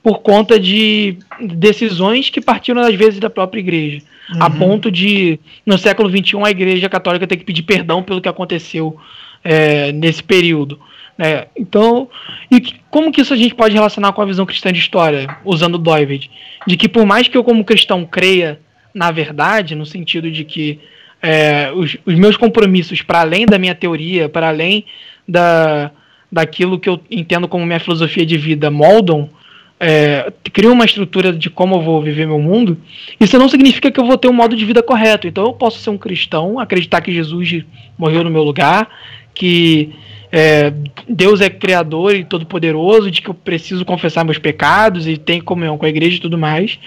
por 0.05 0.19
conta 0.19 0.59
de 0.59 1.17
decisões 1.41 2.29
que 2.29 2.39
partiram 2.39 2.79
às 2.79 2.93
vezes 2.93 3.19
da 3.19 3.27
própria 3.27 3.59
igreja, 3.59 4.03
uhum. 4.31 4.43
a 4.43 4.51
ponto 4.51 4.91
de 4.91 5.39
no 5.65 5.79
século 5.79 6.07
XXI 6.07 6.37
a 6.43 6.51
igreja 6.51 6.87
católica 6.87 7.25
ter 7.25 7.37
que 7.37 7.43
pedir 7.43 7.63
perdão 7.63 8.03
pelo 8.03 8.21
que 8.21 8.29
aconteceu 8.29 8.95
é, 9.43 9.91
nesse 9.91 10.21
período. 10.21 10.79
Né? 11.17 11.47
Então, 11.57 12.07
e 12.51 12.61
como 12.91 13.11
que 13.11 13.19
isso 13.19 13.33
a 13.33 13.35
gente 13.35 13.55
pode 13.55 13.73
relacionar 13.73 14.13
com 14.13 14.21
a 14.21 14.25
visão 14.25 14.45
cristã 14.45 14.71
de 14.71 14.77
história, 14.77 15.39
usando 15.43 15.79
Doived? 15.79 16.29
De 16.67 16.77
que 16.77 16.87
por 16.87 17.03
mais 17.03 17.27
que 17.27 17.35
eu 17.35 17.43
como 17.43 17.65
cristão 17.65 18.05
creia 18.05 18.59
na 18.93 19.09
verdade, 19.09 19.73
no 19.73 19.87
sentido 19.87 20.29
de 20.29 20.43
que 20.43 20.79
é, 21.19 21.71
os, 21.73 21.97
os 22.05 22.13
meus 22.13 22.37
compromissos, 22.37 23.01
para 23.01 23.21
além 23.21 23.47
da 23.47 23.57
minha 23.57 23.73
teoria, 23.73 24.29
para 24.29 24.49
além 24.49 24.85
da, 25.27 25.89
daquilo 26.31 26.79
que 26.79 26.87
eu 26.87 27.01
entendo 27.09 27.47
como 27.47 27.65
minha 27.65 27.79
filosofia 27.79 28.23
de 28.23 28.37
vida, 28.37 28.69
moldam, 28.69 29.31
é, 29.79 30.31
criam 30.53 30.73
uma 30.73 30.85
estrutura 30.85 31.33
de 31.33 31.49
como 31.49 31.75
eu 31.75 31.81
vou 31.81 32.01
viver 32.01 32.25
meu 32.25 32.39
mundo, 32.39 32.77
isso 33.19 33.37
não 33.37 33.49
significa 33.49 33.91
que 33.91 33.99
eu 33.99 34.05
vou 34.05 34.17
ter 34.17 34.29
um 34.29 34.33
modo 34.33 34.55
de 34.55 34.65
vida 34.65 34.81
correto. 34.81 35.27
Então 35.27 35.45
eu 35.45 35.53
posso 35.53 35.79
ser 35.79 35.89
um 35.89 35.97
cristão, 35.97 36.59
acreditar 36.59 37.01
que 37.01 37.13
Jesus 37.13 37.63
morreu 37.97 38.23
no 38.23 38.29
meu 38.29 38.43
lugar, 38.43 38.87
que 39.33 39.91
é, 40.31 40.73
Deus 41.07 41.41
é 41.41 41.49
criador 41.49 42.15
e 42.15 42.23
todo-poderoso, 42.23 43.11
de 43.11 43.21
que 43.21 43.29
eu 43.29 43.33
preciso 43.33 43.85
confessar 43.85 44.23
meus 44.23 44.37
pecados 44.37 45.07
e 45.07 45.17
tem 45.17 45.41
comunhão 45.41 45.77
com 45.77 45.85
a 45.85 45.89
igreja 45.89 46.17
e 46.17 46.21
tudo 46.21 46.37
mais. 46.37 46.79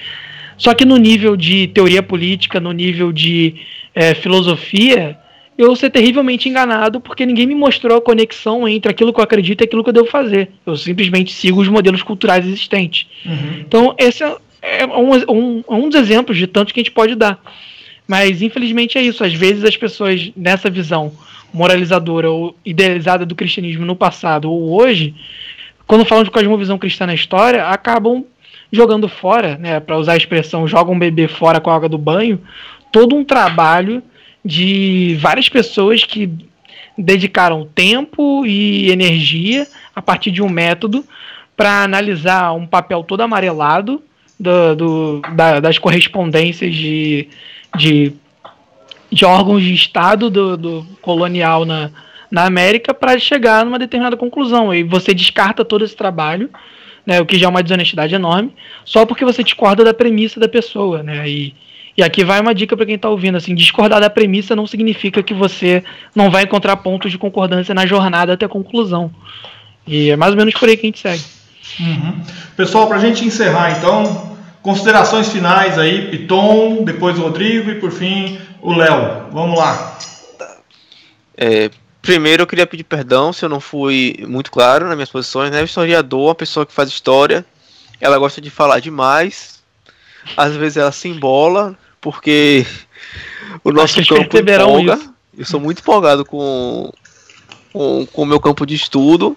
Só 0.56 0.74
que 0.74 0.84
no 0.84 0.96
nível 0.96 1.36
de 1.36 1.68
teoria 1.68 2.02
política, 2.02 2.58
no 2.58 2.72
nível 2.72 3.12
de 3.12 3.54
é, 3.94 4.14
filosofia, 4.14 5.16
eu 5.58 5.74
ser 5.74 5.90
terrivelmente 5.90 6.48
enganado 6.48 7.00
porque 7.00 7.26
ninguém 7.26 7.44
me 7.44 7.54
mostrou 7.54 7.98
a 7.98 8.00
conexão 8.00 8.68
entre 8.68 8.88
aquilo 8.88 9.12
que 9.12 9.18
eu 9.18 9.24
acredito 9.24 9.60
e 9.60 9.64
aquilo 9.64 9.82
que 9.82 9.90
eu 9.90 9.94
devo 9.94 10.06
fazer. 10.06 10.52
Eu 10.64 10.76
simplesmente 10.76 11.32
sigo 11.32 11.60
os 11.60 11.66
modelos 11.66 12.00
culturais 12.00 12.46
existentes. 12.46 13.08
Uhum. 13.26 13.56
Então, 13.66 13.94
esse 13.98 14.22
é, 14.22 14.36
é 14.62 14.86
um, 14.86 15.10
um, 15.28 15.64
um 15.68 15.88
dos 15.88 16.00
exemplos 16.00 16.38
de 16.38 16.46
tantos 16.46 16.72
que 16.72 16.78
a 16.78 16.82
gente 16.82 16.92
pode 16.92 17.16
dar. 17.16 17.42
Mas, 18.06 18.40
infelizmente, 18.40 18.96
é 18.96 19.02
isso. 19.02 19.24
Às 19.24 19.34
vezes 19.34 19.64
as 19.64 19.76
pessoas, 19.76 20.30
nessa 20.36 20.70
visão 20.70 21.12
moralizadora 21.52 22.30
ou 22.30 22.56
idealizada 22.64 23.26
do 23.26 23.34
cristianismo 23.34 23.84
no 23.84 23.96
passado 23.96 24.50
ou 24.50 24.80
hoje, 24.80 25.12
quando 25.88 26.04
falam 26.04 26.22
de 26.22 26.30
cosmovisão 26.30 26.78
cristã 26.78 27.04
na 27.04 27.14
história, 27.14 27.66
acabam 27.66 28.24
jogando 28.70 29.08
fora, 29.08 29.56
né, 29.56 29.80
para 29.80 29.98
usar 29.98 30.12
a 30.12 30.16
expressão 30.16 30.68
joga 30.68 30.90
um 30.90 30.98
bebê 30.98 31.26
fora 31.26 31.58
com 31.58 31.70
a 31.70 31.74
água 31.74 31.88
do 31.88 31.98
banho, 31.98 32.40
todo 32.92 33.16
um 33.16 33.24
trabalho 33.24 34.02
de 34.48 35.18
várias 35.20 35.46
pessoas 35.50 36.02
que 36.02 36.30
dedicaram 36.96 37.68
tempo 37.74 38.46
e 38.46 38.90
energia 38.90 39.66
a 39.94 40.00
partir 40.00 40.30
de 40.30 40.42
um 40.42 40.48
método 40.48 41.04
para 41.54 41.84
analisar 41.84 42.54
um 42.54 42.66
papel 42.66 43.04
todo 43.04 43.20
amarelado 43.20 44.02
do, 44.40 44.74
do 44.74 45.22
da, 45.34 45.60
das 45.60 45.76
correspondências 45.76 46.74
de, 46.74 47.28
de 47.76 48.14
de 49.10 49.24
órgãos 49.24 49.62
de 49.62 49.74
Estado 49.74 50.30
do, 50.30 50.56
do 50.56 50.86
colonial 51.00 51.64
na, 51.64 51.90
na 52.30 52.44
América 52.44 52.92
para 52.92 53.18
chegar 53.18 53.64
numa 53.64 53.78
determinada 53.78 54.16
conclusão. 54.16 54.72
E 54.72 54.82
você 54.82 55.14
descarta 55.14 55.64
todo 55.64 55.84
esse 55.84 55.96
trabalho, 55.96 56.50
né, 57.06 57.20
o 57.20 57.26
que 57.26 57.38
já 57.38 57.46
é 57.46 57.48
uma 57.48 57.62
desonestidade 57.62 58.14
enorme, 58.14 58.52
só 58.84 59.06
porque 59.06 59.24
você 59.24 59.42
discorda 59.42 59.84
da 59.84 59.94
premissa 59.94 60.38
da 60.38 60.48
pessoa. 60.48 61.02
Né, 61.02 61.28
e, 61.28 61.54
e 61.98 62.02
aqui 62.04 62.22
vai 62.22 62.40
uma 62.40 62.54
dica 62.54 62.76
para 62.76 62.86
quem 62.86 62.94
está 62.94 63.08
ouvindo: 63.08 63.36
assim, 63.36 63.56
discordar 63.56 64.00
da 64.00 64.08
premissa 64.08 64.54
não 64.54 64.68
significa 64.68 65.20
que 65.20 65.34
você 65.34 65.82
não 66.14 66.30
vai 66.30 66.44
encontrar 66.44 66.76
pontos 66.76 67.10
de 67.10 67.18
concordância 67.18 67.74
na 67.74 67.84
jornada 67.84 68.34
até 68.34 68.46
a 68.46 68.48
conclusão. 68.48 69.10
E 69.84 70.10
é 70.10 70.16
mais 70.16 70.30
ou 70.30 70.38
menos 70.38 70.54
por 70.54 70.68
aí 70.68 70.76
que 70.76 70.86
a 70.86 70.90
gente 70.90 71.00
segue. 71.00 71.24
Uhum. 71.80 72.20
Pessoal, 72.56 72.86
para 72.86 72.98
a 72.98 73.00
gente 73.00 73.24
encerrar 73.24 73.72
então, 73.72 74.38
considerações 74.62 75.28
finais 75.28 75.76
aí, 75.76 76.08
Piton, 76.08 76.84
depois 76.84 77.18
o 77.18 77.22
Rodrigo 77.22 77.68
e 77.68 77.74
por 77.80 77.90
fim 77.90 78.38
o 78.62 78.72
Léo. 78.74 79.24
Vamos 79.32 79.58
lá. 79.58 79.98
É, 81.36 81.68
primeiro 82.00 82.44
eu 82.44 82.46
queria 82.46 82.66
pedir 82.66 82.84
perdão 82.84 83.32
se 83.32 83.44
eu 83.44 83.48
não 83.48 83.58
fui 83.58 84.24
muito 84.28 84.52
claro 84.52 84.86
nas 84.86 84.94
minhas 84.94 85.10
posições. 85.10 85.50
Né? 85.50 85.62
O 85.62 85.64
historiador, 85.64 86.28
uma 86.28 86.34
pessoa 86.36 86.64
que 86.64 86.72
faz 86.72 86.88
história, 86.88 87.44
ela 88.00 88.18
gosta 88.18 88.40
de 88.40 88.50
falar 88.50 88.78
demais. 88.78 89.58
Às 90.36 90.54
vezes 90.54 90.76
ela 90.76 90.92
se 90.92 91.08
embola, 91.08 91.76
porque 92.00 92.66
o 93.64 93.72
nosso 93.72 94.04
campo 94.06 94.38
empolga. 94.38 94.94
Isso. 94.94 95.14
Eu 95.36 95.44
sou 95.44 95.60
muito 95.60 95.80
empolgado 95.80 96.24
com, 96.24 96.92
com, 97.72 98.06
o 98.12 98.26
meu 98.26 98.40
campo 98.40 98.66
de 98.66 98.74
estudo. 98.74 99.36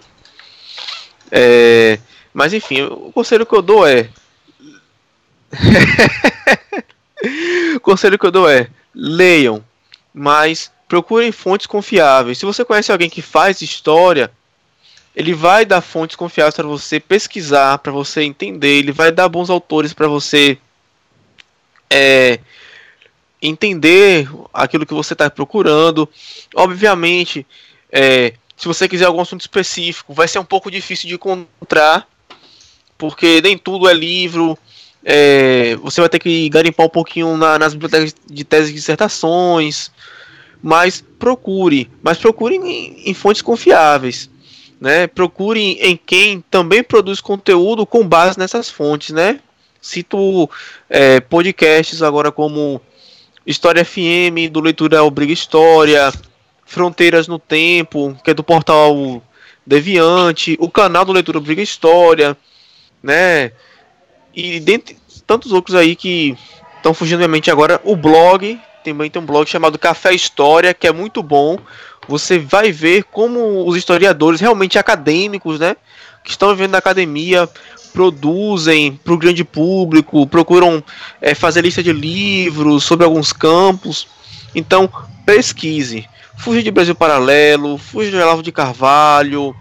É, 1.30 1.98
mas 2.34 2.52
enfim, 2.52 2.82
o 2.82 3.12
conselho 3.12 3.46
que 3.46 3.54
eu 3.54 3.62
dou 3.62 3.86
é. 3.86 4.08
o 7.76 7.80
conselho 7.80 8.18
que 8.18 8.26
eu 8.26 8.30
dou 8.30 8.48
é 8.48 8.68
leiam, 8.94 9.64
mas 10.12 10.72
procurem 10.88 11.30
fontes 11.30 11.66
confiáveis. 11.66 12.38
Se 12.38 12.44
você 12.44 12.64
conhece 12.64 12.90
alguém 12.90 13.08
que 13.08 13.22
faz 13.22 13.62
história, 13.62 14.30
ele 15.14 15.34
vai 15.34 15.64
dar 15.64 15.80
fontes 15.80 16.16
confiáveis 16.16 16.54
para 16.54 16.66
você 16.66 16.98
pesquisar, 16.98 17.78
para 17.78 17.92
você 17.92 18.22
entender, 18.22 18.78
ele 18.78 18.92
vai 18.92 19.12
dar 19.12 19.28
bons 19.28 19.50
autores 19.50 19.92
para 19.92 20.08
você 20.08 20.58
é, 21.92 22.38
entender 23.40 24.26
aquilo 24.52 24.86
que 24.86 24.94
você 24.94 25.12
está 25.12 25.28
procurando. 25.28 26.08
Obviamente, 26.54 27.46
é, 27.90 28.32
se 28.56 28.66
você 28.66 28.88
quiser 28.88 29.04
algum 29.04 29.20
assunto 29.20 29.42
específico, 29.42 30.14
vai 30.14 30.26
ser 30.26 30.38
um 30.38 30.44
pouco 30.44 30.70
difícil 30.70 31.08
de 31.08 31.14
encontrar, 31.14 32.08
porque 32.96 33.42
nem 33.42 33.58
tudo 33.58 33.88
é 33.88 33.92
livro, 33.92 34.56
é, 35.04 35.76
você 35.82 36.00
vai 36.00 36.08
ter 36.08 36.18
que 36.18 36.48
garimpar 36.48 36.86
um 36.86 36.90
pouquinho 36.90 37.36
na, 37.36 37.58
nas 37.58 37.74
bibliotecas 37.74 38.14
de 38.26 38.44
tese 38.44 38.70
e 38.70 38.74
dissertações, 38.74 39.90
mas 40.62 41.04
procure, 41.18 41.90
mas 42.02 42.18
procure 42.18 42.56
em, 42.56 43.10
em 43.10 43.12
fontes 43.12 43.42
confiáveis, 43.42 44.30
né? 44.80 45.08
Procure 45.08 45.72
em 45.80 45.96
quem 45.96 46.42
também 46.48 46.82
produz 46.82 47.20
conteúdo 47.20 47.84
com 47.84 48.06
base 48.06 48.38
nessas 48.38 48.70
fontes, 48.70 49.10
né? 49.10 49.40
Cito 49.82 50.48
é, 50.88 51.18
podcasts 51.18 52.02
agora 52.02 52.30
como 52.30 52.80
História 53.44 53.84
FM, 53.84 54.48
do 54.48 54.60
Leitura 54.60 55.02
Obriga 55.02 55.32
História, 55.32 56.12
Fronteiras 56.64 57.26
no 57.26 57.36
Tempo, 57.36 58.16
que 58.22 58.30
é 58.30 58.34
do 58.34 58.44
portal 58.44 59.20
Deviante, 59.66 60.56
o 60.60 60.70
canal 60.70 61.04
do 61.04 61.12
Leitura 61.12 61.38
Obriga 61.38 61.60
História, 61.60 62.36
né? 63.02 63.50
E 64.32 64.60
dentre 64.60 64.96
tantos 65.26 65.50
outros 65.50 65.74
aí 65.74 65.96
que 65.96 66.36
estão 66.76 66.94
fugindo 66.94 67.18
da 67.18 67.26
minha 67.26 67.36
mente 67.36 67.50
agora, 67.50 67.80
o 67.82 67.96
blog, 67.96 68.60
também 68.84 69.10
tem 69.10 69.20
um 69.20 69.26
blog 69.26 69.48
chamado 69.48 69.78
Café 69.78 70.14
História, 70.14 70.72
que 70.72 70.86
é 70.86 70.92
muito 70.92 71.22
bom. 71.24 71.58
Você 72.06 72.38
vai 72.38 72.70
ver 72.70 73.04
como 73.04 73.66
os 73.66 73.76
historiadores 73.76 74.40
realmente 74.40 74.78
acadêmicos, 74.78 75.58
né, 75.58 75.76
que 76.22 76.30
estão 76.30 76.50
vivendo 76.50 76.72
na 76.72 76.78
academia, 76.78 77.48
produzem 77.92 78.98
para 79.04 79.12
o 79.12 79.18
grande 79.18 79.44
público, 79.44 80.26
procuram 80.26 80.82
é, 81.20 81.34
fazer 81.34 81.62
lista 81.62 81.82
de 81.82 81.92
livros 81.92 82.84
sobre 82.84 83.04
alguns 83.04 83.32
campos. 83.32 84.06
Então, 84.54 84.88
pesquise. 85.26 86.06
Fuja 86.38 86.62
de 86.62 86.70
Brasil 86.70 86.94
Paralelo, 86.94 87.78
fuja 87.78 88.10
de 88.10 88.16
Olavo 88.16 88.42
de 88.42 88.50
Carvalho, 88.50 89.54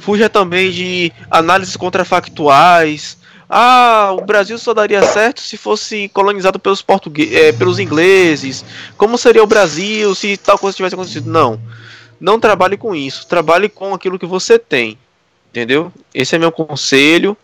fuja 0.00 0.28
também 0.28 0.70
de 0.70 1.12
análises 1.30 1.76
contrafactuais, 1.76 3.18
ah, 3.48 4.10
o 4.18 4.24
Brasil 4.24 4.58
só 4.58 4.72
daria 4.72 5.02
certo 5.02 5.40
se 5.40 5.56
fosse 5.56 6.08
colonizado 6.08 6.58
pelos 6.58 6.82
portugueses, 6.82 7.34
é, 7.34 7.52
pelos 7.52 7.78
ingleses. 7.78 8.64
Como 8.96 9.18
seria 9.18 9.42
o 9.42 9.46
Brasil 9.46 10.14
se 10.14 10.36
tal 10.36 10.58
coisa 10.58 10.76
tivesse 10.76 10.94
acontecido? 10.94 11.30
Não. 11.30 11.60
Não 12.18 12.40
trabalhe 12.40 12.76
com 12.76 12.94
isso. 12.94 13.26
Trabalhe 13.26 13.68
com 13.68 13.94
aquilo 13.94 14.18
que 14.18 14.26
você 14.26 14.58
tem. 14.58 14.98
Entendeu? 15.50 15.92
Esse 16.12 16.34
é 16.34 16.38
meu 16.38 16.50
conselho. 16.50 17.36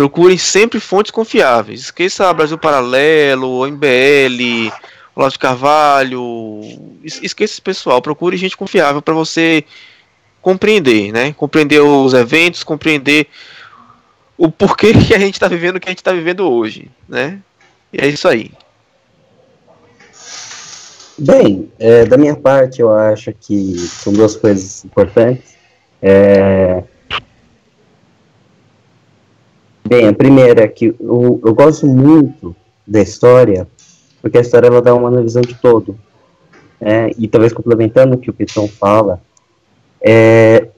Procurem 0.00 0.38
sempre 0.38 0.80
fontes 0.80 1.10
confiáveis. 1.10 1.82
Esqueça 1.82 2.32
Brasil 2.32 2.56
Paralelo, 2.56 3.66
MBL, 3.66 4.72
Olavo 5.14 5.32
de 5.32 5.38
Carvalho. 5.38 6.62
Esqueça 7.04 7.52
esse 7.52 7.60
pessoal. 7.60 8.00
Procure 8.00 8.34
gente 8.38 8.56
confiável 8.56 9.02
para 9.02 9.12
você 9.12 9.62
compreender, 10.40 11.12
né? 11.12 11.34
Compreender 11.34 11.80
os 11.80 12.14
eventos, 12.14 12.64
compreender 12.64 13.26
o 14.38 14.50
porquê 14.50 14.94
que 15.06 15.12
a 15.12 15.18
gente 15.18 15.34
está 15.34 15.48
vivendo 15.48 15.76
o 15.76 15.80
que 15.80 15.88
a 15.88 15.90
gente 15.90 15.98
está 15.98 16.14
vivendo 16.14 16.50
hoje, 16.50 16.90
né? 17.06 17.38
E 17.92 17.98
é 18.00 18.06
isso 18.06 18.26
aí. 18.26 18.50
Bem, 21.18 21.70
é, 21.78 22.06
da 22.06 22.16
minha 22.16 22.36
parte, 22.36 22.80
eu 22.80 22.90
acho 22.90 23.34
que 23.38 23.76
são 23.76 24.14
duas 24.14 24.34
coisas 24.34 24.82
importantes. 24.82 25.56
É... 26.00 26.84
Bem, 29.84 30.08
a 30.08 30.12
primeira 30.12 30.64
é 30.64 30.68
que 30.68 30.94
eu, 31.00 31.40
eu 31.44 31.54
gosto 31.54 31.86
muito 31.86 32.54
da 32.86 33.00
história, 33.00 33.66
porque 34.20 34.38
a 34.38 34.40
história 34.40 34.68
ela 34.68 34.82
dá 34.82 34.94
uma 34.94 35.10
visão 35.22 35.42
de 35.42 35.54
todo. 35.54 35.98
É, 36.80 37.10
e 37.18 37.28
talvez 37.28 37.52
complementando 37.52 38.14
o 38.14 38.18
que 38.18 38.30
o 38.30 38.32
Piton 38.32 38.66
fala, 38.66 39.20
é, 40.00 40.68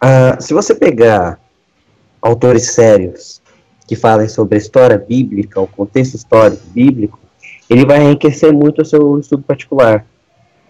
a, 0.00 0.40
se 0.40 0.54
você 0.54 0.74
pegar 0.74 1.40
autores 2.22 2.70
sérios 2.72 3.42
que 3.86 3.96
falem 3.96 4.28
sobre 4.28 4.56
a 4.56 4.58
história 4.58 4.96
bíblica, 4.96 5.60
o 5.60 5.66
contexto 5.66 6.14
histórico 6.14 6.62
bíblico, 6.68 7.18
ele 7.68 7.84
vai 7.84 8.02
enriquecer 8.02 8.52
muito 8.52 8.82
o 8.82 8.84
seu 8.84 9.18
estudo 9.18 9.42
particular. 9.42 10.06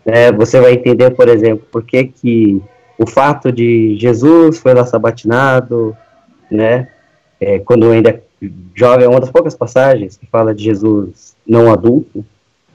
É, 0.05 0.32
você 0.32 0.61
vai 0.61 0.73
entender, 0.74 1.11
por 1.11 1.28
exemplo, 1.28 1.66
por 1.70 1.82
que, 1.82 2.05
que 2.05 2.62
o 2.99 3.07
fato 3.07 3.51
de 3.51 3.97
Jesus 3.99 4.59
foi 4.59 4.74
lá 4.74 4.85
sabatinado, 4.85 5.97
né, 6.51 6.89
é, 7.40 7.59
quando 7.59 7.90
ainda 7.90 8.23
jovem, 8.74 9.06
é 9.06 9.09
uma 9.09 9.20
das 9.20 9.31
poucas 9.31 9.55
passagens 9.55 10.16
que 10.16 10.27
fala 10.27 10.55
de 10.55 10.65
Jesus 10.65 11.35
não 11.47 11.73
adulto, 11.73 12.24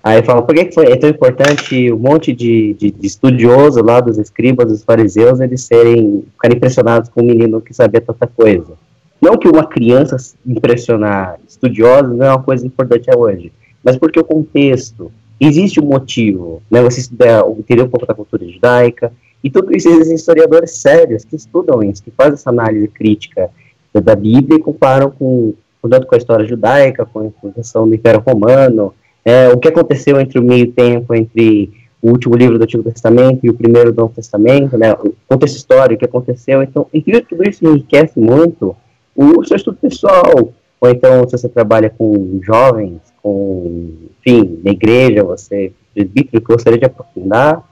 aí 0.03 0.23
fala, 0.23 0.41
por 0.41 0.56
que, 0.56 0.72
foi, 0.72 0.86
é 0.88 0.95
tão 0.95 1.10
importante 1.10 1.91
um 1.91 1.98
monte 1.98 2.34
de, 2.34 2.73
de, 2.73 2.91
de 2.91 3.07
estudiosos 3.07 3.84
lá, 3.84 3.99
dos 3.99 4.18
escribas, 4.18 4.68
dos 4.68 4.84
fariseus, 4.84 5.40
eles 5.40 5.64
serem, 5.64 6.23
ficarem 6.34 6.57
impressionados 6.57 7.10
com 7.10 7.22
um 7.22 7.26
menino 7.26 7.61
que 7.61 7.73
sabia 7.73 8.02
tanta 8.02 8.26
coisa. 8.27 8.73
Não 9.22 9.38
que 9.38 9.48
uma 9.48 9.65
criança 9.65 10.15
impressionar 10.45 11.38
estudiosos 11.48 12.15
não 12.15 12.26
é 12.26 12.30
uma 12.30 12.41
coisa 12.41 12.65
importante 12.65 13.10
hoje, 13.15 13.52
mas 13.84 13.98
porque 13.98 14.19
o 14.19 14.23
contexto, 14.23 15.11
existe 15.40 15.80
um 15.80 15.86
motivo, 15.86 16.61
né, 16.72 16.81
você 16.81 17.02
entender 17.02 17.84
um 17.84 17.90
pouco 17.90 18.06
da 18.06 18.14
cultura 18.14 18.48
judaica, 18.48 19.11
E 19.44 19.49
tudo 19.49 19.76
isso 19.76 19.90
existem 19.90 20.15
historiadores 20.15 20.72
sérios 20.72 21.23
que 21.23 21.36
estudam 21.36 21.81
isso, 21.81 22.03
que 22.03 22.11
fazem 22.11 22.34
essa 22.34 22.49
análise 22.49 22.88
crítica 22.90 23.49
da 23.94 24.16
Bíblia 24.16 24.57
e 24.60 24.61
comparam 24.61 25.10
com, 25.11 25.53
tanto 25.90 26.07
com 26.07 26.16
a 26.16 26.18
história 26.18 26.48
judaica, 26.48 27.06
com 27.06 27.32
a 27.44 27.52
questão 27.52 27.88
do 27.88 27.95
Império 27.95 28.24
Romano, 28.26 28.94
é, 29.26 29.49
o 29.49 29.57
que 29.57 29.68
aconteceu 29.68 30.20
entre 30.20 30.40
o 30.40 30.44
meio 30.44 30.72
tempo, 30.72 31.14
entre 31.14 31.72
o 32.02 32.10
último 32.10 32.36
livro 32.36 32.57
do 32.57 32.64
Antigo 32.64 32.84
Testamento 32.84 33.40
e 33.44 33.49
o 33.49 33.53
primeiro 33.53 33.91
do 33.91 34.02
Novo 34.02 34.14
Testamento, 34.14 34.78
né, 34.78 34.94
o 34.94 35.14
contexto 35.28 35.57
histórico, 35.57 35.95
o 35.95 35.98
que 35.99 36.06
aconteceu. 36.06 36.64
Então, 36.64 36.88
tudo 37.28 37.49
isso 37.49 37.66
enriquece 37.66 38.20
muito 38.20 38.76
o 39.16 39.44
seu 39.44 39.57
estudo 39.57 39.78
pessoal, 39.82 40.53
ou 40.80 40.90
então 40.90 41.28
se 41.28 41.38
você 41.38 41.49
trabalha 41.49 41.90
com 41.90 42.40
jovens, 42.41 43.02
com, 43.22 43.91
enfim, 44.26 44.60
na 44.64 44.72
igreja, 44.72 45.24
você, 45.24 45.74
presbítero, 45.94 46.41
que 46.41 46.53
gostaria 46.53 46.80
de 46.80 46.86
aprofundar, 46.86 47.68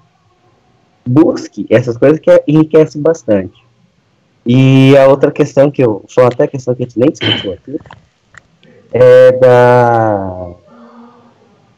busque 1.07 1.65
essas 1.69 1.97
coisas 1.97 2.19
que 2.19 2.43
enriquecem 2.47 3.01
bastante. 3.01 3.66
E 4.47 4.95
a 4.95 5.07
outra 5.07 5.29
questão 5.29 5.69
que 5.69 5.83
eu, 5.83 6.05
foi 6.07 6.23
até 6.23 6.47
questão 6.47 6.73
que 6.73 6.83
a 6.83 6.85
gente 6.85 6.97
nem 6.97 7.09
discutiu 7.09 7.51
aqui, 7.51 7.77
é 8.93 9.31
da, 9.33 10.51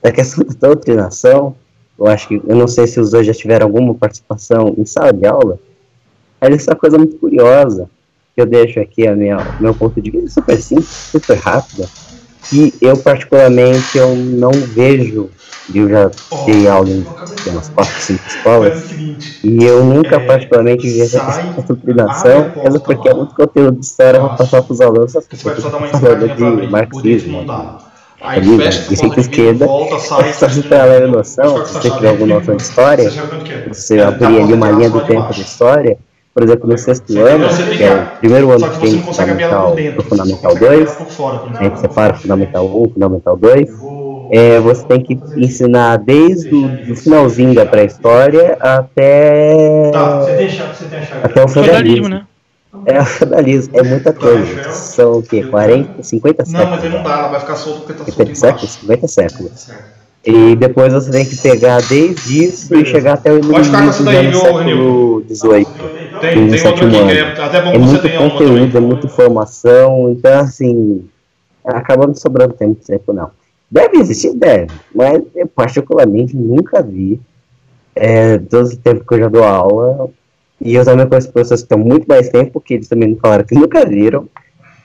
da 0.04 0.12
questão 0.12 0.46
da 0.46 0.68
doutrinação, 0.68 1.56
eu 1.98 2.06
acho 2.06 2.28
que, 2.28 2.36
eu 2.36 2.56
não 2.56 2.68
sei 2.68 2.86
se 2.86 3.00
os 3.00 3.10
dois 3.10 3.26
já 3.26 3.34
tiveram 3.34 3.66
alguma 3.66 3.96
participação 3.96 4.76
em 4.78 4.86
sala 4.86 5.12
de 5.12 5.26
aula, 5.26 5.58
mas 6.40 6.54
essa 6.54 6.72
é 6.74 6.76
coisa 6.76 6.98
muito 6.98 7.18
curiosa, 7.18 7.90
que 8.36 8.42
eu 8.42 8.46
deixo 8.46 8.80
aqui 8.80 9.08
a 9.08 9.16
minha, 9.16 9.38
meu 9.60 9.74
ponto 9.74 10.00
de 10.00 10.12
vista. 10.12 10.40
Super 10.40 10.62
simples, 10.62 11.10
super 11.12 11.38
rápida, 11.38 11.90
que 12.44 12.74
eu 12.82 12.98
particularmente 12.98 13.98
eu 13.98 14.16
não 14.16 14.52
vejo, 14.52 15.30
eu 15.74 15.90
já 15.90 16.10
dei 16.46 16.68
aula 16.68 16.90
em 16.90 17.06
umas 17.48 17.70
4, 17.70 18.02
5 18.02 18.28
escolas, 18.28 18.92
e 19.44 19.64
eu 19.64 19.84
nunca 19.84 20.16
é, 20.16 20.20
particularmente 20.20 20.90
vi 20.90 21.02
essa 21.02 21.20
de 21.20 21.62
doutrinação, 21.62 22.52
mesmo 22.64 22.80
porque 22.80 23.10
é 23.10 23.14
muito 23.14 23.36
conteúdo 23.36 23.80
de 23.80 23.86
história 23.86 24.20
para 24.20 24.30
passar 24.30 24.62
para 24.64 24.74
os 24.74 24.82
alunos, 24.82 25.16
essas 25.16 25.28
pessoas 25.28 25.64
falando 25.92 26.36
de 26.36 26.68
marxismo, 26.68 27.46
Aí 28.22 28.40
ali, 28.40 28.58
fecha, 28.58 28.90
de 28.90 28.98
centro 28.98 29.20
esquerda, 29.22 29.66
só 29.66 30.50
se 30.50 30.62
para 30.64 30.84
leve 30.84 31.08
noção, 31.08 31.66
se 31.66 31.74
você 31.74 31.90
tiver 31.90 32.10
alguma 32.10 32.36
noção 32.36 32.58
de 32.58 32.64
história, 32.64 33.10
você 33.68 34.02
abrir 34.02 34.42
ali 34.42 34.54
uma 34.54 34.72
linha 34.72 34.90
do 34.90 35.00
tempo 35.06 35.34
da 35.34 35.40
história, 35.40 35.98
por 36.40 36.44
exemplo, 36.44 36.70
no 36.70 36.78
sexto 36.78 37.20
ano, 37.20 37.50
que 37.76 37.84
é 37.84 37.94
o 37.94 38.20
primeiro 38.20 38.52
ano 38.52 38.70
que 38.70 38.80
tem 38.80 39.04
fundamental, 39.04 39.76
o 39.98 40.04
fundamental 40.04 40.56
2, 40.56 40.98
a 41.60 41.64
gente 41.64 41.80
separa 41.82 42.14
fundamental 42.14 42.66
1, 42.66 42.90
fundamental 42.92 43.36
2, 43.36 43.70
é, 44.32 44.60
você 44.62 44.86
tem 44.86 45.02
que 45.02 45.20
ensinar 45.36 45.98
desde 45.98 46.56
o 46.56 46.96
finalzinho 46.96 47.54
da 47.54 47.66
pré-história 47.66 48.56
até, 48.62 49.92
tá, 49.92 50.22
até 51.24 51.44
o 51.44 51.48
feudalismo. 51.50 52.08
Né? 52.08 52.24
É 52.86 53.02
o 53.02 53.06
feudalismo, 53.06 53.78
é 53.78 53.84
muita 53.84 54.14
coisa. 54.14 54.72
São 54.72 55.18
o 55.18 55.24
quê? 55.24 55.44
40, 55.44 56.02
50 56.04 56.46
séculos? 56.46 56.64
Não, 56.64 56.72
mas 56.72 56.84
ele 56.86 56.96
não 56.96 57.04
dá, 57.04 57.18
ela 57.18 57.28
vai 57.28 57.40
ficar 57.42 57.56
solto 57.58 57.82
porque 57.82 57.94
tá 57.94 58.06
solto 58.06 58.12
50 58.14 58.36
séculos? 58.36 58.72
50 58.72 59.08
séculos. 59.10 59.70
E 60.26 60.56
depois 60.56 60.94
você 60.94 61.12
tem 61.12 61.26
que 61.26 61.36
pegar 61.38 61.82
desde 61.82 62.46
isso 62.46 62.76
e 62.76 62.86
chegar 62.86 63.14
até 63.14 63.32
o 63.32 63.40
início 63.40 63.72
do 63.72 63.94
século 63.94 65.26
XVIII. 65.28 65.99
Tem, 66.20 66.50
tem 66.50 66.68
outro 66.68 66.88
aqui, 66.88 67.18
é, 67.18 67.22
até 67.42 67.62
bom 67.62 67.72
é 67.72 67.78
muito 67.78 68.18
conteúdo, 68.18 68.78
é 68.78 68.82
muita 68.82 69.06
informação, 69.06 70.12
então 70.12 70.40
assim, 70.40 71.08
acaba 71.66 72.08
não 72.08 72.16
sobrando 72.16 72.54
tempo 72.54 72.80
tempo 72.86 73.14
não. 73.14 73.32
Deve 73.70 73.98
existir, 73.98 74.34
deve, 74.34 74.74
mas 74.94 75.22
eu 75.36 75.48
particularmente 75.48 76.36
nunca 76.36 76.82
vi, 76.82 77.20
é, 77.96 78.38
todo 78.38 78.68
o 78.68 78.78
tempo 78.78 79.06
que 79.06 79.14
eu 79.14 79.20
já 79.20 79.28
dou 79.28 79.44
aula, 79.44 80.10
e 80.62 80.76
eu 80.76 80.84
também 80.84 81.08
conheço 81.08 81.32
pessoas 81.32 81.62
que 81.62 81.66
estão 81.66 81.78
muito 81.78 82.06
mais 82.08 82.30
tempo, 82.30 82.52
porque 82.54 82.76
eles 82.76 82.88
também 82.88 83.10
me 83.10 83.16
falaram 83.16 83.44
que 83.44 83.56
nunca 83.56 83.86
viram, 83.86 84.28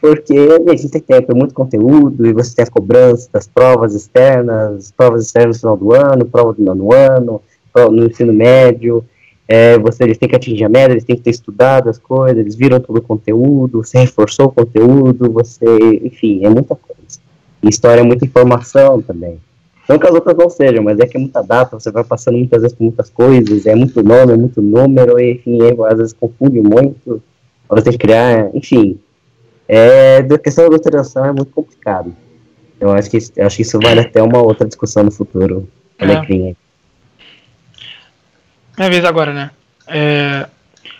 porque 0.00 0.36
a 0.68 0.76
gente 0.76 0.90
tem 0.90 1.00
tempo, 1.00 1.32
é 1.32 1.34
muito 1.34 1.54
conteúdo, 1.54 2.26
e 2.26 2.32
você 2.32 2.54
tem 2.54 2.64
a 2.64 2.70
cobrança 2.70 3.28
das 3.32 3.46
provas 3.46 3.94
externas, 3.94 4.92
provas 4.94 5.24
externas 5.24 5.56
no 5.56 5.60
final 5.60 5.76
do 5.76 5.94
ano, 5.94 6.26
prova 6.26 6.52
do 6.52 6.62
nono 6.62 6.92
ano, 6.92 7.40
no 7.90 8.04
ensino 8.04 8.32
médio, 8.32 9.04
é, 9.46 9.78
você, 9.78 10.04
eles 10.04 10.18
têm 10.18 10.28
que 10.28 10.36
atingir 10.36 10.64
a 10.64 10.68
meta, 10.68 10.92
eles 10.92 11.04
têm 11.04 11.16
que 11.16 11.22
ter 11.22 11.30
estudado 11.30 11.90
as 11.90 11.98
coisas, 11.98 12.38
eles 12.38 12.54
viram 12.54 12.80
todo 12.80 12.96
o 12.96 13.02
conteúdo, 13.02 13.84
você 13.84 13.98
reforçou 13.98 14.46
o 14.46 14.52
conteúdo, 14.52 15.30
você, 15.30 16.00
enfim, 16.02 16.44
é 16.44 16.48
muita 16.48 16.74
coisa. 16.74 17.20
E 17.62 17.68
história 17.68 18.00
é 18.00 18.04
muita 18.04 18.24
informação 18.24 19.02
também. 19.02 19.38
Não 19.86 19.98
que 19.98 20.06
as 20.06 20.14
outras 20.14 20.36
não 20.36 20.48
sejam, 20.48 20.82
mas 20.82 20.98
é 20.98 21.06
que 21.06 21.16
é 21.16 21.20
muita 21.20 21.42
data, 21.42 21.78
você 21.78 21.90
vai 21.90 22.02
passando 22.04 22.38
muitas 22.38 22.62
vezes 22.62 22.76
por 22.76 22.84
muitas 22.84 23.10
coisas, 23.10 23.66
é 23.66 23.74
muito 23.74 24.02
nome, 24.02 24.32
é 24.32 24.36
muito 24.36 24.62
número, 24.62 25.20
enfim, 25.20 25.58
é, 25.62 25.90
às 25.90 25.98
vezes 25.98 26.12
confunde 26.14 26.60
muito, 26.62 27.22
você 27.68 27.82
tem 27.82 27.92
que 27.92 27.98
criar, 27.98 28.50
enfim. 28.54 28.98
É, 29.68 30.18
a 30.18 30.38
questão 30.38 30.64
da 30.64 30.70
doutrinação 30.70 31.24
é 31.24 31.32
muito 31.32 31.52
complicado. 31.52 32.14
Eu 32.80 32.90
acho 32.90 33.10
que, 33.10 33.16
acho 33.16 33.56
que 33.56 33.62
isso 33.62 33.78
vale 33.78 34.00
até 34.00 34.22
uma 34.22 34.42
outra 34.42 34.66
discussão 34.66 35.04
no 35.04 35.10
futuro. 35.10 35.68
É. 35.98 36.04
Alecrim. 36.04 36.56
Minha 38.76 38.90
vez 38.90 39.04
agora, 39.04 39.32
né? 39.32 39.50
É... 39.86 40.46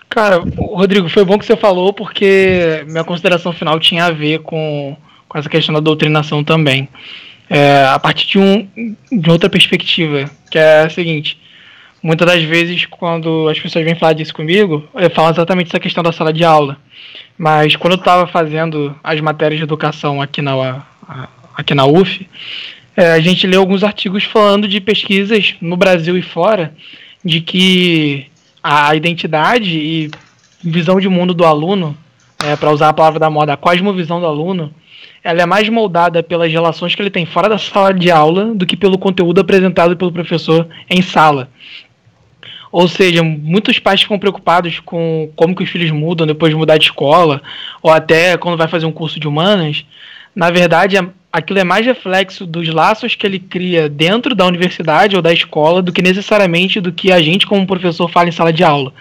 Cara, 0.09 0.45
Rodrigo, 0.57 1.09
foi 1.09 1.25
bom 1.25 1.37
que 1.37 1.45
você 1.45 1.57
falou, 1.57 1.93
porque 1.93 2.85
minha 2.87 3.03
consideração 3.03 3.53
final 3.53 3.81
tinha 3.81 4.05
a 4.05 4.13
ver 4.13 4.41
com, 4.41 4.97
com 5.29 5.39
essa 5.39 5.49
questão 5.49 5.75
da 5.75 5.81
doutrinação 5.81 6.45
também. 6.45 6.89
É, 7.51 7.85
a 7.87 7.99
partir 7.99 8.29
de, 8.29 8.39
um, 8.39 8.97
de 9.11 9.29
outra 9.29 9.51
perspectiva, 9.51 10.31
que 10.49 10.57
é 10.57 10.83
a 10.83 10.89
seguinte: 10.89 11.37
muitas 12.01 12.27
das 12.29 12.43
vezes, 12.45 12.87
quando 12.87 13.49
as 13.49 13.59
pessoas 13.59 13.85
vêm 13.85 13.97
falar 13.97 14.13
disso 14.13 14.33
comigo, 14.33 14.89
eu 14.95 15.11
falo 15.11 15.31
exatamente 15.31 15.69
essa 15.69 15.81
questão 15.81 16.03
da 16.03 16.13
sala 16.13 16.33
de 16.33 16.45
aula. 16.45 16.77
Mas 17.37 17.75
quando 17.75 17.95
eu 17.95 17.99
estava 17.99 18.27
fazendo 18.29 18.95
as 19.03 19.21
matérias 19.21 19.59
de 19.59 19.65
educação 19.65 20.23
aqui 20.23 20.41
na, 20.41 20.85
aqui 21.57 21.75
na 21.75 21.87
UF, 21.87 22.25
é, 22.97 23.13
a 23.13 23.21
gente 23.21 23.49
lê 23.49 23.57
alguns 23.57 23.83
artigos 23.83 24.23
falando 24.23 24.69
de 24.69 24.81
pesquisas 24.81 25.57
no 25.61 25.77
Brasil 25.77 26.17
e 26.17 26.23
fora 26.23 26.73
de 27.25 27.41
que 27.41 28.27
a 28.63 28.95
identidade 28.95 29.79
e 29.79 30.11
visão 30.63 31.01
de 31.01 31.09
mundo 31.09 31.35
do 31.35 31.45
aluno, 31.45 31.97
é, 32.45 32.57
para 32.57 32.71
usar 32.71 32.89
a 32.89 32.93
palavra 32.93 33.21
da 33.21 33.31
moda, 33.31 33.53
a 33.53 33.57
cosmovisão 33.57 34.21
do 34.21 34.27
aluno, 34.27 34.73
ela 35.23 35.43
é 35.43 35.47
mais 35.47 35.69
moldada 35.69 36.23
pelas 36.23 36.53
relações 36.53 36.95
que 36.95 37.01
ele 37.01 37.11
tem 37.11 37.25
fora 37.25 37.49
da 37.49 37.59
sala 37.59 37.95
de 37.95 38.11
aula 38.11 38.55
do 38.55 38.67
que 38.67 38.77
pelo 38.77 38.99
conteúdo 38.99 39.41
apresentado 39.41 39.97
pelo 39.97 40.13
professor 40.13 40.69
em 40.89 41.01
sala. 41.01 41.49
Ou 42.71 42.89
seja, 42.89 43.23
muitos 43.23 43.79
pais 43.79 44.03
ficam 44.03 44.19
preocupados 44.19 44.81
com 44.81 45.31
como 45.37 45.55
que 45.55 45.63
os 45.63 45.71
filhos 45.71 45.91
mudam 45.93 46.27
depois 46.27 46.51
de 46.51 46.57
mudar 46.57 46.77
de 46.77 46.87
escola, 46.87 47.41
ou 47.81 47.91
até 47.91 48.37
quando 48.37 48.59
vai 48.59 48.69
fazer 48.69 48.85
um 48.85 48.93
curso 48.93 49.21
de 49.21 49.29
humanas. 49.29 49.87
Na 50.35 50.51
verdade, 50.51 50.99
aquilo 51.35 51.59
é 51.59 51.65
mais 51.65 51.85
reflexo 51.85 52.47
dos 52.47 52.69
laços 52.69 53.17
que 53.17 53.27
ele 53.27 53.41
cria 53.41 53.89
dentro 53.89 54.37
da 54.37 54.47
universidade 54.47 55.17
ou 55.17 55.21
da 55.21 55.33
escola 55.33 55.83
do 55.83 55.93
que 55.93 56.01
necessariamente 56.01 56.81
do 56.81 56.93
que 56.93 57.11
a 57.11 57.21
gente, 57.21 57.45
como 57.45 57.67
professor, 57.67 58.09
fala 58.09 58.29
em 58.29 58.33
sala 58.33 58.53
de 58.53 58.63
aula. 58.63 58.93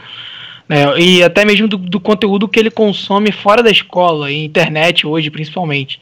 É, 0.67 0.99
e 0.99 1.21
até 1.21 1.45
mesmo 1.45 1.67
do, 1.67 1.77
do, 1.77 1.99
conteúdo 1.99 2.47
que 2.47 2.59
ele 2.59 2.71
consome 2.71 3.31
fora 3.31 3.61
da 3.61 3.69
escola, 3.69 4.31
internet 4.31 5.05
hoje 5.05 5.29
principalmente. 5.29 5.99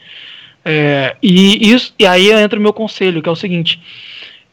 É, 0.63 1.17
e, 1.21 1.69
isso, 1.69 1.93
e 1.99 2.05
aí 2.05 2.31
entra 2.31 2.57
o 2.57 2.61
meu 2.61 2.71
conselho, 2.71 3.21
que 3.21 3.27
é 3.27 3.31
o 3.31 3.35
seguinte: 3.35 3.81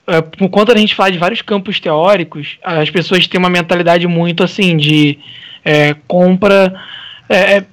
é, 0.04 0.20
por 0.20 0.48
conta 0.48 0.74
da 0.74 0.80
gente 0.80 0.96
falar 0.96 1.10
de 1.10 1.18
vários 1.18 1.42
campos 1.42 1.78
teóricos, 1.78 2.58
as 2.64 2.90
pessoas 2.90 3.28
têm 3.28 3.38
uma 3.38 3.50
mentalidade 3.50 4.04
muito 4.08 4.42
assim 4.42 4.76
de 4.76 5.16
é, 5.64 5.94
compra. 6.08 6.74
É, 7.28 7.58
é, 7.58 7.66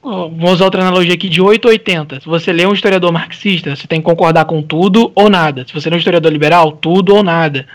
Vou 0.00 0.50
usar 0.50 0.64
outra 0.64 0.80
analogia 0.80 1.14
aqui 1.14 1.28
de 1.28 1.40
8 1.40 1.66
a 1.66 1.70
80. 1.70 2.20
Se 2.20 2.26
você 2.26 2.52
lê 2.52 2.64
um 2.64 2.72
historiador 2.72 3.12
marxista, 3.12 3.74
você 3.74 3.86
tem 3.86 4.00
que 4.00 4.06
concordar 4.06 4.44
com 4.44 4.62
tudo 4.62 5.10
ou 5.14 5.28
nada. 5.28 5.64
Se 5.66 5.74
você 5.74 5.90
lê 5.90 5.96
um 5.96 5.98
historiador 5.98 6.32
liberal, 6.32 6.72
tudo 6.72 7.14
ou 7.14 7.22
nada. 7.22 7.66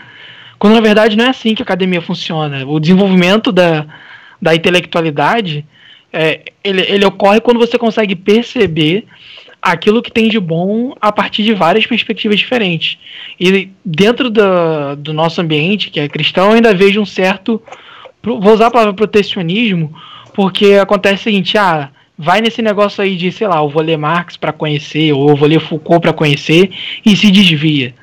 Quando 0.58 0.74
na 0.74 0.80
verdade 0.80 1.16
não 1.16 1.26
é 1.26 1.28
assim 1.28 1.54
que 1.54 1.62
a 1.62 1.64
academia 1.64 2.00
funciona. 2.00 2.66
O 2.66 2.80
desenvolvimento 2.80 3.52
da, 3.52 3.86
da 4.40 4.54
intelectualidade 4.54 5.64
é, 6.16 6.42
ele, 6.62 6.82
ele 6.82 7.04
ocorre 7.04 7.40
quando 7.40 7.58
você 7.58 7.76
consegue 7.76 8.14
perceber 8.14 9.04
aquilo 9.60 10.00
que 10.00 10.12
tem 10.12 10.28
de 10.28 10.38
bom 10.38 10.94
a 11.00 11.10
partir 11.10 11.42
de 11.42 11.52
várias 11.52 11.86
perspectivas 11.86 12.38
diferentes. 12.38 12.98
E 13.40 13.68
dentro 13.84 14.30
do, 14.30 14.94
do 14.96 15.12
nosso 15.12 15.40
ambiente, 15.40 15.90
que 15.90 15.98
é 15.98 16.08
cristão, 16.08 16.50
eu 16.50 16.52
ainda 16.52 16.72
vejo 16.72 17.00
um 17.00 17.06
certo. 17.06 17.60
Vou 18.22 18.52
usar 18.52 18.68
a 18.68 18.70
palavra 18.70 18.94
protecionismo, 18.94 19.92
porque 20.34 20.74
acontece 20.74 21.22
o 21.22 21.24
seguinte: 21.24 21.58
ah, 21.58 21.90
vai 22.16 22.40
nesse 22.40 22.62
negócio 22.62 23.02
aí 23.02 23.16
de, 23.16 23.30
sei 23.32 23.48
lá, 23.48 23.58
eu 23.58 23.68
vou 23.68 23.82
ler 23.82 23.96
Marx 23.96 24.36
para 24.36 24.52
conhecer, 24.52 25.12
ou 25.12 25.30
eu 25.30 25.36
vou 25.36 25.48
ler 25.48 25.60
Foucault 25.60 26.00
para 26.00 26.12
conhecer, 26.12 26.70
e 27.04 27.16
se 27.16 27.30
desvia. 27.30 27.94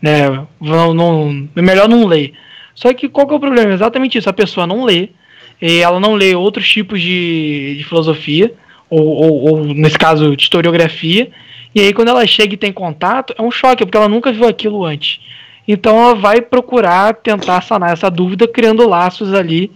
Né? 0.00 0.28
Não, 0.60 0.92
não, 0.92 1.48
é 1.54 1.62
melhor 1.62 1.88
não 1.88 2.06
ler. 2.06 2.32
Só 2.74 2.92
que 2.92 3.08
qual 3.08 3.26
que 3.26 3.32
é 3.32 3.36
o 3.36 3.40
problema? 3.40 3.72
Exatamente 3.72 4.18
isso, 4.18 4.28
a 4.28 4.32
pessoa 4.32 4.66
não 4.66 4.84
lê, 4.84 5.10
ela 5.60 6.00
não 6.00 6.14
lê 6.14 6.34
outros 6.34 6.68
tipos 6.68 7.00
de, 7.00 7.76
de 7.78 7.84
filosofia, 7.84 8.52
ou, 8.90 9.06
ou, 9.06 9.42
ou, 9.50 9.64
nesse 9.64 9.98
caso 9.98 10.36
de 10.36 10.42
historiografia, 10.42 11.30
e 11.74 11.80
aí 11.80 11.92
quando 11.92 12.08
ela 12.08 12.26
chega 12.26 12.54
e 12.54 12.58
tem 12.58 12.72
contato, 12.72 13.34
é 13.38 13.42
um 13.42 13.50
choque, 13.50 13.84
porque 13.84 13.96
ela 13.96 14.08
nunca 14.08 14.32
viu 14.32 14.46
aquilo 14.46 14.84
antes. 14.84 15.20
Então 15.66 15.96
ela 15.96 16.14
vai 16.14 16.42
procurar 16.42 17.14
tentar 17.14 17.60
sanar 17.62 17.92
essa 17.92 18.10
dúvida 18.10 18.48
criando 18.48 18.88
laços 18.88 19.32
ali 19.32 19.70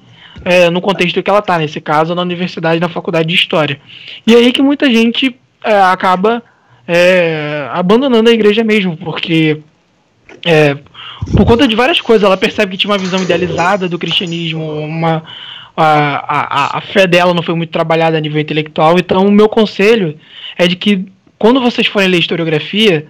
é, 0.44 0.70
no 0.70 0.80
contexto 0.80 1.22
que 1.22 1.30
ela 1.30 1.40
está, 1.40 1.58
nesse 1.58 1.80
caso, 1.80 2.14
na 2.14 2.22
universidade, 2.22 2.80
na 2.80 2.88
faculdade 2.88 3.28
de 3.28 3.34
História. 3.34 3.80
E 4.26 4.34
aí 4.34 4.52
que 4.52 4.62
muita 4.62 4.90
gente 4.90 5.34
é, 5.64 5.80
acaba 5.80 6.42
é, 6.86 7.68
abandonando 7.72 8.30
a 8.30 8.32
igreja 8.32 8.62
mesmo, 8.62 8.96
porque 8.96 9.60
é, 10.44 10.76
por 11.36 11.44
conta 11.44 11.66
de 11.66 11.74
várias 11.74 12.00
coisas, 12.00 12.24
ela 12.24 12.36
percebe 12.36 12.72
que 12.72 12.78
tinha 12.78 12.90
uma 12.90 12.98
visão 12.98 13.20
idealizada 13.20 13.88
do 13.88 13.98
cristianismo, 13.98 14.64
uma, 14.80 15.24
a, 15.76 16.74
a, 16.74 16.78
a 16.78 16.80
fé 16.80 17.06
dela 17.06 17.34
não 17.34 17.42
foi 17.42 17.54
muito 17.54 17.70
trabalhada 17.70 18.16
a 18.16 18.20
nível 18.20 18.40
intelectual, 18.40 18.96
então 18.98 19.26
o 19.26 19.32
meu 19.32 19.48
conselho 19.48 20.16
é 20.56 20.66
de 20.66 20.76
que 20.76 21.06
quando 21.38 21.60
vocês 21.60 21.86
forem 21.86 22.08
ler 22.08 22.18
historiografia, 22.18 23.06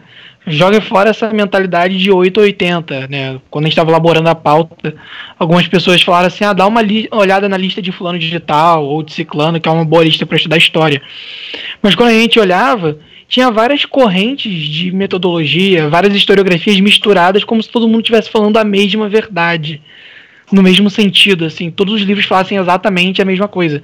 joguem 0.47 0.81
fora 0.81 1.11
essa 1.11 1.31
mentalidade 1.31 1.99
de 1.99 2.11
8 2.11 2.39
ou 2.39 2.45
80, 2.45 3.09
né? 3.09 3.41
Quando 3.51 3.65
a 3.65 3.67
gente 3.67 3.73
estava 3.73 3.91
elaborando 3.91 4.29
a 4.29 4.35
pauta, 4.35 4.95
algumas 5.39 5.67
pessoas 5.67 6.03
falaram 6.03 6.29
assim: 6.29 6.45
ah, 6.45 6.53
dá 6.53 6.67
uma 6.67 6.83
olhada 7.11 7.49
na 7.49 7.57
lista 7.57 7.83
de 7.83 7.91
fulano 7.91 8.19
digital 8.19 8.85
ou 8.85 9.03
de 9.03 9.13
ciclano, 9.13 9.61
que 9.61 9.69
é 9.69 9.73
uma 9.73 9.85
boa 9.85 10.05
lista 10.05 10.25
para 10.25 10.37
estudar 10.37 10.57
história. 10.57 11.03
Mas 11.83 11.95
quando 11.95 12.11
a 12.11 12.19
gente 12.19 12.39
olhava, 12.39 12.99
tinha 13.29 13.51
várias 13.51 13.85
correntes 13.85 14.53
de 14.53 14.93
metodologia, 14.93 15.89
várias 15.89 16.15
historiografias 16.15 16.79
misturadas, 16.79 17.43
como 17.43 17.63
se 17.63 17.69
todo 17.69 17.89
mundo 17.89 18.01
estivesse 18.01 18.31
falando 18.31 18.57
a 18.57 18.65
mesma 18.65 19.09
verdade, 19.09 19.83
no 20.53 20.63
mesmo 20.63 20.89
sentido, 20.89 21.45
assim, 21.45 21.71
todos 21.71 21.95
os 21.95 22.03
livros 22.03 22.25
falassem 22.25 22.57
exatamente 22.57 23.21
a 23.21 23.25
mesma 23.25 23.49
coisa. 23.49 23.83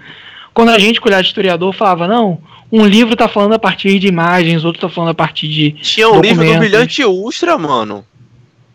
Quando 0.55 0.69
a 0.69 0.79
gente, 0.79 1.01
colher 1.01 1.21
de 1.23 1.29
historiador, 1.29 1.73
falava, 1.73 2.07
não, 2.07 2.41
um 2.73 2.87
livro 2.87 3.15
tá 3.15 3.29
falando 3.29 3.53
a 3.53 3.59
partir 3.59 3.99
de 3.99 4.09
imagens, 4.09 4.65
outro 4.65 4.81
tá 4.81 4.89
falando 4.89 5.11
a 5.11 5.15
partir 5.15 5.47
de. 5.47 5.73
Tinha 5.73 6.09
um 6.09 6.23
livro 6.23 6.43
do 6.45 6.59
Brilhante 6.59 7.05
Ustra, 7.05 7.59
mano. 7.59 8.03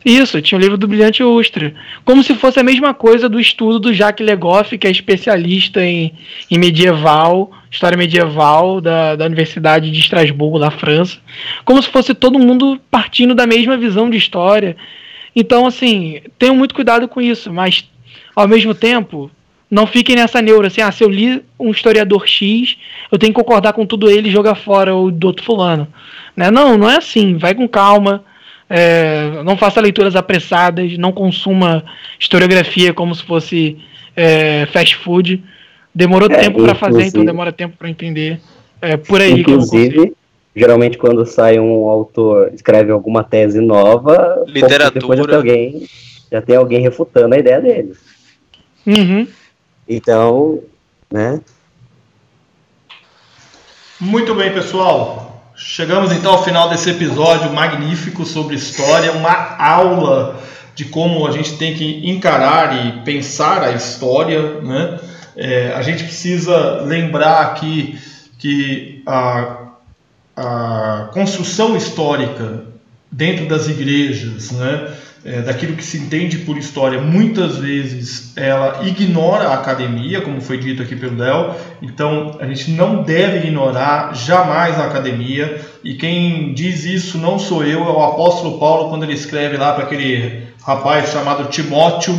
Isso, 0.06 0.42
tinha 0.42 0.58
o 0.58 0.62
livro 0.62 0.78
do 0.78 0.88
Brilhante 0.88 1.24
Ustra. 1.24 1.74
Como 2.06 2.24
se 2.24 2.36
fosse 2.36 2.60
a 2.60 2.64
mesma 2.64 2.94
coisa 2.94 3.28
do 3.28 3.40
estudo 3.40 3.80
do 3.80 3.94
Jacques 3.94 4.26
Legoff, 4.26 4.78
que 4.78 4.88
é 4.88 4.92
especialista 4.92 5.84
em, 5.84 6.14
em 6.50 6.58
medieval, 6.58 7.52
história 7.70 7.98
medieval 7.98 8.80
da, 8.80 9.16
da 9.16 9.26
Universidade 9.26 9.92
de 9.92 10.00
Estrasburgo, 10.00 10.60
na 10.60 10.70
França. 10.72 11.18
Como 11.66 11.82
se 11.82 11.90
fosse 11.90 12.14
todo 12.14 12.40
mundo 12.40 12.80
partindo 12.90 13.34
da 13.34 13.48
mesma 13.48 13.76
visão 13.76 14.10
de 14.10 14.18
história. 14.18 14.78
Então, 15.36 15.66
assim, 15.66 16.22
tenham 16.38 16.56
muito 16.56 16.74
cuidado 16.74 17.08
com 17.08 17.20
isso, 17.20 17.52
mas 17.52 17.90
ao 18.36 18.48
mesmo 18.48 18.74
tempo, 18.74 19.30
não 19.70 19.86
fiquem 19.86 20.16
nessa 20.16 20.42
neura 20.42 20.68
assim, 20.68 20.82
ah, 20.82 20.92
se 20.92 21.04
eu 21.04 21.10
li 21.10 21.44
um 21.60 21.72
historiador 21.72 22.28
X, 22.28 22.78
eu 23.12 23.18
tenho 23.18 23.34
que 23.34 23.40
concordar 23.40 23.74
com 23.74 23.86
tudo 23.86 24.10
ele 24.10 24.30
e 24.30 24.32
jogar 24.32 24.56
fora 24.56 24.96
o 24.96 25.12
do 25.12 25.28
outro 25.28 25.44
fulano. 25.44 25.88
Né? 26.36 26.50
Não, 26.50 26.78
não 26.78 26.90
é 26.90 26.98
assim. 26.98 27.38
Vai 27.38 27.54
com 27.54 27.68
calma. 27.68 28.24
É, 28.70 29.42
não 29.46 29.58
faça 29.58 29.80
leituras 29.80 30.16
apressadas, 30.16 30.98
não 30.98 31.12
consuma 31.12 31.86
historiografia 32.20 32.94
como 32.94 33.16
se 33.16 33.24
fosse 33.24 33.78
é, 34.16 34.66
fast 34.68 34.96
food. 34.98 35.44
Demorou 35.94 36.30
é, 36.30 36.38
tempo 36.38 36.62
para 36.62 36.76
fazer, 36.76 37.06
então 37.06 37.26
demora 37.26 37.52
tempo 37.52 37.76
para 37.78 37.90
entender. 37.90 38.40
É 38.82 38.98
por 38.98 39.22
aí 39.22 39.40
inclusive, 39.40 40.14
geralmente 40.56 40.98
quando 40.98 41.26
sai 41.26 41.60
um 41.60 41.88
autor, 41.88 42.52
escreve 42.54 42.92
alguma 42.92 43.24
tese 43.24 43.60
nova, 43.60 44.44
literatura, 44.48 44.92
depois 44.92 45.20
já 45.20 45.26
tem 45.26 45.36
alguém, 45.36 45.88
já 46.32 46.42
tem 46.42 46.56
alguém 46.56 46.82
refutando 46.82 47.36
a 47.36 47.40
ideia 47.40 47.62
dele. 47.62 47.94
Uhum. 48.86 49.28
Então, 49.88 50.62
né? 51.12 51.40
Muito 54.00 54.36
bem, 54.36 54.54
pessoal. 54.54 55.52
Chegamos 55.56 56.12
então 56.12 56.34
ao 56.34 56.44
final 56.44 56.70
desse 56.70 56.90
episódio 56.90 57.52
magnífico 57.52 58.26
sobre 58.26 58.56
história, 58.56 59.14
uma 59.14 59.58
aula 59.58 60.40
de 60.76 60.86
como 60.86 61.26
a 61.26 61.32
gente 61.32 61.58
tem 61.58 61.74
que 61.74 62.08
encarar 62.08 62.86
e 62.86 63.02
pensar 63.02 63.64
a 63.64 63.72
história, 63.72 64.62
né? 64.62 65.00
É, 65.36 65.74
a 65.74 65.82
gente 65.82 66.04
precisa 66.04 66.82
lembrar 66.82 67.42
aqui 67.42 67.98
que 68.38 69.02
a, 69.08 69.70
a 70.36 71.10
construção 71.12 71.76
histórica 71.76 72.66
dentro 73.12 73.48
das 73.48 73.68
igrejas, 73.68 74.52
né? 74.52 74.94
É, 75.28 75.42
daquilo 75.42 75.76
que 75.76 75.84
se 75.84 75.98
entende 75.98 76.38
por 76.40 76.58
história, 76.58 77.02
muitas 77.02 77.58
vezes 77.58 78.32
ela 78.38 78.88
ignora 78.88 79.50
a 79.50 79.56
academia, 79.56 80.22
como 80.22 80.40
foi 80.40 80.58
dito 80.58 80.82
aqui 80.82 80.96
pelo 80.96 81.18
Léo, 81.18 81.54
então 81.82 82.38
a 82.40 82.46
gente 82.48 82.72
não 82.72 83.04
deve 83.04 83.40
ignorar 83.40 84.16
jamais 84.16 84.80
a 84.80 84.86
academia, 84.86 85.60
e 85.84 85.96
quem 85.96 86.54
diz 86.54 86.86
isso 86.86 87.18
não 87.18 87.38
sou 87.38 87.66
eu, 87.66 87.84
é 87.84 87.92
o 87.92 88.02
apóstolo 88.02 88.58
Paulo, 88.58 88.90
quando 88.90 89.04
ele 89.04 89.14
escreve 89.14 89.58
lá 89.58 89.74
para 89.74 89.84
aquele 89.84 90.44
rapaz 90.64 91.12
chamado 91.12 91.50
Timóteo, 91.50 92.16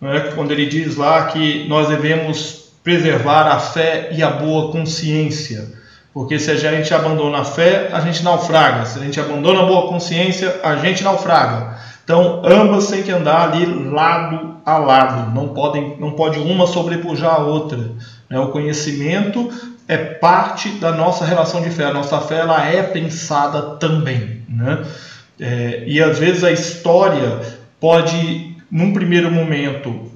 né, 0.00 0.30
quando 0.36 0.52
ele 0.52 0.66
diz 0.66 0.94
lá 0.94 1.26
que 1.26 1.66
nós 1.66 1.88
devemos 1.88 2.70
preservar 2.84 3.48
a 3.48 3.58
fé 3.58 4.10
e 4.12 4.22
a 4.22 4.30
boa 4.30 4.70
consciência. 4.70 5.72
Porque 6.12 6.38
se 6.38 6.52
a 6.52 6.54
gente 6.54 6.94
abandona 6.94 7.38
a 7.38 7.44
fé, 7.44 7.88
a 7.92 7.98
gente 7.98 8.22
naufraga. 8.22 8.86
Se 8.86 9.00
a 9.00 9.02
gente 9.02 9.18
abandona 9.18 9.62
a 9.62 9.66
boa 9.66 9.88
consciência, 9.88 10.60
a 10.62 10.76
gente 10.76 11.02
naufraga. 11.02 11.74
Então, 12.04 12.42
ambas 12.44 12.88
têm 12.88 13.02
que 13.02 13.10
andar 13.10 13.50
ali 13.50 13.64
lado 13.90 14.54
a 14.64 14.78
lado, 14.78 15.34
não, 15.34 15.48
podem, 15.48 15.96
não 15.98 16.12
pode 16.12 16.38
uma 16.38 16.66
sobrepujar 16.66 17.34
a 17.34 17.38
outra. 17.38 17.92
Né? 18.30 18.38
O 18.38 18.48
conhecimento 18.48 19.50
é 19.88 19.96
parte 19.96 20.70
da 20.70 20.92
nossa 20.92 21.24
relação 21.24 21.62
de 21.62 21.70
fé, 21.70 21.84
a 21.84 21.92
nossa 21.92 22.20
fé 22.20 22.36
ela 22.36 22.66
é 22.66 22.82
pensada 22.82 23.76
também. 23.76 24.42
Né? 24.48 24.84
É, 25.38 25.84
e 25.86 26.02
às 26.02 26.18
vezes 26.18 26.44
a 26.44 26.52
história 26.52 27.40
pode, 27.80 28.56
num 28.70 28.92
primeiro 28.92 29.30
momento, 29.30 30.10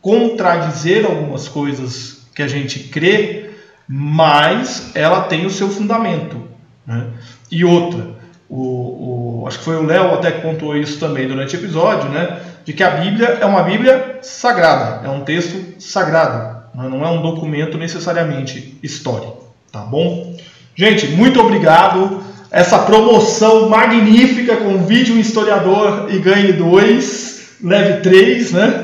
contradizer 0.00 1.04
algumas 1.04 1.48
coisas 1.48 2.26
que 2.34 2.42
a 2.42 2.48
gente 2.48 2.78
crê, 2.84 3.50
mas 3.86 4.92
ela 4.94 5.22
tem 5.22 5.44
o 5.44 5.50
seu 5.50 5.68
fundamento. 5.68 6.48
Né? 6.86 7.06
E 7.50 7.64
outra, 7.64 8.19
o, 8.50 9.42
o, 9.42 9.46
acho 9.46 9.58
que 9.58 9.64
foi 9.64 9.76
o 9.76 9.86
Léo 9.86 10.12
até 10.12 10.32
que 10.32 10.40
pontuou 10.40 10.76
isso 10.76 10.98
também 10.98 11.28
durante 11.28 11.54
o 11.54 11.60
episódio, 11.60 12.10
né? 12.10 12.40
De 12.64 12.72
que 12.72 12.82
a 12.82 12.90
Bíblia 12.90 13.38
é 13.40 13.46
uma 13.46 13.62
Bíblia 13.62 14.18
sagrada, 14.22 15.06
é 15.06 15.08
um 15.08 15.20
texto 15.20 15.80
sagrado, 15.80 16.56
né, 16.74 16.88
não 16.88 17.04
é 17.04 17.08
um 17.08 17.22
documento 17.22 17.78
necessariamente 17.78 18.76
histórico, 18.82 19.44
tá 19.70 19.80
bom? 19.80 20.36
Gente, 20.74 21.06
muito 21.08 21.40
obrigado. 21.40 22.22
Essa 22.50 22.80
promoção 22.80 23.68
magnífica 23.68 24.56
com 24.56 24.84
vídeo 24.84 25.16
historiador 25.16 26.08
e 26.10 26.18
ganhe 26.18 26.52
dois, 26.52 27.56
leve 27.62 28.00
três, 28.00 28.50
né? 28.50 28.82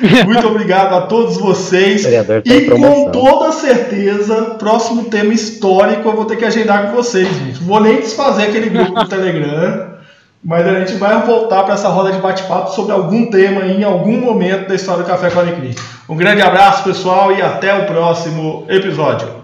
Muito 0.24 0.46
obrigado 0.46 0.94
a 0.94 1.02
todos 1.02 1.36
vocês. 1.36 2.04
E 2.44 2.66
com 2.66 3.10
toda 3.10 3.52
certeza, 3.52 4.56
próximo 4.58 5.04
tema 5.04 5.32
histórico 5.32 6.08
eu 6.08 6.16
vou 6.16 6.24
ter 6.24 6.36
que 6.36 6.44
agendar 6.44 6.88
com 6.90 6.96
vocês, 6.96 7.28
gente. 7.28 7.62
Vou 7.62 7.80
nem 7.80 7.96
desfazer 7.96 8.44
aquele 8.44 8.70
grupo 8.70 8.92
do 8.94 9.08
Telegram, 9.08 9.92
mas 10.44 10.66
a 10.66 10.80
gente 10.80 10.94
vai 10.94 11.20
voltar 11.22 11.64
para 11.64 11.74
essa 11.74 11.88
roda 11.88 12.12
de 12.12 12.18
bate-papo 12.18 12.70
sobre 12.72 12.92
algum 12.92 13.30
tema 13.30 13.62
em 13.66 13.84
algum 13.84 14.18
momento 14.18 14.68
da 14.68 14.74
história 14.74 15.02
do 15.02 15.08
Café 15.08 15.30
com 15.30 15.40
Alecrim. 15.40 15.74
Um 16.08 16.16
grande 16.16 16.42
abraço, 16.42 16.84
pessoal, 16.84 17.32
e 17.32 17.40
até 17.40 17.74
o 17.74 17.86
próximo 17.86 18.64
episódio. 18.68 19.41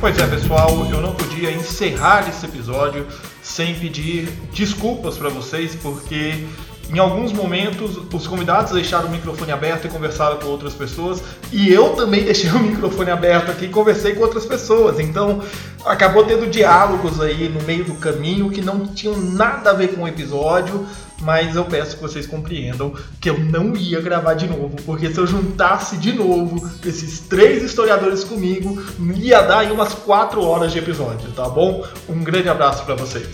Pois 0.00 0.18
é, 0.18 0.26
pessoal, 0.26 0.86
eu 0.90 1.02
não 1.02 1.12
podia 1.12 1.50
encerrar 1.50 2.26
esse 2.26 2.46
episódio 2.46 3.06
sem 3.42 3.74
pedir 3.74 4.30
desculpas 4.50 5.18
para 5.18 5.28
vocês, 5.28 5.74
porque 5.74 6.46
em 6.90 6.98
alguns 6.98 7.34
momentos 7.34 7.98
os 8.10 8.26
convidados 8.26 8.72
deixaram 8.72 9.08
o 9.08 9.10
microfone 9.10 9.52
aberto 9.52 9.86
e 9.86 9.90
conversaram 9.90 10.38
com 10.38 10.46
outras 10.46 10.72
pessoas, 10.72 11.22
e 11.52 11.70
eu 11.70 11.90
também 11.90 12.24
deixei 12.24 12.50
o 12.50 12.58
microfone 12.58 13.10
aberto 13.10 13.50
aqui 13.50 13.66
e 13.66 13.68
conversei 13.68 14.14
com 14.14 14.22
outras 14.22 14.46
pessoas. 14.46 14.98
Então 14.98 15.42
acabou 15.84 16.24
tendo 16.24 16.48
diálogos 16.48 17.20
aí 17.20 17.50
no 17.50 17.62
meio 17.64 17.84
do 17.84 17.94
caminho 17.96 18.48
que 18.48 18.62
não 18.62 18.86
tinham 18.86 19.20
nada 19.20 19.68
a 19.68 19.74
ver 19.74 19.88
com 19.88 20.04
o 20.04 20.08
episódio, 20.08 20.86
mas 21.20 21.56
eu 21.56 21.64
peço 21.64 21.96
que 21.96 22.02
vocês 22.02 22.26
compreendam 22.26 22.94
que 23.20 23.28
eu 23.28 23.38
não 23.38 23.76
ia 23.76 24.00
gravar 24.00 24.34
de 24.34 24.46
novo, 24.46 24.76
porque 24.84 25.12
se 25.12 25.18
eu 25.18 25.26
juntasse 25.26 25.96
de 25.96 26.12
novo 26.12 26.68
esses 26.84 27.20
três 27.20 27.62
historiadores 27.62 28.24
comigo, 28.24 28.82
ia 29.14 29.42
dar 29.42 29.58
aí 29.58 29.70
umas 29.70 29.92
quatro 29.94 30.42
horas 30.42 30.72
de 30.72 30.78
episódio, 30.78 31.30
tá 31.32 31.48
bom? 31.48 31.84
Um 32.08 32.22
grande 32.24 32.48
abraço 32.48 32.84
para 32.84 32.94
vocês. 32.94 33.28